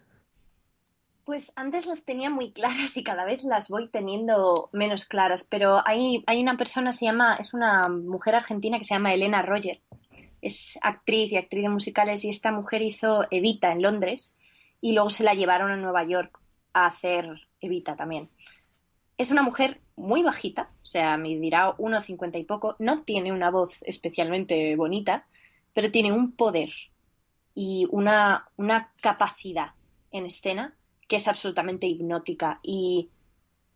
Pues 1.25 1.53
antes 1.57 1.87
las 1.87 2.05
tenía 2.05 2.29
muy 2.29 2.53
claras 2.53 2.97
y 2.97 3.03
cada 3.03 3.25
vez 3.25 3.45
las 3.45 3.70
voy 3.70 3.89
teniendo 3.89 4.68
menos 4.72 5.07
claras, 5.07 5.47
pero 5.49 5.81
hay, 5.87 6.22
hay 6.27 6.43
una 6.43 6.59
persona, 6.59 6.93
se 6.93 7.07
llama, 7.07 7.37
es 7.37 7.55
una 7.55 7.89
mujer 7.89 8.35
argentina 8.35 8.79
que 8.79 8.85
se 8.85 8.95
llama 8.95 9.14
Elena 9.14 9.41
Roger. 9.41 9.81
Es 10.43 10.79
actriz 10.83 11.33
y 11.33 11.37
actriz 11.37 11.62
de 11.62 11.70
musicales 11.70 12.25
y 12.25 12.29
esta 12.29 12.53
mujer 12.53 12.83
hizo 12.83 13.27
Evita 13.31 13.72
en 13.72 13.81
Londres 13.81 14.35
y 14.83 14.93
luego 14.93 15.09
se 15.09 15.25
la 15.25 15.33
llevaron 15.33 15.70
a 15.70 15.77
Nueva 15.77 16.05
York 16.05 16.39
a 16.75 16.87
hacer 16.87 17.31
Evita 17.62 17.97
también. 17.97 18.29
Es 19.16 19.31
una 19.31 19.43
mujer 19.43 19.81
muy 19.97 20.22
bajita, 20.22 20.70
o 20.83 20.87
sea, 20.87 21.16
me 21.16 21.29
dirá 21.39 21.75
1,50 21.77 22.39
y 22.39 22.45
poco, 22.45 22.77
no 22.79 23.03
tiene 23.03 23.33
una 23.33 23.51
voz 23.51 23.83
especialmente 23.85 24.77
bonita, 24.77 25.27
pero 25.72 25.91
tiene 25.91 26.12
un 26.12 26.33
poder 26.33 26.70
y 27.55 27.87
una, 27.91 28.49
una 28.57 28.93
capacidad 29.01 29.70
en 30.11 30.27
escena 30.27 30.75
que 31.09 31.17
es 31.17 31.29
absolutamente 31.29 31.87
hipnótica 31.87 32.61
y 32.63 33.11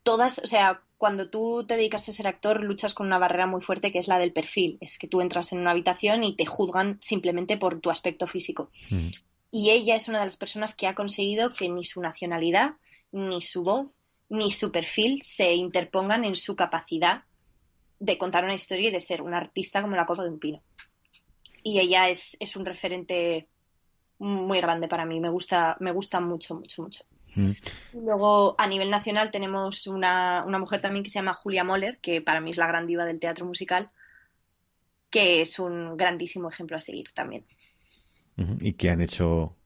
todas, 0.03 0.39
o 0.39 0.47
sea, 0.47 0.83
cuando 0.97 1.31
tú 1.31 1.65
te 1.67 1.77
dedicas 1.77 2.09
a 2.09 2.13
ser 2.13 2.27
actor 2.27 2.65
luchas 2.65 2.95
con 2.95 3.07
una 3.07 3.19
barrera 3.19 3.47
muy 3.47 3.63
fuerte 3.63 3.93
que 3.93 3.99
es 3.99 4.09
la 4.09 4.19
del 4.19 4.33
perfil, 4.33 4.79
es 4.81 4.99
que 4.99 5.07
tú 5.07 5.21
entras 5.21 5.53
en 5.53 5.61
una 5.61 5.71
habitación 5.71 6.25
y 6.25 6.35
te 6.35 6.47
juzgan 6.47 6.99
simplemente 7.01 7.57
por 7.57 7.81
tu 7.81 7.91
aspecto 7.91 8.27
físico. 8.27 8.71
Y 9.51 9.71
ella 9.71 9.97
es 9.97 10.09
una 10.09 10.19
de 10.19 10.27
las 10.27 10.37
personas 10.37 10.75
que 10.75 10.87
ha 10.87 10.95
conseguido 10.95 11.51
que 11.51 11.69
ni 11.69 11.85
su 11.85 12.01
nacionalidad, 12.01 12.73
ni 13.13 13.41
su 13.41 13.63
voz, 13.63 13.99
ni 14.29 14.51
su 14.51 14.73
perfil 14.73 15.23
se 15.23 15.55
interpongan 15.55 16.25
en 16.25 16.35
su 16.35 16.57
capacidad 16.57 17.23
de 18.01 18.19
contar 18.19 18.45
una 18.45 18.55
historia 18.55 18.89
y 18.89 18.93
de 18.93 19.01
ser 19.01 19.23
una 19.23 19.39
artista 19.39 19.83
como 19.83 19.97
la 19.97 20.07
copa 20.07 20.25
de 20.25 20.31
un 20.31 20.39
pino. 20.39 20.63
Y 21.63 21.79
ella 21.79 22.09
es, 22.09 22.37
es 22.41 22.57
un 22.57 22.65
referente 22.65 23.49
muy 24.19 24.61
grande 24.61 24.89
para 24.89 25.07
mí, 25.07 25.21
me 25.21 25.31
gusta, 25.31 25.77
me 25.81 25.93
gusta 25.93 26.21
mucho, 26.21 26.57
mucho, 26.57 26.83
mucho. 26.83 27.05
Luego, 27.93 28.55
a 28.59 28.67
nivel 28.67 28.91
nacional, 28.91 29.31
tenemos 29.31 29.87
una, 29.87 30.45
mujer 30.47 30.81
también 30.81 31.05
que 31.05 31.11
se 31.11 31.19
llama 31.19 31.35
Julia 31.35 31.65
Moller, 31.65 31.99
que 31.99 32.21
para 32.21 32.41
mí 32.41 32.51
es 32.51 32.57
la 32.57 32.67
gran 32.67 32.87
diva 32.87 33.07
del 33.07 33.21
teatro 33.21 33.47
musical, 33.47 33.87
que 35.11 35.41
es 35.41 35.59
un 35.59 35.97
grandísimo 35.97 36.49
ejemplo 36.49 36.77
a 36.77 36.81
seguir 36.81 37.11
también. 37.13 37.45
¿Y 38.61 38.75
qué 38.75 38.91
han 38.91 39.01
hecho? 39.01 39.57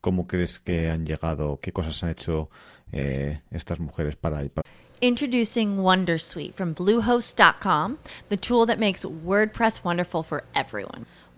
¿Cómo 0.00 0.26
crees 0.26 0.58
que 0.58 0.88
han 0.88 1.04
llegado? 1.04 1.60
¿Qué 1.60 1.72
cosas 1.72 2.02
han 2.02 2.10
hecho 2.10 2.50
eh, 2.92 3.40
estas 3.50 3.80
mujeres 3.80 4.16
para, 4.16 4.42
para... 4.48 4.68
Introducing 5.02 5.78
Wondersuite 5.78 6.54
from 6.54 6.74
Bluehost.com, 6.74 7.98
the 8.28 8.36
tool 8.36 8.66
that 8.66 8.78
makes 8.78 9.04
WordPress 9.04 9.82
wonderful 9.84 10.22
for 10.22 10.44
everyone. 10.54 11.06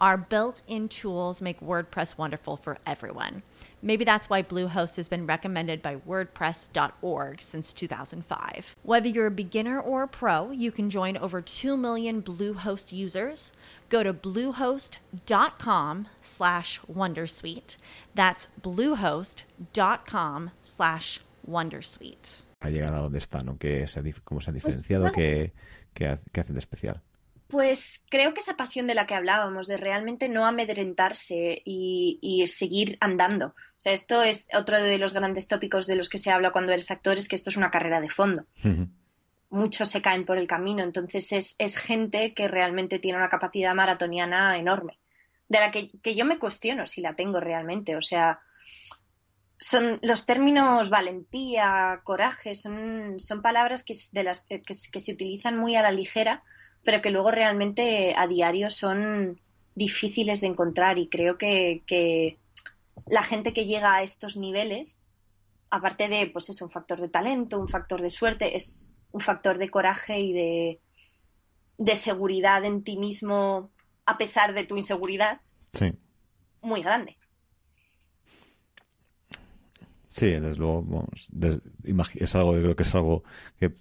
Our 0.00 0.16
built 0.16 0.62
in 0.66 0.88
tools 0.88 1.40
make 1.40 1.60
WordPress 1.60 2.18
wonderful 2.18 2.56
for 2.56 2.78
everyone. 2.84 3.42
Maybe 3.80 4.04
that's 4.04 4.30
why 4.30 4.42
Bluehost 4.42 4.96
has 4.96 5.08
been 5.08 5.26
recommended 5.26 5.82
by 5.82 5.96
WordPress.org 5.96 7.42
since 7.42 7.72
2005. 7.72 8.74
Whether 8.82 9.08
you're 9.08 9.26
a 9.26 9.30
beginner 9.30 9.78
or 9.78 10.02
a 10.02 10.08
pro, 10.08 10.50
you 10.50 10.72
can 10.72 10.88
join 10.88 11.16
over 11.18 11.42
2 11.42 11.76
million 11.76 12.22
Bluehost 12.22 12.92
users. 12.92 13.52
Go 13.90 14.02
to 14.02 14.12
bluehost.com 14.14 16.08
slash 16.18 16.80
Wondersuite. 16.90 17.76
That's 18.14 18.48
bluehost.com 18.60 20.50
slash 20.62 21.20
Wondersuite. 21.48 22.42
Ha 22.62 22.70
llegado 22.70 22.96
a 22.96 23.00
donde 23.00 23.18
está, 23.18 23.42
¿no? 23.44 23.58
Que 23.58 23.86
se, 23.86 24.00
cómo 24.24 24.40
se 24.40 24.50
han 24.50 24.54
diferenciado, 24.54 25.12
pues, 25.12 25.60
¿qué, 25.92 26.06
qué, 26.06 26.18
qué 26.32 26.40
hacen 26.40 26.54
de 26.54 26.60
especial? 26.60 27.02
Pues 27.54 28.02
creo 28.10 28.34
que 28.34 28.40
esa 28.40 28.56
pasión 28.56 28.88
de 28.88 28.94
la 28.94 29.06
que 29.06 29.14
hablábamos, 29.14 29.68
de 29.68 29.76
realmente 29.76 30.28
no 30.28 30.44
amedrentarse 30.44 31.62
y, 31.64 32.44
seguir 32.48 32.96
andando. 32.98 33.54
O 33.54 33.76
sea, 33.76 33.92
esto 33.92 34.24
es 34.24 34.48
otro 34.52 34.82
de 34.82 34.98
los 34.98 35.14
grandes 35.14 35.46
tópicos 35.46 35.86
de 35.86 35.94
los 35.94 36.08
que 36.08 36.18
se 36.18 36.32
habla 36.32 36.50
cuando 36.50 36.72
eres 36.72 36.90
actor, 36.90 37.16
es 37.16 37.28
que 37.28 37.36
esto 37.36 37.50
es 37.50 37.56
una 37.56 37.70
carrera 37.70 38.00
de 38.00 38.10
fondo. 38.10 38.44
Muchos 39.50 39.88
se 39.88 40.02
caen 40.02 40.24
por 40.24 40.36
el 40.36 40.48
camino, 40.48 40.82
entonces 40.82 41.30
es, 41.30 41.54
es, 41.58 41.76
gente 41.76 42.34
que 42.34 42.48
realmente 42.48 42.98
tiene 42.98 43.18
una 43.18 43.28
capacidad 43.28 43.72
maratoniana 43.72 44.58
enorme, 44.58 44.98
de 45.48 45.60
la 45.60 45.70
que, 45.70 46.16
yo 46.16 46.24
me 46.24 46.40
cuestiono 46.40 46.88
si 46.88 47.02
la 47.02 47.14
tengo 47.14 47.38
realmente. 47.38 47.94
O 47.94 48.02
sea, 48.02 48.40
son 49.60 50.00
los 50.02 50.26
términos 50.26 50.90
valentía, 50.90 52.00
coraje, 52.02 52.56
son, 52.56 53.20
son 53.20 53.42
palabras 53.42 53.84
que, 53.84 53.94
de 54.10 54.24
las, 54.24 54.40
que, 54.40 54.60
que 54.60 54.74
se 54.74 55.12
utilizan 55.12 55.56
muy 55.56 55.76
a 55.76 55.82
la 55.82 55.92
ligera 55.92 56.42
pero 56.84 57.02
que 57.02 57.10
luego 57.10 57.30
realmente 57.30 58.14
a 58.16 58.26
diario 58.26 58.70
son 58.70 59.40
difíciles 59.74 60.40
de 60.40 60.48
encontrar 60.48 60.98
y 60.98 61.08
creo 61.08 61.38
que, 61.38 62.38
la 63.06 63.24
gente 63.24 63.52
que 63.52 63.66
llega 63.66 63.96
a 63.96 64.02
estos 64.02 64.36
niveles, 64.36 65.00
aparte 65.68 66.08
de, 66.08 66.26
pues 66.26 66.48
es 66.48 66.62
un 66.62 66.70
factor 66.70 67.00
de 67.00 67.08
talento, 67.08 67.58
un 67.58 67.68
factor 67.68 68.00
de 68.00 68.10
suerte, 68.10 68.56
es 68.56 68.92
un 69.10 69.20
factor 69.20 69.58
de 69.58 69.68
coraje 69.68 70.20
y 70.20 70.32
de, 70.32 70.80
de 71.76 71.96
seguridad 71.96 72.64
en 72.64 72.84
ti 72.84 72.96
mismo 72.96 73.70
a 74.06 74.16
pesar 74.16 74.54
de 74.54 74.64
tu 74.64 74.76
inseguridad. 74.76 75.40
Sí. 75.72 75.92
Muy 76.62 76.82
grande. 76.82 77.16
Sí, 80.14 80.26
desde 80.26 80.54
luego, 80.54 81.08
es 82.14 82.34
algo, 82.36 82.54
yo 82.54 82.62
creo 82.62 82.76
que 82.76 82.84
es 82.84 82.94
algo 82.94 83.24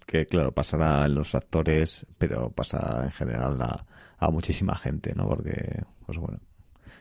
que, 0.07 0.25
claro, 0.25 0.51
pasará 0.51 1.05
en 1.05 1.13
los 1.13 1.36
actores, 1.36 2.07
pero 2.17 2.49
pasa 2.49 3.01
en 3.03 3.11
general 3.11 3.61
a, 3.61 3.86
a, 4.17 4.31
muchísima 4.31 4.75
gente, 4.75 5.13
¿no? 5.13 5.27
Porque, 5.29 5.84
pues 6.07 6.17
bueno, 6.17 6.39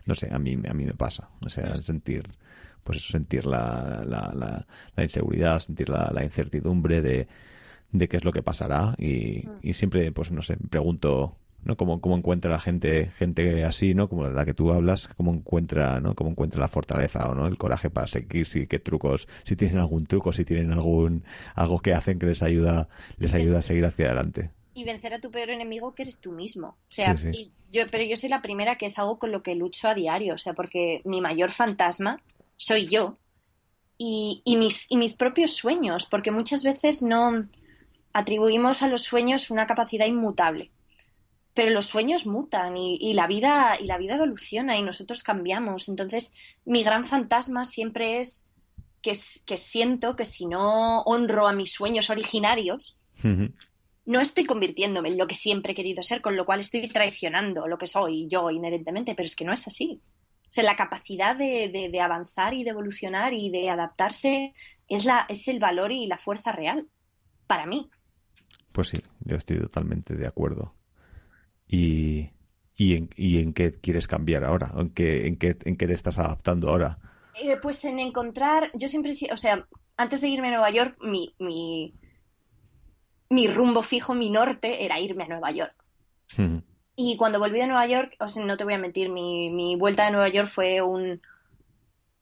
no 0.05 0.15
sé, 0.15 0.29
a 0.31 0.39
mí, 0.39 0.59
a 0.69 0.75
mí 0.75 0.85
me 0.85 0.93
pasa, 0.93 1.31
o 1.41 1.49
sea, 1.49 1.81
sentir, 1.81 2.29
pues 2.85 2.99
eso, 2.99 3.13
sentir 3.13 3.47
la, 3.47 4.05
la, 4.07 4.67
la, 4.95 5.03
inseguridad, 5.03 5.61
sentir 5.61 5.89
la, 5.89 6.11
la 6.13 6.25
incertidumbre 6.25 7.01
de, 7.01 7.27
de 7.91 8.09
qué 8.09 8.19
es 8.19 8.25
lo 8.27 8.33
que 8.33 8.43
pasará 8.43 8.95
y, 8.99 9.47
mm. 9.47 9.51
y 9.63 9.73
siempre, 9.73 10.13
pues 10.13 10.31
no 10.31 10.43
sé, 10.43 10.59
me 10.61 10.69
pregunto 10.69 11.39
¿no? 11.65 11.77
Cómo, 11.77 12.01
cómo 12.01 12.17
encuentra 12.17 12.51
la 12.51 12.61
gente, 12.61 13.11
gente 13.17 13.65
así, 13.65 13.95
¿no? 13.95 14.09
Como 14.09 14.29
la 14.29 14.45
que 14.45 14.55
tú 14.55 14.73
hablas, 14.73 15.09
cómo 15.09 15.33
encuentra, 15.33 16.01
¿no? 16.01 16.15
Cómo 16.15 16.31
encuentra 16.31 16.61
la 16.61 16.69
fortaleza 16.69 17.29
o 17.29 17.35
no, 17.35 17.47
el 17.47 17.57
coraje 17.57 17.91
para 17.91 18.07
seguir, 18.07 18.47
si 18.47 18.67
qué 18.67 18.79
trucos, 18.79 19.29
si 19.45 19.57
tienen 19.57 19.79
algún 19.79 20.07
truco, 20.07 20.33
si 20.33 20.45
tienen 20.45 20.73
algún, 20.73 21.25
algo 21.55 21.81
que 21.81 21.95
hacen 21.95 22.19
que 22.19 22.27
les 22.27 22.43
ayuda, 22.43 22.89
les 23.19 23.35
ayuda 23.35 23.61
a 23.61 23.63
seguir 23.63 23.85
hacia 23.85 24.07
adelante. 24.07 24.51
Y 24.75 24.85
vencer 24.85 25.15
a 25.15 25.21
tu 25.21 25.31
peor 25.31 25.51
enemigo 25.51 25.95
que 25.95 26.03
eres 26.03 26.19
tú 26.19 26.33
mismo. 26.33 26.69
O 26.69 26.93
sea, 26.93 27.15
yo, 27.71 27.83
pero 27.91 28.05
yo 28.05 28.17
soy 28.17 28.31
la 28.31 28.43
primera 28.43 28.77
que 28.77 28.87
es 28.87 28.99
algo 28.99 29.19
con 29.19 29.31
lo 29.31 29.43
que 29.43 29.55
lucho 29.55 29.89
a 29.89 29.95
diario, 29.95 30.35
o 30.35 30.39
sea, 30.39 30.55
porque 30.55 31.03
mi 31.05 31.21
mayor 31.21 31.53
fantasma 31.53 32.23
soy 32.57 32.87
yo 32.87 33.19
y, 33.99 34.41
y 34.45 34.57
mis, 34.57 34.91
y 34.91 34.97
mis 34.97 35.15
propios 35.15 35.53
sueños, 35.53 36.07
porque 36.07 36.31
muchas 36.31 36.65
veces 36.65 37.03
no 37.03 37.47
atribuimos 38.15 38.83
a 38.83 38.89
los 38.89 39.03
sueños 39.03 39.51
una 39.51 39.67
capacidad 39.67 40.07
inmutable 40.07 40.71
pero 41.55 41.71
los 41.71 41.87
sueños 41.87 42.27
mutan 42.27 42.77
y, 42.77 43.13
la 43.13 43.27
vida 43.27 43.77
y 43.79 43.87
la 43.87 43.99
vida 43.99 44.15
evoluciona 44.15 44.79
y 44.79 44.83
nosotros 44.83 45.23
cambiamos. 45.23 45.89
Entonces, 45.89 46.33
mi 46.65 46.83
gran 46.83 47.05
fantasma 47.05 47.65
siempre 47.65 48.21
es 48.21 48.51
que, 49.03 49.13
que 49.45 49.59
siento 49.59 50.17
que 50.17 50.25
si 50.25 50.47
no 50.47 51.03
honro 51.03 51.47
a 51.47 51.53
mis 51.53 51.73
sueños 51.73 52.09
originarios, 52.09 52.97
no 54.05 54.21
estoy 54.21 54.45
convirtiéndome 54.45 55.11
en 55.11 55.19
lo 55.19 55.27
que 55.27 55.35
siempre 55.35 55.73
he 55.73 55.77
querido 55.77 56.03
ser, 56.03 56.23
con 56.23 56.37
lo 56.37 56.47
cual 56.47 56.61
estoy 56.61 56.89
traicionando 56.89 57.69
lo 57.69 57.77
que 57.79 57.87
soy 57.87 58.27
yo 58.29 58.51
inherentemente, 58.51 59.15
pero 59.15 59.27
es 59.27 59.37
que 59.37 59.45
no 59.45 59.53
es 59.53 59.67
así. 59.67 60.01
O 60.49 60.55
sea, 60.55 60.65
la 60.65 60.77
capacidad 60.77 61.37
de, 61.37 61.69
de 61.71 62.01
avanzar 62.01 62.55
y 62.55 62.65
de 62.65 62.71
evolucionar 62.71 63.33
y 63.33 63.51
de 63.51 63.71
adaptarse 63.71 64.55
es, 64.89 65.05
la, 65.05 65.27
es 65.29 65.49
el 65.49 65.59
valor 65.59 65.93
y 65.93 66.07
la 66.07 66.19
fuerza 66.19 66.53
real 66.53 66.89
para 67.47 67.67
mí. 67.67 67.91
Pues 68.73 68.89
sí, 68.89 68.99
yo 69.21 69.37
estoy 69.37 69.59
totalmente 69.61 70.15
de 70.15 70.27
acuerdo 70.27 70.75
y, 71.73 72.31
y, 72.77 72.97
en, 72.97 73.09
y 73.17 73.41
en 73.41 73.55
qué 73.55 73.73
quieres 73.73 74.07
cambiar 74.07 74.45
ahora, 74.45 74.71
en 74.77 74.91
qué, 74.91 75.27
en 75.27 75.37
qué, 75.37 75.57
en 75.65 75.77
qué 75.77 75.87
te 75.87 75.95
estás 75.95 76.19
adaptando 76.19 76.69
ahora. 76.69 76.99
Eh, 77.43 77.57
pues 77.61 77.83
en 77.87 77.99
encontrar, 77.99 78.71
yo 78.75 78.89
siempre, 78.89 79.15
o 79.33 79.37
sea, 79.39 79.67
antes 79.97 80.21
de 80.21 80.29
irme 80.29 80.49
a 80.49 80.51
Nueva 80.51 80.71
York, 80.71 80.99
mi, 81.01 81.35
mi, 81.39 81.95
mi 83.31 83.49
rumbo 83.49 83.83
fijo, 83.83 84.15
mi 84.15 84.31
norte, 84.31 84.85
era 84.85 85.01
irme 85.01 85.25
a 85.25 85.29
Nueva 85.29 85.51
York. 85.51 85.75
Y 86.95 87.17
cuando 87.17 87.39
volví 87.39 87.59
de 87.59 87.67
Nueva 87.67 87.87
York, 87.87 88.17
o 88.21 88.29
sea, 88.29 88.45
no 88.45 88.59
te 88.59 88.65
voy 88.65 88.75
a 88.75 88.79
mentir, 88.79 89.09
mi, 89.09 89.49
mi 89.49 89.75
vuelta 89.77 90.07
a 90.07 90.11
Nueva 90.11 90.29
York 90.29 90.49
fue 90.49 90.83
un... 90.83 91.23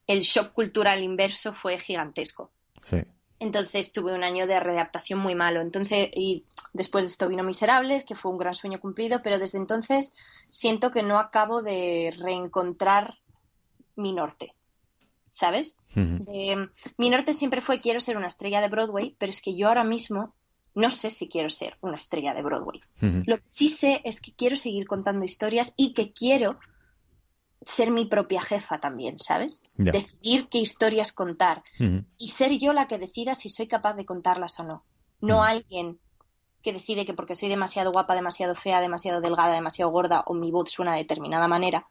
El 0.07 0.21
shock 0.21 0.53
cultural 0.53 1.03
inverso 1.03 1.53
fue 1.53 1.79
gigantesco. 1.79 2.53
Sí. 2.81 2.99
Entonces 3.41 3.93
tuve 3.93 4.15
un 4.15 4.23
año 4.23 4.47
de 4.47 4.61
readaptación 4.61 5.19
muy 5.19 5.35
malo. 5.35 5.61
Entonces, 5.61 6.11
y 6.15 6.45
después 6.73 7.05
de 7.05 7.09
esto 7.09 7.29
vino 7.29 7.43
Miserables, 7.43 8.05
que 8.05 8.15
fue 8.15 8.31
un 8.31 8.39
gran 8.39 8.55
sueño 8.55 8.79
cumplido, 8.81 9.23
pero 9.23 9.39
desde 9.39 9.59
entonces 9.59 10.15
siento 10.47 10.91
que 10.91 11.03
no 11.03 11.19
acabo 11.19 11.63
de 11.63 12.15
reencontrar 12.17 13.19
mi 13.97 14.13
norte. 14.13 14.55
¿Sabes? 15.33 15.77
mi 15.95 17.11
norte 17.11 17.35
siempre 17.35 17.61
fue 17.61 17.79
quiero 17.79 18.01
ser 18.01 18.17
una 18.17 18.27
estrella 18.27 18.61
de 18.61 18.69
Broadway, 18.69 19.15
pero 19.19 19.31
es 19.31 19.41
que 19.41 19.55
yo 19.57 19.69
ahora 19.69 19.85
mismo 19.85 20.35
no 20.75 20.91
sé 20.91 21.11
si 21.11 21.29
quiero 21.29 21.51
ser 21.51 21.79
una 21.81 21.97
estrella 21.97 22.35
de 22.35 22.43
Broadway. 22.43 22.81
Lo 23.01 23.39
que 23.39 23.45
sí 23.47 23.69
sé 23.69 24.03
es 24.05 24.21
que 24.21 24.33
quiero 24.33 24.57
seguir 24.57 24.87
contando 24.87 25.25
historias 25.25 25.75
y 25.77 25.95
que 25.95 26.13
quiero 26.13 26.59
ser 27.63 27.91
mi 27.91 28.07
propia 28.07 28.41
jefa 28.41 28.79
también, 28.79 29.19
¿sabes? 29.19 29.63
Decidir 29.77 30.49
qué 30.49 30.59
historias 30.59 31.13
contar 31.13 31.63
y 32.17 32.29
ser 32.29 32.59
yo 32.59 32.73
la 32.73 32.87
que 32.87 32.99
decida 32.99 33.35
si 33.35 33.49
soy 33.49 33.67
capaz 33.67 33.95
de 33.95 34.07
contarlas 34.07 34.59
o 34.61 34.65
no. 34.65 34.85
No 35.21 35.43
alguien 35.43 35.99
que 36.63 36.73
decide 36.73 37.05
que 37.05 37.15
porque 37.15 37.35
soy 37.35 37.49
demasiado 37.49 37.93
guapa, 37.93 38.15
demasiado 38.15 38.55
fea, 38.55 38.81
demasiado 38.81 39.21
delgada, 39.21 39.55
demasiado 39.55 39.91
gorda 39.91 40.23
o 40.27 40.35
mi 40.35 40.51
voz 40.51 40.71
suena 40.71 40.93
de 40.93 40.99
determinada 40.99 41.49
manera, 41.49 41.87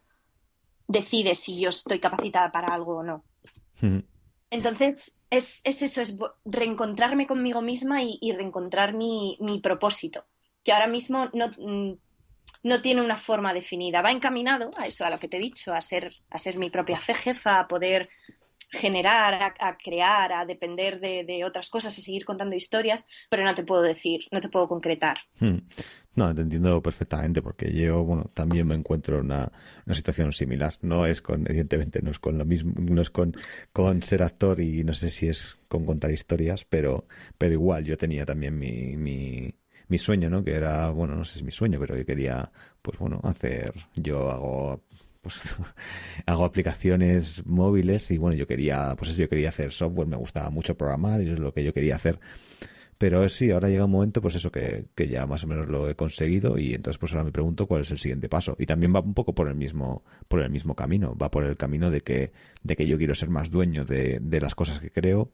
decide 0.88 1.36
si 1.36 1.59
yo 1.59 1.70
estoy 1.70 1.99
capacitada 1.99 2.51
para 2.51 2.74
algo 2.74 2.97
o 2.97 3.03
no. 3.03 3.24
Entonces, 4.51 5.15
es, 5.30 5.61
eso, 5.63 6.01
es 6.01 6.17
reencontrarme 6.45 7.28
conmigo 7.28 7.61
misma 7.61 8.03
y, 8.03 8.32
reencontrar 8.32 8.93
mi, 8.93 9.38
mi, 9.39 9.59
propósito, 9.59 10.26
que 10.63 10.74
ahora 10.74 10.88
mismo 10.88 11.30
no, 11.34 11.45
mm, 11.57 11.93
no 12.64 12.82
tiene 12.82 13.01
una 13.01 13.18
forma 13.18 13.53
definida. 13.53 14.01
Va 14.01 14.12
encaminado 14.12 14.72
a 14.78 14.88
eso, 14.88 15.05
a 15.05 15.10
lo 15.10 15.20
que 15.20 15.28
te 15.28 15.38
he 15.38 15.41
dicho, 15.41 15.74
a 15.74 15.82
ser, 15.82 16.16
a 16.32 16.39
ser 16.39 16.57
mi 16.57 16.70
propia 16.70 16.99
fe 16.99 17.14
jefa, 17.14 17.60
a 17.60 17.68
poder 17.68 18.10
generar, 18.72 19.55
a, 19.60 19.78
crear, 19.78 20.32
a 20.32 20.45
depender 20.45 20.99
de, 20.99 21.43
otras 21.43 21.70
cosas, 21.70 21.97
y 21.97 22.01
seguir 22.01 22.26
contando 22.26 22.55
historias, 22.55 23.07
pero 23.30 23.43
no 23.43 23.55
te 23.55 23.64
puedo 23.64 23.82
decir, 23.82 24.22
no 24.32 24.41
te 24.41 24.49
puedo 24.49 24.68
concretar. 24.68 25.18
Hmm. 25.39 25.60
No, 26.16 26.36
te 26.36 26.41
entiendo 26.41 26.82
perfectamente 26.82 27.41
porque 27.41 27.72
yo, 27.72 28.03
bueno, 28.03 28.30
también 28.34 28.68
me 28.68 28.76
encuentro 28.76 29.20
en 29.20 29.26
una, 29.26 29.51
una, 29.86 29.95
situación 29.95 30.34
similar. 30.34 30.76
No 30.82 31.05
es 31.05 31.22
con, 31.22 31.45
evidentemente, 31.47 32.01
no 32.01 32.12
es 32.12 32.20
con 32.20 32.38
lo 32.38 32.45
mismo, 32.45 32.74
no 32.76 33.01
es 33.01 33.10
con, 33.10 33.36
con 33.72 34.03
ser 34.03 34.24
actor 34.24 34.60
y 34.60 34.84
no 34.84 34.93
sé 34.93 35.12
si 35.12 35.28
es 35.28 35.57
con 35.70 35.86
contar 35.86 36.12
historias, 36.12 36.66
pero, 36.66 37.07
pero 37.38 37.53
igual 37.53 37.86
yo 37.86 37.97
tenía 37.97 38.26
también 38.26 38.60
mi, 38.60 39.55
mi 39.89 39.97
sueño, 39.97 40.29
¿no? 40.29 40.43
Que 40.43 40.53
era, 40.53 40.89
bueno, 40.91 41.15
no 41.15 41.25
sé 41.25 41.33
si 41.33 41.39
es 41.39 41.45
mi 41.45 41.51
sueño, 41.51 41.79
pero 41.79 41.97
yo 41.97 42.05
quería, 42.05 42.49
pues 42.81 42.97
bueno, 42.97 43.19
hacer, 43.23 43.73
yo 43.95 44.31
hago 44.31 44.81
pues 45.21 45.37
hago 46.25 46.45
aplicaciones 46.45 47.45
móviles 47.45 48.09
y 48.11 48.17
bueno, 48.17 48.37
yo 48.37 48.47
quería, 48.47 48.95
pues 48.97 49.11
eso, 49.11 49.21
yo 49.21 49.29
quería 49.29 49.49
hacer 49.49 49.71
software, 49.71 50.07
me 50.07 50.17
gustaba 50.17 50.49
mucho 50.49 50.75
programar 50.77 51.21
y 51.21 51.29
es 51.29 51.39
lo 51.39 51.53
que 51.53 51.63
yo 51.63 51.73
quería 51.73 51.95
hacer. 51.95 52.19
Pero 52.97 53.29
sí, 53.29 53.49
ahora 53.49 53.69
llega 53.69 53.85
un 53.85 53.91
momento, 53.91 54.21
pues 54.21 54.35
eso, 54.35 54.51
que, 54.51 54.87
que 54.93 55.07
ya 55.07 55.25
más 55.25 55.45
o 55.45 55.47
menos 55.47 55.69
lo 55.69 55.89
he 55.89 55.95
conseguido 55.95 56.57
y 56.57 56.73
entonces 56.73 56.97
pues 56.97 57.13
ahora 57.13 57.23
me 57.23 57.31
pregunto 57.31 57.65
cuál 57.65 57.81
es 57.81 57.91
el 57.91 57.97
siguiente 57.97 58.27
paso. 58.27 58.57
Y 58.59 58.65
también 58.65 58.93
va 58.93 58.99
un 58.99 59.13
poco 59.13 59.33
por 59.33 59.47
el 59.47 59.55
mismo, 59.55 60.03
por 60.27 60.41
el 60.41 60.49
mismo 60.49 60.75
camino, 60.75 61.15
va 61.15 61.31
por 61.31 61.45
el 61.45 61.55
camino 61.55 61.91
de 61.91 62.01
que, 62.01 62.33
de 62.61 62.75
que 62.75 62.85
yo 62.85 62.97
quiero 62.97 63.15
ser 63.15 63.29
más 63.29 63.49
dueño 63.49 63.85
de, 63.85 64.19
de 64.21 64.41
las 64.41 64.53
cosas 64.53 64.81
que 64.81 64.91
creo, 64.91 65.31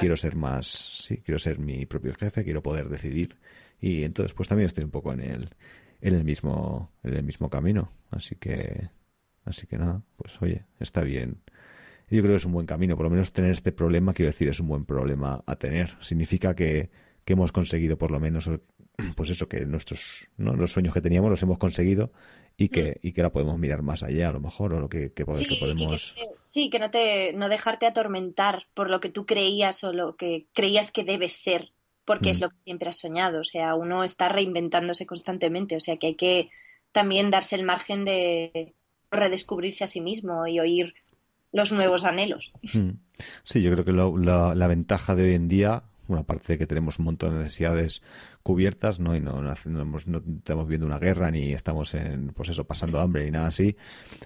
quiero 0.00 0.16
ser 0.16 0.34
más, 0.34 0.66
sí, 0.66 1.18
quiero 1.18 1.38
ser 1.38 1.60
mi 1.60 1.86
propio 1.86 2.12
jefe, 2.14 2.42
quiero 2.42 2.60
poder 2.60 2.88
decidir 2.88 3.36
y 3.80 4.04
entonces 4.04 4.34
pues 4.34 4.48
también 4.48 4.66
estoy 4.66 4.84
un 4.84 4.90
poco 4.90 5.12
en 5.12 5.20
el, 5.20 5.50
en 6.00 6.14
el 6.14 6.24
mismo, 6.24 6.92
en 7.02 7.14
el 7.14 7.22
mismo 7.22 7.50
camino. 7.50 7.90
Así 8.10 8.36
que, 8.36 8.88
así 9.44 9.66
que 9.66 9.78
nada, 9.78 10.02
pues 10.16 10.40
oye, 10.40 10.66
está 10.80 11.02
bien. 11.02 11.42
Yo 12.08 12.22
creo 12.22 12.34
que 12.34 12.36
es 12.36 12.44
un 12.44 12.52
buen 12.52 12.66
camino, 12.66 12.96
por 12.96 13.04
lo 13.04 13.10
menos 13.10 13.32
tener 13.32 13.50
este 13.50 13.72
problema, 13.72 14.14
quiero 14.14 14.30
decir, 14.30 14.48
es 14.48 14.60
un 14.60 14.68
buen 14.68 14.84
problema 14.84 15.42
a 15.44 15.56
tener. 15.56 15.96
Significa 16.00 16.54
que, 16.54 16.90
que 17.24 17.32
hemos 17.32 17.50
conseguido 17.50 17.98
por 17.98 18.12
lo 18.12 18.20
menos, 18.20 18.48
pues 19.16 19.30
eso, 19.30 19.48
que 19.48 19.66
nuestros, 19.66 20.28
¿no? 20.36 20.54
los 20.54 20.72
sueños 20.72 20.94
que 20.94 21.00
teníamos 21.00 21.30
los 21.30 21.42
hemos 21.42 21.58
conseguido 21.58 22.12
y 22.56 22.68
que, 22.68 23.00
mm. 23.02 23.06
y 23.06 23.12
que 23.12 23.20
ahora 23.20 23.32
podemos 23.32 23.58
mirar 23.58 23.82
más 23.82 24.02
allá 24.02 24.28
a 24.28 24.32
lo 24.32 24.40
mejor 24.40 24.72
o 24.72 24.80
lo 24.80 24.88
que, 24.88 25.12
que, 25.12 25.24
sí, 25.34 25.56
podemos 25.58 26.14
que, 26.16 26.28
sí 26.44 26.70
que 26.70 26.78
no 26.78 26.90
te 26.90 27.32
no 27.34 27.48
dejarte 27.48 27.86
atormentar 27.86 28.66
por 28.72 28.88
lo 28.88 29.00
que 29.00 29.10
tú 29.10 29.26
creías 29.26 29.84
o 29.84 29.92
lo 29.92 30.16
que 30.16 30.46
creías 30.52 30.92
que 30.92 31.04
debes 31.04 31.34
ser 31.34 31.72
porque 32.06 32.30
es 32.30 32.40
mm. 32.40 32.42
lo 32.44 32.50
que 32.50 32.56
siempre 32.64 32.88
has 32.88 32.98
soñado. 32.98 33.40
O 33.40 33.44
sea, 33.44 33.74
uno 33.74 34.04
está 34.04 34.30
reinventándose 34.30 35.04
constantemente. 35.04 35.76
O 35.76 35.80
sea, 35.80 35.98
que 35.98 36.06
hay 36.06 36.14
que 36.14 36.50
también 36.92 37.28
darse 37.30 37.56
el 37.56 37.64
margen 37.64 38.06
de 38.06 38.74
redescubrirse 39.10 39.84
a 39.84 39.88
sí 39.88 40.00
mismo 40.00 40.46
y 40.46 40.60
oír 40.60 40.94
los 41.52 41.72
nuevos 41.72 42.04
anhelos. 42.04 42.52
Mm. 42.72 42.90
Sí, 43.44 43.62
yo 43.62 43.72
creo 43.72 43.84
que 43.84 43.92
la, 43.92 44.54
la, 44.54 44.66
ventaja 44.66 45.14
de 45.14 45.24
hoy 45.24 45.34
en 45.34 45.48
día, 45.48 45.84
bueno, 46.06 46.22
aparte 46.22 46.52
de 46.52 46.58
que 46.58 46.66
tenemos 46.66 46.98
un 46.98 47.06
montón 47.06 47.32
de 47.32 47.38
necesidades 47.38 48.02
cubiertas, 48.42 49.00
¿no? 49.00 49.16
Y 49.16 49.20
no, 49.20 49.40
no, 49.40 49.54
no, 49.64 50.22
estamos 50.36 50.68
viendo 50.68 50.86
una 50.86 50.98
guerra 50.98 51.30
ni 51.30 51.52
estamos 51.52 51.94
en, 51.94 52.28
pues 52.28 52.50
eso, 52.50 52.64
pasando 52.64 53.00
hambre 53.00 53.24
ni 53.24 53.30
nada 53.30 53.48
así, 53.48 53.76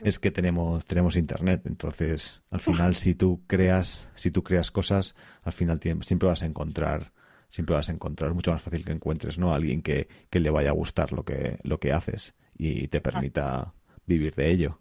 es 0.03 0.19
que 0.19 0.31
tenemos, 0.31 0.85
tenemos 0.85 1.17
internet. 1.17 1.63
Entonces, 1.67 2.43
al 2.51 2.61
final, 2.61 2.97
si 2.97 3.15
tú 3.15 3.43
creas, 3.47 4.09
si 4.17 4.31
tú 4.31 4.43
creas 4.43 4.71
cosas, 4.71 5.15
al 5.43 5.53
final 5.53 5.81
siempre 6.03 6.29
vas 6.29 6.43
a 6.43 6.47
encontrar 6.47 7.13
siempre 7.51 7.77
vas 7.77 7.89
a 7.91 7.93
encontrar, 7.93 8.33
mucho 8.33 8.53
más 8.53 8.63
fácil 8.63 8.85
que 8.85 8.93
encuentres, 8.93 9.37
¿no? 9.37 9.53
Alguien 9.53 9.83
que, 9.83 10.09
que 10.31 10.41
le 10.41 10.51
vaya 10.51 10.71
a 10.71 10.73
gustar 10.73 11.13
lo 11.13 11.25
que, 11.25 11.59
lo 11.63 11.79
que 11.79 11.93
haces 11.93 12.35
y 12.57 12.89
te 12.89 13.01
permita 13.01 13.75
vivir 14.07 14.35
de 14.35 14.51
ello. 14.51 14.81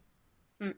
Mm. 0.60 0.72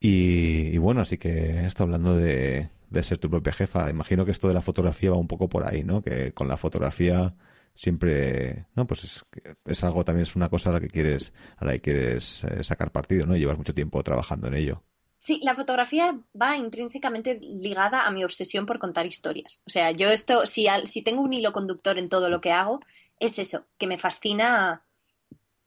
Y, 0.00 0.78
bueno, 0.78 1.02
así 1.02 1.18
que 1.18 1.66
esto 1.66 1.84
hablando 1.84 2.16
de, 2.16 2.70
de 2.90 3.02
ser 3.02 3.18
tu 3.18 3.30
propia 3.30 3.52
jefa, 3.52 3.90
imagino 3.90 4.24
que 4.24 4.30
esto 4.32 4.48
de 4.48 4.54
la 4.54 4.62
fotografía 4.62 5.10
va 5.10 5.16
un 5.16 5.28
poco 5.28 5.48
por 5.48 5.68
ahí, 5.68 5.84
¿no? 5.84 6.02
Que 6.02 6.32
con 6.32 6.48
la 6.48 6.56
fotografía 6.56 7.34
siempre, 7.74 8.66
no, 8.74 8.86
pues 8.86 9.04
es, 9.04 9.24
es 9.64 9.84
algo 9.84 10.04
también 10.04 10.22
es 10.22 10.34
una 10.34 10.48
cosa 10.48 10.70
a 10.70 10.72
la 10.72 10.80
que 10.80 10.88
quieres, 10.88 11.32
a 11.56 11.64
la 11.64 11.72
que 11.72 11.80
quieres 11.80 12.44
eh, 12.44 12.64
sacar 12.64 12.90
partido, 12.90 13.26
¿no? 13.26 13.36
Llevas 13.36 13.58
mucho 13.58 13.74
tiempo 13.74 14.02
trabajando 14.02 14.48
en 14.48 14.54
ello. 14.54 14.82
Sí, 15.20 15.40
la 15.42 15.54
fotografía 15.54 16.18
va 16.40 16.56
intrínsecamente 16.56 17.40
ligada 17.42 18.06
a 18.06 18.10
mi 18.10 18.24
obsesión 18.24 18.66
por 18.66 18.78
contar 18.78 19.06
historias. 19.06 19.60
O 19.66 19.70
sea, 19.70 19.90
yo 19.90 20.10
esto, 20.10 20.46
si, 20.46 20.66
si 20.84 21.02
tengo 21.02 21.22
un 21.22 21.32
hilo 21.32 21.52
conductor 21.52 21.98
en 21.98 22.08
todo 22.08 22.28
lo 22.28 22.40
que 22.40 22.52
hago, 22.52 22.80
es 23.18 23.38
eso, 23.38 23.66
que 23.78 23.88
me 23.88 23.98
fascina 23.98 24.84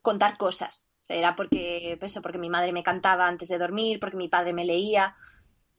contar 0.02 0.38
cosas. 0.38 0.86
O 1.02 1.06
sea, 1.06 1.18
era 1.18 1.36
porque, 1.36 1.98
pues 2.00 2.18
porque 2.24 2.38
mi 2.38 2.50
madre 2.50 2.72
me 2.72 2.84
cantaba 2.84 3.28
antes 3.28 3.50
de 3.50 3.58
dormir, 3.58 4.00
porque 4.00 4.18
mi 4.18 4.30
padre 4.30 4.54
me 4.54 4.66
leía. 4.66 5.16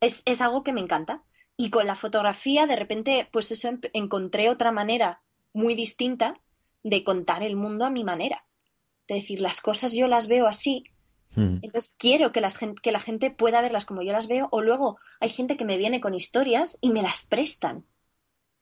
Es, 0.00 0.22
es 0.26 0.40
algo 0.42 0.62
que 0.62 0.72
me 0.72 0.80
encanta. 0.80 1.22
Y 1.56 1.70
con 1.70 1.86
la 1.86 1.94
fotografía, 1.94 2.66
de 2.66 2.76
repente, 2.76 3.28
pues 3.32 3.50
eso 3.52 3.70
encontré 3.94 4.50
otra 4.50 4.70
manera 4.70 5.22
muy 5.54 5.74
distinta 5.74 6.40
de 6.82 7.04
contar 7.04 7.42
el 7.42 7.56
mundo 7.56 7.86
a 7.86 7.90
mi 7.90 8.04
manera. 8.04 8.44
De 9.08 9.16
decir, 9.16 9.40
las 9.40 9.60
cosas 9.60 9.94
yo 9.94 10.08
las 10.08 10.28
veo 10.28 10.46
así 10.46 10.84
Mm. 11.35 11.59
Entonces 11.62 11.95
quiero 11.99 12.33
que, 12.33 12.41
las, 12.41 12.59
que 12.59 12.93
la 12.93 13.01
gente 13.01 13.30
pueda 13.30 13.61
verlas 13.61 13.87
como 13.87 14.03
yo 14.03 14.12
las 14.12 14.28
veo 14.28 14.49
o 14.51 14.61
luego 14.61 14.99
hay 15.20 15.30
gente 15.30 15.57
que 15.57 15.64
me 15.64 15.76
viene 15.76 16.01
con 16.01 16.14
historias 16.14 16.78
y 16.80 16.91
me 16.91 17.03
las 17.03 17.26
prestan 17.26 17.87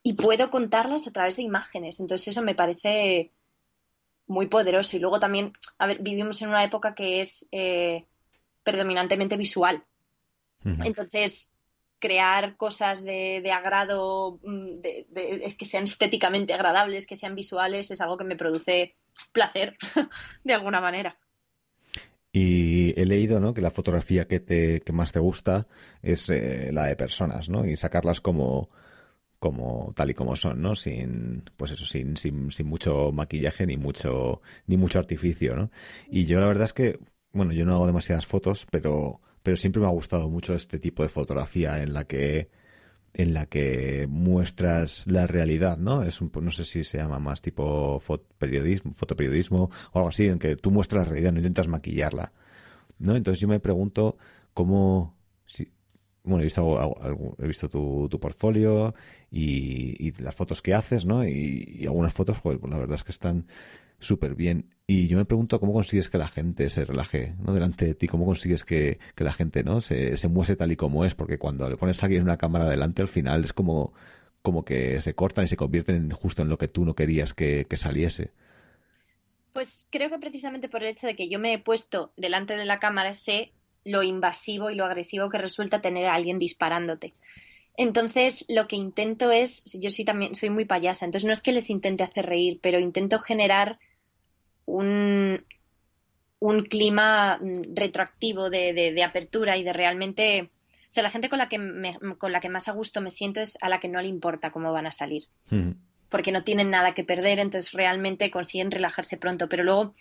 y 0.02 0.14
puedo 0.14 0.50
contarlas 0.50 1.06
a 1.06 1.12
través 1.12 1.36
de 1.36 1.42
imágenes. 1.42 2.00
Entonces 2.00 2.28
eso 2.28 2.42
me 2.42 2.54
parece 2.54 3.32
muy 4.26 4.46
poderoso. 4.46 4.96
Y 4.96 5.00
luego 5.00 5.20
también, 5.20 5.52
a 5.78 5.86
ver, 5.86 5.98
vivimos 6.00 6.40
en 6.40 6.48
una 6.48 6.64
época 6.64 6.94
que 6.94 7.20
es 7.20 7.46
eh, 7.52 8.06
predominantemente 8.62 9.36
visual. 9.36 9.84
Entonces, 10.62 11.52
crear 11.98 12.56
cosas 12.58 13.02
de, 13.02 13.40
de 13.42 13.50
agrado, 13.50 14.38
mm, 14.42 14.80
de, 14.80 15.54
que 15.58 15.64
sean 15.64 15.84
estéticamente 15.84 16.52
agradables, 16.52 17.06
que 17.06 17.16
sean 17.16 17.34
visuales, 17.34 17.90
es 17.90 18.00
algo 18.00 18.18
que 18.18 18.24
me 18.24 18.36
produce 18.36 18.96
placer, 19.32 19.76
de 20.44 20.54
alguna 20.54 20.80
manera. 20.80 21.18
Y 22.32 22.98
he 23.00 23.06
leído, 23.06 23.40
¿no? 23.40 23.54
Que 23.54 23.60
la 23.60 23.70
fotografía 23.70 24.28
que 24.28 24.40
te 24.40 24.80
que 24.80 24.92
más 24.92 25.12
te 25.12 25.18
gusta 25.18 25.66
es 26.02 26.30
eh, 26.30 26.70
la 26.72 26.86
de 26.86 26.96
personas, 26.96 27.48
¿no? 27.48 27.66
Y 27.66 27.76
sacarlas 27.76 28.20
como 28.20 28.70
como 29.40 29.92
tal 29.96 30.10
y 30.10 30.14
como 30.14 30.36
son, 30.36 30.62
¿no? 30.62 30.74
Sin 30.76 31.44
pues 31.56 31.72
eso, 31.72 31.86
sin, 31.86 32.16
sin, 32.16 32.50
sin 32.52 32.66
mucho 32.66 33.10
maquillaje 33.12 33.66
ni 33.66 33.76
mucho 33.76 34.42
ni 34.66 34.76
mucho 34.76 34.98
artificio, 34.98 35.56
¿no? 35.56 35.70
Y 36.08 36.26
yo 36.26 36.40
la 36.40 36.46
verdad 36.46 36.66
es 36.66 36.72
que 36.72 37.00
bueno, 37.32 37.52
yo 37.52 37.64
no 37.64 37.74
hago 37.74 37.86
demasiadas 37.86 38.26
fotos, 38.26 38.66
pero 38.70 39.20
pero 39.42 39.56
siempre 39.56 39.80
me 39.80 39.88
ha 39.88 39.90
gustado 39.90 40.28
mucho 40.30 40.54
este 40.54 40.78
tipo 40.78 41.02
de 41.02 41.08
fotografía 41.08 41.82
en 41.82 41.94
la 41.94 42.04
que 42.04 42.50
en 43.14 43.34
la 43.34 43.46
que 43.46 44.06
muestras 44.08 45.04
la 45.06 45.26
realidad, 45.26 45.78
¿no? 45.78 46.02
Es 46.02 46.20
un, 46.20 46.30
no 46.40 46.50
sé 46.50 46.64
si 46.64 46.84
se 46.84 46.98
llama 46.98 47.18
más 47.18 47.42
tipo 47.42 47.98
fotoperiodismo, 48.00 48.94
fotoperiodismo 48.94 49.70
o 49.92 49.98
algo 49.98 50.08
así, 50.08 50.26
en 50.26 50.38
que 50.38 50.56
tú 50.56 50.70
muestras 50.70 51.06
la 51.06 51.12
realidad, 51.12 51.32
no 51.32 51.38
intentas 51.38 51.68
maquillarla, 51.68 52.32
¿no? 52.98 53.16
Entonces 53.16 53.40
yo 53.40 53.48
me 53.48 53.60
pregunto 53.60 54.16
cómo, 54.54 55.16
si, 55.44 55.72
bueno, 56.22 56.42
he 56.42 56.44
visto, 56.44 57.36
he 57.38 57.46
visto 57.46 57.68
tu, 57.68 58.08
tu 58.08 58.20
portfolio 58.20 58.94
y, 59.30 60.08
y, 60.08 60.12
las 60.22 60.34
fotos 60.34 60.62
que 60.62 60.74
haces, 60.74 61.04
¿no? 61.04 61.24
Y, 61.24 61.78
y 61.80 61.86
algunas 61.86 62.14
fotos, 62.14 62.40
pues 62.42 62.58
la 62.62 62.78
verdad 62.78 62.94
es 62.96 63.04
que 63.04 63.12
están 63.12 63.46
súper 64.00 64.34
bien. 64.34 64.74
Y 64.86 65.06
yo 65.06 65.16
me 65.16 65.24
pregunto 65.24 65.60
cómo 65.60 65.72
consigues 65.72 66.08
que 66.08 66.18
la 66.18 66.26
gente 66.26 66.68
se 66.68 66.84
relaje 66.84 67.34
¿no? 67.38 67.54
delante 67.54 67.84
de 67.84 67.94
ti, 67.94 68.08
cómo 68.08 68.24
consigues 68.26 68.64
que, 68.64 68.98
la 69.16 69.32
gente 69.32 69.62
no 69.62 69.80
se, 69.80 70.16
se 70.16 70.56
tal 70.56 70.72
y 70.72 70.76
como 70.76 71.04
es, 71.04 71.14
porque 71.14 71.38
cuando 71.38 71.70
le 71.70 71.76
pones 71.76 72.02
a 72.02 72.06
alguien 72.06 72.24
una 72.24 72.38
cámara 72.38 72.68
delante, 72.68 73.00
al 73.00 73.06
final 73.06 73.44
es 73.44 73.52
como, 73.52 73.92
como 74.42 74.64
que 74.64 75.00
se 75.00 75.14
cortan 75.14 75.44
y 75.44 75.48
se 75.48 75.56
convierten 75.56 76.10
justo 76.10 76.42
en 76.42 76.48
lo 76.48 76.58
que 76.58 76.68
tú 76.68 76.84
no 76.84 76.94
querías 76.94 77.34
que, 77.34 77.66
saliese. 77.74 78.32
Pues 79.52 79.86
creo 79.90 80.10
que 80.10 80.18
precisamente 80.18 80.68
por 80.68 80.82
el 80.82 80.90
hecho 80.90 81.06
de 81.06 81.16
que 81.16 81.28
yo 81.28 81.38
me 81.38 81.52
he 81.52 81.58
puesto 81.58 82.12
delante 82.16 82.56
de 82.56 82.64
la 82.64 82.78
cámara 82.78 83.12
sé 83.12 83.52
lo 83.84 84.02
invasivo 84.02 84.70
y 84.70 84.74
lo 84.74 84.84
agresivo 84.84 85.30
que 85.30 85.38
resulta 85.38 85.80
tener 85.80 86.06
a 86.06 86.14
alguien 86.14 86.38
disparándote. 86.38 87.14
Entonces, 87.76 88.44
lo 88.48 88.66
que 88.68 88.76
intento 88.76 89.30
es, 89.30 89.64
yo 89.72 89.90
soy 89.90 90.04
también 90.04 90.34
soy 90.34 90.50
muy 90.50 90.64
payasa, 90.64 91.04
entonces 91.04 91.26
no 91.26 91.32
es 91.32 91.42
que 91.42 91.52
les 91.52 91.70
intente 91.70 92.02
hacer 92.02 92.26
reír, 92.26 92.58
pero 92.60 92.78
intento 92.78 93.18
generar 93.18 93.78
un, 94.66 95.44
un 96.38 96.64
clima 96.64 97.38
mm, 97.40 97.74
retroactivo 97.74 98.50
de, 98.50 98.72
de, 98.72 99.04
apertura 99.04 99.56
y 99.56 99.62
de 99.62 99.72
realmente... 99.72 100.50
O 100.82 100.92
sea, 100.92 101.04
la 101.04 101.10
gente 101.10 101.28
con 101.28 101.38
la, 101.38 101.48
que 101.48 101.58
con 102.18 102.32
la 102.32 102.40
que 102.40 102.48
más 102.48 102.66
a 102.66 102.72
gusto 102.72 103.00
me 103.00 103.10
siento 103.10 103.40
es 103.40 103.56
a 103.60 103.68
la 103.68 103.78
que 103.78 103.86
no 103.86 104.00
le 104.00 104.08
importa 104.08 104.50
cómo 104.50 104.72
van 104.72 104.88
a 104.88 104.92
salir. 104.92 105.28
Porque 106.08 106.32
no 106.32 106.42
tienen 106.42 106.70
nada 106.70 106.94
que 106.94 107.04
perder, 107.04 107.38
entonces 107.38 107.72
realmente 107.72 108.32
consiguen 108.32 108.72
relajarse 108.72 109.16
pronto. 109.16 109.48
Pero 109.48 109.62
luego 109.62 109.92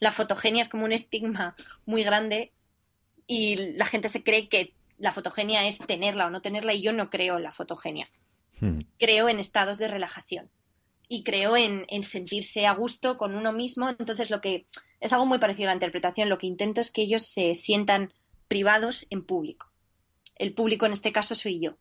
la 0.00 0.10
fotogenia 0.10 0.62
es 0.62 0.70
como 0.70 0.86
un 0.86 0.92
estigma 0.92 1.54
muy 1.84 2.02
grande 2.02 2.52
y 3.26 3.56
la 3.74 3.84
gente 3.84 4.08
se 4.08 4.22
cree 4.22 4.48
que 4.48 4.72
la 4.96 5.12
fotogenia 5.12 5.66
es 5.66 5.78
tenerla 5.78 6.26
o 6.26 6.30
no 6.30 6.40
tenerla 6.40 6.72
y 6.72 6.80
yo 6.80 6.94
no 6.94 7.10
creo 7.10 7.36
en 7.36 7.42
la 7.42 7.52
fotogenia. 7.52 8.08
Creo 8.98 9.28
en 9.28 9.38
estados 9.38 9.76
de 9.76 9.86
relajación 9.86 10.50
y 11.08 11.24
creo 11.24 11.56
en, 11.56 11.86
sentirse 12.02 12.66
a 12.66 12.74
gusto 12.74 13.16
con 13.16 13.34
uno 13.34 13.52
mismo. 13.52 13.88
Entonces, 13.88 14.30
lo 14.30 14.40
que 14.40 14.66
es 15.00 15.12
algo 15.12 15.26
muy 15.26 15.38
parecido 15.38 15.68
a 15.68 15.72
la 15.72 15.76
interpretación. 15.76 16.28
Lo 16.28 16.38
que 16.38 16.46
intento 16.46 16.80
es 16.80 16.90
que 16.90 17.02
ellos 17.02 17.24
se 17.24 17.54
sientan 17.54 18.12
privados 18.46 19.06
en 19.10 19.24
público. 19.24 19.70
El 20.36 20.52
público 20.52 20.86
en 20.86 20.92
este 20.92 21.12
caso 21.12 21.34
soy 21.34 21.60
yo. 21.60 21.76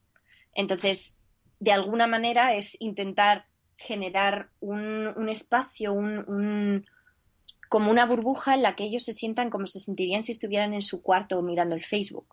Entonces, 0.53 1.17
de 1.59 1.71
alguna 1.71 2.07
manera 2.07 2.55
es 2.55 2.77
intentar 2.79 3.45
generar 3.75 4.49
un, 4.59 5.29
espacio, 5.29 5.93
un, 5.93 6.85
como 7.69 7.91
una 7.91 8.05
burbuja 8.05 8.55
en 8.55 8.63
la 8.63 8.75
que 8.75 8.85
ellos 8.85 9.03
se 9.03 9.13
sientan 9.13 9.49
como 9.49 9.67
se 9.67 9.79
sentirían 9.79 10.23
si 10.23 10.31
estuvieran 10.31 10.73
en 10.73 10.81
su 10.81 11.03
cuarto 11.03 11.41
mirando 11.41 11.75
el 11.75 11.83
Facebook. 11.83 12.27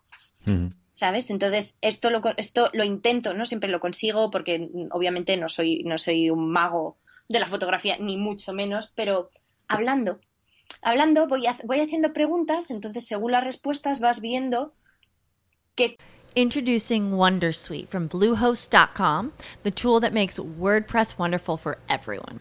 ¿Sabes? 0.95 1.29
Entonces, 1.29 1.77
esto 1.83 2.09
lo, 2.09 2.23
esto 2.39 2.71
lo 2.73 2.85
intento, 2.85 3.35
¿no? 3.35 3.45
Siempre 3.45 3.69
lo 3.69 3.81
consigo 3.81 4.31
porque 4.31 4.61
mm, 4.61 4.89
obviamente 4.93 5.37
no 5.37 5.51
soy, 5.51 5.83
no 5.85 5.99
soy 5.99 6.31
un 6.31 6.51
mago 6.51 6.97
de 7.29 7.41
la 7.41 7.47
fotografía, 7.47 7.99
ni 7.99 8.16
mucho 8.16 8.53
menos, 8.53 8.93
pero 8.95 9.29
hablando, 9.69 10.21
hablando 10.81 11.27
voy, 11.27 11.47
voy 11.65 11.81
haciendo 11.81 12.12
preguntas, 12.12 12.71
entonces 12.71 13.07
según 13.07 13.33
las 13.33 13.45
respuestas 13.45 14.01
vas 14.01 14.21
viendo 14.21 14.75
que 15.75 15.97
Introducing 16.37 17.12
Wondersuite 17.12 17.89
from 17.89 18.09
Bluehost.com, 18.09 19.33
the 19.62 19.71
tool 19.71 20.01
that 20.01 20.12
makes 20.12 20.39
WordPress 20.39 21.16
wonderful 21.16 21.57
for 21.57 21.79
everyone. 21.89 22.41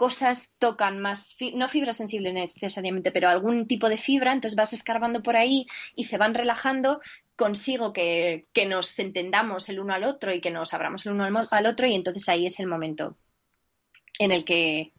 Cosas 0.00 0.50
tocan 0.56 0.98
más, 0.98 1.36
no 1.52 1.68
fibra 1.68 1.92
sensible 1.92 2.32
necesariamente, 2.32 3.12
pero 3.12 3.28
algún 3.28 3.66
tipo 3.66 3.90
de 3.90 3.98
fibra, 3.98 4.32
entonces 4.32 4.56
vas 4.56 4.72
escarbando 4.72 5.22
por 5.22 5.36
ahí 5.36 5.66
y 5.94 6.04
se 6.04 6.16
van 6.16 6.32
relajando, 6.32 7.02
consigo 7.36 7.92
que, 7.92 8.46
que 8.54 8.64
nos 8.64 8.98
entendamos 8.98 9.68
el 9.68 9.78
uno 9.78 9.92
al 9.92 10.04
otro 10.04 10.32
y 10.32 10.40
que 10.40 10.50
nos 10.50 10.72
abramos 10.72 11.04
el 11.04 11.12
uno 11.12 11.24
al, 11.24 11.36
al 11.50 11.66
otro 11.66 11.86
y 11.86 11.94
entonces 11.94 12.26
ahí 12.30 12.46
es 12.46 12.58
el 12.60 12.66
momento 12.66 13.18
en 14.18 14.32
el 14.32 14.46
que, 14.46 14.94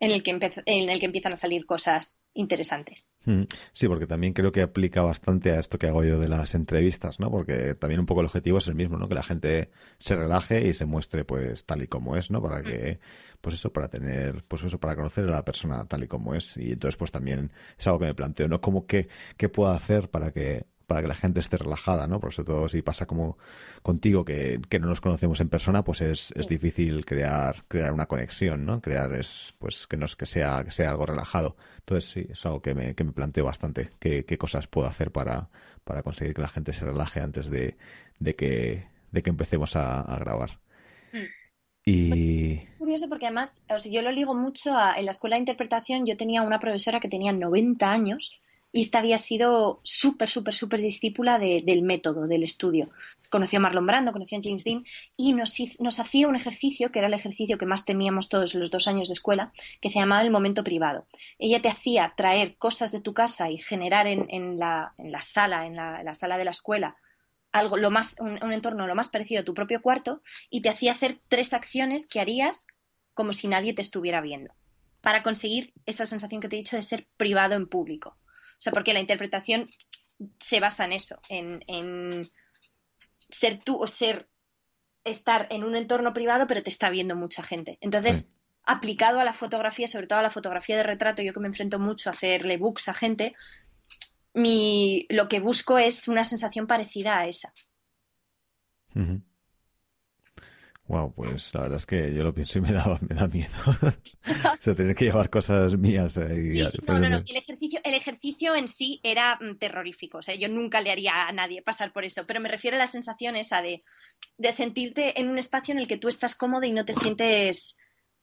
en 0.00 0.10
el 0.10 0.22
que, 0.22 0.30
en 0.30 0.90
el 0.90 0.98
que 0.98 1.06
empiezan 1.06 1.34
a 1.34 1.36
salir 1.36 1.66
cosas 1.66 2.22
interesantes. 2.32 3.08
Mm, 3.26 3.42
Sí, 3.72 3.86
porque 3.86 4.06
también 4.06 4.32
creo 4.32 4.50
que 4.50 4.62
aplica 4.62 5.02
bastante 5.02 5.50
a 5.50 5.60
esto 5.60 5.78
que 5.78 5.86
hago 5.86 6.02
yo 6.02 6.18
de 6.18 6.28
las 6.28 6.54
entrevistas, 6.54 7.20
¿no? 7.20 7.30
Porque 7.30 7.74
también 7.74 8.00
un 8.00 8.06
poco 8.06 8.20
el 8.22 8.26
objetivo 8.26 8.58
es 8.58 8.66
el 8.66 8.74
mismo, 8.74 8.96
¿no? 8.96 9.08
Que 9.08 9.14
la 9.14 9.22
gente 9.22 9.70
se 9.98 10.16
relaje 10.16 10.66
y 10.66 10.72
se 10.72 10.86
muestre 10.86 11.24
pues 11.24 11.66
tal 11.66 11.82
y 11.82 11.86
como 11.86 12.16
es, 12.16 12.30
¿no? 12.30 12.40
Para 12.40 12.62
que, 12.62 12.98
pues 13.42 13.56
eso, 13.56 13.72
para 13.72 13.88
tener, 13.88 14.42
pues 14.48 14.62
eso, 14.64 14.80
para 14.80 14.96
conocer 14.96 15.24
a 15.24 15.32
la 15.32 15.44
persona 15.44 15.84
tal 15.86 16.04
y 16.04 16.08
como 16.08 16.34
es. 16.34 16.56
Y 16.56 16.72
entonces 16.72 16.96
pues 16.96 17.12
también 17.12 17.52
es 17.78 17.86
algo 17.86 17.98
que 17.98 18.06
me 18.06 18.14
planteo, 18.14 18.48
¿no? 18.48 18.60
Como 18.60 18.86
que, 18.86 19.08
qué 19.36 19.48
puedo 19.50 19.70
hacer 19.70 20.08
para 20.08 20.32
que 20.32 20.66
para 20.90 21.02
que 21.02 21.06
la 21.06 21.14
gente 21.14 21.38
esté 21.38 21.56
relajada, 21.56 22.08
¿no? 22.08 22.18
Porque 22.18 22.34
sobre 22.34 22.48
todo 22.48 22.68
si 22.68 22.82
pasa 22.82 23.06
como 23.06 23.38
contigo 23.80 24.24
que, 24.24 24.60
que 24.68 24.80
no 24.80 24.88
nos 24.88 25.00
conocemos 25.00 25.40
en 25.40 25.48
persona, 25.48 25.84
pues 25.84 26.00
es, 26.00 26.32
es 26.32 26.48
difícil 26.48 27.06
crear, 27.06 27.62
crear 27.68 27.92
una 27.92 28.06
conexión, 28.06 28.66
¿no? 28.66 28.80
Crear 28.80 29.14
es, 29.14 29.54
pues 29.60 29.86
que 29.86 29.96
nos, 29.96 30.16
que 30.16 30.26
sea, 30.26 30.64
que 30.64 30.72
sea 30.72 30.90
algo 30.90 31.06
relajado. 31.06 31.54
Entonces 31.78 32.10
sí, 32.10 32.26
es 32.28 32.44
algo 32.44 32.60
que 32.60 32.74
me, 32.74 32.96
que 32.96 33.04
me 33.04 33.12
planteo 33.12 33.44
bastante. 33.44 33.90
¿Qué, 34.00 34.24
qué 34.24 34.36
cosas 34.36 34.66
puedo 34.66 34.88
hacer 34.88 35.12
para, 35.12 35.48
para 35.84 36.02
conseguir 36.02 36.34
que 36.34 36.42
la 36.42 36.48
gente 36.48 36.72
se 36.72 36.84
relaje 36.84 37.20
antes 37.20 37.48
de, 37.48 37.76
de 38.18 38.34
que, 38.34 38.88
de 39.12 39.22
que 39.22 39.30
empecemos 39.30 39.76
a, 39.76 40.00
a 40.00 40.18
grabar? 40.18 40.58
Mm. 41.12 41.26
Y 41.84 42.54
Es 42.64 42.72
curioso 42.72 43.08
porque 43.08 43.26
además, 43.26 43.64
o 43.72 43.78
sea, 43.78 43.92
yo 43.92 44.02
lo 44.02 44.10
ligo 44.10 44.34
mucho 44.34 44.76
a, 44.76 44.98
en 44.98 45.04
la 45.04 45.12
escuela 45.12 45.36
de 45.36 45.42
interpretación, 45.42 46.04
yo 46.04 46.16
tenía 46.16 46.42
una 46.42 46.58
profesora 46.58 46.98
que 46.98 47.08
tenía 47.08 47.32
90 47.32 47.88
años 47.88 48.40
y 48.72 48.82
esta 48.82 48.98
había 49.00 49.18
sido 49.18 49.80
súper, 49.82 50.28
súper, 50.30 50.54
súper 50.54 50.80
discípula 50.80 51.38
de- 51.38 51.62
del 51.64 51.82
método, 51.82 52.26
del 52.26 52.42
estudio. 52.44 52.90
Conoció 53.30 53.58
a 53.58 53.62
Marlon 53.62 53.86
Brando, 53.86 54.12
conoció 54.12 54.38
a 54.38 54.40
James 54.42 54.64
Dean 54.64 54.84
y 55.16 55.32
nos, 55.34 55.54
nos 55.80 55.98
hacía 55.98 56.28
un 56.28 56.36
ejercicio, 56.36 56.90
que 56.92 56.98
era 57.00 57.08
el 57.08 57.14
ejercicio 57.14 57.58
que 57.58 57.66
más 57.66 57.84
temíamos 57.84 58.28
todos 58.28 58.54
los 58.54 58.70
dos 58.70 58.86
años 58.88 59.08
de 59.08 59.14
escuela, 59.14 59.52
que 59.80 59.88
se 59.88 59.98
llamaba 59.98 60.22
el 60.22 60.30
momento 60.30 60.62
privado. 60.64 61.06
Ella 61.38 61.60
te 61.62 61.68
hacía 61.68 62.14
traer 62.16 62.56
cosas 62.58 62.92
de 62.92 63.00
tu 63.00 63.14
casa 63.14 63.50
y 63.50 63.58
generar 63.58 64.06
en, 64.06 64.26
en 64.30 64.58
la, 64.58 64.94
en 64.98 65.12
la 65.12 65.22
sala, 65.22 65.66
en 65.66 65.76
la, 65.76 66.14
sala 66.14 66.38
de 66.38 66.44
la 66.44 66.50
escuela, 66.52 66.96
algo, 67.52 67.76
lo 67.76 67.90
más, 67.90 68.16
un 68.20 68.52
entorno 68.52 68.86
lo 68.86 68.94
más 68.94 69.08
parecido 69.08 69.40
a 69.40 69.44
tu 69.44 69.54
propio 69.54 69.82
cuarto 69.82 70.22
y 70.50 70.60
te 70.62 70.68
hacía 70.68 70.92
hacer 70.92 71.16
tres 71.28 71.52
acciones 71.52 72.06
que 72.06 72.20
harías 72.20 72.66
como 73.14 73.32
si 73.32 73.48
nadie 73.48 73.74
te 73.74 73.82
estuviera 73.82 74.20
viendo, 74.20 74.54
para 75.00 75.22
conseguir 75.22 75.72
esa 75.86 76.06
sensación 76.06 76.40
que 76.40 76.48
te 76.48 76.56
he 76.56 76.60
dicho 76.60 76.76
de 76.76 76.82
ser 76.82 77.08
privado 77.16 77.54
en 77.54 77.66
público. 77.68 78.16
O 78.60 78.62
sea, 78.62 78.72
porque 78.74 78.92
la 78.92 79.00
interpretación 79.00 79.70
se 80.38 80.60
basa 80.60 80.84
en 80.84 80.92
eso, 80.92 81.18
en, 81.30 81.64
en 81.66 82.30
ser 83.30 83.58
tú 83.64 83.82
o 83.82 83.86
ser, 83.86 84.28
estar 85.02 85.46
en 85.50 85.64
un 85.64 85.74
entorno 85.76 86.12
privado, 86.12 86.46
pero 86.46 86.62
te 86.62 86.68
está 86.68 86.90
viendo 86.90 87.16
mucha 87.16 87.42
gente. 87.42 87.78
Entonces, 87.80 88.16
Sí. 88.18 88.34
aplicado 88.64 89.18
a 89.18 89.24
la 89.24 89.32
fotografía, 89.32 89.88
sobre 89.88 90.06
todo 90.06 90.18
a 90.18 90.22
la 90.22 90.30
fotografía 90.30 90.76
de 90.76 90.82
retrato, 90.82 91.22
yo 91.22 91.32
que 91.32 91.40
me 91.40 91.48
enfrento 91.48 91.78
mucho 91.78 92.10
a 92.10 92.12
hacerle 92.12 92.58
books 92.58 92.88
a 92.88 92.94
gente, 92.94 93.34
mi, 94.34 95.06
lo 95.08 95.26
que 95.28 95.40
busco 95.40 95.78
es 95.78 96.06
una 96.06 96.24
sensación 96.24 96.66
parecida 96.66 97.18
a 97.18 97.26
esa. 97.26 97.52
Wow, 100.90 101.12
pues 101.14 101.54
la 101.54 101.60
verdad 101.60 101.76
es 101.76 101.86
que 101.86 102.12
yo 102.12 102.24
lo 102.24 102.34
pienso 102.34 102.58
y 102.58 102.62
me 102.62 102.72
da, 102.72 102.98
me 103.08 103.14
da 103.14 103.28
miedo. 103.28 103.54
o 103.64 104.56
sea, 104.60 104.74
tener 104.74 104.96
que 104.96 105.04
llevar 105.04 105.30
cosas 105.30 105.78
mías. 105.78 106.16
eh, 106.16 106.48
Sí, 106.48 106.66
sí, 106.66 106.78
no, 106.84 106.98
no, 106.98 107.18
El 107.18 107.36
ejercicio, 107.36 107.78
el 107.84 107.94
ejercicio 107.94 108.56
en 108.56 108.66
sí 108.66 108.98
era 109.04 109.38
mm, 109.40 109.58
terrorífico. 109.58 110.18
O 110.18 110.22
sea, 110.22 110.34
yo 110.34 110.48
nunca 110.48 110.80
le 110.80 110.90
haría 110.90 111.28
a 111.28 111.32
nadie 111.32 111.62
pasar 111.62 111.92
por 111.92 112.04
eso. 112.04 112.26
Pero 112.26 112.40
me 112.40 112.48
refiero 112.48 112.74
a 112.76 112.78
la 112.78 112.88
sensación 112.88 113.36
esa 113.36 113.62
de, 113.62 113.84
de 114.36 114.50
sentirte 114.50 115.20
en 115.20 115.28
un 115.28 115.38
espacio 115.38 115.70
en 115.70 115.78
el 115.78 115.86
que 115.86 115.96
tú 115.96 116.08
estás 116.08 116.34
cómodo 116.34 116.64
y 116.64 116.72
no 116.72 116.84
te 116.84 116.92
sientes 116.92 117.78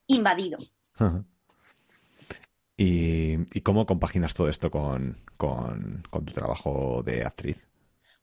invadido. 0.06 0.58
Ajá. 0.96 1.24
¿Y, 2.76 3.36
y 3.58 3.62
cómo 3.62 3.86
compaginas 3.86 4.34
todo 4.34 4.50
esto 4.50 4.70
con, 4.70 5.22
con, 5.38 6.04
con 6.10 6.26
tu 6.26 6.34
trabajo 6.34 7.02
de 7.02 7.24
actriz? 7.24 7.66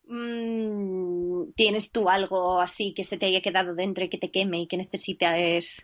Mm, 0.07 1.53
¿Tienes 1.55 1.91
tú 1.91 2.09
algo 2.09 2.59
así 2.59 2.93
que 2.93 3.03
se 3.03 3.17
te 3.17 3.25
haya 3.27 3.41
quedado 3.41 3.73
dentro 3.75 4.03
y 4.05 4.09
que 4.09 4.17
te 4.17 4.31
queme 4.31 4.61
y 4.61 4.67
que 4.67 4.77
necesitas 4.77 5.81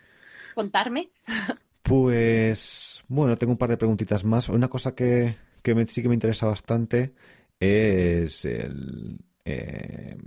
contarme? 0.55 1.11
Pues 1.83 3.03
bueno, 3.07 3.37
tengo 3.37 3.53
un 3.53 3.57
par 3.57 3.69
de 3.69 3.77
preguntitas 3.77 4.23
más. 4.23 4.49
Una 4.49 4.69
cosa 4.69 4.95
que, 4.95 5.35
que 5.63 5.75
me- 5.75 5.87
sí 5.87 6.01
que 6.01 6.07
me 6.09 6.13
interesa 6.15 6.45
bastante 6.47 7.13
es 7.59 8.45
el 8.45 9.19
eh, 9.45 10.17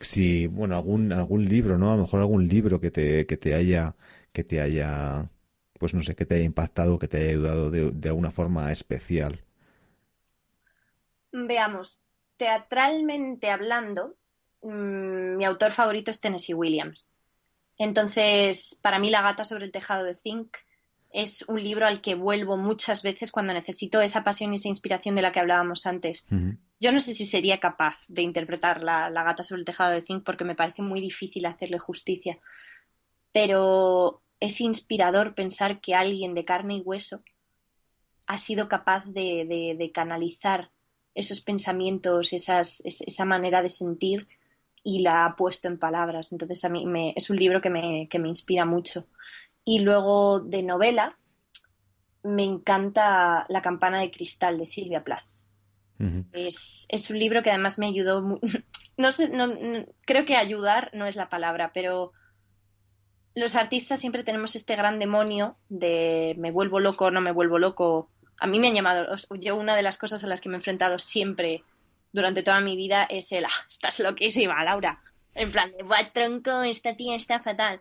si, 0.00 0.46
bueno, 0.46 0.76
algún, 0.76 1.12
algún 1.12 1.44
libro, 1.48 1.78
¿no? 1.78 1.92
A 1.92 1.96
lo 1.96 2.02
mejor 2.02 2.20
algún 2.20 2.48
libro 2.48 2.80
que 2.80 2.90
te, 2.90 3.26
que 3.26 3.36
te 3.36 3.54
haya, 3.54 3.94
que 4.32 4.44
te 4.44 4.60
haya 4.60 5.30
pues 5.78 5.94
no 5.94 6.02
sé, 6.02 6.14
que 6.14 6.26
te 6.26 6.34
haya 6.34 6.44
impactado, 6.44 6.98
que 6.98 7.08
te 7.08 7.18
haya 7.18 7.30
ayudado 7.30 7.70
de, 7.70 7.90
de 7.92 8.08
alguna 8.08 8.30
forma 8.30 8.70
especial. 8.72 9.40
Veamos, 11.32 12.00
teatralmente 12.36 13.50
hablando, 13.50 14.16
mm, 14.62 15.36
mi 15.36 15.44
autor 15.44 15.72
favorito 15.72 16.10
es 16.10 16.20
Tennessee 16.20 16.54
Williams. 16.54 17.12
Entonces, 17.78 18.78
para 18.82 18.98
mí 18.98 19.08
La 19.08 19.22
gata 19.22 19.44
sobre 19.44 19.64
el 19.64 19.70
tejado 19.70 20.04
de 20.04 20.16
Zinc 20.16 20.56
es 21.10 21.42
un 21.48 21.62
libro 21.62 21.86
al 21.86 22.00
que 22.00 22.14
vuelvo 22.14 22.56
muchas 22.56 23.02
veces 23.02 23.30
cuando 23.30 23.52
necesito 23.52 24.00
esa 24.00 24.24
pasión 24.24 24.52
y 24.52 24.56
esa 24.56 24.68
inspiración 24.68 25.14
de 25.14 25.22
la 25.22 25.32
que 25.32 25.40
hablábamos 25.40 25.86
antes. 25.86 26.26
Yo 26.80 26.92
no 26.92 27.00
sé 27.00 27.14
si 27.14 27.24
sería 27.24 27.58
capaz 27.58 27.96
de 28.08 28.22
interpretar 28.22 28.82
la, 28.82 29.10
la, 29.10 29.24
gata 29.24 29.42
sobre 29.42 29.60
el 29.60 29.64
tejado 29.64 29.92
de 29.92 30.02
zinc 30.02 30.24
porque 30.24 30.44
me 30.44 30.54
parece 30.54 30.82
muy 30.82 31.00
difícil 31.00 31.46
hacerle 31.46 31.78
justicia. 31.78 32.38
Pero 33.32 34.22
es 34.40 34.60
inspirador 34.60 35.34
pensar 35.34 35.80
que 35.80 35.94
alguien 35.94 36.34
de 36.34 36.44
carne 36.44 36.76
y 36.76 36.80
hueso 36.80 37.22
ha 38.26 38.36
sido 38.36 38.68
capaz 38.68 39.04
de, 39.06 39.74
de, 39.78 39.92
canalizar 39.92 40.70
esos 41.14 41.40
pensamientos, 41.40 42.32
esas, 42.32 42.82
esa 42.84 43.24
manera 43.24 43.62
de 43.62 43.70
sentir 43.70 44.28
y 44.84 45.00
la 45.00 45.24
ha 45.24 45.34
puesto 45.34 45.66
en 45.66 45.78
palabras. 45.78 46.32
Entonces 46.32 46.62
a 46.64 46.68
mí 46.68 46.86
me, 46.86 47.14
es 47.16 47.30
un 47.30 47.38
libro 47.38 47.60
que 47.60 47.70
me, 47.70 48.06
que 48.08 48.18
me 48.18 48.28
inspira 48.28 48.66
mucho. 48.66 49.06
Y 49.64 49.80
luego 49.80 50.40
de 50.40 50.62
novela, 50.62 51.18
me 52.22 52.44
encanta 52.44 53.46
La 53.48 53.62
campana 53.62 54.00
de 54.00 54.10
cristal 54.10 54.58
de 54.58 54.66
Silvia 54.66 55.02
Plath. 55.02 55.37
Uh 55.98 56.04
-huh. 56.04 56.26
es, 56.32 56.86
es, 56.88 57.10
un 57.10 57.18
libro 57.18 57.42
que 57.42 57.50
además 57.50 57.78
me 57.78 57.86
ayudó. 57.86 58.22
Muy, 58.22 58.40
no 58.96 59.12
sé, 59.12 59.28
no, 59.30 59.46
no, 59.48 59.84
creo 60.04 60.24
que 60.24 60.36
ayudar 60.36 60.90
no 60.94 61.06
es 61.06 61.16
la 61.16 61.28
palabra, 61.28 61.72
pero 61.72 62.12
los 63.34 63.54
artistas 63.54 64.00
siempre 64.00 64.24
tenemos 64.24 64.56
este 64.56 64.76
gran 64.76 64.98
demonio 64.98 65.56
de 65.68 66.34
me 66.38 66.50
vuelvo 66.50 66.80
loco, 66.80 67.10
no 67.10 67.20
me 67.20 67.32
vuelvo 67.32 67.58
loco. 67.58 68.10
A 68.40 68.46
mí 68.46 68.58
me 68.60 68.68
han 68.68 68.74
llamado. 68.74 69.14
Yo, 69.38 69.56
una 69.56 69.76
de 69.76 69.82
las 69.82 69.98
cosas 69.98 70.22
a 70.24 70.26
las 70.26 70.40
que 70.40 70.48
me 70.48 70.56
he 70.56 70.58
enfrentado 70.58 70.98
siempre 70.98 71.62
durante 72.12 72.42
toda 72.42 72.60
mi 72.60 72.76
vida 72.76 73.04
es 73.04 73.32
el 73.32 73.44
ah, 73.44 73.66
estás 73.68 74.00
loquísima, 74.00 74.62
Laura. 74.64 75.02
En 75.34 75.52
plan, 75.52 75.72
de 75.72 75.84
tronco, 76.12 76.62
esta 76.62 76.96
tía 76.96 77.14
está 77.14 77.40
fatal. 77.40 77.80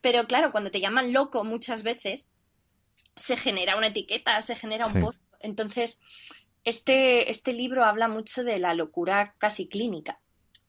Pero 0.00 0.26
claro, 0.26 0.52
cuando 0.52 0.70
te 0.70 0.80
llaman 0.80 1.12
loco 1.12 1.44
muchas 1.44 1.82
veces, 1.82 2.32
se 3.16 3.36
genera 3.36 3.76
una 3.76 3.88
etiqueta, 3.88 4.40
se 4.42 4.56
genera 4.56 4.86
un 4.86 4.92
sí. 4.92 5.00
post. 5.00 5.18
Entonces, 5.40 6.00
este, 6.64 7.30
este 7.30 7.52
libro 7.52 7.84
habla 7.84 8.08
mucho 8.08 8.44
de 8.44 8.58
la 8.58 8.74
locura 8.74 9.34
casi 9.38 9.68
clínica 9.68 10.20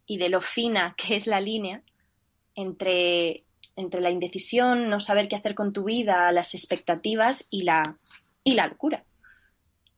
y 0.05 0.17
de 0.17 0.29
lo 0.29 0.41
fina 0.41 0.95
que 0.97 1.15
es 1.15 1.27
la 1.27 1.39
línea 1.39 1.83
entre, 2.55 3.45
entre 3.75 4.01
la 4.01 4.09
indecisión, 4.09 4.89
no 4.89 4.99
saber 4.99 5.27
qué 5.27 5.35
hacer 5.35 5.55
con 5.55 5.73
tu 5.73 5.85
vida, 5.85 6.31
las 6.31 6.53
expectativas 6.53 7.47
y 7.51 7.63
la, 7.63 7.97
y 8.43 8.55
la 8.55 8.67
locura. 8.67 9.05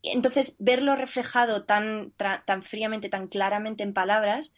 Entonces, 0.03 0.55
verlo 0.59 0.95
reflejado 0.95 1.63
tan, 1.63 2.11
tan 2.11 2.61
fríamente, 2.61 3.09
tan 3.09 3.27
claramente 3.27 3.83
en 3.83 3.93
palabras, 3.93 4.53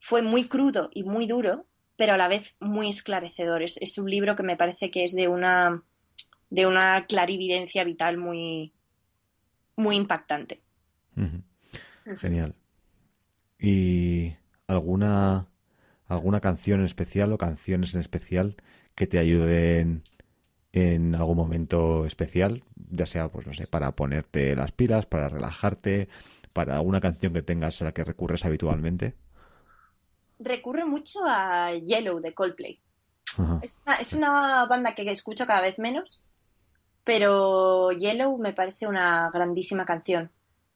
fue 0.00 0.22
muy 0.22 0.44
crudo 0.44 0.90
y 0.94 1.02
muy 1.02 1.26
duro, 1.26 1.66
pero 1.96 2.14
a 2.14 2.16
la 2.16 2.28
vez 2.28 2.56
muy 2.60 2.88
esclarecedor. 2.88 3.62
Es, 3.62 3.76
es, 3.78 3.98
un 3.98 4.10
libro 4.10 4.34
que 4.34 4.42
me 4.42 4.56
parece 4.56 4.90
que 4.90 5.04
es 5.04 5.14
de 5.14 5.28
una, 5.28 5.82
de 6.48 6.66
una 6.66 7.06
clarividencia 7.06 7.84
vital 7.84 8.16
muy, 8.16 8.72
muy 9.76 9.96
impactante. 9.96 10.62
Uh 11.18 11.22
-huh. 11.22 12.18
Genial. 12.18 12.54
¿Y 13.58 14.34
alguna, 14.66 15.48
alguna 16.06 16.40
canción 16.40 16.80
en 16.80 16.86
especial 16.86 17.32
o 17.32 17.38
canciones 17.38 17.94
en 17.94 18.00
especial 18.00 18.56
que 18.94 19.06
te 19.06 19.18
ayuden 19.18 20.02
en 20.72 21.14
algún 21.14 21.36
momento 21.36 22.06
especial? 22.06 22.62
Ya 22.90 23.06
sea, 23.06 23.28
pues 23.28 23.46
no 23.46 23.52
sé, 23.52 23.66
para 23.66 23.92
ponerte 23.92 24.56
las 24.56 24.72
pilas, 24.72 25.06
para 25.06 25.28
relajarte, 25.28 26.08
para 26.52 26.76
alguna 26.76 27.00
canción 27.00 27.32
que 27.32 27.42
tengas 27.42 27.82
a 27.82 27.86
la 27.86 27.92
que 27.92 28.04
recurres 28.04 28.44
habitualmente 28.44 29.14
recurre 30.38 30.84
mucho 30.84 31.20
a 31.26 31.72
Yellow 31.72 32.20
de 32.20 32.34
Coldplay. 32.34 32.80
Es 33.62 33.76
una, 33.84 33.94
es 33.96 34.12
una, 34.14 34.66
banda 34.66 34.94
que 34.94 35.08
escucho 35.10 35.46
cada 35.46 35.60
vez 35.60 35.78
menos, 35.78 36.20
pero 37.04 37.92
Yellow 37.92 38.36
me 38.38 38.52
parece 38.52 38.86
una 38.86 39.30
grandísima 39.32 39.84
canción. 39.84 40.30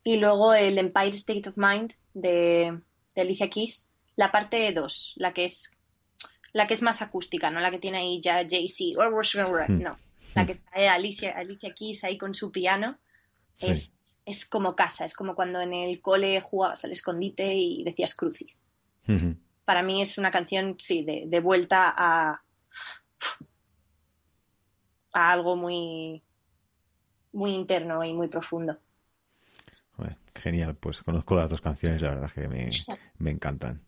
Y 0.05 0.17
luego 0.17 0.55
el 0.55 0.79
Empire 0.79 1.11
State 1.11 1.49
of 1.49 1.57
Mind 1.57 1.93
de, 2.15 2.81
de 3.15 3.21
Alicia 3.21 3.49
Keys, 3.49 3.91
la 4.17 4.33
parte 4.33 4.73
2, 4.73 5.15
la 5.17 5.33
que 5.33 5.45
es 5.45 5.77
la 6.53 6.67
que 6.67 6.75
es 6.75 6.83
más 6.83 7.01
acústica, 7.01 7.51
no 7.51 7.61
la 7.61 7.71
que 7.71 7.79
tiene 7.79 7.99
ahí 7.99 8.21
ya 8.21 8.47
Jay-Z, 8.47 8.99
no, 9.69 9.91
la 10.35 10.47
que 10.47 10.53
está 10.53 10.93
Alicia, 10.93 11.31
Alicia 11.31 11.73
Keys 11.73 12.05
ahí 12.05 12.19
con 12.19 12.35
su 12.35 12.53
piano, 12.53 12.99
sí. 13.55 13.71
es, 13.71 13.93
es 14.27 14.45
como 14.45 14.77
casa, 14.77 15.07
es 15.07 15.15
como 15.15 15.35
cuando 15.35 15.63
en 15.63 15.73
el 15.73 16.03
cole 16.03 16.43
jugabas 16.43 16.85
al 16.85 16.93
escondite 16.93 17.55
y 17.55 17.85
decías 17.85 18.15
crucis. 18.15 18.59
Uh 19.09 19.13
-huh 19.13 19.37
para 19.65 19.83
mí 19.83 20.03
es 20.03 20.19
una 20.19 20.31
canción, 20.31 20.77
sí, 20.79 21.05
de, 21.05 21.25
de 21.27 21.41
vuelta 21.41 21.93
a, 21.97 22.43
a, 25.13 25.33
algo 25.33 25.57
muy, 25.57 26.23
muy 27.33 27.53
interno 27.53 28.05
y 28.05 28.13
muy 28.13 28.29
profundo. 28.29 28.79
Genial, 30.35 30.75
pues 30.77 31.03
conozco 31.03 31.37
las 31.37 31.51
dos 31.51 31.61
canciones, 31.61 32.03
la 32.03 32.11
verdad 32.11 32.31
que 32.31 32.49
me, 32.49 32.69
me, 33.19 33.31
encantan. 33.31 33.83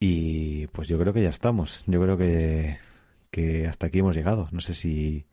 Y 0.00 0.66
pues 0.68 0.88
yo 0.88 0.98
creo 0.98 1.12
que 1.12 1.22
ya 1.22 1.30
estamos. 1.30 1.84
Yo 1.86 2.00
creo 2.02 2.16
que, 2.16 2.78
que 3.30 3.66
hasta 3.66 3.86
aquí 3.86 4.00
hemos 4.00 4.16
llegado. 4.16 4.48
No 4.52 4.60
sé 4.60 4.74
si, 4.74 5.26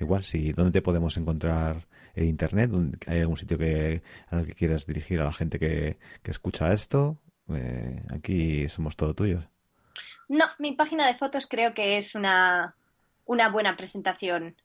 igual, 0.00 0.24
si, 0.24 0.52
¿dónde 0.52 0.72
te 0.72 0.82
podemos 0.82 1.16
encontrar 1.16 1.86
en 2.14 2.26
internet? 2.26 2.70
¿Hay 3.06 3.20
algún 3.20 3.36
sitio 3.36 3.58
que, 3.58 4.02
al 4.28 4.46
que 4.46 4.54
quieras 4.54 4.86
dirigir 4.86 5.20
a 5.20 5.24
la 5.24 5.32
gente 5.32 5.58
que, 5.58 5.98
que 6.22 6.30
escucha 6.30 6.72
esto? 6.72 7.18
Eh, 7.48 8.02
aquí 8.10 8.68
somos 8.68 8.96
todo 8.96 9.14
tuyos. 9.14 9.44
No, 10.28 10.46
mi 10.58 10.72
página 10.72 11.06
de 11.06 11.14
fotos 11.14 11.46
creo 11.46 11.74
que 11.74 11.98
es 11.98 12.14
una, 12.14 12.74
una 13.24 13.48
buena 13.48 13.76
presentación 13.76 14.56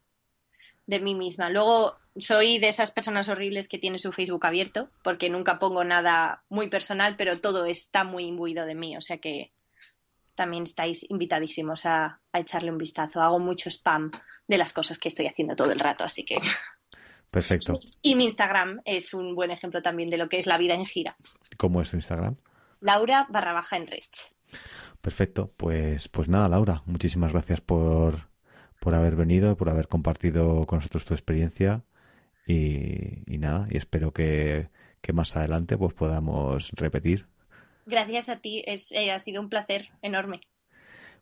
de 0.87 0.99
mí 0.99 1.15
misma. 1.15 1.49
Luego 1.49 1.97
soy 2.17 2.59
de 2.59 2.67
esas 2.67 2.91
personas 2.91 3.29
horribles 3.29 3.67
que 3.67 3.77
tiene 3.77 3.99
su 3.99 4.11
Facebook 4.11 4.45
abierto, 4.45 4.89
porque 5.03 5.29
nunca 5.29 5.59
pongo 5.59 5.83
nada 5.83 6.43
muy 6.49 6.69
personal, 6.69 7.15
pero 7.17 7.39
todo 7.39 7.65
está 7.65 8.03
muy 8.03 8.25
imbuido 8.25 8.65
de 8.65 8.75
mí, 8.75 8.97
o 8.97 9.01
sea 9.01 9.17
que 9.17 9.51
también 10.35 10.63
estáis 10.63 11.05
invitadísimos 11.09 11.85
a, 11.85 12.21
a 12.31 12.39
echarle 12.39 12.71
un 12.71 12.77
vistazo. 12.77 13.21
Hago 13.21 13.39
mucho 13.39 13.69
spam 13.69 14.11
de 14.47 14.57
las 14.57 14.73
cosas 14.73 14.97
que 14.97 15.09
estoy 15.09 15.27
haciendo 15.27 15.55
todo 15.55 15.71
el 15.71 15.79
rato, 15.79 16.03
así 16.03 16.23
que... 16.23 16.39
Perfecto. 17.29 17.77
Y 18.01 18.15
mi 18.15 18.25
Instagram 18.25 18.81
es 18.83 19.13
un 19.13 19.35
buen 19.35 19.51
ejemplo 19.51 19.81
también 19.81 20.09
de 20.09 20.17
lo 20.17 20.27
que 20.27 20.37
es 20.37 20.47
la 20.47 20.57
vida 20.57 20.73
en 20.73 20.85
gira. 20.85 21.15
¿Cómo 21.57 21.81
es 21.81 21.89
tu 21.89 21.95
Instagram? 21.95 22.35
Laura 22.81 23.25
barra 23.29 23.53
baja 23.53 23.77
Enrich. 23.77 24.33
Perfecto, 24.99 25.53
pues, 25.55 26.09
pues 26.09 26.27
nada, 26.27 26.49
Laura, 26.49 26.83
muchísimas 26.85 27.31
gracias 27.31 27.61
por, 27.61 28.27
por 28.81 28.95
haber 28.95 29.15
venido, 29.15 29.55
por 29.55 29.69
haber 29.69 29.87
compartido 29.87 30.65
con 30.65 30.79
nosotros 30.79 31.05
tu 31.05 31.13
experiencia 31.13 31.83
y, 32.45 33.23
y 33.31 33.37
nada, 33.37 33.67
y 33.69 33.77
espero 33.77 34.13
que, 34.13 34.69
que, 35.01 35.13
más 35.13 35.35
adelante 35.35 35.77
pues 35.77 35.93
podamos 35.93 36.71
repetir. 36.71 37.27
Gracias 37.85 38.29
a 38.29 38.37
ti, 38.37 38.63
es, 38.65 38.91
eh, 38.91 39.11
ha 39.11 39.19
sido 39.19 39.41
un 39.41 39.49
placer 39.49 39.89
enorme. 40.01 40.41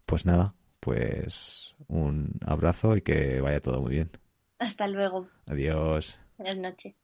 Pues 0.05 0.25
nada, 0.25 0.53
pues 0.79 1.75
un 1.87 2.39
abrazo 2.45 2.97
y 2.97 3.01
que 3.01 3.41
vaya 3.41 3.61
todo 3.61 3.81
muy 3.81 3.91
bien. 3.91 4.11
Hasta 4.59 4.87
luego. 4.87 5.27
Adiós. 5.45 6.19
Buenas 6.37 6.57
noches. 6.57 6.99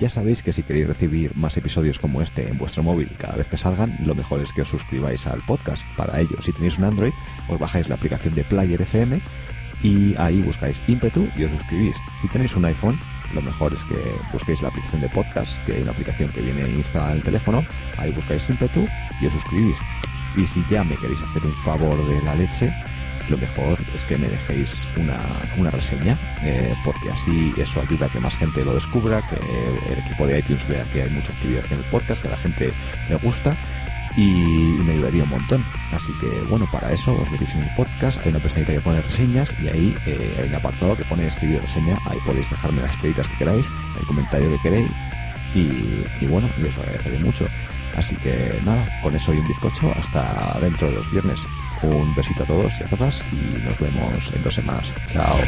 Ya 0.00 0.08
sabéis 0.08 0.42
que 0.42 0.54
si 0.54 0.62
queréis 0.62 0.86
recibir 0.86 1.36
más 1.36 1.58
episodios 1.58 1.98
como 1.98 2.22
este 2.22 2.48
en 2.48 2.56
vuestro 2.56 2.82
móvil 2.82 3.14
cada 3.18 3.36
vez 3.36 3.46
que 3.48 3.58
salgan, 3.58 3.98
lo 4.06 4.14
mejor 4.14 4.40
es 4.40 4.50
que 4.50 4.62
os 4.62 4.68
suscribáis 4.68 5.26
al 5.26 5.42
podcast. 5.42 5.84
Para 5.94 6.18
ello, 6.18 6.40
si 6.40 6.54
tenéis 6.54 6.78
un 6.78 6.84
Android, 6.84 7.12
os 7.50 7.58
bajáis 7.58 7.86
la 7.86 7.96
aplicación 7.96 8.34
de 8.34 8.44
Player 8.44 8.80
FM 8.80 9.20
y 9.82 10.14
ahí 10.16 10.42
buscáis 10.42 10.80
ímpetu 10.88 11.28
y 11.36 11.44
os 11.44 11.50
suscribís. 11.52 11.96
Si 12.20 12.28
tenéis 12.28 12.54
un 12.56 12.64
iPhone, 12.64 12.98
lo 13.34 13.42
mejor 13.42 13.72
es 13.72 13.84
que 13.84 13.96
busquéis 14.32 14.62
la 14.62 14.68
aplicación 14.68 15.00
de 15.00 15.08
podcast, 15.08 15.64
que 15.64 15.74
hay 15.74 15.82
una 15.82 15.92
aplicación 15.92 16.30
que 16.30 16.40
viene 16.40 16.68
instalada 16.70 17.12
en 17.12 17.18
el 17.18 17.22
teléfono, 17.24 17.64
ahí 17.98 18.12
buscáis 18.12 18.48
ímpetu 18.48 18.86
y 19.20 19.26
os 19.26 19.32
suscribís. 19.32 19.76
Y 20.36 20.46
si 20.46 20.64
ya 20.70 20.84
me 20.84 20.96
queréis 20.96 21.20
hacer 21.20 21.44
un 21.44 21.54
favor 21.56 21.96
de 22.08 22.22
la 22.22 22.34
leche, 22.34 22.72
lo 23.28 23.36
mejor 23.36 23.78
es 23.94 24.04
que 24.04 24.18
me 24.18 24.28
dejéis 24.28 24.86
una, 24.96 25.18
una 25.56 25.70
reseña, 25.70 26.18
eh, 26.42 26.74
porque 26.84 27.10
así 27.10 27.52
eso 27.56 27.80
ayuda 27.80 28.06
a 28.06 28.08
que 28.08 28.18
más 28.18 28.36
gente 28.36 28.64
lo 28.64 28.74
descubra, 28.74 29.22
que 29.28 29.36
el 29.92 29.98
equipo 29.98 30.26
de 30.26 30.40
iTunes 30.40 30.66
vea 30.68 30.84
que 30.92 31.02
hay 31.02 31.10
mucha 31.10 31.32
actividad 31.32 31.64
en 31.70 31.78
el 31.78 31.84
podcast, 31.84 32.20
que 32.20 32.28
a 32.28 32.32
la 32.32 32.36
gente 32.36 32.72
le 33.08 33.16
gusta 33.16 33.56
y, 34.16 34.76
me 34.84 34.92
ayudaría 34.92 35.24
un 35.24 35.30
montón. 35.30 35.64
Así 35.92 36.12
que 36.20 36.28
bueno, 36.48 36.66
para 36.70 36.92
eso 36.92 37.12
os 37.14 37.30
metéis 37.30 37.54
en 37.54 37.62
el 37.62 37.74
podcast, 37.74 38.18
hay 38.24 38.30
una 38.30 38.38
pestañita 38.38 38.72
que 38.72 38.80
pone 38.80 39.00
reseñas 39.00 39.54
y 39.62 39.68
ahí 39.68 39.96
eh, 40.06 40.36
hay 40.40 40.48
un 40.48 40.54
apartado 40.54 40.96
que 40.96 41.04
pone 41.04 41.26
escribir 41.26 41.60
reseña, 41.60 41.98
ahí 42.06 42.18
podéis 42.24 42.48
dejarme 42.50 42.82
las 42.82 42.92
estrellitas 42.92 43.28
que 43.28 43.36
queráis, 43.38 43.66
el 43.98 44.06
comentario 44.06 44.50
que 44.50 44.62
queréis 44.62 44.90
y, 45.54 46.26
bueno, 46.26 46.48
os 46.48 46.78
agradeceré 46.78 47.18
mucho. 47.18 47.46
Así 47.96 48.14
que 48.16 48.60
nada, 48.64 48.86
con 49.02 49.14
eso 49.14 49.34
y 49.34 49.38
un 49.38 49.48
bizcocho, 49.48 49.92
hasta 49.98 50.58
dentro 50.60 50.88
de 50.88 50.96
dos 50.96 51.10
viernes. 51.10 51.40
Un 51.82 52.14
besito 52.14 52.42
a 52.42 52.46
todos 52.46 52.78
y 52.78 52.84
a 52.84 52.86
todas 52.86 53.24
y 53.32 53.58
nos 53.64 53.78
vemos 53.78 54.32
en 54.32 54.42
dos 54.42 54.54
semanas. 54.54 54.92
Chao. 55.06 55.38